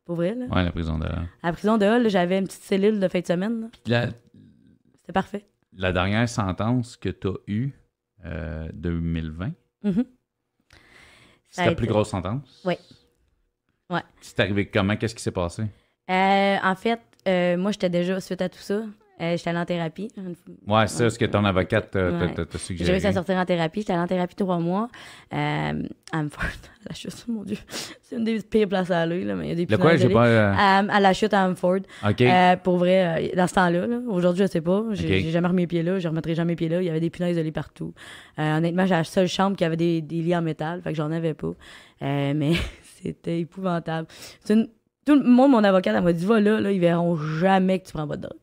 Pour 0.06 0.16
vrai 0.16 0.34
là. 0.34 0.46
Ouais, 0.46 0.64
la 0.64 0.72
prison 0.72 0.98
de. 0.98 1.04
À 1.06 1.26
la 1.42 1.52
prison 1.52 1.76
de 1.76 1.84
Hall, 1.84 2.08
j'avais 2.08 2.38
une 2.38 2.46
petite 2.46 2.62
cellule 2.62 2.98
de 3.00 3.08
fin 3.08 3.20
de 3.20 3.26
semaine. 3.26 3.70
La, 3.86 4.06
C'était 4.94 5.12
parfait. 5.12 5.44
la 5.74 5.92
dernière 5.92 6.28
sentence 6.28 6.96
que 6.96 7.08
tu 7.10 7.26
as 7.28 7.34
eue, 7.48 7.72
euh, 8.24 8.68
2020, 8.72 9.52
Mhm. 9.82 10.04
Ça 10.04 10.04
c'est 11.50 11.60
a 11.62 11.64
ta 11.66 11.70
été- 11.72 11.76
plus 11.78 11.86
grosse 11.88 12.08
sentence? 12.10 12.62
Oui. 12.64 12.74
Ouais. 13.90 14.02
C'est 14.20 14.40
arrivé 14.40 14.66
comment? 14.70 14.96
Qu'est-ce 14.96 15.14
qui 15.14 15.22
s'est 15.22 15.30
passé? 15.32 15.64
Euh, 16.10 16.56
en 16.62 16.74
fait, 16.76 17.00
euh, 17.28 17.56
moi, 17.56 17.72
j'étais 17.72 17.90
déjà, 17.90 18.20
suite 18.20 18.42
à 18.42 18.48
tout 18.48 18.58
ça, 18.58 18.82
euh, 19.20 19.36
j'étais 19.36 19.50
allée 19.50 19.58
en 19.58 19.64
thérapie. 19.64 20.08
Ouais, 20.66 20.86
c'est 20.86 20.98
ça, 20.98 21.10
ce 21.10 21.18
que 21.18 21.24
ton 21.24 21.44
avocate 21.44 21.90
t'a 21.90 22.10
t'a- 22.10 22.16
Ouais. 22.18 22.34
t'a- 22.34 22.44
t'a 22.44 22.52
J'ai 22.52 22.58
suggéré. 22.58 22.90
réussi 22.92 23.06
à 23.06 23.12
sortir 23.12 23.36
en 23.36 23.44
thérapie. 23.44 23.80
J'étais 23.80 23.92
allée 23.94 24.02
en 24.02 24.06
thérapie 24.06 24.34
trois 24.36 24.58
mois. 24.58 24.88
Euh, 25.32 25.82
à 26.12 26.18
Amford, 26.18 26.44
à 26.44 26.48
la 26.90 26.94
chute, 26.94 27.24
mon 27.28 27.42
Dieu. 27.42 27.56
C'est 28.02 28.16
une 28.16 28.24
des 28.24 28.40
pires 28.40 28.68
places 28.68 28.90
à 28.90 29.00
aller, 29.00 29.24
là, 29.24 29.34
mais 29.34 29.46
il 29.46 29.48
y 29.48 29.52
a 29.52 29.54
des 29.54 29.66
Le 29.66 29.78
quoi, 29.78 29.96
j'ai 29.96 30.08
pas. 30.08 30.26
euh, 30.26 30.52
À, 30.56 30.78
à 30.78 31.00
la 31.00 31.12
chute 31.12 31.32
à 31.34 31.48
Amford. 31.48 31.80
ok. 32.08 32.20
Euh, 32.20 32.56
pour 32.56 32.76
vrai, 32.76 33.30
euh, 33.32 33.36
dans 33.36 33.46
ce 33.46 33.54
temps-là, 33.54 33.86
là, 33.86 33.98
aujourd'hui, 34.08 34.44
je 34.46 34.50
sais 34.50 34.60
pas. 34.60 34.84
J'ai 34.92 35.30
jamais 35.30 35.48
remis 35.48 35.62
les 35.62 35.66
pieds 35.66 35.82
là. 35.82 35.98
Je 35.98 36.06
remettrai 36.08 36.34
jamais 36.34 36.52
les 36.52 36.56
pieds 36.56 36.68
là. 36.68 36.80
Il 36.82 36.84
y 36.86 36.90
avait 36.90 37.00
des 37.00 37.10
punaises 37.10 37.36
de 37.36 37.42
lit 37.42 37.52
partout. 37.52 37.94
Euh, 38.38 38.58
honnêtement, 38.58 38.84
j'ai 38.86 38.94
la 38.94 39.04
seule 39.04 39.28
chambre 39.28 39.56
qui 39.56 39.64
avait 39.64 39.76
des, 39.76 40.02
des 40.02 40.22
lits 40.22 40.36
en 40.36 40.42
métal. 40.42 40.82
Fait 40.82 40.90
que 40.90 40.96
j'en 40.96 41.10
avais 41.10 41.34
pas. 41.34 41.52
Euh, 42.02 42.32
mais 42.36 42.52
c'était 43.02 43.40
épouvantable. 43.40 44.06
C'est 44.44 44.54
une- 44.54 44.68
Tout 45.06 45.14
le 45.16 45.22
monde, 45.24 45.52
mon 45.52 45.62
avocate, 45.64 45.94
elle 45.96 46.02
m'a 46.04 46.12
dit 46.12 46.24
va 46.26 46.40
là, 46.40 46.60
là, 46.60 46.70
ils 46.70 46.80
verront 46.80 47.16
jamais 47.16 47.78
que 47.80 47.86
tu 47.86 47.92
prends 47.92 48.06
pas 48.08 48.16
de 48.16 48.22
drogue. 48.22 48.38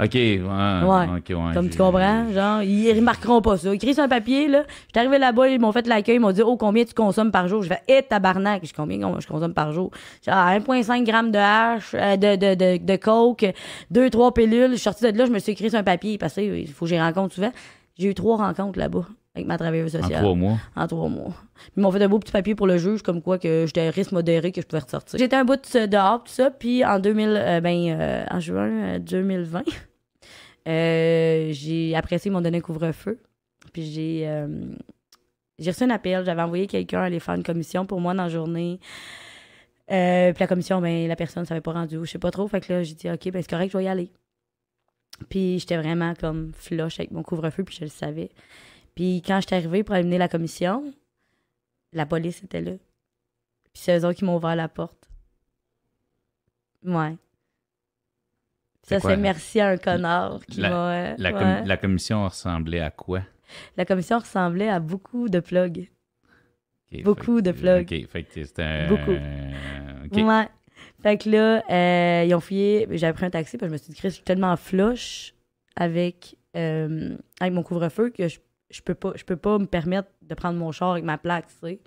Ok, 0.00 0.14
ouais. 0.14 0.38
Ouais. 0.40 1.06
ok, 1.18 1.24
ouais, 1.30 1.54
Comme 1.54 1.68
tu 1.70 1.78
comprends, 1.78 2.30
genre, 2.32 2.62
ils 2.62 2.92
remarqueront 2.94 3.40
pas 3.40 3.56
ça. 3.56 3.70
Ils 3.70 3.74
écrivent 3.76 3.94
sur 3.94 4.02
un 4.04 4.08
papier, 4.08 4.48
là. 4.48 4.62
J'étais 4.86 5.00
arrivé 5.00 5.18
là-bas, 5.18 5.48
ils 5.48 5.60
m'ont 5.60 5.72
fait 5.72 5.86
l'accueil, 5.86 6.16
ils 6.16 6.20
m'ont 6.20 6.32
dit, 6.32 6.42
oh, 6.42 6.56
combien 6.56 6.84
tu 6.84 6.94
consommes 6.94 7.30
par 7.30 7.48
jour? 7.48 7.62
Je 7.62 7.68
fais, 7.68 7.80
hé, 7.88 8.02
tabarnak, 8.02 8.60
je 8.62 8.66
dis, 8.68 8.72
combien 8.72 8.98
je 9.20 9.26
consomme 9.26 9.54
par 9.54 9.72
jour? 9.72 9.90
Genre, 10.26 10.34
1,5 10.34 11.06
g 11.06 11.30
de 11.30 11.38
hache, 11.38 11.94
euh, 11.94 12.16
de, 12.16 12.36
de, 12.36 12.54
de, 12.54 12.84
de 12.84 12.96
coke, 12.96 13.46
2, 13.90 14.10
3 14.10 14.32
pilules. 14.34 14.70
Je 14.70 14.74
suis 14.76 14.82
sortie 14.84 15.10
de 15.12 15.18
là, 15.18 15.26
je 15.26 15.30
me 15.32 15.38
suis 15.38 15.52
écrit 15.52 15.70
sur 15.70 15.78
un 15.78 15.84
papier, 15.84 16.18
parce 16.18 16.34
qu'il 16.34 16.68
faut 16.68 16.84
que 16.84 16.88
j'y 16.90 17.00
rencontre 17.00 17.34
souvent. 17.34 17.52
J'ai 17.98 18.08
eu 18.10 18.14
trois 18.14 18.36
rencontres 18.36 18.78
là-bas 18.78 19.06
avec 19.34 19.46
ma 19.48 19.58
travailleuse 19.58 19.94
En 19.96 20.02
sociale 20.02 20.22
trois 20.22 20.34
mois? 20.34 20.56
en 20.76 20.86
trois 20.86 21.08
mois. 21.08 21.32
Ils 21.76 21.82
m'ont 21.82 21.90
fait 21.90 22.02
un 22.02 22.08
beau 22.08 22.18
petit 22.20 22.30
papier 22.32 22.54
pour 22.54 22.66
le 22.68 22.78
juge, 22.78 23.02
comme 23.02 23.20
quoi 23.22 23.38
que 23.38 23.64
j'étais 23.66 23.88
à 23.88 23.90
risque 23.90 24.12
modéré, 24.12 24.52
que 24.52 24.60
je 24.60 24.66
pouvais 24.66 24.82
ressortir. 24.82 25.18
J'étais 25.18 25.34
un 25.36 25.44
bout 25.44 25.56
de- 25.56 25.86
dehors, 25.86 26.22
tout 26.24 26.32
ça, 26.32 26.50
puis 26.50 26.84
en 26.84 26.98
2000, 27.00 27.28
euh, 27.36 27.60
ben, 27.60 27.76
euh, 28.00 28.24
en 28.30 28.38
juin 28.40 28.68
euh, 28.68 28.98
2020, 29.00 29.62
euh, 30.68 31.48
j'ai, 31.52 31.94
après 31.96 32.18
ça, 32.18 32.28
ils 32.28 32.32
m'ont 32.32 32.40
donné 32.40 32.58
un 32.58 32.60
couvre-feu. 32.60 33.18
Puis 33.72 33.90
j'ai, 33.90 34.28
euh, 34.28 34.74
j'ai 35.58 35.70
reçu 35.70 35.84
un 35.84 35.90
appel, 35.90 36.24
j'avais 36.24 36.42
envoyé 36.42 36.66
quelqu'un 36.66 37.00
aller 37.00 37.20
faire 37.20 37.34
une 37.34 37.42
commission 37.42 37.86
pour 37.86 38.00
moi 38.00 38.14
dans 38.14 38.24
la 38.24 38.28
journée. 38.28 38.78
Euh, 39.90 40.32
puis 40.32 40.40
la 40.40 40.46
commission, 40.46 40.80
ben, 40.80 41.08
la 41.08 41.16
personne 41.16 41.42
ne 41.42 41.46
s'avait 41.46 41.62
pas 41.62 41.72
rendue, 41.72 41.98
je 42.02 42.10
sais 42.10 42.18
pas 42.18 42.30
trop. 42.30 42.46
Fait 42.48 42.60
que 42.60 42.72
là, 42.72 42.82
j'ai 42.82 42.94
dit, 42.94 43.10
OK, 43.10 43.30
ben, 43.30 43.42
c'est 43.42 43.50
correct, 43.50 43.72
je 43.72 43.78
vais 43.78 43.84
y 43.84 43.88
aller. 43.88 44.12
Puis 45.28 45.58
j'étais 45.58 45.76
vraiment 45.76 46.14
comme 46.14 46.52
flush 46.52 47.00
avec 47.00 47.10
mon 47.10 47.22
couvre-feu, 47.22 47.64
puis 47.64 47.74
je 47.74 47.84
le 47.84 47.90
savais. 47.90 48.30
Puis 48.94 49.22
quand 49.26 49.40
j'étais 49.40 49.56
arrivée 49.56 49.82
pour 49.82 49.94
aller 49.94 50.04
mener 50.04 50.18
la 50.18 50.28
commission, 50.28 50.92
la 51.92 52.06
police 52.06 52.42
était 52.42 52.60
là. 52.60 52.72
Puis 53.72 53.82
c'est 53.82 53.98
eux 53.98 54.04
autres 54.04 54.18
qui 54.18 54.24
m'ont 54.24 54.36
ouvert 54.36 54.54
la 54.56 54.68
porte. 54.68 55.08
Ouais. 56.84 57.16
Ça, 58.88 59.00
c'est 59.00 59.16
merci 59.16 59.60
à 59.60 59.68
un 59.68 59.76
connard 59.76 60.40
qui 60.46 60.60
La- 60.60 60.70
m'a. 60.70 60.92
euh, 60.92 61.14
La, 61.18 61.32
com- 61.32 61.40
ouais. 61.42 61.64
la 61.64 61.76
commission 61.76 62.24
ressemblait 62.24 62.80
à 62.80 62.90
quoi? 62.90 63.22
La 63.76 63.84
commission 63.84 64.18
ressemblait 64.18 64.68
à 64.68 64.80
beaucoup 64.80 65.28
de 65.28 65.40
plugs. 65.40 65.88
Beaucoup 67.04 67.42
de 67.42 67.50
que- 67.52 67.56
plugs. 67.58 67.92
Ok, 68.04 68.08
fait 68.10 68.22
que 68.24 68.44
c'était. 68.44 68.62
un- 68.62 68.88
Beaucoup. 68.88 69.10
Ouais. 69.10 70.48
Fait 71.02 71.18
que 71.18 71.28
là, 71.30 71.62
euh, 71.70 72.24
ils 72.26 72.34
ont 72.34 72.40
fouillé. 72.40 72.86
J'ai 72.92 73.12
pris 73.12 73.26
un 73.26 73.30
taxi, 73.30 73.56
puis 73.58 73.66
je 73.66 73.72
me 73.72 73.76
suis 73.76 73.92
dit, 73.92 73.98
Chris, 73.98 74.08
je 74.10 74.14
suis 74.14 74.24
tellement 74.24 74.56
flush 74.56 75.34
avec, 75.76 76.36
euh, 76.56 77.16
avec 77.40 77.52
mon 77.52 77.62
couvre-feu 77.62 78.10
que 78.10 78.26
je, 78.28 78.38
je 78.70 78.80
peux 78.80 78.94
pas 78.94 79.12
je 79.16 79.24
peux 79.24 79.36
pas 79.36 79.58
me 79.58 79.66
permettre 79.66 80.08
de 80.22 80.34
prendre 80.34 80.58
mon 80.58 80.72
char 80.72 80.92
avec 80.92 81.04
ma 81.04 81.18
plaque, 81.18 81.46
tu 81.48 81.54
sais. 81.68 81.80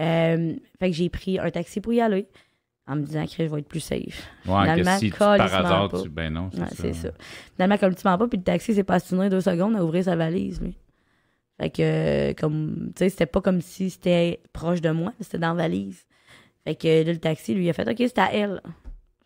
Euh, 0.00 0.54
fait 0.78 0.90
que 0.90 0.96
j'ai 0.96 1.08
pris 1.10 1.38
un 1.38 1.50
taxi 1.50 1.80
pour 1.80 1.92
y 1.92 2.00
aller 2.00 2.26
en 2.90 2.96
me 2.96 3.02
disant, 3.02 3.24
Chris, 3.26 3.44
je 3.46 3.52
vais 3.54 3.60
être 3.60 3.68
plus 3.68 3.80
safe. 3.80 3.98
Ouais, 4.46 4.54
que 4.66 4.72
Finalement, 4.72 4.98
si 4.98 5.10
tu, 5.10 5.18
par 5.18 5.32
hasard, 5.40 5.88
pas. 5.88 6.02
tu. 6.02 6.08
Ben 6.08 6.32
non, 6.32 6.50
c'est 6.52 6.60
Ouais, 6.60 6.66
ça. 6.68 6.74
c'est 6.76 6.92
ça. 6.94 7.10
Finalement, 7.54 7.78
comme 7.78 7.94
tu 7.94 8.06
m'en 8.06 8.18
pas, 8.18 8.26
puis 8.28 8.38
le 8.38 8.44
taxi 8.44 8.74
s'est 8.74 8.84
pas 8.84 8.94
assigné 8.94 9.28
deux 9.28 9.40
secondes 9.40 9.76
à 9.76 9.84
ouvrir 9.84 10.04
sa 10.04 10.16
valise, 10.16 10.60
lui. 10.60 10.76
Fait 11.60 11.70
que, 11.70 12.32
comme, 12.40 12.92
tu 12.96 13.04
sais, 13.04 13.08
c'était 13.10 13.26
pas 13.26 13.40
comme 13.40 13.60
si 13.60 13.90
c'était 13.90 14.40
proche 14.52 14.80
de 14.80 14.90
moi, 14.90 15.12
c'était 15.20 15.38
dans 15.38 15.48
la 15.54 15.62
valise. 15.62 16.04
Fait 16.64 16.74
que 16.74 17.04
là, 17.04 17.12
le 17.12 17.18
taxi, 17.18 17.54
lui, 17.54 17.66
il 17.66 17.70
a 17.70 17.72
fait, 17.74 17.88
OK, 17.88 17.96
c'est 17.98 18.18
à 18.18 18.32
elle. 18.32 18.60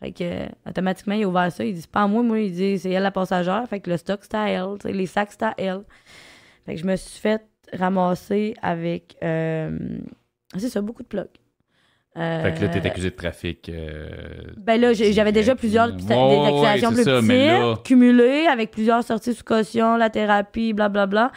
Fait 0.01 0.11
que, 0.11 0.69
automatiquement, 0.69 1.15
il 1.15 1.23
a 1.23 1.27
ouvert 1.27 1.51
ça. 1.51 1.63
Il 1.63 1.73
dit, 1.73 1.81
c'est 1.81 1.89
pas 1.89 2.03
à 2.03 2.07
moi, 2.07 2.21
moi. 2.23 2.39
Il 2.39 2.51
dit, 2.53 2.77
c'est 2.77 2.91
elle 2.91 3.03
la 3.03 3.11
passagère. 3.11 3.63
Fait 3.69 3.79
que 3.79 3.89
le 3.89 3.97
stock, 3.97 4.19
c'est 4.23 4.35
à 4.35 4.49
elle. 4.49 4.75
Les 4.83 5.05
sacs, 5.05 5.29
c'est 5.31 5.43
à 5.43 5.53
elle. 5.57 5.81
Fait 6.65 6.75
que 6.75 6.81
je 6.81 6.85
me 6.85 6.95
suis 6.97 7.19
fait 7.19 7.41
ramasser 7.73 8.53
avec, 8.61 9.15
euh, 9.23 9.77
c'est 10.57 10.69
ça, 10.69 10.81
beaucoup 10.81 11.03
de 11.03 11.07
plugs. 11.07 11.27
Euh, 12.17 12.43
Fait 12.43 12.53
que 12.53 12.61
là, 12.63 12.69
t'es 12.69 12.87
accusé 12.87 13.09
de 13.09 13.15
trafic. 13.15 13.67
euh, 13.67 14.07
ben 14.55 14.79
là, 14.79 14.93
j'avais 14.93 15.33
déjà 15.33 15.53
plusieurs 15.55 15.87
Ouais, 15.87 15.95
des 15.95 16.45
accusations 16.47 16.91
plus 16.93 17.03
ça, 17.03 17.21
mais 17.21 17.47
là- 17.47 17.71
petites, 17.73 17.85
cumulées, 17.87 18.47
avec 18.47 18.71
plusieurs 18.71 19.03
sorties 19.03 19.33
sous 19.33 19.43
caution, 19.43 19.97
la 19.97 20.09
thérapie, 20.09 20.71
blablabla. 20.73 21.31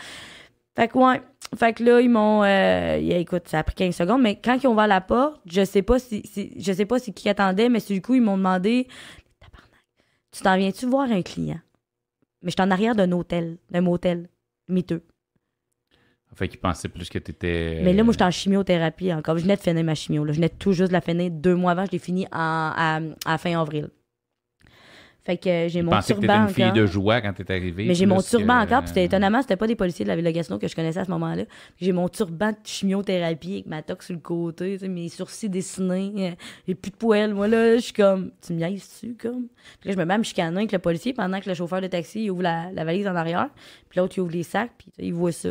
Fait 0.77 0.87
que 0.89 0.97
ouais. 0.99 1.21
Fait 1.59 1.73
que 1.73 1.83
là, 1.83 2.01
ils 2.01 2.11
m'ont... 2.11 2.45
euh, 2.45 2.97
écoute, 3.01 3.49
ça 3.49 3.61
a 3.61 3.63
pris 3.65 3.75
15 3.75 3.97
secondes, 3.97 4.21
mais 4.23 4.37
quand 4.37 4.59
ils 4.63 4.67
ont 4.69 4.73
ouvert 4.73 4.87
la 4.87 5.01
porte, 5.01 5.41
je 5.51 5.65
sais 5.65 5.81
pas 5.83 5.99
si, 5.99 6.23
si- 6.25 6.53
je 6.61 6.73
sais 6.73 6.85
pas 6.85 6.99
si 6.99 7.13
qui 7.15 7.29
attendait, 7.29 7.69
mais 7.71 7.81
du 7.81 8.03
coup, 8.03 8.15
ils 8.15 8.21
m'ont 8.21 8.37
demandé 8.37 8.87
«Tabarnak, 9.41 9.81
tu 10.31 10.43
t'en 10.43 10.57
viens-tu 10.59 10.87
voir 10.87 11.11
un 11.11 11.23
client?» 11.23 11.59
Mais 12.43 12.51
j'étais 12.51 12.63
en 12.63 12.71
arrière 12.71 12.95
d'un 12.95 13.11
hôtel, 13.13 13.57
d'un 13.71 13.81
motel, 13.81 14.29
miteux. 14.69 15.03
Fait 16.35 16.47
qu'il 16.49 16.61
pensait 16.61 16.89
plus 16.89 17.09
que 17.09 17.19
t'étais. 17.19 17.81
Mais 17.83 17.93
là, 17.93 18.05
moi, 18.05 18.13
j'étais 18.13 18.25
en 18.25 18.31
chimiothérapie 18.31 19.13
encore. 19.13 19.37
Je 19.39 19.43
venais 19.43 19.57
de 19.57 19.61
finir 19.61 19.83
ma 19.83 19.95
chimio. 19.97 20.25
Là. 20.25 20.33
Je 20.33 20.37
venais 20.37 20.49
tout 20.51 20.73
juste 20.73 20.89
de 20.89 20.93
la 20.93 21.01
finir 21.01 21.31
deux 21.33 21.57
mois 21.57 21.73
avant. 21.73 21.85
Je 21.87 21.91
l'ai 21.93 21.99
fini 21.99 22.27
en, 22.27 22.73
à, 22.77 23.01
à 23.27 23.39
fin 23.39 23.61
avril. 23.61 23.89
Fait 25.25 25.37
que 25.37 25.49
euh, 25.49 25.69
j'ai 25.69 25.83
mon 25.83 25.91
pensais 25.91 26.15
que 26.15 26.21
t'étais 26.21 26.33
turban 26.33 26.49
une 26.49 26.55
fille 26.55 26.65
encore. 26.65 26.77
de 26.79 26.87
joie 26.87 27.21
quand 27.21 27.33
t'es 27.35 27.51
arrivé. 27.53 27.85
Mais 27.87 27.95
j'ai 27.95 28.07
mon 28.07 28.23
turban 28.23 28.61
que- 28.61 28.65
encore, 28.65 28.79
puis 28.81 28.89
c'était 28.89 29.05
étonnamment, 29.05 29.43
c'était 29.43 29.57
pas 29.57 29.67
des 29.67 29.75
policiers 29.77 30.05
de 30.07 30.09
la 30.09 30.17
ville 30.17 30.25
de 30.25 30.31
Gatineau 30.31 30.59
que 30.59 30.69
je 30.69 30.75
connaissais 30.75 31.01
à 31.01 31.05
ce 31.05 31.11
moment-là. 31.11 31.43
J'ai 31.79 31.93
mon 31.93 32.09
turban 32.09 32.53
de 32.53 32.57
chimiothérapie 32.65 33.53
avec 33.55 33.67
ma 33.67 33.83
toque 33.83 34.05
sur 34.05 34.15
le 34.15 34.21
côté, 34.21 34.79
tu 34.79 34.89
mes 34.89 35.11
sourcils 35.11 35.51
dessinés, 35.51 36.13
euh, 36.19 36.31
j'ai 36.67 36.75
plus 36.75 36.91
de 36.93 36.97
poêle. 36.97 37.35
Moi, 37.35 37.47
là, 37.47 37.77
je 37.77 37.83
suis 37.83 37.93
comme, 37.93 38.31
tu 38.41 38.55
me 38.55 38.71
dessus, 38.71 39.17
comme? 39.21 39.49
Puis 39.81 39.91
là, 39.91 39.93
je 39.95 39.99
me 39.99 40.07
mets 40.07 40.15
à 40.15 40.19
me 40.19 40.23
chicaner 40.23 40.57
avec 40.57 40.73
le 40.73 40.79
policier 40.79 41.13
pendant 41.13 41.41
que 41.41 41.49
le 41.49 41.55
chauffeur 41.55 41.83
de 41.83 41.89
taxi, 41.89 42.25
il 42.25 42.31
ouvre 42.31 42.43
la, 42.45 42.73
la 42.73 42.85
valise 42.85 43.07
en 43.07 43.15
arrière, 43.17 43.51
puis 43.91 43.99
l'autre, 44.01 44.15
il 44.17 44.21
ouvre 44.23 44.33
les 44.33 44.45
sacs, 44.45 44.71
puis 44.79 44.91
tu 44.97 45.05
il 45.05 45.13
voit 45.13 45.33
ça. 45.33 45.51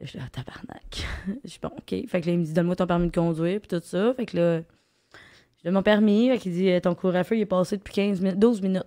Je 0.00 0.06
suis 0.06 0.18
là, 0.18 0.24
ah, 0.26 0.30
tabarnak. 0.30 1.06
Je 1.44 1.48
suis 1.50 1.60
bon, 1.60 1.70
OK. 1.76 2.08
Fait 2.08 2.20
que 2.20 2.26
là, 2.26 2.32
il 2.32 2.38
me 2.38 2.44
dit, 2.44 2.52
donne-moi 2.52 2.76
ton 2.76 2.86
permis 2.86 3.08
de 3.08 3.14
conduire, 3.14 3.60
puis 3.60 3.68
tout 3.68 3.80
ça. 3.84 4.14
Fait 4.14 4.26
que 4.26 4.36
là, 4.36 4.60
je 5.58 5.64
donne 5.64 5.74
mon 5.74 5.82
permis, 5.82 6.28
fait 6.28 6.38
qu'il 6.38 6.52
dit, 6.52 6.70
euh, 6.70 6.80
ton 6.80 6.94
couvre-feu, 6.94 7.36
il 7.36 7.40
est 7.40 7.46
passé 7.46 7.76
depuis 7.76 7.94
15 7.94 8.20
minutes, 8.20 8.38
12 8.38 8.62
minutes. 8.62 8.86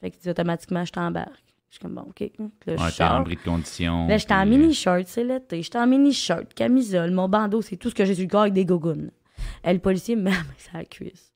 Fait 0.00 0.10
qu'il 0.10 0.20
dit, 0.20 0.30
automatiquement, 0.30 0.84
je 0.84 0.92
t'embarque. 0.92 1.44
Je 1.68 1.74
suis 1.76 1.82
comme, 1.82 1.94
bon, 1.94 2.06
OK. 2.08 2.20
Là, 2.20 2.26
je 2.66 2.82
Ouais, 2.82 2.90
t'es 2.90 3.04
en 3.04 3.20
bris 3.20 3.36
de 3.36 3.40
condition. 3.42 4.08
Là, 4.08 4.16
j'étais 4.16 4.34
en 4.34 4.42
puis, 4.42 4.54
euh, 4.54 4.58
mini-shirt, 4.58 5.06
c'est 5.06 5.24
l'été. 5.24 5.62
J'étais 5.62 5.78
en 5.78 5.86
mini-shirt, 5.86 6.54
camisole, 6.54 7.10
mon 7.10 7.28
bandeau, 7.28 7.60
c'est 7.60 7.76
tout 7.76 7.90
ce 7.90 7.94
que 7.94 8.04
j'ai 8.04 8.14
sur 8.14 8.24
le 8.24 8.30
corps 8.30 8.40
avec 8.42 8.54
des 8.54 8.64
gogoons. 8.64 9.10
Et 9.62 9.72
le 9.72 9.78
policier 9.78 10.16
me 10.16 10.22
met 10.22 10.30
main 10.30 10.44
sur 10.56 10.76
la 10.76 10.84
cuisse. 10.84 11.32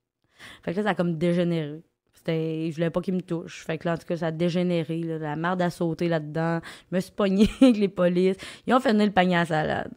Fait 0.63 0.73
que 0.73 0.79
là, 0.79 0.85
ça 0.85 0.91
a 0.91 0.95
comme 0.95 1.19
dégénéré. 1.19 1.83
C'était... 2.27 2.71
Je 2.71 2.75
voulais 2.77 2.91
pas 2.91 3.01
qu'il 3.01 3.15
me 3.15 3.21
touche. 3.23 3.65
Fait 3.65 3.77
que 3.79 3.87
là, 3.87 3.95
en 3.95 3.99
tout 3.99 4.07
cas, 4.07 4.17
ça 4.17 4.27
a 4.29 4.31
dégénéré. 4.31 4.99
là. 5.03 5.19
La 5.19 5.37
merde 5.37 5.61
a 5.63 5.71
sauté 5.71 6.09
là-dedans. 6.09 6.61
Je 6.91 6.97
me 6.97 7.01
suis 7.01 7.13
pognée 7.13 7.49
avec 7.61 7.77
les 7.77 7.89
polices. 7.89 8.37
Ils 8.67 8.73
ont 8.75 8.81
fait 8.81 8.93
venir 8.93 9.07
le 9.07 9.13
panier 9.13 9.37
à 9.37 9.45
salade. 9.45 9.93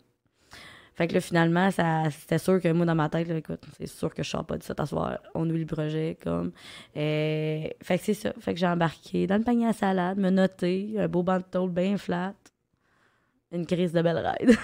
Fait 0.95 1.07
que 1.07 1.13
là, 1.13 1.21
finalement, 1.21 1.69
ça, 1.69 2.05
c'était 2.09 2.39
sûr 2.39 2.59
que 2.59 2.71
moi, 2.71 2.83
dans 2.85 2.95
ma 2.95 3.07
tête, 3.07 3.27
là, 3.27 3.37
écoute, 3.37 3.63
c'est 3.77 3.85
sûr 3.87 4.11
que 4.13 4.23
je 4.23 4.29
sors 4.31 4.43
pas 4.43 4.57
de 4.57 4.63
ça 4.63 4.73
soir. 4.87 5.19
On 5.35 5.47
oublie 5.47 5.59
le 5.59 5.65
projet, 5.67 6.17
comme. 6.23 6.51
Euh, 6.97 7.67
fait 7.83 7.97
que 7.99 8.03
c'est 8.03 8.13
ça. 8.15 8.33
Fait 8.39 8.55
que 8.55 8.59
j'ai 8.59 8.65
embarqué 8.65 9.27
dans 9.27 9.37
le 9.37 9.43
panier 9.43 9.67
à 9.67 9.73
salade, 9.73 10.17
me 10.17 10.31
noter, 10.31 10.95
un 10.97 11.07
beau 11.07 11.21
banc 11.21 11.37
de 11.37 11.43
tôle 11.43 11.69
bien 11.71 11.97
flat. 11.97 12.33
Une 13.51 13.67
crise 13.67 13.93
de 13.93 14.01
belle 14.01 14.17
ride. 14.39 14.57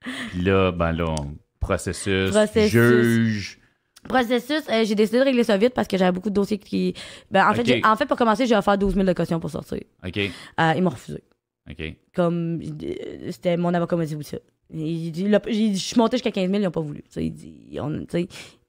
Puis 0.30 0.42
là, 0.42 0.72
ben 0.72 0.90
là, 0.92 1.04
on- 1.08 1.36
processus, 1.60 2.30
Processus. 2.30 2.70
juge. 2.72 3.60
Processus, 4.08 4.62
euh, 4.70 4.84
j'ai 4.84 4.94
décidé 4.94 5.18
de 5.18 5.24
régler 5.24 5.44
ça 5.44 5.56
vite 5.56 5.74
parce 5.74 5.88
que 5.88 5.96
j'avais 5.96 6.12
beaucoup 6.12 6.30
de 6.30 6.34
dossiers 6.34 6.58
qui. 6.58 6.94
Ben, 7.30 7.48
en, 7.48 7.54
fait, 7.54 7.84
en 7.84 7.96
fait, 7.96 8.06
pour 8.06 8.16
commencer, 8.16 8.46
j'ai 8.46 8.56
offert 8.56 8.76
12 8.78 8.94
000 8.94 9.06
de 9.06 9.12
caution 9.12 9.40
pour 9.40 9.50
sortir. 9.50 9.80
OK, 10.06 10.16
Euh, 10.16 10.72
ils 10.76 10.82
m'ont 10.82 10.90
refusé. 10.90 11.22
OK. 11.70 11.94
Comme. 12.14 12.60
euh, 12.62 13.30
C'était 13.30 13.56
mon 13.56 13.72
avocat 13.74 13.96
m'a 13.96 14.04
dit, 14.06 14.14
oublie 14.14 14.24
ça. 14.26 14.38
Il 14.72 15.10
dit, 15.12 15.28
là, 15.28 15.40
j'ai 15.46 15.70
dit, 15.70 15.78
je 15.78 15.84
suis 15.84 15.96
monté 15.98 16.16
jusqu'à 16.16 16.30
15 16.32 16.44
000, 16.50 16.60
ils 16.60 16.64
n'ont 16.64 16.70
pas 16.70 16.80
voulu. 16.80 17.02
Tu 17.02 17.10
sais, 17.10 17.24
il 17.26 17.32
dit, 17.32 17.78
on, 17.80 18.04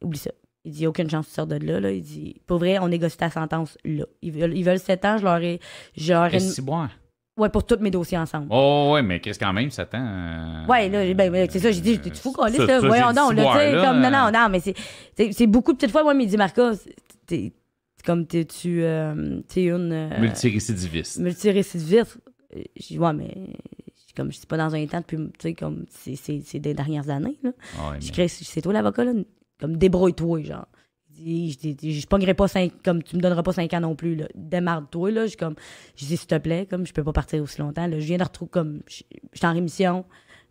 oublie 0.03 0.17
ça. 0.19 0.31
Il 0.63 0.71
dit, 0.71 0.77
il 0.77 0.81
n'y 0.81 0.85
a 0.85 0.89
aucune 0.89 1.09
chance 1.09 1.27
tu 1.27 1.33
sortes 1.33 1.49
de 1.49 1.65
là, 1.65 1.79
là. 1.79 1.91
Il 1.91 2.01
dit, 2.03 2.35
pour 2.45 2.57
vrai, 2.59 2.77
on 2.79 2.87
négocie 2.89 3.17
ta 3.17 3.29
sentence 3.29 3.77
là. 3.85 4.05
Ils 4.21 4.31
veulent, 4.31 4.55
ils 4.55 4.63
veulent 4.63 4.79
7 4.79 5.05
ans, 5.05 5.17
je 5.17 5.23
leur 5.23 5.41
ai. 5.41 5.59
Je 5.95 6.13
leur 6.13 6.33
ai 6.33 6.39
Ouais, 7.37 7.49
pour 7.49 7.65
tous 7.65 7.77
mes 7.79 7.91
dossiers 7.91 8.17
ensemble. 8.17 8.47
Oh, 8.49 8.91
ouais, 8.93 9.03
mais 9.03 9.19
qu'est-ce 9.19 9.37
quand 9.39 9.53
même, 9.53 9.69
ça 9.69 9.85
tend. 9.85 10.03
euh, 10.03 10.65
Ouais, 10.67 10.89
là, 10.89 11.13
ben, 11.13 11.31
ben, 11.31 11.47
c'est 11.49 11.59
ça, 11.59 11.71
j'ai 11.71 11.81
dit, 11.81 11.93
j'étais 11.93 12.09
fou, 12.15 12.33
Ça, 12.35 12.49
là? 12.49 12.65
ça, 12.65 12.79
Voyons 12.87 13.07
j'ai 13.09 13.13
donc, 13.15 13.29
dit 13.35 13.41
là, 13.41 13.51
tu 13.51 13.57
sais, 13.59 13.71
là, 13.73 13.85
comme, 13.85 13.99
non, 14.01 14.09
non, 14.09 14.27
euh. 14.27 14.31
non, 14.31 14.49
mais 14.49 14.59
c'est, 14.59 14.73
beaucoup 15.47 15.71
de 15.73 15.77
petites 15.77 15.91
fois, 15.91 16.03
moi, 16.03 16.13
dit, 16.25 16.35
Marca, 16.37 16.71
t'es, 17.27 17.53
comme, 18.03 18.25
t'es, 18.25 18.45
tu, 18.45 18.81
euh, 18.83 19.39
t'es 19.47 19.65
une. 19.65 19.91
euh, 19.91 20.19
Multirécidiviste. 20.19 21.19
multirécidiviste? 21.19 22.17
Euh, 22.55 22.61
Je 22.75 22.87
dis, 22.87 22.97
ouais, 22.99 23.13
mais, 23.13 23.35
comme, 24.15 24.31
je 24.31 24.37
suis 24.37 24.47
pas 24.47 24.57
dans 24.57 24.73
un 24.73 24.85
temps 24.87 24.99
depuis, 25.01 25.17
tu 25.17 25.31
sais, 25.39 25.53
comme, 25.53 25.85
c'est, 25.89 26.59
des 26.59 26.73
dernières 26.73 27.07
années, 27.09 27.37
là. 27.43 27.51
Ouais, 27.77 27.97
Je 28.01 28.07
mais- 28.07 28.11
crée, 28.13 28.27
c'est 28.29 28.61
toi 28.61 28.73
l'avocat, 28.73 29.03
là. 29.03 29.11
Comme, 29.59 29.77
débrouille-toi, 29.77 30.41
genre. 30.43 30.67
Je 31.25 31.91
je 31.91 32.07
pognerai 32.07 32.33
pas 32.33 32.47
cinq, 32.47 32.71
comme, 32.83 33.01
tu 33.03 33.15
me 33.15 33.21
donneras 33.21 33.43
pas 33.43 33.53
cinq 33.53 33.73
ans 33.73 33.79
non 33.81 33.95
plus, 33.95 34.15
là. 34.15 34.27
Démarre-toi, 34.35 35.11
là. 35.11 35.27
Je 35.27 35.37
comme, 35.37 35.55
je 35.95 36.05
dis, 36.05 36.17
s'il 36.17 36.27
te 36.27 36.37
plaît, 36.37 36.67
comme, 36.69 36.85
je 36.85 36.93
peux 36.93 37.03
pas 37.03 37.13
partir 37.13 37.41
aussi 37.41 37.59
longtemps, 37.59 37.87
là. 37.87 37.99
Je 37.99 38.05
viens 38.05 38.17
de 38.17 38.23
retrouver, 38.23 38.51
comme, 38.51 38.81
je 38.87 39.03
je 39.33 39.37
suis 39.37 39.47
en 39.47 39.53
rémission. 39.53 40.05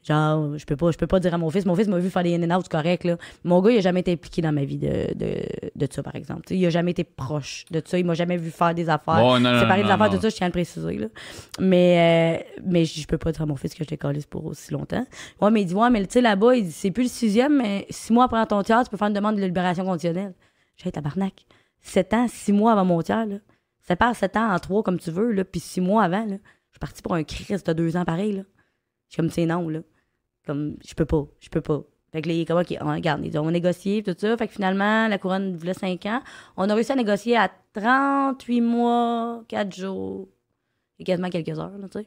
Genre, 0.07 0.57
je 0.57 0.64
peux 0.64 0.77
pas, 0.77 0.93
je 0.93 0.97
peux 0.99 1.09
pas 1.09 1.19
dire 1.19 1.35
à 1.35 1.39
mon 1.39 1.51
fils. 1.51 1.67
Mon 1.67 1.75
fils 1.75 1.89
m'a 1.89 1.99
vu 1.99 2.11
faire 2.11 2.23
des 2.23 2.37
in 2.37 2.49
and 2.49 2.57
out 2.57 2.69
correct, 2.69 3.03
là. 3.03 3.17
Mon 3.43 3.61
gars, 3.61 3.73
il 3.73 3.79
a 3.79 3.81
jamais 3.81 4.01
été 4.01 4.12
impliqué 4.12 4.41
dans 4.41 4.53
ma 4.53 4.64
vie 4.64 4.79
de, 4.79 5.12
de, 5.17 5.43
de 5.75 5.89
ça, 5.91 6.01
par 6.01 6.14
exemple. 6.14 6.43
Tu 6.47 6.55
sais, 6.55 6.61
il 6.61 6.64
a 6.64 6.71
jamais 6.71 6.93
été 6.93 7.03
proche 7.03 7.64
de 7.73 7.83
ça. 7.85 7.99
Il 7.99 8.07
m'a 8.07 8.14
jamais 8.14 8.37
vu 8.37 8.53
faire 8.53 8.73
des 8.73 8.89
affaires. 8.89 9.21
Oh, 9.25 9.37
non, 9.41 9.59
séparer 9.59 9.81
non, 9.81 9.89
des 9.89 9.93
affaires, 9.93 10.11
tout 10.11 10.21
ça, 10.21 10.29
je 10.29 10.37
tiens 10.37 10.47
à 10.47 10.49
le 10.49 10.53
préciser, 10.53 10.97
là. 10.97 11.07
Mais, 11.59 12.39
euh, 12.39 12.61
mais 12.64 12.85
je 12.85 13.05
peux 13.05 13.19
pas 13.19 13.33
dire 13.33 13.43
à 13.43 13.47
mon 13.47 13.57
fils 13.57 13.75
que 13.75 13.83
je 13.83 13.89
t'ai 13.89 13.97
collé 13.97 14.21
pour 14.31 14.47
aussi 14.47 14.73
longtemps. 14.73 15.05
Ouais, 15.41 15.51
mais 15.51 15.62
il 15.62 15.67
dit, 15.67 15.75
ouais, 15.75 15.91
mais 15.91 16.07
tu 16.07 16.12
sais, 16.12 16.21
là-bas, 16.21 16.55
il 16.55 16.67
dit, 16.67 16.73
c'est 16.73 16.93
plus 16.93 17.05
le 17.05 17.09
sixième, 17.09 17.57
mais 17.57 17.85
six 17.91 18.12
mois 18.12 18.27
après 18.27 18.47
ton 18.47 18.62
tiers, 18.62 18.85
tu 18.85 18.91
peux 18.91 18.97
faire 18.97 19.09
une 19.09 19.14
demande 19.14 19.35
de 19.35 19.43
libération 19.43 19.85
conditionnelle. 19.85 20.35
J'ai 20.77 20.93
tabarnak. 20.93 21.47
Sept 21.81 22.14
ans, 22.14 22.27
six 22.29 22.53
mois 22.53 22.72
avant 22.72 22.85
mon 22.85 23.03
tiers, 23.03 23.27
là. 23.27 23.37
Sépare 23.81 24.16
sept 24.16 24.37
ans 24.37 24.53
en 24.53 24.59
trois 24.59 24.83
comme 24.83 24.99
tu 24.99 25.11
veux, 25.11 25.31
là, 25.33 25.45
puis 25.45 25.61
six 25.61 25.81
mois 25.81 26.03
avant, 26.05 26.24
là. 26.24 26.37
Je 26.37 26.72
suis 26.72 26.81
parti 26.81 27.03
pour 27.03 27.14
un 27.14 27.24
Christ 27.24 27.66
de 27.66 27.72
deux 27.72 27.97
ans 27.97 28.05
pareil, 28.05 28.33
là. 28.33 28.43
Je 29.09 29.14
suis 29.14 29.22
comme, 29.22 29.31
c'est 29.31 29.47
non, 29.47 29.68
là. 29.68 29.81
Comme, 30.47 30.77
je 30.87 30.95
peux 30.95 31.05
pas, 31.05 31.27
je 31.41 31.49
peux 31.49 31.61
pas. 31.61 31.83
Fait 32.12 32.22
que 32.22 32.29
là, 32.29 32.35
il 32.35 32.41
est 32.41 32.45
comme, 32.45 32.59
OK, 32.59 32.74
on, 32.81 32.93
regarde, 32.93 33.20
négocié, 33.20 34.03
tout 34.03 34.14
ça. 34.16 34.37
Fait 34.37 34.47
que 34.47 34.53
finalement, 34.53 35.09
la 35.09 35.18
couronne 35.18 35.57
voulait 35.57 35.74
5 35.74 36.05
ans. 36.07 36.22
On 36.57 36.68
a 36.68 36.74
réussi 36.74 36.93
à 36.93 36.97
négocier 36.97 37.37
à 37.37 37.51
38 37.74 38.61
mois, 38.61 39.45
4 39.49 39.74
jours 39.74 40.29
et 40.99 41.05
quasiment 41.05 41.29
quelques 41.29 41.59
heures, 41.59 41.77
là, 41.79 41.89
tu 41.89 41.99
sais. 41.99 42.07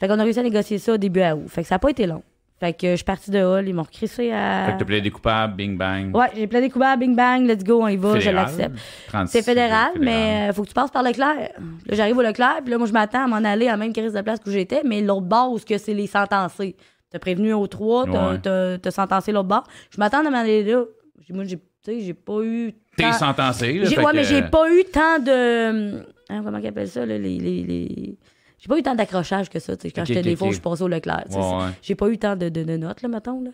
Fait 0.00 0.08
qu'on 0.08 0.18
a 0.18 0.22
réussi 0.24 0.40
à 0.40 0.42
négocier 0.42 0.78
ça 0.78 0.94
au 0.94 0.96
début 0.96 1.20
à 1.20 1.36
août. 1.36 1.48
Fait 1.48 1.62
que 1.62 1.68
ça 1.68 1.76
n'a 1.76 1.78
pas 1.78 1.90
été 1.90 2.06
long. 2.06 2.22
Fait 2.58 2.72
que 2.72 2.90
je 2.92 2.96
suis 2.96 3.04
partie 3.04 3.30
de 3.30 3.38
Hall, 3.42 3.68
ils 3.68 3.74
m'ont 3.74 3.82
recrissé 3.82 4.32
à. 4.32 4.64
Fait 4.66 4.72
que 4.72 4.78
t'as 4.78 4.84
plaidé 4.86 5.10
coupable, 5.10 5.56
bing 5.56 5.76
bang. 5.76 6.14
Ouais, 6.16 6.28
j'ai 6.34 6.46
plein 6.46 6.60
des 6.62 6.70
couverts, 6.70 6.96
bing 6.96 7.14
bang, 7.14 7.46
let's 7.46 7.62
go, 7.62 7.82
on 7.82 7.88
y 7.88 7.96
va, 7.96 8.18
je 8.18 8.30
l'accepte. 8.30 8.76
36, 9.08 9.30
C'est 9.32 9.42
fédéral, 9.44 9.92
fédéral. 9.92 9.92
mais 10.00 10.48
euh, 10.48 10.52
faut 10.54 10.62
que 10.62 10.68
tu 10.68 10.74
passes 10.74 10.90
par 10.90 11.02
Leclerc. 11.02 11.36
Là, 11.36 11.48
j'arrive 11.92 12.16
au 12.16 12.22
Leclerc, 12.22 12.60
puis 12.62 12.70
là, 12.70 12.78
moi, 12.78 12.86
je 12.86 12.92
m'attends 12.94 13.24
à 13.24 13.26
m'en 13.26 13.36
aller 13.46 13.68
à 13.68 13.72
la 13.72 13.76
même 13.76 13.92
crise 13.92 14.14
de 14.14 14.20
place 14.22 14.38
où 14.46 14.50
j'étais, 14.50 14.80
mais 14.84 15.02
l'autre 15.02 15.26
bord 15.26 15.52
où 15.52 15.58
ce 15.58 15.66
que 15.66 15.76
c'est 15.76 15.92
les 15.92 16.06
sentencés. 16.06 16.76
T'as 17.10 17.18
prévenu 17.18 17.52
au 17.52 17.66
3, 17.66 18.06
t'as, 18.40 18.76
Ouais. 18.76 18.90
sentencé 18.90 19.32
l'autre 19.32 19.48
bord. 19.48 19.64
Je 19.90 19.98
m'attends 19.98 20.20
à 20.20 20.30
m'en 20.30 20.36
aller 20.38 20.64
là. 20.64 20.82
Moi, 21.30 21.44
j'ai, 21.44 21.56
tu 21.56 21.62
sais, 21.84 22.00
j'ai 22.00 22.14
pas 22.14 22.40
eu. 22.42 22.72
T'es 22.96 23.12
sentencé, 23.12 23.74
là. 23.74 23.88
Ouais, 23.88 23.94
que- 23.94 24.16
mais 24.16 24.24
j'ai 24.24 24.42
pas 24.42 24.70
eu 24.72 24.82
tant 24.84 25.18
de. 25.18 25.98
hein, 26.30 26.42
comment 26.42 26.56
ils 26.58 26.66
appellent 26.66 26.88
ça, 26.88 27.04
là, 27.04 27.18
les. 27.18 27.38
les, 27.38 27.62
les- 27.64 28.18
J'ai 28.58 28.68
pas 28.68 28.78
eu 28.78 28.82
tant 28.82 28.94
d'accrochage 28.94 29.50
que 29.50 29.58
ça. 29.58 29.74
Quand 29.76 30.04
j'étais 30.04 30.20
ok, 30.20 30.24
des 30.24 30.36
fois, 30.36 30.48
ok. 30.48 30.54
je 30.54 30.60
passais 30.60 30.82
au 30.82 30.88
Leclerc. 30.88 31.24
Ouais. 31.30 31.70
J'ai 31.82 31.94
pas 31.94 32.08
eu 32.08 32.18
tant 32.18 32.36
de, 32.36 32.48
de, 32.48 32.62
de 32.64 32.76
notes, 32.76 33.02
là, 33.02 33.08
mettons. 33.08 33.42
Là. 33.42 33.50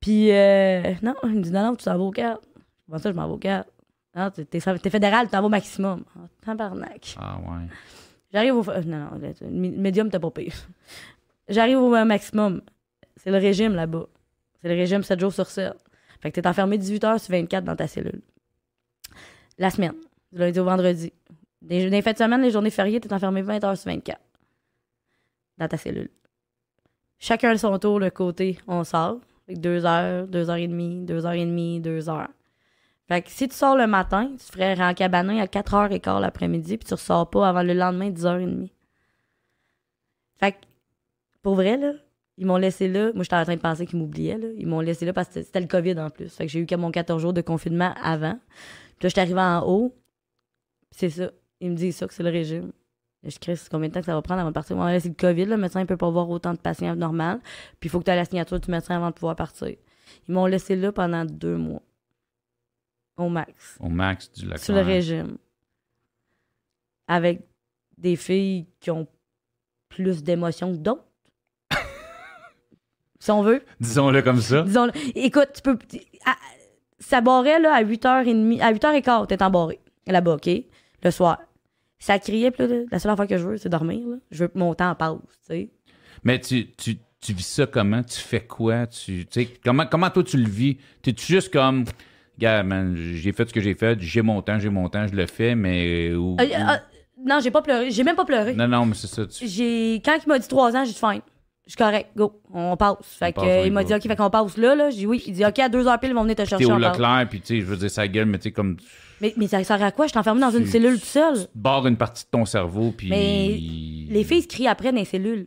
Puis, 0.00 0.30
euh, 0.32 0.94
non, 1.02 1.14
il 1.24 1.30
me 1.30 1.42
dit, 1.42 1.50
non, 1.52 1.62
non, 1.62 1.76
tu 1.76 1.84
t'en 1.84 1.96
vas 1.96 2.04
au 2.04 2.10
4. 2.10 2.40
Comment 2.86 2.98
ça, 2.98 3.10
je 3.10 3.16
m'en 3.16 3.26
vais 3.28 3.32
au 3.34 3.38
4? 3.38 3.68
Non, 4.16 4.30
t'es, 4.30 4.60
fédéral, 4.90 5.26
tu 5.26 5.32
t'en 5.32 5.40
vas 5.40 5.46
au 5.46 5.50
maximum. 5.50 6.04
Ah, 6.16 6.26
tabarnak. 6.44 7.14
Ah 7.18 7.38
ouais. 7.38 7.66
J'arrive 8.32 8.56
au. 8.56 8.68
euh, 8.70 8.82
Non, 8.82 9.10
non, 9.12 9.20
le 9.20 9.48
médium, 9.50 10.10
t'as 10.10 10.18
pas 10.18 10.30
pire. 10.30 10.54
J'arrive 11.48 11.78
au 11.78 11.90
maximum. 12.04 12.60
C'est 13.16 13.30
le 13.30 13.38
régime 13.38 13.74
là-bas. 13.74 14.06
C'est 14.60 14.68
le 14.68 14.74
régime 14.74 15.02
7 15.02 15.20
jours 15.20 15.32
sur 15.32 15.46
7. 15.46 15.72
Fait 16.20 16.30
que 16.32 16.40
t'es 16.40 16.46
enfermé 16.48 16.76
18 16.78 17.04
heures 17.04 17.20
sur 17.20 17.30
24 17.32 17.64
dans 17.64 17.76
ta 17.76 17.86
cellule. 17.86 18.20
La 19.58 19.70
semaine, 19.70 19.94
du 20.32 20.38
lundi 20.40 20.58
au 20.58 20.64
vendredi. 20.64 21.12
Des, 21.62 21.90
dans 21.90 21.96
les 21.96 22.12
de 22.12 22.18
semaine, 22.18 22.42
les 22.42 22.50
journées 22.50 22.70
fériées, 22.70 23.00
t'es 23.00 23.12
enfermé 23.12 23.42
20 23.42 23.64
heures 23.64 23.76
sur 23.76 23.90
24 23.90 24.20
dans 25.58 25.68
ta 25.68 25.76
cellule. 25.76 26.10
Chacun 27.18 27.56
son 27.56 27.78
tour, 27.78 27.98
le 27.98 28.10
côté, 28.10 28.58
on 28.68 28.84
sort. 28.84 29.18
Fait 29.46 29.54
2 29.54 29.84
heures, 29.84 30.28
2 30.28 30.50
heures 30.50 30.56
et 30.56 30.68
demie, 30.68 31.04
2 31.04 31.26
heures 31.26 31.32
et 31.32 31.44
demie, 31.44 31.80
2 31.80 32.08
heures. 32.08 32.28
Fait 33.08 33.22
que 33.22 33.30
si 33.30 33.48
tu 33.48 33.56
sors 33.56 33.76
le 33.76 33.86
matin, 33.86 34.30
tu 34.38 34.52
ferais 34.52 34.80
en 34.80 34.94
cabanon 34.94 35.40
à 35.40 35.46
4 35.46 35.72
h 35.72 36.00
quart 36.00 36.20
l'après-midi, 36.20 36.76
puis 36.76 36.86
tu 36.86 36.94
ressors 36.94 37.28
pas 37.28 37.48
avant 37.48 37.62
le 37.62 37.72
lendemain, 37.72 38.10
10 38.10 38.24
h 38.24 38.58
30 38.58 38.70
Fait 40.38 40.52
que, 40.52 40.56
pour 41.42 41.54
vrai, 41.54 41.76
là, 41.78 41.92
ils 42.36 42.46
m'ont 42.46 42.56
laissé 42.56 42.86
là. 42.86 43.10
Moi, 43.14 43.24
j'étais 43.24 43.36
en 43.36 43.42
train 43.42 43.56
de 43.56 43.60
penser 43.60 43.84
qu'ils 43.84 43.98
m'oubliaient. 43.98 44.38
Ils 44.56 44.66
m'ont 44.66 44.80
laissé 44.80 45.04
là 45.04 45.12
parce 45.12 45.28
que 45.28 45.42
c'était 45.42 45.60
le 45.60 45.66
COVID 45.66 45.98
en 45.98 46.10
plus. 46.10 46.28
Fait 46.28 46.46
que 46.46 46.52
j'ai 46.52 46.60
eu 46.60 46.66
que 46.66 46.74
mon 46.76 46.92
14 46.92 47.20
jours 47.20 47.32
de 47.32 47.40
confinement 47.40 47.92
avant. 48.00 48.38
Puis 48.98 49.04
là, 49.04 49.08
j'étais 49.08 49.22
arrivée 49.22 49.40
en 49.40 49.66
haut. 49.66 49.96
C'est 50.92 51.10
ça. 51.10 51.30
Ils 51.60 51.70
me 51.70 51.76
disent 51.76 51.96
ça, 51.96 52.06
que 52.06 52.14
c'est 52.14 52.22
le 52.22 52.30
régime. 52.30 52.72
Je 53.24 53.36
crée 53.38 53.54
combien 53.70 53.88
de 53.88 53.94
temps 53.94 54.00
que 54.00 54.06
ça 54.06 54.14
va 54.14 54.22
prendre 54.22 54.40
avant 54.40 54.50
de 54.50 54.54
partir? 54.54 54.76
Moi, 54.76 54.92
là, 54.92 55.00
c'est 55.00 55.08
le 55.08 55.14
COVID, 55.14 55.46
là. 55.46 55.56
Le 55.56 55.62
médecin 55.62 55.80
ne 55.80 55.86
peut 55.86 55.96
pas 55.96 56.08
voir 56.08 56.30
autant 56.30 56.52
de 56.54 56.58
patients 56.58 56.94
normal. 56.94 57.40
Puis 57.80 57.88
il 57.88 57.90
faut 57.90 57.98
que 57.98 58.04
tu 58.04 58.10
aies 58.12 58.16
la 58.16 58.24
signature 58.24 58.60
du 58.60 58.70
médecin 58.70 58.94
avant 58.96 59.08
de 59.08 59.14
pouvoir 59.14 59.34
partir. 59.34 59.68
Ils 60.28 60.32
m'ont 60.34 60.46
laissé 60.46 60.76
là 60.76 60.92
pendant 60.92 61.24
deux 61.24 61.56
mois. 61.56 61.82
Au 63.16 63.28
max. 63.28 63.76
Au 63.80 63.88
max 63.88 64.30
du 64.30 64.46
lac. 64.46 64.58
Sur 64.60 64.74
le 64.74 64.82
régime. 64.82 65.36
Avec 67.08 67.40
des 67.96 68.14
filles 68.14 68.66
qui 68.78 68.92
ont 68.92 69.08
plus 69.88 70.22
d'émotions 70.22 70.70
que 70.72 70.76
d'autres. 70.78 71.04
si 73.18 73.30
on 73.32 73.42
veut. 73.42 73.64
Disons-le 73.80 74.22
comme 74.22 74.40
ça. 74.40 74.62
Disons, 74.62 74.88
écoute, 75.16 75.48
tu 75.54 75.62
peux. 75.62 75.76
à- 76.24 76.36
ça 77.00 77.20
barrait 77.20 77.58
là, 77.58 77.74
à 77.74 77.82
8h30. 77.82 78.60
À 78.60 78.72
8h15, 78.72 79.26
t'es 79.26 79.42
embarré. 79.42 79.80
Là-bas, 80.06 80.34
OK? 80.34 80.48
Le 81.02 81.10
soir. 81.10 81.38
Ça 81.98 82.18
criait, 82.18 82.50
puis 82.50 82.66
là, 82.66 82.76
la 82.92 82.98
seule 82.98 83.10
affaire 83.12 83.26
que 83.26 83.36
je 83.38 83.44
veux, 83.46 83.56
c'est 83.56 83.68
dormir. 83.68 84.06
Là. 84.06 84.16
Je 84.30 84.44
veux 84.44 84.48
que 84.48 84.58
mon 84.58 84.74
temps 84.74 84.94
passe, 84.94 85.16
tu 85.48 85.54
sais. 85.54 85.70
Mais 86.24 86.40
tu, 86.40 86.66
tu, 86.76 86.96
tu 87.20 87.32
vis 87.32 87.46
ça 87.46 87.66
comment? 87.66 88.02
Tu 88.02 88.18
fais 88.20 88.40
quoi? 88.46 88.86
Tu, 88.86 89.26
comment, 89.64 89.86
comment 89.86 90.10
toi 90.10 90.22
tu 90.22 90.36
le 90.36 90.48
vis? 90.48 90.78
T'es-tu 91.02 91.26
juste 91.26 91.52
comme, 91.52 91.84
gars, 92.38 92.62
man, 92.62 92.94
j'ai 92.96 93.32
fait 93.32 93.48
ce 93.48 93.52
que 93.54 93.60
j'ai 93.60 93.74
fait, 93.74 93.98
j'ai 94.00 94.22
mon 94.22 94.42
temps, 94.42 94.58
j'ai 94.58 94.68
mon 94.70 94.88
temps, 94.88 95.06
je 95.08 95.14
le 95.14 95.26
fais, 95.26 95.54
mais. 95.54 96.08
Euh, 96.10 96.36
euh, 96.40 96.76
non, 97.24 97.40
j'ai 97.40 97.50
pas 97.50 97.62
pleuré. 97.62 97.90
J'ai 97.90 98.04
même 98.04 98.14
pas 98.16 98.24
pleuré. 98.24 98.54
non, 98.54 98.68
non, 98.68 98.86
mais 98.86 98.94
c'est 98.94 99.08
ça. 99.08 99.26
tu- 99.26 99.46
J'ai 99.48 99.94
quand 100.04 100.16
il 100.24 100.28
m'a 100.28 100.38
dit 100.38 100.46
3 100.48 100.76
ans, 100.76 100.84
j'ai 100.84 100.92
dit 100.92 100.98
fine. 100.98 101.20
Je 101.68 101.72
suis 101.72 101.76
correct, 101.76 102.08
go, 102.16 102.40
on 102.52 102.76
passe. 102.76 102.96
Fait 103.02 103.32
passe, 103.32 103.44
que, 103.44 103.48
on 103.60 103.62
y 103.64 103.66
il 103.66 103.72
m'a 103.72 103.84
dit 103.84 103.94
OK, 103.94 104.02
fait 104.02 104.16
qu'on 104.16 104.30
passe 104.30 104.56
là 104.56 104.74
là, 104.74 104.88
j'ai 104.90 104.96
dit 104.98 105.06
oui, 105.06 105.22
il 105.26 105.34
dit 105.34 105.44
OK, 105.44 105.58
à 105.60 105.68
2 105.68 105.86
heures 105.86 106.00
pile, 106.00 106.10
ils 106.10 106.14
vont 106.14 106.22
venir 106.22 106.34
te 106.34 106.42
T'es 106.42 106.48
chercher 106.48 106.64
au 106.64 106.70
on 106.72 106.80
passe. 106.80 106.92
Leclerc, 106.96 107.26
puis 107.28 107.40
tu 107.42 107.46
sais, 107.46 107.60
je 107.60 107.66
veux 107.66 107.76
dire, 107.76 107.90
ça 107.90 108.08
gueule, 108.08 108.24
mais 108.26 108.38
tu 108.38 108.44
sais, 108.44 108.52
comme. 108.52 108.76
Tu 108.78 108.86
Mais 109.20 109.34
mais 109.36 109.46
ça 109.48 109.62
sert 109.62 109.82
à 109.82 109.92
quoi? 109.92 110.06
Je 110.06 110.10
suis 110.10 110.18
enfermée 110.18 110.40
dans 110.40 110.50
une 110.50 110.64
Tu- 110.64 110.70
cellule 110.70 110.98
tout 110.98 111.06
seul. 111.06 111.46
barres 111.54 111.86
une 111.86 111.96
partie 111.98 112.24
de 112.24 112.30
ton 112.30 112.44
cerveau, 112.46 112.90
puis. 112.96 113.10
Mais 113.10 113.48
Les 114.12 114.24
filles 114.24 114.42
se 114.42 114.48
crient 114.48 114.66
après 114.68 114.90
dans 114.92 114.98
les 114.98 115.04
cellules. 115.04 115.46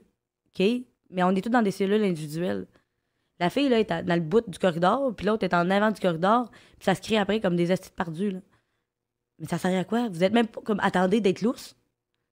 OK? 0.59 0.65
Mais 1.09 1.24
on 1.24 1.32
est 1.32 1.41
tous 1.41 1.49
dans 1.49 1.61
des 1.63 1.72
cellules 1.72 2.03
individuelles. 2.03 2.67
La 3.39 3.49
fille 3.49 3.67
là 3.69 3.80
est 3.80 3.89
à- 3.89 4.03
dans 4.03 4.13
le 4.13 4.22
bout 4.22 4.47
du 4.47 4.59
corridor, 4.59 5.15
puis 5.15 5.26
l'autre 5.26 5.43
est 5.43 5.53
en 5.55 5.67
avant 5.72 5.89
du 5.89 5.99
corridor, 5.99 6.51
puis 6.78 6.86
ça 6.86 6.93
se 6.93 7.01
crie 7.01 7.17
après 7.17 7.39
comme 7.39 7.55
des 7.55 7.72
astuces 7.72 7.89
perdus 7.91 8.30
là. 8.30 8.39
Mais 9.39 9.47
ça 9.47 9.57
sert 9.57 9.78
à 9.80 9.84
quoi? 9.84 10.07
Vous 10.09 10.24
êtes 10.24 10.34
même 10.34 10.45
pas 10.45 10.61
comme 10.61 10.80
attendez 10.84 11.19
d'être 11.19 11.41
lousse. 11.41 11.76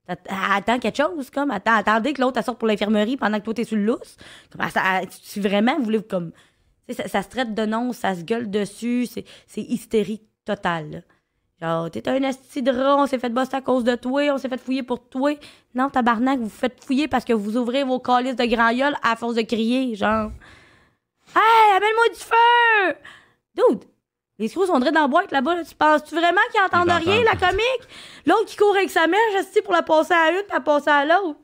Att- 0.10 0.28
Attends 0.30 0.80
quelque 0.80 0.98
chose, 0.98 1.30
comme 1.30 1.52
attends, 1.52 1.76
attendez 1.76 2.14
que 2.14 2.22
l'autre 2.22 2.44
sorte 2.44 2.58
pour 2.60 2.68
l'infirmerie 2.68 3.16
pendant 3.18 3.40
que 3.40 3.46
toi 3.46 3.54
t'es 3.54 3.64
sur 3.64 3.78
le 3.78 3.84
lousse. 3.86 4.18
Comme, 4.52 4.70
ça- 4.70 5.02
si 5.10 5.40
vraiment 5.40 5.78
vous 5.78 5.84
voulez 5.86 6.04
comme. 6.04 6.32
Ça, 6.90 7.08
ça 7.08 7.22
se 7.22 7.30
traite 7.30 7.54
de 7.54 7.66
non, 7.66 7.94
ça 7.94 8.16
se 8.16 8.24
gueule 8.24 8.50
dessus, 8.50 9.06
c'est 9.06 9.62
hystérie 9.62 10.22
totale. 10.44 11.04
Genre, 11.62 11.92
t'es 11.92 12.08
un 12.10 12.20
rat, 12.22 12.96
on 12.98 13.06
s'est 13.06 13.20
fait 13.20 13.30
bosser 13.30 13.56
à 13.56 13.62
cause 13.62 13.84
de 13.84 13.94
toi, 13.96 14.22
on 14.34 14.38
s'est 14.38 14.48
fait 14.50 14.58
fouiller 14.60 14.82
pour 14.82 15.08
toi. 15.10 15.32
Non, 15.76 15.90
tabarnak, 15.90 16.40
vous 16.40 16.46
vous 16.46 16.50
faites 16.50 16.84
fouiller 16.84 17.08
parce 17.08 17.26
que 17.26 17.34
vous 17.34 17.58
ouvrez 17.58 17.84
vos 17.84 18.00
calices 18.00 18.36
de 18.38 18.46
grand 18.46 18.72
à 19.04 19.16
force 19.18 19.36
de 19.36 19.42
crier, 19.42 19.94
genre. 19.96 20.32
Hey, 21.36 21.76
amène-moi 21.78 22.10
du 22.10 22.20
feu! 22.20 22.96
Dude, 23.56 23.84
les 24.40 24.48
screws 24.48 24.66
sont 24.68 24.80
direct 24.80 24.96
dans 24.96 25.02
la 25.02 25.08
boîte 25.08 25.32
là-bas. 25.32 25.56
là. 25.56 25.64
Tu 25.64 25.76
penses-tu 25.76 26.16
vraiment 26.16 26.42
qu'ils 26.52 26.62
entendent 26.62 27.02
Ils 27.06 27.10
rien, 27.10 27.24
la 27.24 27.36
comique? 27.36 27.88
L'autre 28.26 28.46
qui 28.46 28.56
court 28.56 28.76
avec 28.76 28.90
sa 28.90 29.06
mèche, 29.06 29.36
esti, 29.40 29.62
pour 29.62 29.74
la 29.74 29.82
passer 29.84 30.14
à 30.14 30.32
une, 30.32 30.38
puis 30.44 30.54
la 30.54 30.62
passer 30.62 30.90
à 30.90 31.06
l'autre. 31.06 31.40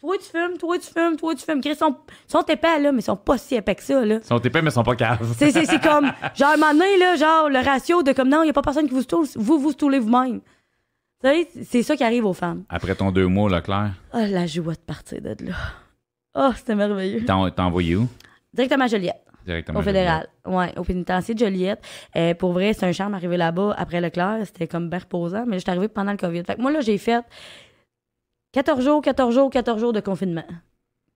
Toi, 0.00 0.16
tu 0.18 0.24
fumes, 0.30 0.58
toi, 0.58 0.78
tu 0.78 0.86
fumes, 0.92 1.16
toi, 1.16 1.34
tu 1.34 1.42
fumes. 1.44 1.60
Ils 1.64 1.74
sont, 1.76 1.96
sont 2.28 2.42
épais, 2.42 2.78
là, 2.80 2.92
mais 2.92 3.00
ils 3.00 3.04
sont 3.04 3.16
pas 3.16 3.38
si 3.38 3.54
épais 3.54 3.74
que 3.74 3.82
ça, 3.82 4.04
là. 4.04 4.16
Ils 4.16 4.24
sont 4.26 4.38
épais, 4.38 4.60
mais 4.60 4.70
ils 4.70 4.74
sont 4.74 4.82
pas 4.84 4.94
caves. 4.94 5.34
C'est, 5.38 5.50
c'est, 5.50 5.64
c'est 5.64 5.80
comme, 5.82 6.06
genre, 6.34 6.50
à 6.50 6.52
un 6.54 6.56
moment 6.58 6.72
donné, 6.74 6.98
là, 6.98 7.16
genre, 7.16 7.48
le 7.48 7.58
ratio 7.60 8.02
de 8.02 8.12
comme, 8.12 8.28
non, 8.28 8.42
il 8.42 8.44
n'y 8.46 8.50
a 8.50 8.52
pas 8.52 8.62
personne 8.62 8.86
qui 8.88 8.94
vous 8.94 9.02
stoule, 9.02 9.26
vous, 9.36 9.58
vous 9.58 9.72
stoulez 9.72 9.98
vous-même. 9.98 10.40
Tu 11.24 11.28
sais, 11.30 11.48
c'est 11.64 11.82
ça 11.82 11.96
qui 11.96 12.04
arrive 12.04 12.26
aux 12.26 12.34
femmes. 12.34 12.64
Après 12.68 12.94
ton 12.94 13.10
deux 13.10 13.26
mois, 13.26 13.48
Leclerc, 13.50 13.92
Oh, 14.12 14.18
la 14.18 14.46
joie 14.46 14.74
de 14.74 14.78
partir 14.80 15.20
de 15.22 15.34
là. 15.46 15.54
Oh, 16.34 16.50
c'était 16.54 16.74
merveilleux. 16.74 17.24
t'as 17.24 17.34
envoyé 17.64 17.96
où? 17.96 18.06
Directement 18.52 18.84
à 18.84 18.88
Joliette, 18.88 19.24
Directement. 19.46 19.78
au 19.78 19.82
fédéral. 19.82 20.26
Ouais, 20.44 20.76
au 20.76 20.82
pénitencier 20.82 21.34
de 21.34 21.38
Joliette. 21.38 21.80
Euh, 22.16 22.34
pour 22.34 22.52
vrai, 22.52 22.72
c'est 22.72 22.84
un 22.84 22.92
charme 22.92 23.14
arrivé 23.14 23.36
là-bas 23.36 23.74
après 23.78 24.00
Leclerc. 24.00 24.40
C'était 24.44 24.66
comme 24.66 24.90
bien 24.90 24.98
reposant, 24.98 25.44
mais 25.46 25.58
j'étais 25.58 25.70
arrivée 25.70 25.88
pendant 25.88 26.10
le 26.12 26.18
COVID. 26.18 26.42
Fait 26.44 26.56
que 26.56 26.60
moi, 26.60 26.72
là, 26.72 26.80
j'ai 26.80 26.98
fait 26.98 27.24
14 28.52 28.84
jours, 28.84 29.02
14 29.02 29.34
jours, 29.34 29.50
14 29.50 29.80
jours 29.80 29.92
de 29.92 30.00
confinement. 30.00 30.44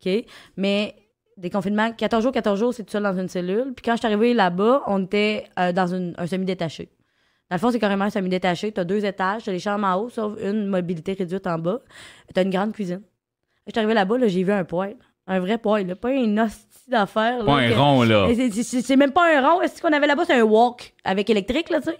OK? 0.04 0.12
Mais 0.56 0.94
des 1.36 1.50
confinements, 1.50 1.92
14 1.92 2.22
jours, 2.22 2.32
14 2.32 2.58
jours, 2.58 2.74
c'est 2.74 2.84
tout 2.84 2.90
seul 2.92 3.02
dans 3.02 3.18
une 3.18 3.28
cellule. 3.28 3.72
Puis 3.74 3.82
quand 3.84 3.92
je 3.92 3.98
suis 3.98 4.06
arrivée 4.06 4.34
là-bas, 4.34 4.82
on 4.86 5.04
était 5.04 5.44
euh, 5.58 5.72
dans 5.72 5.86
une- 5.86 6.14
un 6.18 6.26
semi-détaché. 6.26 6.90
Dans 7.50 7.56
le 7.56 7.60
fond, 7.60 7.70
c'est 7.70 7.78
carrément 7.80 8.04
un 8.04 8.10
semi-détaché. 8.10 8.72
Tu 8.72 8.80
as 8.80 8.84
deux 8.84 9.04
étages, 9.04 9.42
tu 9.44 9.50
as 9.50 9.52
les 9.52 9.58
chambres 9.58 9.86
en 9.86 9.96
haut, 9.96 10.08
sauf 10.08 10.34
une 10.40 10.66
mobilité 10.66 11.14
réduite 11.14 11.46
en 11.46 11.58
bas. 11.58 11.80
Tu 12.32 12.38
as 12.38 12.42
une 12.44 12.50
grande 12.50 12.72
cuisine. 12.72 13.02
Je 13.66 13.72
suis 13.72 13.78
arrivée 13.78 13.94
là-bas, 13.94 14.18
là, 14.18 14.28
j'ai 14.28 14.42
vu 14.44 14.52
un 14.52 14.64
poêle. 14.64 14.96
Un 15.26 15.40
vrai 15.40 15.58
poêle, 15.58 15.94
pas 15.96 16.12
une 16.12 16.38
hostie 16.40 16.69
d'affaires. 16.90 17.44
Pas 17.44 17.58
un 17.58 17.76
rond, 17.76 18.02
là. 18.02 18.28
c'est- 18.34 18.96
même 18.96 19.12
pas 19.12 19.36
un 19.36 19.46
rond. 19.46 19.60
Ce 19.66 19.80
qu'on 19.80 19.92
avait 19.92 20.06
là-bas, 20.06 20.24
c'est 20.26 20.38
un 20.38 20.42
wok 20.44 20.94
avec 21.04 21.30
électrique, 21.30 21.70
là, 21.70 21.80
tu 21.80 21.90
sais? 21.90 21.98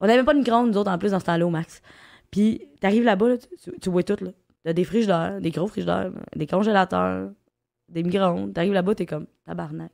On 0.00 0.06
n'avait 0.06 0.24
pas 0.24 0.34
de 0.34 0.38
micro-ondes, 0.38 0.70
nous 0.70 0.78
autres, 0.78 0.90
en 0.90 0.98
plus, 0.98 1.10
dans 1.10 1.20
ce 1.20 1.24
temps-là, 1.24 1.46
au 1.46 1.50
max. 1.50 1.80
Puis, 2.30 2.68
t'arrives 2.80 3.04
là-bas, 3.04 3.28
là, 3.30 3.34
tu, 3.80 3.90
vois 3.90 4.02
tout, 4.02 4.22
là. 4.22 4.30
T'as 4.64 4.72
des 4.72 4.84
frigidaires, 4.84 5.40
des 5.40 5.50
gros 5.50 5.66
frigidaires, 5.68 6.10
des 6.34 6.46
congélateurs, 6.46 7.30
des 7.88 8.02
micro-ondes. 8.02 8.52
T'arrives 8.52 8.72
là-bas, 8.72 8.94
t'es 8.94 9.06
comme 9.06 9.26
tabarnak. 9.46 9.92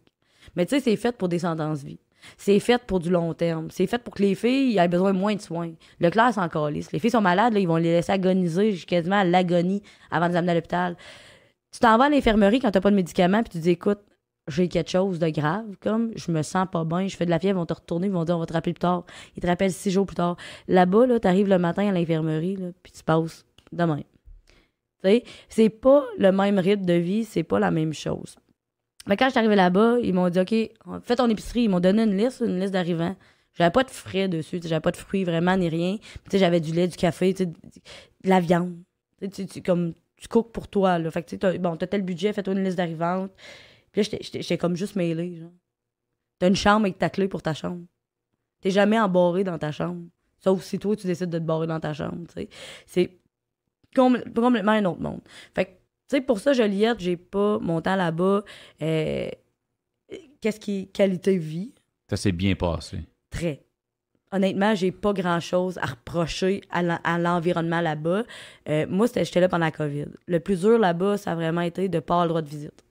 Mais 0.57 0.67
tu 0.67 0.75
sais, 0.75 0.81
c'est 0.81 0.97
fait 0.97 1.17
pour 1.17 1.29
des 1.29 1.39
sentences 1.39 1.83
vie. 1.85 2.01
C'est 2.37 2.59
fait 2.61 2.83
pour 2.83 3.01
du 3.01 3.11
long 3.11 3.35
terme. 3.35 3.69
C'est 3.71 3.87
fait 3.87 3.99
pour 3.99 4.15
que 4.15 4.23
les 4.23 4.35
filles 4.35 4.79
aient 4.79 4.89
besoin 4.89 5.13
moins 5.13 5.35
de 5.35 5.41
soins. 5.41 5.73
Le 5.99 6.11
clair 6.11 6.33
s'en 6.33 6.49
calisse. 6.49 6.93
Les 6.93 6.99
filles 6.99 7.11
sont 7.11 7.21
malades, 7.21 7.53
là, 7.53 7.61
ils 7.61 7.69
vont 7.69 7.77
les 7.77 7.93
laisser 7.93 8.13
agoniser 8.13 8.73
jusqu'à 8.73 8.97
quasiment 8.97 9.17
à 9.19 9.25
l'agonie 9.25 9.83
avant 10.11 10.27
de 10.27 10.33
les 10.33 10.39
amener 10.39 10.53
à 10.53 10.55
l'hôpital. 10.55 10.97
Tu 11.73 11.79
t'en 11.81 11.97
vas 11.99 12.05
à 12.05 12.09
l'infirmerie 12.09 12.61
quand 12.61 12.71
t'as 12.71 12.81
pas 12.81 12.91
de 12.91 12.97
médicaments, 12.97 13.43
puis 13.43 13.51
tu 13.53 13.59
dis 13.59 13.71
écoute, 13.71 14.01
j'ai 14.49 14.69
quelque 14.69 14.91
chose 14.91 15.19
de 15.19 15.29
grave, 15.29 15.77
comme 15.81 16.11
je 16.17 16.31
me 16.33 16.43
sens 16.43 16.67
pas 16.71 16.85
bien, 16.85 17.07
je 17.07 17.17
fais 17.17 17.25
de 17.25 17.31
la 17.31 17.39
fièvre, 17.39 17.57
ils 17.59 17.61
vont 17.61 17.67
te 17.67 17.75
retourner, 17.75 18.09
ils 18.09 18.13
vont 18.13 18.25
dire 18.25 18.37
on 18.37 18.41
va 18.41 18.47
te 18.47 18.53
rappeler 18.53 18.73
plus 18.73 18.81
tard. 18.81 19.05
Ils 19.37 19.41
te 19.41 19.47
rappellent 19.47 19.73
six 19.73 19.91
jours 19.91 20.05
plus 20.05 20.17
tard. 20.17 20.37
Là-bas, 20.69 21.07
là, 21.07 21.21
t'arrives 21.21 21.49
le 21.49 21.59
matin 21.59 21.89
à 21.89 21.93
l'infirmerie, 21.93 22.57
là, 22.57 22.69
puis 22.83 22.93
tu 22.93 23.03
passes 23.05 23.47
demain. 23.71 24.01
Tu 25.03 25.09
sais, 25.11 25.25
c'est 25.49 25.71
pas 25.71 26.05
le 26.19 26.31
même 26.33 26.59
rythme 26.59 26.85
de 26.85 26.93
vie, 26.95 27.25
c'est 27.25 27.43
pas 27.43 27.59
la 27.59 27.71
même 27.71 27.93
chose. 27.93 28.37
Mais 29.07 29.17
quand 29.17 29.29
je 29.31 29.39
suis 29.39 29.57
là-bas, 29.57 29.97
ils 30.03 30.15
m'ont 30.15 30.29
dit 30.29 30.39
OK, 30.39 30.55
fais 31.03 31.17
ton 31.17 31.29
épicerie. 31.29 31.63
Ils 31.65 31.69
m'ont 31.69 31.81
donné 31.81 32.03
une 32.05 32.17
liste, 32.17 32.43
une 32.47 32.61
liste 32.61 32.73
d'arrivants. 32.73 33.17
J'avais 33.55 33.73
pas 33.73 33.83
de 33.83 33.91
frais 33.91 34.29
dessus, 34.29 34.61
j'avais 34.63 34.81
pas 34.81 34.93
de 34.93 34.97
fruits 34.97 35.25
vraiment 35.25 35.57
ni 35.57 35.69
rien. 35.69 35.97
Tu 35.97 36.31
sais, 36.31 36.39
j'avais 36.39 36.61
du 36.61 36.73
lait, 36.73 36.87
du 36.87 36.97
café, 36.97 37.33
de 37.35 37.49
la 38.25 38.39
viande. 38.41 38.77
Tu 39.21 39.27
sais, 39.27 39.31
tu- 39.31 39.47
tu- 39.47 39.63
comme 39.63 39.93
tu 40.23 40.29
cookes 40.29 40.53
pour 40.53 40.69
toi, 40.69 40.99
là. 41.01 41.11
Fait 41.11 41.23
que 41.23 41.29
tu 41.29 41.35
sais, 41.35 41.39
t'as- 41.39 41.59
bon, 41.59 41.77
t'as 41.77 41.89
tel 41.89 42.03
budget, 42.03 42.33
fais-toi 42.33 42.55
une 42.55 42.63
liste 42.65 42.77
d'arrivantes. 42.77 43.33
Puis 43.91 44.03
là, 44.03 44.09
j'étais- 44.21 44.43
comme 44.59 44.77
juste 44.77 44.95
genre. 45.37 45.51
T'as 46.39 46.49
une 46.49 46.57
chambre 46.57 46.87
avec 46.87 46.97
ta 46.99 47.11
clé 47.11 47.27
pour 47.29 47.43
ta 47.43 47.55
chambre. 47.55 47.85
T'es 48.61 48.71
jamais 48.71 48.99
embarré 49.01 49.43
dans 49.45 49.59
ta 49.59 49.73
chambre. 49.73 50.07
Sauf 50.39 50.63
si 50.63 50.79
toi, 50.79 50.95
tu 50.97 51.07
décides 51.09 51.31
de 51.31 51.39
te 51.39 51.43
barrer 51.45 51.67
dans 51.67 51.81
ta 51.81 51.93
chambre, 51.93 52.25
tu 52.29 52.35
sais. 52.35 52.49
C'est 52.87 53.19
compl- 53.95 54.23
complètement 54.33 54.73
un 54.73 54.85
autre 54.85 55.01
monde. 55.01 55.21
Fait 55.55 55.65
que, 55.67 55.71
tu 55.71 55.77
sais, 56.17 56.21
pour 56.21 56.39
ça, 56.41 56.53
Joliette, 56.53 57.01
j'ai 57.01 57.17
pas 57.17 57.59
mon 57.59 57.81
temps 57.81 57.97
là-bas. 57.97 58.45
Euh, 58.81 59.29
Qu'est-ce 60.41 60.59
qui 60.61 60.81
est 60.81 60.87
qualité 60.87 61.35
de 61.37 61.41
vie? 61.43 61.73
Ça 62.11 62.17
s'est 62.17 62.33
bien 62.33 62.55
passé. 62.57 62.99
Très. 63.31 63.65
Honnêtement, 64.33 64.75
j'ai 64.75 64.91
pas 64.93 65.13
grand-chose 65.13 65.79
à 65.79 65.87
reprocher 65.87 66.63
à 66.71 66.83
l'en- 66.83 66.99
à 67.05 67.19
l'environnement 67.19 67.81
là-bas. 67.81 68.23
Euh, 68.69 68.87
moi, 68.89 69.07
j'étais 69.15 69.41
là 69.41 69.49
pendant 69.49 69.67
la 69.67 69.71
COVID. 69.71 70.07
Le 70.27 70.41
plus 70.41 70.61
dur 70.61 70.79
là-bas, 70.79 71.19
ça 71.19 71.33
a 71.33 71.35
vraiment 71.35 71.61
été 71.61 71.89
de 71.89 71.99
pas 72.01 72.15
avoir 72.15 72.25
le 72.25 72.29
droit 72.31 72.43
de 72.43 72.49
visite. 72.49 72.83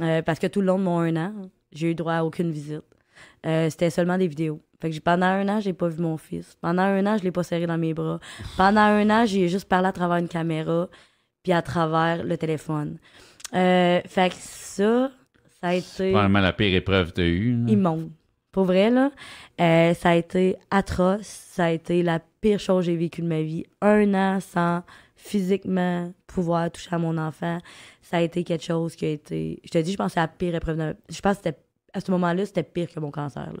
Euh, 0.00 0.22
parce 0.22 0.38
que 0.40 0.48
tout 0.48 0.60
le 0.60 0.66
long 0.66 0.78
de 0.78 0.84
mon 0.84 0.98
un 0.98 1.14
an, 1.16 1.32
j'ai 1.72 1.90
eu 1.92 1.94
droit 1.94 2.14
à 2.14 2.24
aucune 2.24 2.50
visite. 2.50 2.82
Euh, 3.46 3.70
c'était 3.70 3.90
seulement 3.90 4.18
des 4.18 4.26
vidéos. 4.26 4.60
Fait 4.80 4.90
que 4.90 4.98
pendant 4.98 5.26
un 5.26 5.48
an, 5.48 5.60
j'ai 5.60 5.72
pas 5.72 5.88
vu 5.88 6.02
mon 6.02 6.16
fils. 6.16 6.56
Pendant 6.60 6.82
un 6.82 7.06
an, 7.06 7.16
je 7.16 7.22
l'ai 7.22 7.30
pas 7.30 7.44
serré 7.44 7.66
dans 7.66 7.78
mes 7.78 7.94
bras. 7.94 8.18
Pendant 8.56 8.80
un 8.80 9.08
an, 9.10 9.24
j'ai 9.26 9.48
juste 9.48 9.68
parlé 9.68 9.86
à 9.88 9.92
travers 9.92 10.16
une 10.16 10.28
caméra 10.28 10.88
puis 11.42 11.52
à 11.52 11.62
travers 11.62 12.24
le 12.24 12.36
téléphone. 12.36 12.98
Fait 13.52 14.02
que 14.30 14.34
ça, 14.34 15.10
ça 15.60 15.68
a 15.68 15.74
été 15.74 16.10
Probablement 16.10 16.40
la 16.40 16.52
pire 16.52 16.74
épreuve 16.74 17.10
que 17.10 17.16
tu 17.16 17.20
as 17.20 17.26
eue. 17.26 17.64
immonde. 17.68 18.10
Pour 18.54 18.66
vrai, 18.66 18.88
là, 18.88 19.10
euh, 19.60 19.94
ça 19.94 20.10
a 20.10 20.14
été 20.14 20.54
atroce. 20.70 21.26
Ça 21.26 21.64
a 21.64 21.70
été 21.72 22.04
la 22.04 22.20
pire 22.40 22.60
chose 22.60 22.84
que 22.84 22.92
j'ai 22.92 22.96
vécue 22.96 23.20
de 23.20 23.26
ma 23.26 23.42
vie. 23.42 23.64
Un 23.80 24.14
an 24.14 24.38
sans 24.38 24.84
physiquement 25.16 26.12
pouvoir 26.28 26.70
toucher 26.70 26.94
à 26.94 26.98
mon 26.98 27.18
enfant, 27.18 27.58
ça 28.00 28.18
a 28.18 28.20
été 28.20 28.44
quelque 28.44 28.62
chose 28.62 28.94
qui 28.94 29.06
a 29.06 29.08
été... 29.08 29.58
Je 29.64 29.70
te 29.70 29.78
dis, 29.78 29.90
je 29.90 29.96
pense 29.96 30.06
que 30.06 30.14
c'est 30.14 30.20
la 30.20 30.28
pire 30.28 30.54
épreuve 30.54 30.76
de 30.76 30.94
Je 31.10 31.20
pense 31.20 31.38
que. 31.38 31.48
À 31.92 32.00
ce 32.00 32.10
moment-là, 32.12 32.46
c'était 32.46 32.62
pire 32.62 32.88
que 32.92 33.00
mon 33.00 33.10
cancer. 33.10 33.52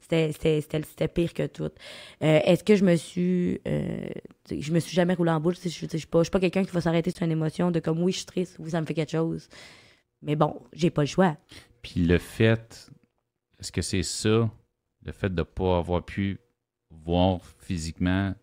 C'était, 0.00 1.08
pire 1.08 1.32
que 1.32 1.46
tout. 1.46 1.64
Euh, 1.64 2.40
est-ce 2.44 2.62
que 2.62 2.76
je 2.76 2.84
me 2.84 2.96
suis... 2.96 3.58
euh, 3.66 4.06
je 4.50 4.72
me 4.72 4.80
suis 4.80 4.94
jamais 4.94 5.14
roulé 5.14 5.30
en 5.30 5.40
boule. 5.40 5.54
Je 5.54 5.68
je 5.70 5.96
suis 5.96 6.06
pas, 6.06 6.22
pas 6.24 6.40
quelqu'un 6.40 6.64
qui 6.64 6.72
va 6.72 6.82
s'arrêter 6.82 7.10
sur 7.10 7.22
une 7.22 7.32
émotion 7.32 7.70
de 7.70 7.80
comme, 7.80 8.02
oui, 8.02 8.12
je 8.12 8.18
suis 8.18 8.26
triste, 8.26 8.56
oui, 8.58 8.70
ça 8.70 8.82
me 8.82 8.86
fait 8.86 8.94
quelque 8.94 9.12
chose. 9.12 9.48
Mais 10.20 10.36
bon, 10.36 10.60
j'ai 10.74 10.90
pas 10.90 11.02
le 11.02 11.08
choix. 11.08 11.36
Puis 11.82 12.04
le 12.04 12.18
fait, 12.18 12.90
est-ce 13.62 13.70
que 13.70 13.80
c'est 13.80 14.02
ça, 14.02 14.50
le 15.04 15.12
fait 15.12 15.28
de 15.28 15.36
ne 15.36 15.42
pas 15.44 15.78
avoir 15.78 16.04
pu 16.04 16.40
voir 16.90 17.40
physiquement, 17.58 18.34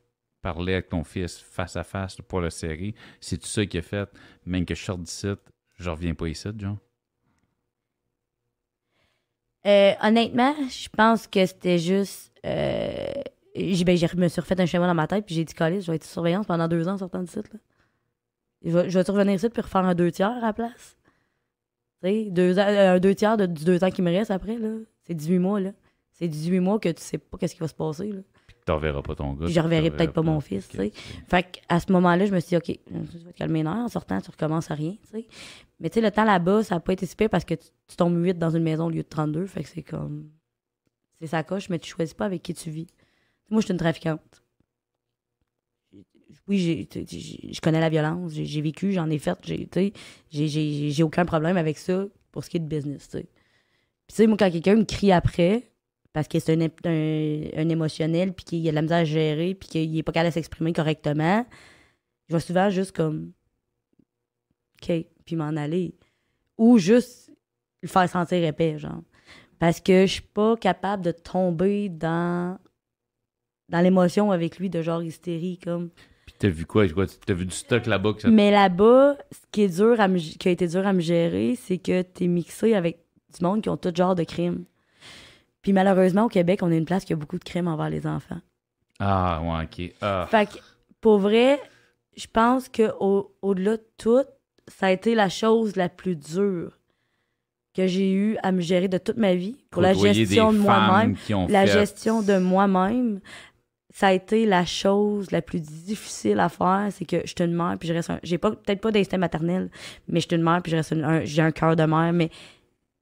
parler 0.41 0.73
avec 0.73 0.87
ton 0.87 1.03
fils 1.03 1.37
face 1.37 1.75
à 1.75 1.83
face 1.83 2.15
pour 2.21 2.39
le 2.39 2.49
serrer, 2.49 2.95
c'est 3.19 3.37
tout 3.37 3.47
ça 3.47 3.65
qui 3.65 3.77
a 3.77 3.81
fait, 3.81 4.09
même 4.45 4.65
que 4.65 4.73
je 4.73 4.81
sorte 4.81 5.01
d'ici, 5.01 5.27
je 5.75 5.89
reviens 5.89 6.13
pas 6.13 6.29
ici, 6.29 6.47
genre? 6.57 6.77
Euh, 9.67 9.91
honnêtement, 10.01 10.55
je 10.69 10.87
pense 10.87 11.27
que 11.27 11.45
c'était 11.45 11.79
juste. 11.79 12.31
Euh, 12.45 13.11
ben, 13.53 13.97
je 13.97 14.15
me 14.15 14.29
suis 14.29 14.39
refait 14.39 14.61
un 14.61 14.65
schéma 14.65 14.87
dans 14.87 14.93
ma 14.93 15.05
tête, 15.07 15.25
puis 15.25 15.35
j'ai 15.35 15.43
dit, 15.43 15.53
Colis, 15.53 15.81
je 15.81 15.91
vais 15.91 15.97
être 15.97 16.05
sur 16.05 16.13
surveillance 16.13 16.45
pendant 16.45 16.69
deux 16.69 16.87
ans 16.87 16.93
en 16.93 16.97
sortant 16.97 17.21
du 17.21 17.27
site. 17.29 17.51
Là. 17.51 17.59
Je 18.63 18.71
vais, 18.71 18.89
je 18.89 18.97
vais 18.97 19.11
revenir 19.11 19.33
ici 19.33 19.49
puis 19.49 19.61
refaire 19.61 19.83
un 19.83 19.95
deux 19.95 20.11
tiers 20.11 20.31
à 20.31 20.39
la 20.39 20.53
place. 20.53 20.95
Tu 22.01 22.07
sais, 22.09 22.25
deux, 22.29 22.57
euh, 22.57 22.95
un 22.95 22.99
deux 22.99 23.15
tiers 23.15 23.35
de, 23.35 23.47
du 23.47 23.65
deux 23.65 23.83
ans 23.83 23.91
qui 23.91 24.01
me 24.01 24.11
reste 24.11 24.31
après, 24.31 24.57
là. 24.57 24.77
C'est 25.09 25.15
18 25.15 25.39
mois, 25.39 25.59
là. 25.59 25.71
C'est 26.11 26.27
18 26.27 26.59
mois 26.59 26.79
que 26.79 26.89
tu 26.89 27.01
sais 27.01 27.17
pas 27.17 27.39
qu'est-ce 27.39 27.55
qui 27.55 27.61
va 27.61 27.67
se 27.67 27.73
passer, 27.73 28.11
là. 28.11 28.21
Puis 28.45 28.55
tu 28.63 28.71
reverras 28.71 29.01
pas 29.01 29.15
ton 29.15 29.33
gars. 29.33 29.45
Puis 29.45 29.53
je 29.55 29.59
reverrai 29.59 29.89
peut-être 29.89 30.13
pas 30.13 30.21
mon 30.21 30.39
fils, 30.39 30.67
tu 30.67 30.77
sais. 30.77 30.91
Fait 31.27 31.61
à 31.67 31.79
ce 31.79 31.91
moment-là, 31.91 32.27
je 32.27 32.31
me 32.31 32.39
suis 32.39 32.49
dit, 32.49 32.57
OK, 32.57 32.79
tu 32.85 33.17
vas 33.25 33.31
te 33.31 33.37
calmer 33.37 33.59
les 33.59 33.63
nerfs. 33.63 33.73
En 33.73 33.87
sortant, 33.87 34.21
tu 34.21 34.29
recommences 34.29 34.69
à 34.69 34.75
rien, 34.75 34.95
tu 35.01 35.09
sais. 35.09 35.27
Mais 35.79 35.89
tu 35.89 35.95
sais, 35.95 36.01
le 36.01 36.11
temps 36.11 36.25
là-bas, 36.25 36.63
ça 36.63 36.75
n'a 36.75 36.81
pas 36.81 36.93
été 36.93 37.07
si 37.07 37.15
pire 37.15 37.29
parce 37.29 37.43
que 37.43 37.55
tu, 37.55 37.69
tu 37.87 37.95
tombes 37.95 38.23
8 38.23 38.37
dans 38.37 38.51
une 38.51 38.61
maison 38.61 38.85
au 38.85 38.89
lieu 38.91 39.01
de 39.01 39.07
32. 39.07 39.47
Fait 39.47 39.63
que 39.63 39.69
c'est 39.69 39.81
comme. 39.81 40.29
c'est 41.19 41.27
sa 41.27 41.41
coche, 41.41 41.69
mais 41.69 41.79
tu 41.79 41.89
choisis 41.89 42.13
pas 42.13 42.25
avec 42.25 42.43
qui 42.43 42.53
tu 42.53 42.69
vis. 42.69 42.87
Moi, 43.49 43.61
je 43.61 43.65
suis 43.65 43.71
une 43.71 43.79
trafiquante. 43.79 44.43
Oui, 46.47 46.87
je 46.91 47.61
connais 47.61 47.79
la 47.79 47.89
violence, 47.89 48.33
j'ai, 48.33 48.61
vécu, 48.61 48.91
j'en 48.91 49.09
ai 49.09 49.17
fait, 49.17 49.37
j'ai, 50.31 51.03
aucun 51.03 51.25
problème 51.25 51.57
avec 51.57 51.77
ça 51.79 52.05
pour 52.31 52.43
ce 52.43 52.49
qui 52.49 52.57
est 52.57 52.59
de 52.59 52.67
business, 52.67 53.09
tu 53.09 53.19
sais. 53.19 53.29
Puis, 54.09 54.15
tu 54.15 54.23
sais, 54.23 54.27
moi, 54.27 54.37
quand 54.37 54.49
quelqu'un 54.49 54.75
me 54.75 54.85
crie 54.85 55.11
après, 55.11 55.71
parce 56.13 56.27
que 56.27 56.39
c'est 56.39 56.51
un, 56.59 56.65
un, 56.65 57.41
un 57.55 57.69
émotionnel, 57.69 58.33
puis 58.33 58.43
qu'il 58.43 58.67
a 58.67 58.71
de 58.71 58.75
la 58.75 58.81
misère 58.81 58.97
à 58.97 59.03
gérer, 59.03 59.53
puis 59.53 59.69
qu'il 59.69 59.95
est 59.95 60.01
pas 60.01 60.11
capable 60.11 60.31
de 60.31 60.33
s'exprimer 60.33 60.73
correctement, 60.73 61.45
je 62.27 62.33
vais 62.33 62.39
souvent 62.39 62.71
juste 62.71 62.91
comme, 62.91 63.31
OK, 64.81 65.05
puis 65.25 65.35
m'en 65.35 65.55
aller. 65.55 65.93
Ou 66.57 66.79
juste 66.79 67.31
le 67.83 67.87
faire 67.87 68.09
sentir 68.09 68.43
épais, 68.43 68.79
genre. 68.79 69.03
Parce 69.59 69.79
que 69.79 70.07
je 70.07 70.13
suis 70.13 70.21
pas 70.23 70.57
capable 70.57 71.03
de 71.03 71.11
tomber 71.11 71.89
dans, 71.89 72.57
dans 73.69 73.81
l'émotion 73.81 74.31
avec 74.31 74.57
lui 74.57 74.71
de 74.71 74.81
genre 74.81 75.03
hystérie, 75.03 75.59
comme. 75.63 75.89
Puis 76.25 76.35
t'as 76.39 76.49
vu 76.49 76.65
quoi? 76.65 76.85
T'as 76.87 77.33
vu 77.35 77.45
du 77.45 77.55
stock 77.55 77.85
là-bas 77.85 78.13
ça... 78.19 78.29
Mais 78.29 78.49
là-bas, 78.49 79.17
ce 79.31 79.39
qui 79.51 79.61
est 79.61 79.75
dur 79.77 79.99
à 80.01 80.07
me- 80.07 80.17
qui 80.17 80.47
a 80.47 80.51
été 80.51 80.67
dur 80.67 80.87
à 80.87 80.93
me 80.93 80.99
gérer, 80.99 81.55
c'est 81.55 81.77
que 81.77 82.01
t'es 82.01 82.27
mixé 82.27 82.73
avec 82.73 83.05
du 83.37 83.43
monde 83.43 83.61
qui 83.61 83.69
ont 83.69 83.77
tout 83.77 83.91
genre 83.95 84.15
de 84.15 84.23
crimes. 84.23 84.63
Puis 85.61 85.73
malheureusement, 85.73 86.25
au 86.25 86.29
Québec, 86.29 86.59
on 86.63 86.71
a 86.71 86.75
une 86.75 86.85
place 86.85 87.03
qui 87.05 87.13
a 87.13 87.15
beaucoup 87.15 87.37
de 87.37 87.43
crimes 87.43 87.67
envers 87.67 87.89
les 87.89 88.07
enfants. 88.07 88.39
Ah, 88.99 89.41
ouais, 89.43 89.63
OK. 89.65 89.93
Ah. 90.01 90.27
Fait 90.29 90.45
que, 90.49 90.57
pour 91.01 91.19
vrai, 91.19 91.59
je 92.17 92.27
pense 92.31 92.69
que 92.69 92.91
au- 92.99 93.33
au-delà 93.41 93.77
de 93.77 93.83
tout, 93.97 94.23
ça 94.67 94.87
a 94.87 94.91
été 94.91 95.15
la 95.15 95.29
chose 95.29 95.75
la 95.75 95.89
plus 95.89 96.15
dure 96.15 96.77
que 97.75 97.87
j'ai 97.87 98.11
eu 98.11 98.37
à 98.43 98.51
me 98.51 98.61
gérer 98.61 98.87
de 98.87 98.97
toute 98.97 99.17
ma 99.17 99.35
vie 99.35 99.55
pour 99.69 99.81
la 99.81 99.93
gestion 99.93 100.51
de 100.53 100.57
moi-même. 100.57 101.15
La 101.49 101.65
fait- 101.65 101.71
gestion 101.73 102.21
de 102.21 102.37
moi-même, 102.37 103.19
ça 103.93 104.07
a 104.07 104.13
été 104.13 104.45
la 104.45 104.65
chose 104.65 105.31
la 105.31 105.41
plus 105.41 105.61
difficile 105.61 106.39
à 106.39 106.49
faire. 106.49 106.87
C'est 106.91 107.05
que 107.05 107.21
je 107.23 107.27
suis 107.27 107.35
une 107.43 107.53
mère, 107.53 107.75
puis 107.79 107.87
je 107.87 107.93
reste 107.93 108.09
un... 108.09 108.19
J'ai 108.23 108.37
pas, 108.37 108.51
peut-être 108.51 108.81
pas 108.81 108.91
d'instinct 108.91 109.17
maternel, 109.17 109.69
mais 110.07 110.19
je 110.19 110.27
suis 110.27 110.35
une 110.35 110.43
mère, 110.43 110.61
puis 110.61 110.71
je 110.71 110.77
reste 110.77 110.93
un- 110.93 111.23
j'ai 111.23 111.41
un 111.41 111.51
cœur 111.51 111.75
de 111.75 111.83
mère. 111.83 112.11
Mais 112.13 112.29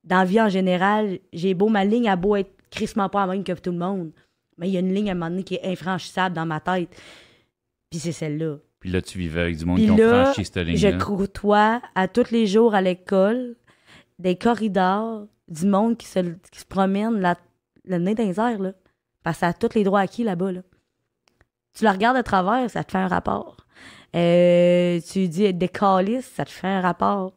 dans 0.08 0.20
la 0.20 0.26
vie 0.26 0.41
en 0.41 0.49
général, 0.49 1.20
j'ai 1.34 1.53
beau, 1.53 1.70
ma 1.70 1.84
ligne 1.86 2.10
a 2.10 2.16
beau 2.16 2.36
être 2.36 2.51
crissement 2.72 3.10
pas 3.10 3.26
la 3.26 3.34
même 3.34 3.43
que 3.43 3.51
tout 3.53 3.72
le 3.72 3.78
monde. 3.78 4.12
Mais 4.58 4.70
il 4.70 4.74
y 4.74 4.78
a 4.78 4.80
une 4.80 4.93
ligne 4.93 5.10
à 5.10 5.12
un 5.12 5.16
moment 5.16 5.30
donné 5.30 5.43
qui 5.43 5.55
est 5.55 5.66
infranchissable 5.66 6.36
dans 6.36 6.45
ma 6.45 6.60
tête. 6.60 6.89
Puis 7.89 7.99
c'est 7.99 8.12
celle-là. 8.12 8.58
Puis 8.80 8.89
là, 8.89 9.01
tu 9.01 9.18
vivais 9.18 9.41
avec 9.41 9.58
du 9.58 9.66
monde 9.66 9.78
Puis 9.78 9.86
qui 9.86 9.91
ont 9.91 9.97
là, 9.97 10.26
franchi 10.26 10.45
cette 10.45 10.58
ligne 10.58 10.78
Je 10.78 10.97
côtoie 10.97 11.82
à 11.95 12.08
tous 12.08 12.32
les 12.32 12.47
jours 12.47 12.74
à 12.74 12.82
l'école 12.82 13.55
des 14.20 14.36
corridors, 14.36 15.28
du 15.47 15.66
monde 15.66 15.97
qui 15.97 16.08
se, 16.08 16.20
qui 16.51 16.60
se 16.60 16.66
promène 16.66 17.20
la, 17.20 17.36
le 17.86 17.97
nez 17.97 18.16
dans 18.16 18.24
les 18.24 18.39
airs, 18.39 18.60
là. 18.60 18.74
Parce 19.24 19.38
que 19.38 19.39
ça 19.41 19.47
a 19.47 19.53
tous 19.53 19.76
les 19.76 19.84
droits 19.84 19.99
acquis 19.99 20.24
là-bas, 20.24 20.51
là. 20.51 20.62
Tu 21.74 21.84
la 21.84 21.91
regardes 21.91 22.18
de 22.18 22.24
travers, 22.24 22.70
ça 22.70 22.84
te 22.84 22.91
fait 22.91 22.97
un 22.97 23.08
rapport. 23.08 23.58
Euh, 24.16 24.99
tu 25.12 25.28
dis 25.28 25.53
des 25.53 25.68
calices, 25.68 26.26
ça 26.26 26.45
te 26.45 26.49
fait 26.49 26.68
un 26.68 26.82
rapport. 26.82 27.34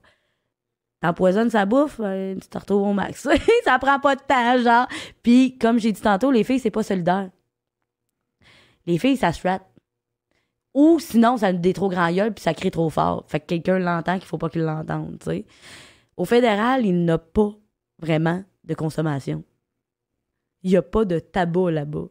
T'empoisonnes 1.01 1.51
sa 1.51 1.65
bouffe, 1.65 1.99
euh, 2.01 2.35
tu 2.35 2.49
te 2.49 2.59
retrouves 2.59 2.83
au 2.83 2.93
max. 2.93 3.27
ça 3.65 3.79
prend 3.79 3.99
pas 4.01 4.17
de 4.17 4.21
temps, 4.21 4.59
genre. 4.59 4.87
Puis, 5.23 5.57
comme 5.57 5.79
j'ai 5.79 5.93
dit 5.93 6.01
tantôt, 6.01 6.31
les 6.31 6.45
filles, 6.45 6.61
c'est 6.61 6.71
pas 6.71 6.83
solidaire. 6.83 7.31
Les 8.87 8.99
filles, 8.99 9.17
ça 9.17 9.33
se 9.33 9.47
rate. 9.47 9.65
Ou 10.75 10.99
sinon, 11.01 11.37
ça 11.37 11.53
des 11.53 11.73
trop 11.73 11.89
grands 11.89 12.13
gueules 12.13 12.33
puis 12.33 12.43
ça 12.43 12.55
crie 12.55 12.71
trop 12.71 12.91
fort. 12.91 13.25
Fait 13.27 13.41
que 13.41 13.47
quelqu'un 13.47 13.79
l'entend 13.79 14.19
qu'il 14.19 14.27
faut 14.27 14.39
pas 14.39 14.49
qu'il 14.49 14.63
l'entende, 14.63 15.19
tu 15.19 15.31
sais. 15.31 15.47
Au 16.17 16.25
fédéral, 16.25 16.87
il 16.87 17.05
n'a 17.05 17.19
pas 17.19 17.53
vraiment 17.99 18.45
de 18.65 18.75
consommation. 18.75 19.43
Il 20.63 20.71
y 20.71 20.77
a 20.77 20.83
pas 20.83 21.05
de 21.05 21.19
tabac 21.19 21.71
là-bas. 21.71 22.07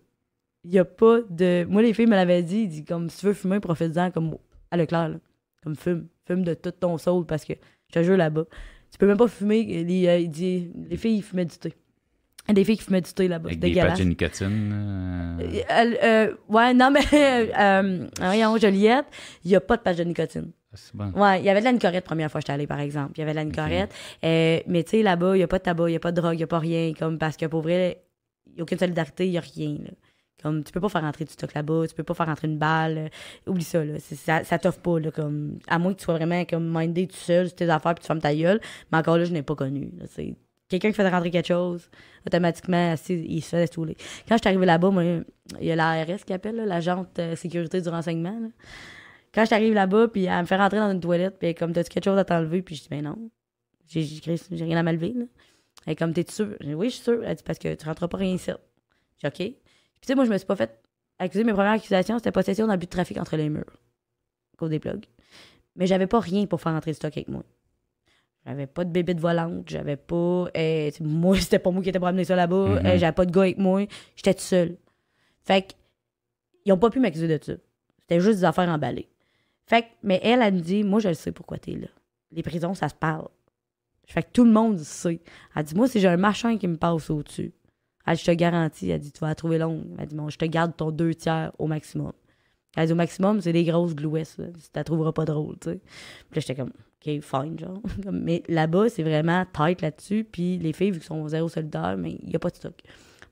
Il 0.66 0.74
y 0.74 0.80
a 0.80 0.86
pas 0.86 1.20
de... 1.30 1.66
Moi, 1.70 1.84
les 1.84 1.94
filles 1.94 2.08
me 2.08 2.16
l'avaient 2.16 2.44
dit, 2.44 2.68
disent 2.68 2.86
comme, 2.86 3.10
si 3.10 3.20
tu 3.20 3.28
veux 3.28 3.34
fumer, 3.34 3.60
profite-en 3.60 4.12
comme 4.12 4.36
à 4.72 4.78
Leclerc. 4.78 5.20
Comme 5.64 5.76
fume. 5.76 6.08
Fume 6.26 6.44
de 6.44 6.54
tout 6.54 6.72
ton 6.72 6.98
soul 6.98 7.26
parce 7.26 7.46
que 7.46 7.54
je 7.88 7.94
te 7.94 8.04
jure 8.04 8.18
là-bas. 8.18 8.46
Tu 8.92 8.98
peux 8.98 9.08
même 9.08 9.18
pas 9.18 9.28
fumer. 9.28 9.84
Les, 9.84 10.08
euh, 10.08 10.18
il 10.20 10.30
dit, 10.30 10.72
les 10.90 10.98
filles, 10.98 11.18
ils 11.18 11.24
fumaient 11.24 11.46
du 11.46 11.58
thé. 11.58 11.74
Des 12.50 12.64
filles 12.64 12.78
qui 12.78 12.84
fumaient 12.84 13.02
du 13.02 13.14
thé 13.14 13.28
là-bas. 13.28 13.50
Avec 13.50 13.60
des 13.60 13.74
patchs 13.90 14.00
de 14.00 14.04
nicotine. 14.06 14.72
euh, 14.74 15.38
Euh, 15.40 15.62
euh, 15.72 15.96
euh, 16.04 16.34
ouais, 16.50 16.74
non, 16.74 16.90
mais 16.92 17.02
euh, 17.60 18.08
voyons, 18.20 18.58
Joliette, 18.58 19.06
il 19.46 19.50
n'y 19.52 19.56
a 19.56 19.62
pas 19.62 19.78
de 19.78 19.82
patch 19.84 19.98
de 19.98 20.04
nicotine. 20.04 20.52
c'est 20.74 20.96
bon. 20.96 21.12
Ouais, 21.12 21.40
il 21.40 21.46
y 21.46 21.50
avait 21.50 21.60
de 21.60 21.66
la 21.66 21.72
nicorette 21.74 21.96
la 21.96 22.02
première 22.02 22.32
fois 22.32 22.40
que 22.42 22.46
j'étais 22.46 22.54
allée, 22.54 22.66
par 22.66 22.80
exemple. 22.80 23.12
Il 23.16 23.20
y 23.20 23.22
avait 23.22 23.34
de 23.34 23.36
la 23.38 23.46
nicorette. 23.46 23.94
Euh, 24.24 24.60
mais 24.66 24.84
tu 24.84 24.92
sais, 24.98 25.04
là-bas, 25.04 25.36
il 25.36 25.38
n'y 25.40 25.44
a 25.44 25.48
pas 25.48 25.60
de 25.60 25.64
tabac, 25.64 25.90
il 25.90 25.92
n'y 25.92 25.96
a 25.98 26.00
pas 26.00 26.12
de 26.12 26.20
drogue, 26.20 26.34
il 26.34 26.38
n'y 26.38 26.44
a 26.44 26.48
pas 26.48 26.60
rien. 26.60 26.94
Comme, 26.98 27.20
parce 27.20 27.38
que 27.38 27.46
pour 27.46 27.62
vrai, 27.62 28.02
il 28.48 28.54
n'y 28.56 28.60
a 28.62 28.64
aucune 28.64 28.80
solidarité, 28.80 29.28
il 29.28 29.32
n'y 29.32 29.38
a 29.38 29.42
rien. 29.42 29.78
là. 29.84 29.92
Comme, 30.42 30.64
tu 30.64 30.72
peux 30.72 30.80
pas 30.80 30.90
faire 30.90 31.02
rentrer 31.02 31.26
du 31.26 31.32
stock 31.32 31.54
là-bas, 31.54 31.88
tu 31.88 31.96
peux 31.96 32.04
pas 32.04 32.14
faire 32.14 32.28
rentrer 32.28 32.48
une 32.48 32.58
balle. 32.58 32.98
euh, 32.98 33.08
oublie 33.52 33.64
ça, 33.64 33.84
là. 33.84 34.00
Ça, 34.00 34.44
ça 34.44 34.60
t'offre 34.60 34.80
pas, 34.80 35.00
là. 35.00 35.12
Comme, 35.12 35.60
à 35.68 35.80
moins 35.80 35.94
que 35.94 36.00
tu 36.00 36.06
sois 36.06 36.16
vraiment 36.16 36.46
comme 36.46 36.70
mindé 36.76 37.08
tout 37.08 37.16
seul 37.16 37.48
sur 37.48 37.56
tes 37.56 37.70
affaires 37.70 37.94
puis 37.96 38.02
tu 38.02 38.08
fermes 38.08 38.22
ta 38.22 38.34
gueule. 38.34 38.60
Mais 38.92 38.98
encore 38.98 39.18
là, 39.18 39.26
je 39.26 39.34
n'ai 39.34 39.44
pas 39.44 39.56
connu. 39.56 39.92
C'est 40.08 40.36
quelqu'un 40.70 40.90
qui 40.90 40.96
fait 40.96 41.10
rentrer 41.10 41.32
quelque 41.32 41.48
chose, 41.48 41.90
automatiquement, 42.26 42.96
il 43.10 43.42
se 43.42 43.50
fait 43.50 43.68
stouler. 43.68 43.96
Quand 44.28 44.36
je 44.36 44.42
suis 44.42 44.48
arrivée 44.48 44.66
là-bas, 44.66 44.92
moi, 44.92 45.04
il 45.04 45.66
y 45.66 45.72
a 45.72 45.76
l'ARS 45.76 46.24
qui 46.26 46.34
appelle, 46.34 46.56
l'agente 46.58 47.18
euh, 47.20 47.36
sécurité 47.36 47.82
du 47.82 47.90
renseignement. 47.90 48.40
Quand 49.34 49.46
je 49.46 49.54
arrive 49.54 49.74
là-bas, 49.74 50.08
puis 50.08 50.26
elle 50.26 50.42
me 50.42 50.46
fait 50.46 50.58
rentrer 50.58 50.80
dans 50.80 50.92
une 50.92 51.00
toilette, 51.00 51.38
puis 51.40 51.54
comme, 51.56 51.74
t'as-tu 51.74 51.90
quelque 51.90 52.06
chose 52.06 52.18
à 52.18 52.24
t'enlever? 52.24 52.62
Puis 52.62 52.76
je 52.76 52.82
dis, 52.84 52.88
ben 52.90 53.04
non. 53.04 53.30
J'ai 53.88 54.64
rien 54.64 54.78
à 54.78 54.84
m'enlever, 54.84 55.14
là. 55.14 55.26
Elle 55.86 55.96
comme, 55.96 56.14
t'es 56.14 56.26
sûr? 56.30 56.50
J'ai 56.60 56.68
dit, 56.68 56.74
oui, 56.76 56.90
je 56.90 56.96
suis 56.96 57.04
sûre. 57.04 57.22
Elle 57.24 57.36
dit, 57.36 57.44
parce 57.44 57.58
que 57.58 57.74
tu 57.74 57.86
rentreras 57.86 58.08
pas 58.08 58.18
rien 58.18 58.36
ici. 58.36 58.52
J'ai 59.18 59.28
OK. 59.28 59.54
Tu 60.02 60.08
sais, 60.08 60.16
moi, 60.16 60.26
je 60.26 60.32
me 60.32 60.38
suis 60.38 60.48
pas 60.48 60.56
fait 60.56 60.82
accuser. 61.20 61.44
Mes 61.44 61.54
premières 61.54 61.74
accusations, 61.74 62.18
c'était 62.18 62.32
possession 62.32 62.68
d'abus 62.68 62.86
de 62.86 62.92
trafic 62.92 63.18
entre 63.18 63.36
les 63.38 63.50
murs. 63.50 63.78
Cause 64.58 64.70
des 64.70 64.80
plugs. 64.80 65.06
Mais 65.76 65.88
j'avais 65.88 66.08
pas 66.08 66.20
rien 66.20 66.46
pour 66.46 66.62
faire 66.62 66.74
rentrer 66.74 66.92
le 66.92 66.96
stock 66.96 67.16
avec 67.16 67.28
moi. 67.30 67.44
J'avais 68.46 68.68
pas 68.68 68.86
de 68.86 68.92
bébé 68.92 69.14
de 69.14 69.20
volante. 69.22 69.68
J'avais 69.70 69.98
pas. 69.98 70.48
euh, 70.58 70.92
moi, 71.02 71.38
c'était 71.40 71.60
pas 71.60 71.72
moi 71.72 71.84
qui 71.84 71.90
étais 71.90 72.00
pour 72.00 72.08
amener 72.08 72.26
ça 72.26 72.36
là-bas. 72.36 72.56
Mhm. 72.68 72.86
euh, 72.86 72.98
j'avais 72.98 73.12
pas 73.14 73.26
de 73.26 73.32
gars 73.32 73.42
avec 73.42 73.58
moi. 73.58 73.86
J'étais 74.16 74.34
toute 74.34 74.42
seule. 74.44 74.78
Fait 75.44 75.62
que, 75.64 75.74
ils 76.66 76.74
ont 76.74 76.78
pas 76.78 76.90
pu 76.90 77.00
m'accuser 77.00 77.28
de 77.28 77.44
ça. 77.44 77.54
C'était 78.02 78.20
juste 78.20 78.40
des 78.40 78.46
affaires 78.46 78.70
emballées. 78.70 79.10
Fait 79.66 79.84
que, 79.84 79.88
mais 80.04 80.20
elle, 80.24 80.42
elle 80.42 80.54
me 80.56 80.60
dit, 80.60 80.84
moi, 80.84 81.00
je 81.00 81.10
le 81.10 81.14
sais 81.14 81.32
pourquoi 81.32 81.58
t'es 81.60 81.74
là. 81.76 81.88
Les 82.32 82.44
prisons, 82.44 82.74
ça 82.74 82.90
se 82.90 82.96
parle. 82.96 83.28
Fait 84.08 84.24
que 84.24 84.30
tout 84.34 84.44
le 84.44 84.52
monde 84.52 84.80
sait. 84.80 85.22
Elle 85.56 85.64
dit, 85.64 85.76
moi, 85.76 85.88
si 85.88 86.00
j'ai 86.00 86.08
un 86.08 86.18
machin 86.18 86.58
qui 86.58 86.68
me 86.68 86.78
passe 86.78 87.10
au-dessus, 87.12 87.52
elle 88.06 88.16
dit, 88.16 88.22
je 88.22 88.32
te 88.32 88.36
garantis, 88.36 88.90
elle 88.90 89.00
dit, 89.00 89.12
tu 89.12 89.20
vas 89.20 89.28
la 89.28 89.36
trouver 89.36 89.58
longue. 89.58 89.86
Elle 89.98 90.08
dit, 90.08 90.16
bon, 90.16 90.30
je 90.30 90.38
te 90.38 90.46
garde 90.46 90.76
ton 90.76 90.92
deux 90.92 91.14
tiers 91.14 91.52
au 91.60 91.68
maximum. 91.68 92.14
Elle 92.76 92.88
dit, 92.88 92.94
au 92.94 92.96
maximum, 92.96 93.42
c'est 93.42 93.54
des 93.54 93.64
grosses 93.64 93.96
glouesses, 93.96 94.38
là. 94.38 94.46
Tu 94.48 94.70
la 94.76 94.84
trouveras 94.84 95.12
pas 95.12 95.26
drôle, 95.26 95.58
tu 95.60 95.72
sais. 95.72 95.80
Puis 96.30 96.40
là, 96.40 96.42
j'étais 96.42 96.56
comme, 96.56 96.72
OK, 97.06 97.22
fine, 97.22 97.60
genre. 97.60 97.82
Mais 98.12 98.44
là-bas, 98.48 98.90
c'est 98.90 99.04
vraiment 99.04 99.46
tight 99.54 99.82
là-dessus. 99.82 100.26
Puis 100.30 100.58
les 100.58 100.74
filles, 100.74 100.92
vu 100.92 101.00
qu'ils 101.00 101.08
sont 101.08 101.28
zéro 101.28 101.48
solidaires, 101.50 101.96
mais 101.98 102.18
il 102.22 102.30
n'y 102.30 102.36
a 102.36 102.40
pas 102.40 102.50
de 102.50 102.56
stock. 102.56 102.76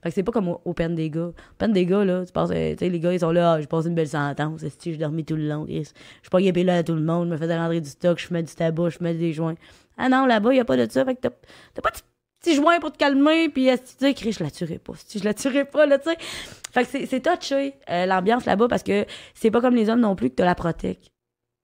Fait 0.02 0.10
que 0.10 0.14
c'est 0.14 0.22
pas 0.22 0.32
comme 0.32 0.48
au, 0.48 0.74
peine 0.74 0.94
des 0.94 1.10
gars. 1.10 1.26
Au 1.28 1.34
peine 1.58 1.72
des 1.72 1.84
gars, 1.84 2.04
là, 2.04 2.24
tu 2.24 2.32
penses, 2.32 2.50
euh, 2.52 2.72
tu 2.72 2.78
sais, 2.78 2.88
les 2.88 3.00
gars, 3.00 3.12
ils 3.12 3.20
sont 3.20 3.32
là, 3.32 3.54
ah, 3.54 3.60
j'ai 3.60 3.66
passé 3.66 3.88
une 3.88 3.94
belle 3.94 4.08
sentence, 4.08 4.60
je 4.62 4.96
dormais 4.96 5.24
tout 5.24 5.34
le 5.34 5.48
long, 5.48 5.66
je 5.68 5.82
suis 5.82 5.92
pas 6.30 6.40
guépé 6.40 6.62
là 6.62 6.76
à 6.76 6.82
tout 6.84 6.94
le 6.94 7.02
monde, 7.02 7.26
je 7.26 7.32
me 7.32 7.36
faisais 7.36 7.58
rentrer 7.58 7.80
du 7.80 7.88
stock, 7.88 8.18
je 8.18 8.26
fumais 8.26 8.44
du 8.44 8.54
tabac, 8.54 8.90
je 8.90 8.98
fumais 8.98 9.14
des 9.14 9.32
joints. 9.32 9.56
Ah 9.96 10.08
non, 10.08 10.26
là-bas, 10.26 10.52
il 10.52 10.54
n'y 10.54 10.60
a 10.60 10.64
pas 10.64 10.76
de 10.76 10.90
ça, 10.90 11.04
fait 11.04 11.16
que 11.16 11.20
t'as 11.22 11.82
pas 11.82 11.90
de 11.90 11.96
petit 12.40 12.54
joint 12.54 12.78
pour 12.80 12.92
te 12.92 12.98
calmer, 12.98 13.48
puis 13.48 13.66
que 13.66 13.76
tu 13.76 14.14
dis, 14.24 14.32
je 14.32 14.42
la 14.44 14.50
tuerai 14.50 14.78
pas, 14.78 14.92
si 15.06 15.18
je 15.18 15.24
la 15.24 15.34
tuerai 15.34 15.64
pas, 15.64 15.86
là, 15.86 15.98
tu 15.98 16.10
sais. 16.10 16.16
Fait 16.72 16.84
que 16.84 17.06
c'est- 17.06 17.20
touché, 17.20 17.74
euh, 17.90 18.06
l'ambiance 18.06 18.44
là-bas, 18.44 18.68
parce 18.68 18.82
que 18.82 19.04
c'est 19.34 19.50
pas 19.50 19.60
comme 19.60 19.74
les 19.74 19.88
hommes 19.90 20.00
non 20.00 20.14
plus 20.14 20.30
que 20.30 20.36
t'as 20.36 20.44
la 20.44 20.54
protec. 20.54 21.10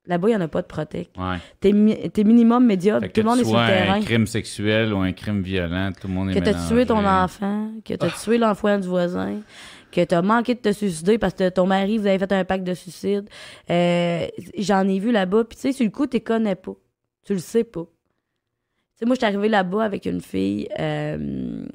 Là-bas, 0.07 0.29
il 0.29 0.33
n'y 0.33 0.37
en 0.37 0.41
a 0.43 0.49
pas 0.49 0.61
de 0.61 0.67
protec. 0.67 1.09
Ouais. 1.17 1.37
T'es 1.61 1.73
mi- 1.73 2.11
t'es 2.11 2.25
minimum 2.25 2.67
médiocre, 2.67 3.07
tout 3.11 3.21
le 3.23 3.27
monde 3.27 3.41
est 3.41 3.45
sur 3.45 3.59
le 3.59 3.67
terrain. 3.67 3.95
un 3.95 4.01
crime 4.03 4.27
sexuel 4.27 4.93
ou 4.93 4.99
un 4.99 5.13
crime 5.13 5.41
violent, 5.43 5.93
tout 5.99 6.09
le 6.09 6.13
monde 6.15 6.31
est 6.31 6.35
Que 6.35 6.41
t'as 6.41 6.69
tué 6.69 6.85
ton 6.85 7.07
enfant, 7.07 7.71
que 7.85 7.95
t'as 7.95 8.11
tué 8.11 8.37
l'enfant 8.37 8.79
du 8.79 8.87
voisin, 8.89 9.41
que 9.91 10.05
t'as 10.05 10.21
manqué 10.21 10.55
de 10.57 10.61
te 10.61 10.73
suicider 10.73 11.17
parce 11.17 11.33
que 11.33 11.49
ton 11.49 11.67
mari, 11.67 11.97
vous 11.97 12.07
avez 12.07 12.19
fait 12.19 12.33
un 12.33 12.45
pacte 12.45 12.65
de 12.65 12.75
suicide. 12.75 13.29
Euh, 13.71 14.27
J'en 14.59 14.87
ai 14.89 14.99
vu 14.99 15.11
là-bas, 15.11 15.45
puis 15.45 15.57
tu 15.57 15.63
sais, 15.63 15.73
sur 15.73 15.85
le 15.87 15.91
coup, 15.91 16.07
tu 16.07 16.21
connais 16.21 16.55
pas. 16.57 16.75
Tu 17.25 17.33
le 17.33 17.39
sais 17.39 17.65
pas. 17.65 17.85
Sais, 18.97 19.07
moi, 19.07 19.15
je 19.15 19.19
suis 19.21 19.27
arrivée 19.27 19.49
là-bas 19.49 19.85
avec 19.85 20.07
une 20.07 20.21
fille 20.21 20.69
euh, 20.79 21.67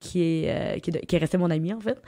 qui, 0.00 0.22
est, 0.22 0.50
euh, 0.50 0.78
qui, 0.80 0.90
est 0.90 1.06
qui 1.06 1.16
est 1.16 1.18
restée 1.18 1.38
mon 1.38 1.50
amie, 1.50 1.72
en 1.72 1.80
fait, 1.80 2.00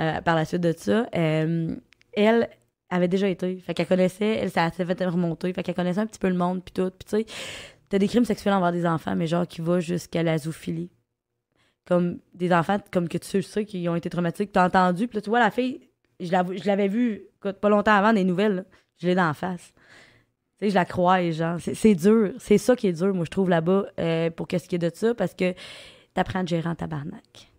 euh, 0.00 0.20
par 0.22 0.34
la 0.34 0.44
suite 0.44 0.62
de 0.62 0.72
ça. 0.76 1.06
Elle 1.12 2.48
avait 2.90 3.08
déjà 3.08 3.28
été. 3.28 3.58
Fait 3.58 3.74
qu'elle 3.74 3.86
connaissait, 3.86 4.36
elle, 4.38 4.50
s'est 4.50 4.70
fait 4.84 5.04
remonter. 5.04 5.52
Fait 5.52 5.62
qu'elle 5.62 5.74
connaissait 5.74 6.00
un 6.00 6.06
petit 6.06 6.18
peu 6.18 6.28
le 6.28 6.36
monde, 6.36 6.62
puis 6.64 6.72
tout. 6.72 6.90
Puis 6.90 7.04
tu 7.04 7.16
sais, 7.26 7.26
t'as 7.88 7.98
des 7.98 8.08
crimes 8.08 8.24
sexuels 8.24 8.54
envers 8.54 8.72
des 8.72 8.86
enfants, 8.86 9.14
mais 9.16 9.26
genre 9.26 9.46
qui 9.46 9.60
va 9.60 9.80
jusqu'à 9.80 10.22
la 10.22 10.38
zoophilie. 10.38 10.90
Comme 11.86 12.18
des 12.32 12.50
enfants, 12.52 12.78
comme 12.90 13.08
que 13.08 13.18
tu 13.18 13.42
sais, 13.42 13.64
qui 13.66 13.86
ont 13.90 13.96
été 13.96 14.08
traumatiques. 14.08 14.52
T'as 14.52 14.66
entendu, 14.66 15.06
puis 15.06 15.16
là, 15.16 15.22
tu 15.22 15.28
vois, 15.28 15.40
la 15.40 15.50
fille, 15.50 15.80
je 16.18 16.32
la- 16.32 16.44
je 16.50 16.64
l'avais 16.66 16.88
vue 16.88 17.24
pas 17.60 17.68
longtemps 17.68 17.92
avant 17.92 18.12
des 18.14 18.24
nouvelles. 18.24 18.64
Je 18.96 19.06
l'ai 19.08 19.14
dans 19.14 19.26
la 19.26 19.34
face. 19.34 19.74
Je 20.68 20.74
la 20.74 20.84
crois, 20.84 21.30
genre. 21.30 21.58
C'est- 21.60 21.94
dur. 21.94 22.32
C'est 22.38 22.58
ça 22.58 22.76
qui 22.76 22.86
est 22.88 22.92
dur, 22.92 23.14
moi, 23.14 23.24
je 23.24 23.30
trouve, 23.30 23.48
là-bas, 23.50 23.86
euh, 23.98 24.30
pour 24.30 24.48
qu'est-ce 24.48 24.68
qui 24.68 24.76
est 24.76 24.78
de 24.78 24.90
ça, 24.92 25.14
parce 25.14 25.34
que 25.34 25.54
t'apprends 26.14 26.40
à 26.40 26.46
gérer 26.46 26.68
en 26.68 26.74
tabarnak. 26.74 27.50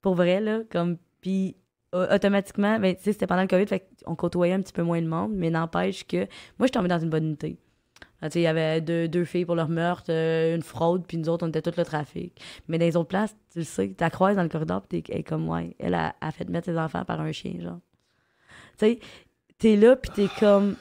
Pour 0.00 0.14
vrai, 0.14 0.40
là. 0.40 0.60
Comme, 0.70 0.98
puis 1.20 1.56
automatiquement, 1.92 2.78
ben, 2.80 2.96
tu 2.96 3.02
sais, 3.04 3.12
c'était 3.12 3.26
pendant 3.28 3.42
le 3.42 3.48
COVID, 3.48 3.66
fait 3.66 3.86
qu'on 4.04 4.16
côtoyait 4.16 4.52
un 4.54 4.60
petit 4.60 4.72
peu 4.72 4.82
moins 4.82 5.00
de 5.00 5.06
monde, 5.06 5.32
mais 5.34 5.48
n'empêche 5.48 6.04
que 6.06 6.16
moi, 6.16 6.26
je 6.60 6.64
suis 6.64 6.70
tombée 6.72 6.88
dans 6.88 6.98
une 6.98 7.08
bonne 7.10 7.24
unité. 7.24 7.56
Ah, 8.20 8.28
il 8.34 8.40
y 8.40 8.46
avait 8.46 8.80
deux, 8.80 9.06
deux 9.06 9.24
filles 9.24 9.44
pour 9.44 9.54
leur 9.54 9.68
meurtre, 9.68 10.06
euh, 10.10 10.56
une 10.56 10.62
fraude, 10.62 11.04
puis 11.06 11.18
nous 11.18 11.28
autres, 11.28 11.46
on 11.46 11.50
était 11.50 11.62
tout 11.62 11.72
le 11.76 11.84
trafic. 11.84 12.40
Mais 12.68 12.78
dans 12.78 12.84
les 12.86 12.96
autres 12.96 13.08
places, 13.08 13.36
tu 13.52 13.58
le 13.58 13.64
sais, 13.64 13.88
tu 13.88 13.96
la 14.00 14.10
croises 14.10 14.34
dans 14.34 14.42
le 14.42 14.48
corridor, 14.48 14.82
puis 14.82 15.02
t'es 15.02 15.22
comme, 15.22 15.48
ouais, 15.48 15.76
elle 15.78 15.94
a, 15.94 16.14
a 16.20 16.30
fait 16.32 16.48
mettre 16.48 16.64
ses 16.64 16.78
enfants 16.78 17.04
par 17.04 17.20
un 17.20 17.30
chien, 17.32 17.60
genre. 17.60 17.78
Tu 18.78 18.86
sais, 18.86 18.98
t'es 19.58 19.76
là, 19.76 19.94
puis 19.94 20.10
t'es 20.10 20.28
comme, 20.40 20.74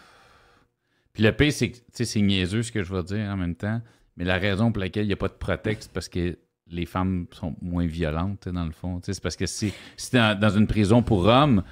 Puis 1.13 1.23
le 1.23 1.31
pire, 1.31 1.53
c'est 1.53 1.71
que 1.71 1.77
c'est 1.91 2.21
niaiseux 2.21 2.63
ce 2.63 2.71
que 2.71 2.83
je 2.83 2.93
vais 2.93 3.03
dire 3.03 3.29
en 3.29 3.37
même 3.37 3.55
temps, 3.55 3.81
mais 4.17 4.25
la 4.25 4.37
raison 4.37 4.71
pour 4.71 4.81
laquelle 4.81 5.05
il 5.05 5.07
n'y 5.07 5.13
a 5.13 5.17
pas 5.17 5.27
de 5.27 5.33
prétexte, 5.33 5.83
c'est 5.83 5.93
parce 5.93 6.09
que 6.09 6.37
les 6.67 6.85
femmes 6.85 7.27
sont 7.31 7.55
moins 7.61 7.85
violentes, 7.85 8.49
dans 8.49 8.65
le 8.65 8.71
fond. 8.71 8.99
C'est 9.03 9.21
parce 9.21 9.35
que 9.35 9.45
si, 9.45 9.73
si 9.95 10.11
t'es 10.11 10.17
dans, 10.17 10.39
dans 10.39 10.49
une 10.49 10.65
prison 10.65 11.03
pour 11.03 11.25
hommes, 11.25 11.63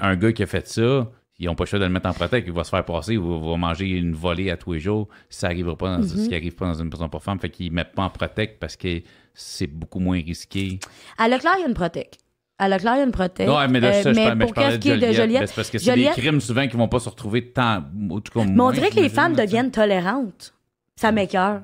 un 0.00 0.16
gars 0.16 0.32
qui 0.32 0.42
a 0.42 0.46
fait 0.46 0.66
ça, 0.68 1.10
ils 1.38 1.46
n'ont 1.46 1.54
pas 1.54 1.64
le 1.64 1.68
choix 1.68 1.78
de 1.78 1.84
le 1.84 1.90
mettre 1.90 2.08
en 2.08 2.12
prétexte, 2.12 2.48
il 2.48 2.52
va 2.52 2.64
se 2.64 2.70
faire 2.70 2.84
passer, 2.84 3.12
il 3.12 3.20
va, 3.20 3.56
manger 3.56 3.88
une 3.88 4.12
volée 4.12 4.50
à 4.50 4.56
tous 4.56 4.72
les 4.72 4.80
jours. 4.80 5.08
Ça 5.30 5.48
n'arrivera 5.48 5.76
pas 5.76 5.96
dans, 5.96 6.02
ce 6.02 6.28
qui 6.28 6.34
arrive 6.34 6.54
pas 6.54 6.66
dans 6.66 6.82
une 6.82 6.90
prison 6.90 7.08
pour 7.08 7.22
femmes, 7.22 7.38
fait 7.38 7.50
qu'ils 7.50 7.70
ne 7.70 7.76
mettent 7.76 7.92
pas 7.92 8.02
en 8.02 8.10
prétexte 8.10 8.58
parce 8.58 8.76
que 8.76 9.02
c'est 9.34 9.68
beaucoup 9.68 10.00
moins 10.00 10.20
risqué. 10.20 10.80
à 11.16 11.28
Leclerc, 11.28 11.54
il 11.58 11.60
y 11.62 11.64
a 11.64 11.68
une 11.68 11.74
protec. 11.74 12.18
À 12.60 12.68
Leclerc, 12.68 12.94
il 12.96 12.98
y 12.98 13.00
a 13.02 13.04
une 13.04 13.12
protec. 13.12 13.46
Non, 13.46 13.68
mais 13.68 13.78
là, 13.78 13.88
Euh, 13.88 14.02
ça, 14.02 14.12
je, 14.12 14.18
mais 14.18 14.44
pour 14.44 14.52
qu'est-ce 14.52 14.78
qui 14.78 14.90
est 14.90 14.98
de 14.98 15.12
Joliette. 15.12 15.48
C'est 15.48 15.54
parce 15.54 15.70
que 15.70 15.78
c'est 15.78 15.94
des 15.94 16.06
crimes 16.06 16.40
souvent 16.40 16.66
qui 16.66 16.76
vont 16.76 16.88
pas 16.88 16.98
se 16.98 17.08
retrouver 17.08 17.46
tant. 17.50 17.84
En 18.10 18.20
tout 18.20 18.32
cas, 18.32 18.44
Mais 18.44 18.60
on 18.60 18.70
dirait 18.72 18.90
que 18.90 18.96
les 19.00 19.08
femmes 19.08 19.34
deviennent 19.34 19.70
tolérantes. 19.70 20.54
Ça 20.96 21.12
m'écœure. 21.12 21.62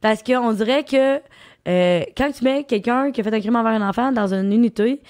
Parce 0.00 0.22
qu'on 0.22 0.52
dirait 0.52 0.84
que 0.84 1.20
euh, 1.66 2.04
quand 2.16 2.30
tu 2.30 2.44
mets 2.44 2.64
quelqu'un 2.64 3.10
qui 3.10 3.20
a 3.20 3.24
fait 3.24 3.34
un 3.34 3.40
crime 3.40 3.56
envers 3.56 3.72
un 3.72 3.88
enfant 3.88 4.12
dans 4.12 4.32
une 4.32 4.52
unité, 4.52 5.00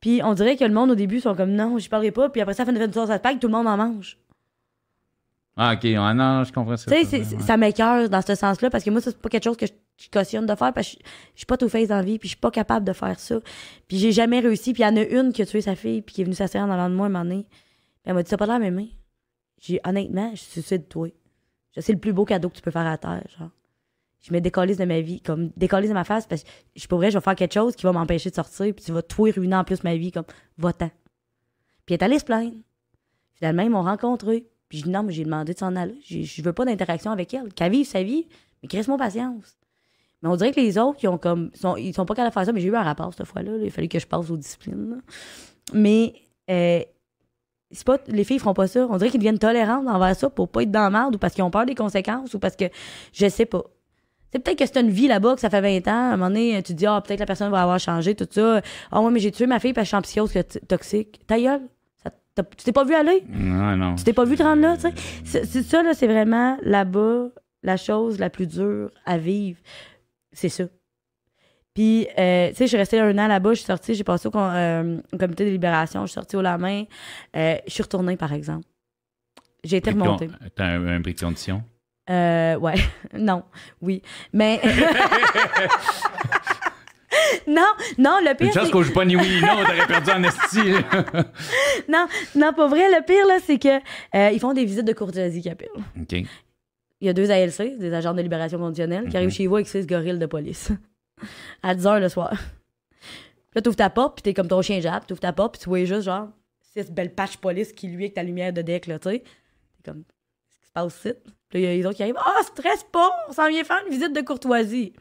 puis 0.00 0.20
on 0.24 0.34
dirait 0.34 0.56
que 0.56 0.64
le 0.64 0.74
monde 0.74 0.90
au 0.90 0.94
début 0.94 1.20
sont 1.20 1.34
comme 1.34 1.52
non, 1.52 1.78
j'y 1.78 1.88
parlerai 1.88 2.10
pas, 2.10 2.28
puis 2.28 2.40
après 2.40 2.54
ça, 2.54 2.64
ça 2.64 2.72
fait 2.72 2.84
une 2.84 2.92
sauce 2.92 3.10
à 3.10 3.18
pack, 3.18 3.38
tout 3.40 3.46
le 3.46 3.52
monde 3.52 3.66
en 3.66 3.76
mange. 3.76 4.18
Ah, 5.56 5.72
ok. 5.74 5.86
Ah, 5.96 6.12
non, 6.12 6.44
je 6.44 6.52
comprends 6.52 6.76
ça. 6.76 6.90
Tu 6.90 7.04
sais, 7.06 7.24
ça 7.40 7.56
m'écœure 7.56 8.08
dans 8.10 8.20
ce 8.20 8.34
sens-là, 8.34 8.68
parce 8.68 8.84
que 8.84 8.90
moi, 8.90 9.00
ça, 9.00 9.10
c'est 9.10 9.20
pas 9.20 9.30
quelque 9.30 9.44
chose 9.44 9.56
que 9.56 9.66
je, 9.66 9.72
je 9.96 10.08
cautionne 10.10 10.46
de 10.46 10.54
faire, 10.54 10.72
parce 10.72 10.94
que 10.94 10.98
je, 11.34 11.38
suis 11.38 11.46
pas 11.46 11.56
tout 11.56 11.68
face 11.68 11.88
dans 11.88 11.96
la 11.96 12.02
vie, 12.02 12.18
puis 12.18 12.28
je 12.28 12.34
suis 12.34 12.40
pas 12.40 12.50
capable 12.50 12.86
de 12.86 12.92
faire 12.92 13.18
ça. 13.18 13.40
Puis 13.88 13.98
j'ai 13.98 14.12
jamais 14.12 14.40
réussi, 14.40 14.72
puis 14.72 14.82
il 14.82 14.86
y 14.86 14.88
en 14.88 14.96
a 14.96 15.02
une 15.02 15.32
qui 15.32 15.42
a 15.42 15.46
tué 15.46 15.60
sa 15.60 15.74
fille, 15.74 16.02
puis 16.02 16.14
qui 16.14 16.20
est 16.20 16.24
venue 16.24 16.36
s'asseoir 16.36 16.66
en 16.66 16.70
avant 16.70 16.90
de 16.90 16.94
moi 16.94 17.06
un 17.06 17.08
moment 17.08 17.24
donné. 17.24 17.46
Elle 18.04 18.14
m'a 18.14 18.22
dit, 18.22 18.28
ça 18.28 18.36
pas 18.36 18.46
l'air 18.46 18.58
mémé. 18.58 18.90
J'ai 19.60 19.80
honnêtement, 19.84 20.30
je 20.32 20.36
suis 20.36 20.52
suicide 20.52 20.82
de 20.82 20.88
toi. 20.88 21.08
C'est 21.78 21.92
le 21.92 21.98
plus 21.98 22.12
beau 22.12 22.24
cadeau 22.24 22.48
que 22.48 22.56
tu 22.56 22.62
peux 22.62 22.70
faire 22.70 22.86
à 22.86 22.98
terre, 22.98 23.24
genre. 23.38 23.50
Je 24.22 24.32
me 24.32 24.40
décollise 24.40 24.76
de 24.76 24.84
ma 24.84 25.00
vie, 25.00 25.20
comme 25.20 25.50
décollise 25.56 25.88
de 25.88 25.94
ma 25.94 26.04
face, 26.04 26.26
parce 26.26 26.42
que 26.42 26.48
je 26.74 26.86
pourrais, 26.88 27.10
je 27.10 27.18
vais 27.18 27.22
faire 27.22 27.36
quelque 27.36 27.54
chose 27.54 27.76
qui 27.76 27.84
va 27.84 27.92
m'empêcher 27.92 28.30
de 28.30 28.34
sortir, 28.34 28.74
puis 28.74 28.84
tu 28.84 28.92
vas 28.92 29.02
tout 29.02 29.22
ruiner 29.22 29.56
en 29.56 29.64
plus 29.64 29.84
ma 29.84 29.94
vie, 29.96 30.10
comme, 30.10 30.24
va-t'en. 30.58 30.90
Puis 31.86 31.94
elle 31.94 32.00
est 32.00 32.02
allée 32.02 32.18
se 32.18 32.24
plaindre. 32.24 32.56
Finalement, 33.34 33.62
ils 33.62 33.70
m'ont 33.70 33.82
rencontré. 33.82 34.46
Puis 34.68 34.78
je 34.78 34.84
dis 34.84 34.90
non, 34.90 35.04
mais 35.04 35.12
j'ai 35.12 35.24
demandé 35.24 35.54
de 35.54 35.58
s'en 35.58 35.76
aller. 35.76 35.98
Je 36.02 36.42
veux 36.42 36.52
pas 36.52 36.64
d'interaction 36.64 37.12
avec 37.12 37.32
elle. 37.34 37.52
Qu'elle 37.54 37.70
vive 37.70 37.86
sa 37.86 38.02
vie, 38.02 38.26
mais 38.62 38.68
crisse 38.68 38.88
mon 38.88 38.96
patience. 38.96 39.56
Mais 40.26 40.32
on 40.32 40.36
dirait 40.36 40.52
que 40.52 40.60
les 40.60 40.76
autres, 40.78 40.98
ils 41.02 41.08
ont 41.08 41.18
comme. 41.18 41.50
Sont, 41.54 41.76
ils 41.76 41.94
sont 41.94 42.04
pas 42.06 42.14
capables 42.14 42.30
de 42.30 42.34
faire 42.34 42.44
ça, 42.46 42.52
mais 42.52 42.60
j'ai 42.60 42.68
eu 42.68 42.76
un 42.76 42.82
rapport 42.82 43.12
cette 43.14 43.26
fois-là. 43.26 43.52
là. 43.52 43.64
Il 43.64 43.70
fallait 43.70 43.88
que 43.88 43.98
je 43.98 44.06
passe 44.06 44.30
aux 44.30 44.36
disciplines. 44.36 44.90
là. 44.90 44.96
Mais 45.72 46.14
euh, 46.50 46.80
c'est 47.70 47.84
pas. 47.86 47.98
Les 48.08 48.24
filles 48.24 48.38
feront 48.38 48.54
pas 48.54 48.66
ça. 48.66 48.86
On 48.90 48.96
dirait 48.96 49.10
qu'ils 49.10 49.20
deviennent 49.20 49.38
tolérantes 49.38 49.86
envers 49.88 50.14
ça 50.16 50.30
pour 50.30 50.48
pas 50.48 50.62
être 50.62 50.70
dans 50.70 50.80
la 50.82 50.90
merde 50.90 51.14
ou 51.14 51.18
parce 51.18 51.34
qu'ils 51.34 51.44
ont 51.44 51.50
peur 51.50 51.66
des 51.66 51.74
conséquences 51.74 52.34
ou 52.34 52.38
parce 52.38 52.56
que 52.56 52.64
je 53.12 53.28
sais 53.28 53.46
pas. 53.46 53.62
C'est 54.32 54.40
peut-être 54.40 54.58
que 54.58 54.66
c'est 54.66 54.80
une 54.80 54.90
vie 54.90 55.06
là-bas, 55.08 55.34
que 55.36 55.40
ça 55.40 55.48
fait 55.50 55.60
20 55.60 55.86
ans. 55.88 55.92
À 55.92 55.94
un 56.12 56.16
moment 56.16 56.28
donné, 56.28 56.56
tu 56.62 56.72
te 56.74 56.78
dis, 56.78 56.86
ah, 56.86 57.00
peut-être 57.00 57.20
la 57.20 57.26
personne 57.26 57.50
va 57.50 57.62
avoir 57.62 57.78
changé, 57.78 58.14
tout 58.16 58.26
ça. 58.28 58.60
Ah, 58.90 59.00
ouais, 59.00 59.10
mais 59.12 59.20
j'ai 59.20 59.30
tué 59.30 59.46
ma 59.46 59.60
fille 59.60 59.72
parce 59.72 59.84
que 59.88 59.96
je 59.96 60.06
suis 60.06 60.20
en 60.20 60.24
psychose 60.26 60.44
toxique. 60.68 61.20
Ta 61.26 61.38
gueule. 61.40 61.62
Ça- 62.02 62.10
tu 62.44 62.64
t'es 62.64 62.72
pas 62.72 62.84
vu 62.84 62.94
aller? 62.94 63.24
Non, 63.28 63.76
non. 63.76 63.94
Tu 63.94 64.04
t'es 64.04 64.12
pas 64.12 64.24
vu 64.24 64.36
te 64.36 64.42
rendre 64.42 64.60
là, 64.62 64.76
tu 64.76 64.88
sais? 65.24 65.62
Ça, 65.62 65.82
là, 65.82 65.94
c'est 65.94 66.06
vraiment 66.08 66.58
là-bas 66.62 67.28
la 67.62 67.76
chose 67.76 68.18
la 68.18 68.28
plus 68.28 68.46
dure 68.46 68.90
à 69.06 69.16
vivre. 69.16 69.58
C'est 70.36 70.50
ça. 70.50 70.64
Puis, 71.74 72.06
euh, 72.18 72.50
tu 72.50 72.56
sais, 72.56 72.64
je 72.64 72.68
suis 72.68 72.76
restée 72.76 73.00
un 73.00 73.18
an 73.18 73.26
là-bas, 73.26 73.50
je 73.50 73.56
suis 73.56 73.66
sortie, 73.66 73.94
j'ai 73.94 74.04
passé 74.04 74.28
au, 74.28 74.36
euh, 74.36 74.98
au 75.12 75.18
comité 75.18 75.44
de 75.46 75.50
libération, 75.50 76.02
je 76.02 76.08
suis 76.08 76.14
sortie 76.14 76.36
au 76.36 76.42
lendemain. 76.42 76.84
Euh, 77.34 77.56
je 77.66 77.72
suis 77.72 77.82
retournée, 77.82 78.16
par 78.16 78.32
exemple. 78.32 78.66
J'ai 79.64 79.78
été 79.78 79.90
remontée. 79.90 80.28
T'as 80.54 80.66
un, 80.66 80.86
un 80.86 81.00
bris 81.00 81.14
de 81.14 81.20
condition? 81.20 81.62
Euh, 82.08 82.56
ouais, 82.56 82.76
non, 83.18 83.42
oui. 83.80 84.02
Mais. 84.32 84.60
non, 87.46 87.66
non, 87.98 88.18
le 88.22 88.30
Une 88.30 88.36
pire, 88.36 88.52
chance 88.52 88.66
c'est... 88.66 88.70
qu'on 88.70 88.82
joue 88.82 88.92
pas 88.92 89.04
ni 89.04 89.16
oui 89.16 89.28
ni 89.28 89.40
non, 89.40 89.64
t'aurais 89.64 89.86
perdu 89.86 90.10
en 90.10 90.22
esti. 90.22 90.58
Non, 91.88 92.06
non, 92.34 92.52
pas 92.52 92.68
vrai. 92.68 92.88
Le 92.90 93.04
pire, 93.04 93.26
là, 93.26 93.38
c'est 93.44 93.58
que 93.58 93.76
euh, 94.14 94.30
ils 94.32 94.40
font 94.40 94.52
des 94.52 94.64
visites 94.64 94.86
de 94.86 94.92
courtoisie 94.92 95.48
appellent. 95.48 95.68
OK. 96.00 96.16
Il 97.00 97.06
y 97.06 97.10
a 97.10 97.12
deux 97.12 97.30
ALC, 97.30 97.78
des 97.78 97.92
agents 97.92 98.14
de 98.14 98.22
libération 98.22 98.58
conditionnelle, 98.58 99.04
qui 99.04 99.10
Mhm. 99.10 99.16
arrivent 99.16 99.30
chez 99.30 99.46
vous 99.46 99.56
avec 99.56 99.68
six 99.68 99.86
gorilles 99.86 100.18
de 100.18 100.26
police. 100.26 100.70
à 101.62 101.74
10 101.74 101.84
h 101.84 102.00
le 102.00 102.08
soir. 102.08 102.30
Puis 102.30 103.54
là, 103.56 103.62
t'ouvres 103.62 103.76
ta 103.76 103.90
porte, 103.90 104.16
puis 104.16 104.22
t'es 104.22 104.34
comme 104.34 104.48
ton 104.48 104.62
chien 104.62 104.80
jappe, 104.80 105.06
t'ouvres 105.06 105.20
ta 105.20 105.32
porte, 105.32 105.54
puis 105.54 105.62
tu 105.62 105.68
vois 105.68 105.84
juste, 105.84 106.02
genre, 106.02 106.28
six 106.60 106.90
belles 106.90 107.14
patches 107.14 107.36
police 107.38 107.72
qui 107.72 107.88
lui 107.88 108.04
avec 108.04 108.14
ta 108.14 108.22
lumière 108.22 108.52
de 108.52 108.62
deck, 108.62 108.86
là, 108.86 108.98
tu 108.98 109.10
sais. 109.10 109.18
T'es 109.20 109.90
comme, 109.90 110.04
qu'est-ce 110.04 110.58
qui 110.60 110.66
se 110.66 110.72
passe 110.72 110.96
ici? 110.98 111.12
Puis 111.48 111.62
là, 111.62 111.68
il 111.68 111.70
y 111.70 111.72
a 111.72 111.76
les 111.76 111.86
autres 111.86 111.96
qui 111.96 112.02
arrivent, 112.02 112.18
ah, 112.18 112.42
stress 112.42 112.84
pas, 112.90 113.10
on 113.28 113.32
s'en 113.32 113.48
vient 113.48 113.64
faire 113.64 113.80
une 113.86 113.92
visite 113.92 114.12
de 114.14 114.20
courtoisie. 114.20 114.92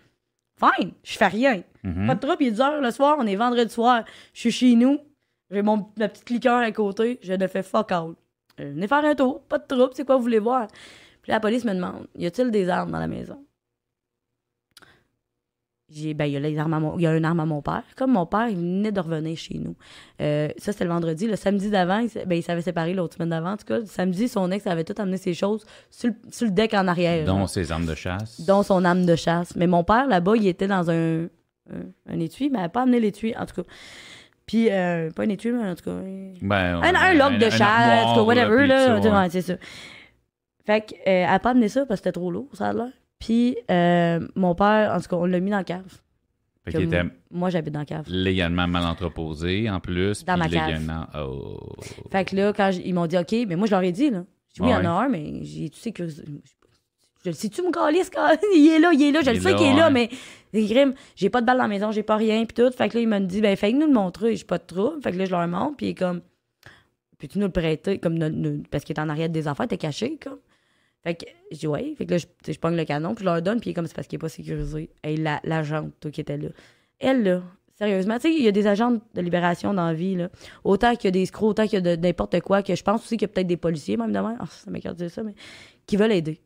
Fine, 0.58 0.92
je 1.04 1.18
fais 1.18 1.28
rien. 1.28 1.64
Mhm. 1.84 2.08
Pas 2.08 2.16
de 2.16 2.20
trouble, 2.20 2.38
il 2.42 2.48
est 2.48 2.52
10 2.52 2.60
h 2.62 2.80
le 2.82 2.92
soir, 2.92 3.18
on 3.20 3.28
est 3.28 3.36
vendredi 3.36 3.74
soir, 3.74 4.06
je 4.34 4.40
suis 4.40 4.52
chez 4.52 4.76
nous, 4.76 5.00
j'ai 5.52 5.62
mon, 5.62 5.88
ma 5.98 6.08
petite 6.08 6.30
liqueur 6.30 6.60
à 6.60 6.72
côté, 6.72 7.20
je 7.22 7.34
ne 7.34 7.48
fais 7.48 7.64
fuck 7.64 7.92
all. 7.92 8.14
Venez 8.58 8.88
faire 8.88 9.04
un 9.04 9.16
tour, 9.16 9.42
pas 9.44 9.58
de 9.58 9.66
trouble, 9.68 9.92
c'est 9.96 10.06
quoi 10.06 10.16
vous 10.16 10.22
voulez 10.24 10.40
voir? 10.40 10.68
Puis 11.26 11.32
la 11.32 11.40
police 11.40 11.66
me 11.66 11.74
demande, 11.74 12.06
y 12.16 12.28
a-t-il 12.28 12.52
des 12.52 12.70
armes 12.70 12.92
dans 12.92 13.00
la 13.00 13.08
maison? 13.08 13.44
J'ai, 15.92 16.14
ben, 16.14 16.26
il 16.26 16.34
y 16.34 16.38
a 16.38 16.40
les 16.40 16.56
armes 16.60 16.74
à 16.76 16.80
mon, 16.80 16.98
il 17.00 17.02
y 17.02 17.08
a 17.08 17.16
une 17.18 17.26
arme 17.26 17.40
à 17.40 17.46
mon 17.46 17.64
père. 17.64 17.82
Comme 17.96 18.12
mon 18.12 18.28
père, 18.28 18.48
il 18.48 18.58
venait 18.58 18.92
de 18.92 19.00
revenir 19.00 19.36
chez 19.38 19.58
nous. 19.58 19.76
Euh, 20.22 20.50
ça, 20.58 20.72
c'était 20.72 20.84
le 20.84 20.92
vendredi. 20.92 21.26
Le 21.26 21.36
samedi 21.36 21.72
d'avant, 21.72 21.98
il, 21.98 22.10
ben, 22.28 22.36
il 22.36 22.44
s'avait 22.44 22.62
séparé 22.62 22.94
l'autre 22.94 23.16
semaine 23.16 23.30
d'avant. 23.30 23.54
En 23.54 23.58
tout 23.58 23.66
cas, 23.66 23.80
le 23.80 23.86
samedi, 23.86 24.28
son 24.28 24.52
ex 24.52 24.68
avait 24.68 24.84
tout 24.84 24.96
amené 25.00 25.18
ses 25.18 25.34
choses 25.34 25.66
sur 25.90 26.10
le, 26.10 26.16
sur 26.32 26.46
le 26.46 26.52
deck 26.52 26.76
en 26.76 26.88
arrière. 26.88 27.26
Dont 27.26 27.38
genre 27.40 27.50
ses 27.50 27.72
armes 27.72 27.88
de 27.88 27.96
chasse. 27.96 28.42
dont 28.46 28.62
son 28.62 28.86
âme 28.86 29.06
de 29.08 29.16
chasse. 29.16 29.56
Mais 29.56 29.66
mon 29.68 29.84
père, 29.84 30.06
là-bas, 30.08 30.36
il 30.38 30.48
était 30.48 30.68
dans 30.68 30.90
un, 30.92 31.24
un, 31.26 31.84
un 32.08 32.20
étui, 32.20 32.50
mais 32.50 32.58
il 32.58 32.62
n'avait 32.62 32.70
pas 32.72 32.84
amené 32.84 33.00
l'étui, 33.00 33.36
en 33.36 33.46
tout 33.48 33.64
cas. 33.64 33.68
Puis, 34.48 34.70
euh, 34.72 35.10
pas 35.12 35.24
un 35.24 35.30
étui, 35.30 35.52
mais 35.52 35.70
en 35.70 35.76
tout 35.76 35.86
cas. 35.86 35.98
Ben, 36.42 36.82
Un, 36.84 36.96
un 36.96 37.14
lock 37.14 37.38
de 37.40 37.50
chasse, 37.50 38.18
whatever, 38.18 38.68
là. 38.68 39.00
Ouais, 39.00 39.30
c'est 39.30 39.42
ça. 39.42 39.54
Fait 40.66 40.82
que, 40.82 40.94
euh, 40.96 40.98
elle 41.06 41.26
n'a 41.28 41.40
pas 41.40 41.52
amené 41.52 41.70
ça 41.70 41.86
parce 41.86 42.00
que 42.02 42.06
c'était 42.06 42.14
trop 42.20 42.32
lourd, 42.32 42.50
ça 42.54 42.70
a 42.70 42.74
l'air. 42.74 42.92
Puis, 43.20 43.56
euh, 43.72 44.20
mon 44.36 44.56
père, 44.56 44.94
en 44.94 45.00
tout 45.00 45.08
cas, 45.08 45.16
on 45.16 45.26
l'a 45.26 45.40
mis 45.40 45.52
dans 45.52 45.58
la 45.58 45.64
cave. 45.64 45.84
Fait 46.66 46.72
qu'il 46.72 46.82
était 46.88 47.04
Moi, 47.30 47.50
j'habite 47.52 47.74
dans 47.74 47.80
la 47.82 47.86
cave. 47.86 48.06
légalement 48.08 48.68
mal 48.68 48.84
entreposé, 48.86 49.70
en 49.70 49.80
plus. 49.80 50.26
Dans 50.26 50.34
puis 50.34 50.40
ma 50.44 50.50
cave. 50.50 50.68
légalement- 50.68 51.06
Oh. 51.16 51.60
Fait 52.12 52.26
que 52.26 52.36
là, 52.36 52.52
quand 52.54 52.72
ils 52.84 52.94
m'ont 52.94 53.06
dit 53.06 53.18
OK, 53.18 53.34
mais 53.48 53.56
moi, 53.56 53.68
je 53.68 53.72
leur 53.72 53.84
ai 53.84 53.92
dit, 53.92 54.10
là. 54.10 54.24
J'ai 54.54 54.64
dit, 54.64 54.70
oui, 54.70 54.70
il 54.70 54.84
y 54.84 54.88
en 54.88 54.92
a 54.92 55.04
un, 55.06 55.10
mais 55.10 55.44
j'ai 55.44 55.70
tout 55.70 55.78
sécurisé. 55.80 56.24
Je 57.24 57.30
le 57.30 57.36
sais-tu, 57.36 57.62
mon 57.62 57.72
calice, 57.72 58.10
il 58.56 58.68
est 58.70 58.80
là, 58.80 58.92
il 58.94 59.02
est 59.04 59.12
là, 59.12 59.22
je 59.22 59.32
le 59.32 59.40
sais 59.40 59.54
qu'il 59.56 59.68
est 59.68 59.76
là, 59.76 59.90
mais 59.90 60.10
crimes, 60.54 60.94
j'ai 61.16 61.30
pas 61.30 61.42
de 61.42 61.46
balle 61.46 61.58
dans 61.58 61.64
la 61.64 61.70
maison, 61.70 61.92
j'ai 61.92 62.04
pas 62.04 62.16
rien, 62.18 62.46
puis 62.46 62.56
tout. 62.56 62.72
Fait 62.72 62.88
que 62.90 62.96
là, 62.98 63.02
il 63.02 63.08
m'a 63.08 63.20
dit, 63.20 63.42
ben, 63.42 63.56
fais 63.56 63.72
nous 63.72 63.88
le 63.88 63.94
montrer, 63.94 64.36
j'ai 64.36 64.46
pas 64.46 64.58
de 64.58 64.64
trouble. 64.66 65.02
Fait 65.04 65.12
que 65.12 65.18
là, 65.18 65.26
je 65.26 65.32
leur 65.32 65.48
montre, 65.48 65.76
puis 65.78 65.94
comme, 65.96 66.22
peux-tu 67.20 67.38
nous 67.40 67.46
le 67.48 67.52
prêter, 67.52 67.98
comme, 68.00 68.18
parce 68.72 68.84
qu'il 68.84 68.96
est 68.96 69.00
en 69.00 69.10
arrière 69.10 69.30
des 69.30 69.48
affaires, 69.48 69.68
t'es 69.68 69.78
caché, 69.78 70.18
comme. 70.24 70.40
Fait 71.06 71.16
que, 71.16 71.26
je 71.52 71.58
dis, 71.60 71.68
ouais. 71.68 71.94
Fait 71.98 72.06
que 72.06 72.12
là, 72.12 72.18
je, 72.18 72.52
je 72.52 72.58
pogne 72.60 72.76
le 72.76 72.84
canon, 72.84 73.14
puis 73.16 73.24
je 73.24 73.30
leur 73.30 73.42
donne, 73.42 73.60
puis 73.60 73.70
il 73.70 73.72
est 73.72 73.74
comme, 73.76 73.86
c'est 73.88 73.96
parce 73.96 74.08
qu'il 74.08 74.18
est 74.18 74.20
pas 74.20 74.28
sécurisé. 74.30 74.90
Et 75.04 75.16
la, 75.18 75.40
l'agente, 75.44 75.92
toi, 76.00 76.10
qui 76.12 76.20
était 76.22 76.38
là. 76.38 76.50
Elle, 77.00 77.24
là, 77.24 77.42
sérieusement, 77.78 78.16
tu 78.16 78.22
sais, 78.22 78.34
il 78.34 78.44
y 78.44 78.48
a 78.48 78.52
des 78.52 78.66
agents 78.68 78.92
de 79.14 79.22
libération 79.22 79.74
dans 79.74 79.86
la 79.86 79.94
vie, 79.94 80.16
là. 80.16 80.30
Autant 80.64 80.96
qu'il 80.96 81.06
y 81.06 81.10
a 81.10 81.12
des 81.12 81.22
escrocs, 81.22 81.50
autant 81.52 81.64
qu'il 81.68 81.74
y 81.74 81.88
a 81.88 81.96
de, 81.96 82.02
n'importe 82.02 82.40
quoi, 82.42 82.64
que 82.64 82.74
je 82.76 82.84
pense 82.84 83.02
aussi 83.04 83.18
qu'il 83.18 83.28
y 83.28 83.32
a 83.32 83.34
peut-être 83.34 83.48
des 83.48 83.58
policiers, 83.58 83.98
même 83.98 84.12
demain. 84.12 84.36
Ah, 84.40 84.46
ça 84.50 84.72
m'écarte 84.72 84.96
de 84.98 85.04
dire 85.06 85.12
ça, 85.14 85.22
mais 85.24 85.36
qui 85.86 85.96
veulent 85.96 86.12
aider. 86.12 86.42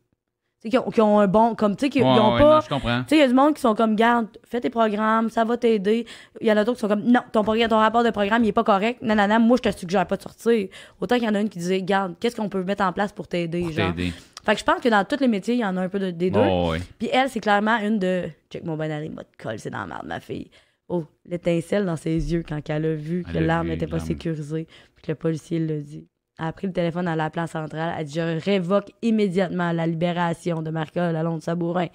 Tu 0.62 0.68
sais, 0.68 0.68
qui 0.68 0.76
ont, 0.76 0.90
qui 0.90 1.00
ont 1.00 1.18
un 1.20 1.26
bon, 1.26 1.54
comme, 1.54 1.74
tu 1.74 1.86
sais, 1.86 1.88
qui 1.88 2.00
Ouais, 2.02 2.06
ont 2.06 2.34
ouais, 2.34 2.38
pas. 2.38 2.56
non, 2.56 2.60
je 2.60 2.68
comprends. 2.68 3.00
Tu 3.04 3.08
sais, 3.08 3.16
il 3.16 3.20
y 3.20 3.22
a 3.22 3.28
du 3.28 3.32
monde 3.32 3.54
qui 3.54 3.62
sont 3.62 3.74
comme, 3.74 3.96
garde, 3.96 4.26
fais 4.44 4.60
tes 4.60 4.68
programmes, 4.68 5.30
ça 5.30 5.42
va 5.42 5.56
t'aider. 5.56 6.04
Il 6.42 6.46
y 6.48 6.52
en 6.52 6.56
a 6.58 6.64
d'autres 6.64 6.76
qui 6.76 6.80
sont 6.82 6.88
comme, 6.88 7.04
non, 7.04 7.20
ton, 7.32 7.42
ton 7.42 7.78
rapport 7.78 8.04
de 8.04 8.10
programme, 8.10 8.44
il 8.44 8.48
est 8.48 8.52
pas 8.52 8.62
correct. 8.64 9.00
Non, 9.00 9.14
non, 9.14 9.26
non, 9.26 9.40
moi, 9.40 9.56
je 9.64 9.70
te 9.70 9.74
suggère 9.78 10.06
pas 10.06 10.18
de 10.18 10.22
sortir. 10.22 10.68
Autant 11.00 11.14
qu'il 11.16 11.24
y 11.24 11.28
en 11.30 11.34
a 11.34 11.40
une 11.40 11.48
qui 11.48 11.58
disait, 11.58 11.80
garde, 11.80 12.14
qu'est-ce 12.20 12.36
qu'on 12.36 12.50
peut 12.50 12.62
mettre 12.62 12.84
en 12.84 12.92
place 12.92 13.10
pour 13.10 13.26
t'aider, 13.26 13.62
Pour 13.62 13.72
genre? 13.72 13.94
t'aider. 13.94 14.12
Fait 14.42 14.54
que 14.54 14.60
je 14.60 14.64
pense 14.64 14.80
que 14.80 14.88
dans 14.88 15.04
tous 15.04 15.20
les 15.20 15.28
métiers, 15.28 15.54
il 15.54 15.60
y 15.60 15.64
en 15.64 15.76
a 15.76 15.82
un 15.82 15.88
peu 15.88 15.98
de- 15.98 16.10
des 16.10 16.30
deux. 16.30 16.40
Oh. 16.40 16.74
Puis 16.98 17.08
elle, 17.12 17.28
c'est 17.28 17.40
clairement 17.40 17.78
une 17.78 17.98
de, 17.98 18.28
check 18.50 18.64
mon 18.64 18.76
bon 18.76 18.90
aller, 18.90 19.08
m'a 19.08 19.22
colle, 19.38 19.58
c'est 19.58 19.70
dans 19.70 19.80
la 19.80 19.86
merde, 19.86 20.06
ma 20.06 20.20
fille. 20.20 20.50
Oh, 20.88 21.04
l'étincelle 21.24 21.84
dans 21.84 21.96
ses 21.96 22.32
yeux 22.32 22.42
quand 22.46 22.60
elle 22.68 22.84
a 22.86 22.94
vu 22.94 23.22
que 23.22 23.36
Elle 23.36 23.46
l'arme 23.46 23.68
n'était 23.68 23.86
pas 23.86 23.98
sécurisée, 24.06 24.66
puis 24.96 25.04
que 25.04 25.12
le 25.12 25.16
policier 25.16 25.58
l'a 25.60 25.78
dit. 25.78 26.06
Elle 26.38 26.46
a 26.46 26.52
pris 26.52 26.66
le 26.66 26.72
téléphone 26.72 27.06
à 27.06 27.14
la 27.16 27.28
place 27.28 27.50
centrale. 27.50 27.92
Elle 27.94 28.00
a 28.00 28.04
dit 28.04 28.14
Je 28.14 28.42
révoque 28.44 28.90
immédiatement 29.02 29.72
la 29.72 29.86
libération 29.86 30.62
de 30.62 30.70
Marca 30.70 31.12
Lalonde 31.12 31.42
Sabourin 31.42 31.88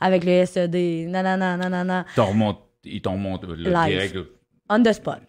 avec 0.00 0.24
le 0.24 0.44
SED. 0.44 1.08
T'en 2.16 2.26
remontes- 2.26 2.60
Ils 2.84 3.00
t'ont 3.00 3.16
monté 3.16 3.46
direct. 3.86 4.16
On 4.68 4.82
the 4.82 4.92
spot. 4.92 5.20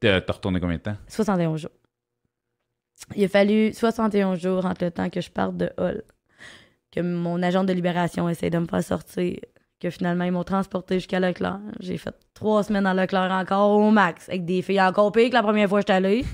T'as 0.00 0.20
t'as 0.20 0.32
retourné 0.32 0.60
combien 0.60 0.76
de 0.76 0.82
temps? 0.82 0.96
61 1.08 1.56
jours. 1.56 1.70
Il 3.16 3.24
a 3.24 3.28
fallu 3.28 3.72
61 3.72 4.34
jours 4.34 4.66
entre 4.66 4.84
le 4.84 4.90
temps 4.90 5.08
que 5.10 5.20
je 5.20 5.30
parte 5.30 5.56
de 5.56 5.70
Hall, 5.78 6.02
que 6.90 7.00
mon 7.00 7.42
agent 7.42 7.64
de 7.64 7.72
libération 7.72 8.28
essaie 8.28 8.50
de 8.50 8.58
me 8.58 8.66
faire 8.66 8.82
sortir, 8.82 9.38
que 9.80 9.90
finalement 9.90 10.24
ils 10.24 10.32
m'ont 10.32 10.44
transporté 10.44 10.94
jusqu'à 10.96 11.20
Leclerc. 11.20 11.60
J'ai 11.80 11.96
fait 11.96 12.14
trois 12.34 12.62
semaines 12.64 12.86
à 12.86 12.94
Leclerc 12.94 13.30
encore 13.30 13.70
au 13.78 13.90
max, 13.90 14.28
avec 14.28 14.44
des 14.44 14.62
filles 14.62 14.82
encore 14.82 15.12
pires 15.12 15.28
que 15.28 15.34
la 15.34 15.42
première 15.42 15.68
fois 15.68 15.78
que 15.78 15.82
j'étais 15.82 15.92
allée. 15.92 16.24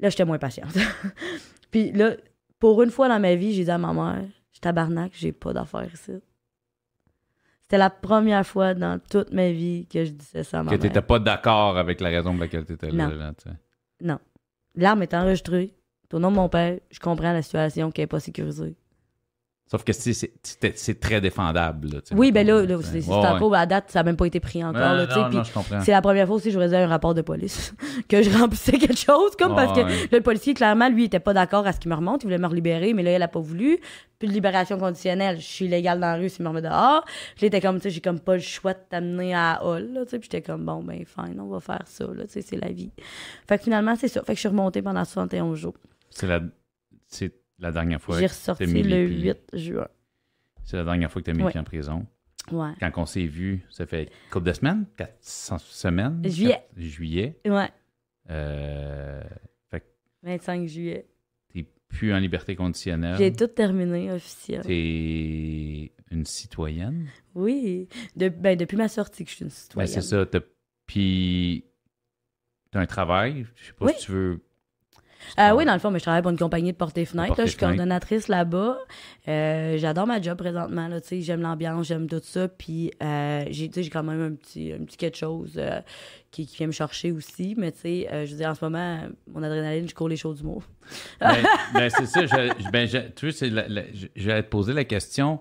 Là, 0.00 0.10
j'étais 0.10 0.24
moins 0.24 0.38
patiente. 0.38 0.76
Puis 1.70 1.92
là, 1.92 2.12
pour 2.58 2.82
une 2.82 2.90
fois 2.90 3.08
dans 3.08 3.20
ma 3.20 3.34
vie, 3.34 3.52
j'ai 3.54 3.64
dit 3.64 3.70
à 3.70 3.78
ma 3.78 3.92
mère, 3.92 4.24
je 4.52 4.60
tabarnak, 4.60 5.12
j'ai 5.14 5.32
pas 5.32 5.52
d'affaires 5.52 5.92
ici. 5.92 6.12
C'était 7.62 7.78
la 7.78 7.90
première 7.90 8.46
fois 8.46 8.74
dans 8.74 8.98
toute 8.98 9.32
ma 9.32 9.50
vie 9.50 9.86
que 9.86 10.04
je 10.04 10.10
disais 10.10 10.42
ça 10.42 10.60
à 10.60 10.62
ma 10.62 10.70
Que 10.70 10.76
mère. 10.76 10.82
t'étais 10.82 11.02
pas 11.02 11.18
d'accord 11.18 11.76
avec 11.76 12.00
la 12.00 12.08
raison 12.08 12.30
pour 12.32 12.40
laquelle 12.40 12.64
t'étais 12.64 12.90
là. 12.90 13.08
Non. 13.08 13.14
là, 13.16 13.32
tu 13.36 13.48
sais. 13.50 13.56
Non. 14.00 14.18
L'arme 14.80 15.02
est 15.02 15.12
enregistrée. 15.12 15.74
Au 16.12 16.20
nom 16.20 16.30
de 16.30 16.36
mon 16.36 16.48
père, 16.48 16.78
je 16.92 17.00
comprends 17.00 17.32
la 17.32 17.42
situation 17.42 17.90
qui 17.90 18.00
n'est 18.00 18.06
pas 18.06 18.20
sécurisée. 18.20 18.76
Sauf 19.70 19.84
que 19.84 19.92
c'est- 19.92 21.00
très 21.00 21.20
défendable. 21.20 21.88
là, 21.90 21.98
Oui, 22.12 22.32
ben 22.32 22.46
là, 22.46 22.64
là, 22.64 22.78
c'est 22.82 23.02
encore, 23.10 23.54
à 23.54 23.66
date, 23.66 23.90
ça 23.90 23.98
n'a 23.98 24.04
même 24.04 24.16
pas 24.16 24.26
été 24.26 24.40
pris 24.40 24.64
encore. 24.64 24.80
Je 24.80 25.82
c'est 25.84 25.92
la 25.92 26.00
première 26.00 26.26
fois 26.26 26.36
aussi 26.36 26.46
que 26.46 26.52
j'aurais 26.54 26.68
dit 26.68 26.76
un 26.76 26.86
rapport 26.86 27.12
de 27.12 27.20
police. 27.20 27.74
que 28.08 28.22
je 28.22 28.30
remplissais 28.30 28.78
quelque 28.78 28.96
chose, 28.96 29.36
comme 29.38 29.54
parce 29.54 29.78
que 29.78 29.84
Ouais, 29.84 30.08
le 30.10 30.20
policier, 30.20 30.54
clairement, 30.54 30.88
lui, 30.88 31.02
il 31.02 31.06
était 31.06 31.20
pas 31.20 31.34
d'accord 31.34 31.66
à 31.66 31.72
ce 31.72 31.80
qu'il 31.80 31.90
me 31.90 31.94
remonte. 31.96 32.22
Il 32.22 32.26
voulait 32.26 32.38
me 32.38 32.48
libérer, 32.54 32.94
mais 32.94 33.02
là, 33.02 33.10
elle 33.10 33.22
a 33.22 33.28
pas 33.28 33.40
voulu. 33.40 33.78
Puis 34.18 34.26
de 34.26 34.32
libération 34.32 34.78
conditionnelle, 34.78 35.36
je 35.36 35.44
suis 35.46 35.66
illégale 35.66 36.00
dans 36.00 36.08
la 36.08 36.16
rue 36.16 36.28
s'il 36.28 36.42
me 36.44 36.48
remet 36.48 36.62
dehors. 36.62 37.04
Était 37.40 37.60
comme, 37.60 37.76
tu 37.76 37.82
sais, 37.82 37.90
j'ai 37.90 38.00
comme 38.00 38.20
pas 38.20 38.34
le 38.34 38.40
choix 38.40 38.72
de 38.72 38.80
t'amener 38.88 39.34
à 39.34 39.60
Hall, 39.64 39.92
là, 39.92 40.04
tu 40.04 40.10
sais. 40.10 40.18
Puis 40.18 40.28
j'étais 40.32 40.42
comme, 40.42 40.64
bon, 40.64 40.82
ben, 40.82 41.04
fine, 41.04 41.38
on 41.40 41.46
va 41.48 41.60
faire 41.60 41.82
ça, 41.84 42.04
là, 42.06 42.24
tu 42.24 42.32
sais, 42.32 42.42
c'est 42.42 42.56
la 42.56 42.72
vie. 42.72 42.90
Fait 43.46 43.58
que 43.58 43.64
finalement, 43.64 43.94
c'est 43.96 44.08
ça. 44.08 44.22
Fait 44.22 44.32
que 44.32 44.36
je 44.36 44.40
suis 44.40 44.48
remontée 44.48 44.82
pendant 44.82 45.04
71 45.04 45.56
jours. 45.58 45.74
C'est 46.10 46.26
la, 46.26 46.40
c'est 47.06 47.32
la 47.58 47.72
dernière 47.72 48.00
fois 48.00 48.18
j'ai 48.18 48.26
ressorti 48.26 48.66
le 48.66 48.72
les 48.82 49.06
pieds. 49.08 49.34
8 49.52 49.58
juin. 49.60 49.88
C'est 50.64 50.76
la 50.76 50.84
dernière 50.84 51.10
fois 51.10 51.22
que 51.22 51.24
tu 51.24 51.30
as 51.30 51.34
mis 51.34 51.42
Ouais. 51.42 51.56
en 51.58 51.64
prison. 51.64 52.06
Ouais. 52.52 52.72
Quand 52.80 52.90
on 52.96 53.06
s'est 53.06 53.26
vu, 53.26 53.66
ça 53.70 53.84
fait 53.86 54.10
couple 54.30 54.46
de 54.46 54.52
semaines? 54.52 54.86
400 54.96 55.58
semaines? 55.58 56.22
Juillet. 56.28 56.50
Quatre- 56.52 56.80
juillet. 56.80 57.40
Ouais. 57.46 57.68
Euh, 58.30 59.22
fait 59.70 59.80
que 59.80 59.86
25 60.22 60.66
juillet. 60.66 61.06
t'es 61.52 61.66
plus 61.88 62.12
en 62.12 62.18
liberté 62.18 62.54
conditionnelle. 62.56 63.16
J'ai 63.18 63.32
tout 63.32 63.46
terminé 63.48 64.10
officiel. 64.12 64.62
T'es 64.62 65.92
une 66.10 66.24
citoyenne? 66.24 67.08
Oui. 67.34 67.88
De- 68.16 68.28
ben, 68.28 68.56
depuis 68.56 68.76
ma 68.76 68.88
sortie 68.88 69.24
que 69.24 69.30
je 69.30 69.34
suis 69.36 69.42
une 69.44 69.48
Ben, 69.48 69.54
citoyenne. 69.54 69.92
c'est 69.92 70.00
ça. 70.02 70.26
Puis, 70.86 71.64
t'as 72.70 72.80
un 72.80 72.86
travail? 72.86 73.46
Je 73.56 73.66
sais 73.66 73.72
pas 73.74 73.86
Oui. 73.86 73.92
si 73.98 74.06
tu 74.06 74.12
veux. 74.12 74.40
Euh, 75.38 75.52
oui, 75.52 75.64
dans 75.64 75.72
le 75.72 75.78
fond, 75.78 75.90
mais 75.90 75.98
je 75.98 76.04
travaille 76.04 76.22
pour 76.22 76.30
une 76.30 76.38
compagnie 76.38 76.72
de 76.72 76.76
portée 76.76 77.04
fenêtre. 77.04 77.28
Portée 77.28 77.42
là. 77.42 77.46
Je 77.46 77.50
suis 77.52 77.58
coordonnatrice 77.58 78.28
là-bas. 78.28 78.78
Euh, 79.28 79.76
J'adore 79.78 80.06
ma 80.06 80.20
job 80.22 80.38
présentement. 80.38 80.88
Là, 80.88 81.00
tu 81.00 81.08
sais, 81.08 81.20
j'aime 81.22 81.40
l'ambiance, 81.42 81.86
j'aime 81.86 82.08
tout 82.08 82.20
ça. 82.22 82.48
Puis 82.48 82.90
euh, 83.02 83.44
j'ai 83.50 83.68
tu 83.68 83.74
sais, 83.74 83.82
j'ai 83.82 83.90
quand 83.90 84.02
même 84.02 84.20
un 84.22 84.34
petit, 84.34 84.72
un 84.72 84.84
petit 84.84 84.96
quelque 84.96 85.16
chose 85.18 85.52
euh, 85.56 85.80
qui, 86.30 86.46
qui 86.46 86.56
vient 86.56 86.66
me 86.68 86.72
chercher 86.72 87.12
aussi. 87.12 87.54
Mais 87.58 87.72
tu 87.72 87.80
sais, 87.80 88.08
je 88.26 88.30
veux 88.30 88.36
dire, 88.36 88.48
en 88.50 88.54
ce 88.54 88.64
moment, 88.64 89.00
mon 89.32 89.42
adrénaline, 89.42 89.88
je 89.88 89.94
cours 89.94 90.08
les 90.08 90.16
shows 90.16 90.34
du 90.34 90.42
mot. 90.44 90.62
Ben, 91.20 91.36
ben, 91.74 91.90
c'est 91.90 92.06
ça. 92.06 92.26
je- 92.26 92.70
ben, 92.70 92.86
je- 92.88 93.08
tu 93.14 93.32
sais, 93.32 93.50
j'allais 94.16 94.42
te 94.42 94.48
poser 94.48 94.72
la 94.72 94.84
question 94.84 95.40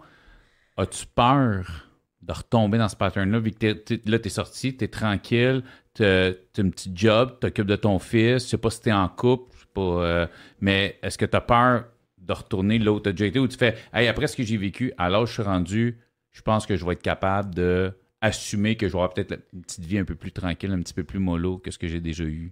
as-tu 0.80 1.06
peur 1.08 1.88
de 2.22 2.34
retomber 2.34 2.78
dans 2.78 2.88
ce 2.90 2.96
pattern-là, 2.96 3.40
vu 3.40 3.52
que 3.52 3.58
t'es- 3.58 3.76
t'es- 3.76 4.02
là, 4.06 4.20
t'es 4.20 4.30
sorti, 4.30 4.76
t'es 4.78 4.88
tranquille, 4.90 5.64
t'as 5.96 6.34
t'as 6.54 6.62
un 6.62 6.70
petit 6.70 6.92
job, 6.94 7.38
t'occupes 7.40 7.66
de 7.68 7.76
ton 7.76 7.98
fils, 8.00 8.44
je 8.44 8.50
sais 8.50 8.58
pas 8.58 8.70
si 8.70 8.82
t'es 8.82 8.92
en 8.92 9.08
couple, 9.08 9.56
pas, 9.78 10.04
euh, 10.04 10.28
mais 10.60 10.98
est-ce 11.04 11.18
que 11.18 11.26
t'as 11.26 11.42
peur 11.42 11.86
de 12.18 12.34
retourner 12.34 12.80
là 12.80 12.92
où 12.92 13.00
déjà 13.00 13.26
été, 13.26 13.40
où 13.40 13.48
tu 13.48 13.58
fais, 13.58 13.76
hey, 13.94 14.08
après 14.08 14.28
ce 14.28 14.36
que 14.36 14.44
j'ai 14.44 14.58
vécu, 14.58 14.94
où 14.98 15.26
je 15.26 15.32
suis 15.32 15.44
rendu, 15.44 16.00
je 16.32 16.42
pense 16.42 16.66
que 16.66 16.76
je 16.76 16.86
vais 16.86 16.94
être 16.94 17.02
capable 17.02 17.54
de 17.54 17.94
assumer 18.22 18.76
que 18.76 18.88
je 18.88 18.94
vais 18.94 18.98
avoir 18.98 19.14
peut-être 19.14 19.40
une 19.54 19.62
petite 19.62 19.86
vie 19.86 20.00
un 20.00 20.04
peu 20.06 20.16
plus 20.16 20.32
tranquille, 20.32 20.72
un 20.72 20.82
petit 20.82 20.94
peu 20.94 21.04
plus 21.04 21.20
mollo 21.20 21.60
que 21.60 21.72
ce 21.72 21.78
que 21.78 21.88
j'ai 21.88 22.02
déjà 22.02 22.24
eu? 22.24 22.52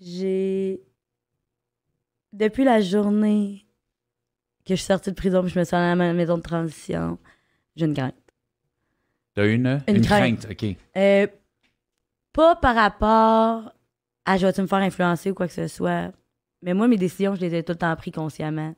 J'ai. 0.00 0.82
Depuis 2.32 2.64
la 2.64 2.80
journée 2.80 3.66
que 4.64 4.74
je 4.74 4.80
suis 4.80 4.86
sortie 4.86 5.10
de 5.10 5.16
prison, 5.16 5.42
puis 5.42 5.50
je 5.50 5.58
me 5.58 5.64
suis 5.64 5.74
allée 5.74 5.92
à 5.92 5.96
ma 5.96 6.12
maison 6.12 6.36
de 6.36 6.42
transition, 6.42 7.18
j'ai 7.76 7.86
une 7.86 7.94
crainte. 7.94 8.14
T'as 9.34 9.46
une, 9.46 9.82
Une 9.88 10.02
crainte. 10.02 10.46
OK. 10.50 10.76
Euh, 10.96 11.26
pas 12.32 12.56
par 12.56 12.74
rapport 12.74 13.72
à 14.24 14.36
je 14.36 14.46
vais-tu 14.46 14.62
me 14.62 14.66
faire 14.66 14.78
influencer 14.78 15.30
ou 15.30 15.34
quoi 15.34 15.46
que 15.46 15.52
ce 15.54 15.66
soit. 15.66 16.12
Mais 16.62 16.74
moi, 16.74 16.88
mes 16.88 16.96
décisions, 16.96 17.34
je 17.34 17.40
les 17.40 17.54
ai 17.54 17.62
tout 17.62 17.72
le 17.72 17.78
temps 17.78 17.94
prises 17.96 18.12
consciemment. 18.14 18.74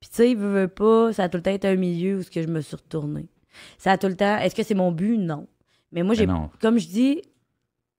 Puis 0.00 0.10
tu 0.10 0.16
sais, 0.16 0.34
veux, 0.34 0.62
veux 0.62 0.68
pas, 0.68 1.12
ça 1.12 1.24
a 1.24 1.28
tout 1.28 1.36
le 1.38 1.42
temps 1.42 1.52
été 1.52 1.68
un 1.68 1.76
milieu 1.76 2.18
où 2.18 2.22
ce 2.22 2.30
que 2.30 2.42
je 2.42 2.48
me 2.48 2.60
suis 2.60 2.74
retournée. 2.76 3.28
Ça 3.78 3.92
a 3.92 3.98
tout 3.98 4.08
le 4.08 4.16
temps. 4.16 4.36
Est-ce 4.38 4.54
que 4.54 4.62
c'est 4.62 4.74
mon 4.74 4.90
but? 4.90 5.16
Non. 5.18 5.46
Mais 5.92 6.02
moi, 6.02 6.14
j'ai. 6.14 6.26
Comme 6.60 6.78
je 6.78 6.88
dis, 6.88 7.22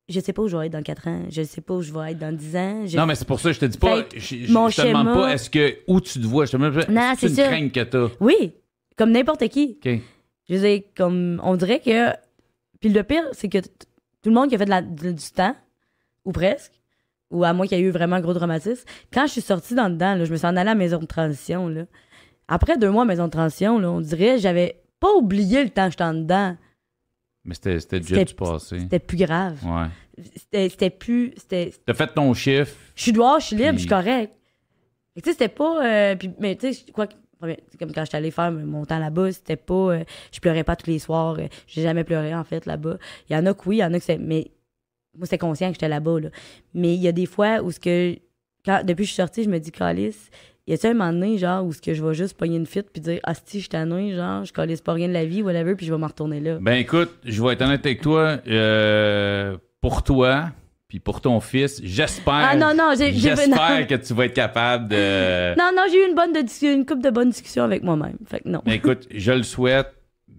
je 0.10 0.20
sais 0.20 0.34
pas 0.34 0.42
où 0.42 0.48
je 0.50 0.58
vais 0.58 0.66
être 0.66 0.74
dans 0.74 0.82
4 0.84 1.08
ans. 1.08 1.24
Je 1.30 1.44
sais 1.44 1.62
pas 1.62 1.76
où 1.76 1.82
je 1.82 1.94
vais 1.94 2.12
être 2.12 2.18
dans 2.20 2.36
10 2.36 2.56
ans. 2.58 2.86
Je- 2.88 2.98
Non, 2.98 3.06
mais 3.06 3.16
c'est 3.16 3.28
pour 3.28 3.40
ça 3.40 3.50
que 3.50 3.56
je 3.56 3.60
te 3.62 3.66
dis 3.66 3.78
pas. 3.78 4.04
Je, 4.14 4.20
je- 4.46 4.52
mon 4.52 4.68
je 4.68 4.76
te 4.76 4.82
demande 4.88 5.08
pas 5.14 5.34
est-ce 5.34 5.50
que 5.50 5.78
où 5.88 6.02
tu 6.02 6.20
te 6.20 6.26
vois? 6.26 6.46
Je 6.46 6.52
te 6.52 6.58
demande 6.58 6.74
pas, 6.74 6.92
Non, 6.92 7.14
c'est 7.18 7.28
une 7.28 7.36
crainte 7.48 7.72
que 7.72 7.84
t'as? 7.84 8.10
Oui, 8.20 8.54
comme 8.98 9.12
n'importe 9.12 9.48
qui. 9.48 9.78
OK. 9.86 9.92
Je 10.50 10.56
veux 10.56 10.60
dire, 10.68 10.82
comme 10.98 11.40
on 11.44 11.56
dirait 11.56 11.80
que. 11.80 12.10
Puis 12.82 12.90
le 12.90 13.02
pire, 13.04 13.24
c'est 13.32 13.48
que 13.48 13.60
tout 13.60 14.30
le 14.30 14.34
monde 14.34 14.50
qui 14.50 14.56
a 14.56 14.58
fait 14.58 14.66
de 14.66 14.70
la- 14.72 14.82
de- 14.82 15.12
du 15.14 15.32
temps, 15.34 15.56
ou 16.26 16.34
presque, 16.34 16.74
ou 17.34 17.44
à 17.44 17.52
moi 17.54 17.68
qui 17.68 17.76
a 17.76 17.80
eu 17.80 17.90
vraiment 17.90 18.16
un 18.18 18.22
gros 18.22 18.34
traumatisme, 18.34 18.86
quand 19.14 19.26
je 19.28 19.32
suis 19.34 19.42
sortie 19.42 19.76
dans 19.76 19.90
dedans, 19.90 20.16
là, 20.16 20.24
je 20.26 20.32
me 20.32 20.38
suis 20.38 20.46
en 20.46 20.52
allée 20.52 20.62
à 20.62 20.64
la 20.64 20.76
maison 20.76 21.00
de 21.00 21.06
transition. 21.06 21.68
Là. 21.68 21.84
Après 22.48 22.78
deux 22.78 22.90
mois 22.90 23.04
à 23.04 23.06
maison 23.06 23.26
de 23.26 23.32
transition, 23.32 23.80
là, 23.80 23.90
on 23.92 24.02
dirait 24.02 24.38
j'avais 24.38 24.82
pas 25.00 25.12
oublié 25.16 25.64
le 25.64 25.70
temps 25.70 25.86
que 25.86 25.92
j'étais 25.92 26.04
en 26.04 26.14
dedans. 26.14 26.56
Mais 27.46 27.56
c'était 27.56 27.80
c'était 27.80 28.00
déjà 28.00 28.24
du 28.24 28.34
passé. 28.36 28.80
C'était 28.80 29.00
plus 29.00 29.18
grave. 29.18 29.58
Ouais. 29.66 29.88
C'était 30.36 30.70
c'était 30.70 30.90
plus. 30.90 31.34
C'était 31.36 31.74
T'as 31.86 31.94
fait 31.94 32.08
ton 32.14 32.34
chiffre. 32.34 32.74
je 32.96 33.02
suis 33.02 33.12
dehors, 33.12 33.40
je 33.40 33.48
suis 33.48 33.56
libre, 33.58 33.70
Puis- 33.72 33.78
je 33.80 33.82
suis 33.82 33.90
correct. 33.90 34.34
Tu 35.16 35.22
sais, 35.26 35.32
c'était 35.34 35.48
pas. 35.50 35.86
euh, 35.86 36.16
puis, 36.16 36.32
mais 36.40 36.56
tu 36.56 36.74
sais, 36.74 36.92
quoi 36.92 37.08
comme 37.78 37.92
quand 37.94 38.06
j'étais 38.06 38.16
allée 38.18 38.32
faire 38.32 38.52
mon 38.54 38.86
temps 38.86 39.00
là-bas, 39.00 39.32
c'était 39.34 39.58
pas. 39.58 39.74
euh, 39.74 40.04
je 40.32 40.40
pleurais 40.40 40.64
pas 40.64 40.78
tous 40.78 40.90
les 40.90 40.98
soirs. 41.00 41.36
euh, 41.40 41.48
J'ai 41.68 41.82
jamais 41.82 42.06
pleuré, 42.06 42.34
en 42.34 42.46
fait, 42.46 42.66
là-bas. 42.66 42.98
Il 43.30 43.34
y 43.34 43.36
en 43.38 43.46
a 43.46 43.54
que 43.54 43.62
oui, 43.68 43.78
il 43.78 43.80
y 43.80 43.84
en 43.84 43.94
a 43.94 44.00
que 44.00 44.06
c'est. 44.06 44.18
Mais 44.18 44.52
moi, 45.18 45.26
c'était 45.26 45.38
conscient 45.38 45.68
que 45.68 45.76
j'étais 45.76 45.90
là-bas, 45.90 46.20
là. 46.20 46.30
Mais 46.74 46.96
il 46.96 47.02
y 47.02 47.08
a 47.08 47.12
des 47.12 47.26
fois 47.26 47.62
où 47.62 47.72
ce 47.72 47.80
que. 47.80 48.16
Quand, 48.66 48.82
depuis 48.84 49.04
que 49.04 49.08
je 49.08 49.14
suis 49.14 49.16
sortie, 49.22 49.44
je 49.44 49.50
me 49.50 49.60
dis, 49.60 49.72
Calice, 49.72 50.30
y 50.68 50.74
a-tu 50.74 50.88
un 50.88 50.94
moment 50.94 51.12
donné, 51.12 51.38
genre, 51.38 51.66
où 51.66 51.74
ce 51.74 51.82
que 51.82 51.94
je 51.94 52.04
vais 52.04 52.14
juste 52.14 52.38
pogner 52.38 52.56
une 52.56 52.66
fit 52.66 52.84
puis 52.84 53.02
dire, 53.02 53.20
ah, 53.24 53.34
si, 53.34 53.60
je 53.60 53.68
suis 53.70 54.16
genre, 54.16 54.46
je 54.46 54.54
calisse 54.54 54.80
pas 54.82 54.94
rien 54.94 55.10
de 55.10 55.14
la 55.14 55.26
vie, 55.26 55.42
whatever, 55.42 55.76
puis 55.76 55.86
je 55.86 55.92
vais 55.92 55.98
m'en 55.98 56.08
retourner 56.08 56.40
là? 56.40 56.58
Ben 56.62 56.76
écoute, 56.76 57.12
je 57.26 57.44
vais 57.44 57.54
être 57.54 57.62
honnête 57.62 57.86
avec 57.86 58.02
toi. 58.02 58.40
euh, 58.48 59.58
pour 59.82 60.02
toi, 60.02 60.46
puis 60.88 61.00
pour 61.02 61.20
ton 61.20 61.42
fils, 61.42 61.82
j'espère. 61.84 62.34
Ah, 62.34 62.56
non, 62.56 62.74
non, 62.74 62.94
J'espère 62.96 63.86
que 63.90 63.96
tu 63.96 64.14
vas 64.14 64.26
être 64.26 64.34
capable 64.34 64.88
de. 64.88 65.58
Non, 65.58 65.72
non, 65.76 65.84
j'ai 65.92 66.06
eu 66.06 66.08
une 66.08 66.16
bonne 66.16 66.32
de, 66.32 66.74
une 66.74 66.86
couple 66.86 67.02
de 67.02 67.10
bonnes 67.10 67.32
discussions 67.32 67.64
avec 67.64 67.84
moi-même. 67.84 68.18
Fait 68.26 68.40
que 68.40 68.48
non. 68.48 68.62
Ben, 68.66 68.74
écoute, 68.74 69.08
je 69.14 69.32
le 69.34 69.44
souhaite. 69.44 69.94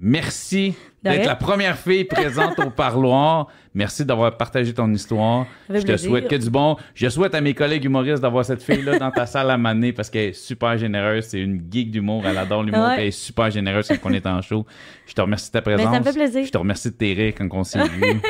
Merci 0.07 0.75
d'être 1.03 1.25
la 1.25 1.35
première 1.35 1.79
fille 1.79 2.05
présente 2.05 2.59
au 2.59 2.69
parloir. 2.69 3.49
Merci 3.73 4.05
d'avoir 4.05 4.37
partagé 4.37 4.75
ton 4.75 4.93
histoire. 4.93 5.47
Je 5.71 5.79
te 5.79 5.87
plaisir. 5.87 6.11
souhaite 6.11 6.29
que 6.29 6.37
du 6.37 6.51
bon. 6.51 6.77
Je 6.95 7.09
souhaite 7.09 7.35
à 7.35 7.41
mes 7.41 7.55
collègues 7.55 7.87
humoristes 7.87 8.21
d'avoir 8.21 8.45
cette 8.45 8.63
fille-là 8.63 8.99
dans 8.99 9.11
ta 9.11 9.25
salle 9.25 9.51
à 9.51 9.57
maner 9.57 9.95
parce 9.95 10.11
qu'elle 10.11 10.29
est 10.29 10.33
super 10.35 10.77
généreuse. 10.77 11.25
C'est 11.25 11.41
une 11.41 11.59
geek 11.73 11.91
d'humour. 11.91 12.23
Elle 12.27 12.37
adore 12.37 12.65
l'humour. 12.65 12.85
Ouais. 12.85 12.97
Elle 12.99 13.07
est 13.07 13.13
super 13.13 13.51
généreuse 13.51 13.89
quand 13.89 14.11
on 14.11 14.13
est 14.13 14.27
en 14.27 14.43
show. 14.43 14.67
Je 15.07 15.15
te 15.15 15.23
remercie 15.23 15.49
de 15.49 15.53
ta 15.53 15.63
présence. 15.63 15.87
Ben, 15.87 15.93
ça 15.93 16.01
me 16.01 16.05
fait 16.05 16.13
plaisir. 16.13 16.45
Je 16.45 16.51
te 16.51 16.59
remercie 16.59 16.91
de 16.91 16.97
tes 16.97 17.15
rires 17.15 17.35
quand 17.39 17.49
on 17.53 17.65
s'est 17.65 17.83
vu. 17.89 18.01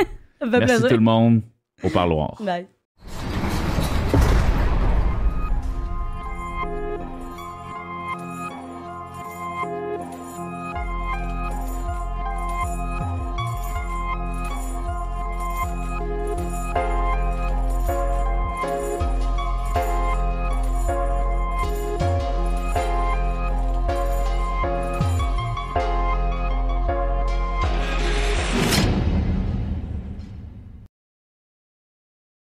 Merci 0.41 0.65
plaisir. 0.67 0.89
tout 0.89 0.95
le 0.95 1.01
monde 1.01 1.43
au 1.83 1.91
parloir. 1.91 2.41
Bye. 2.41 2.67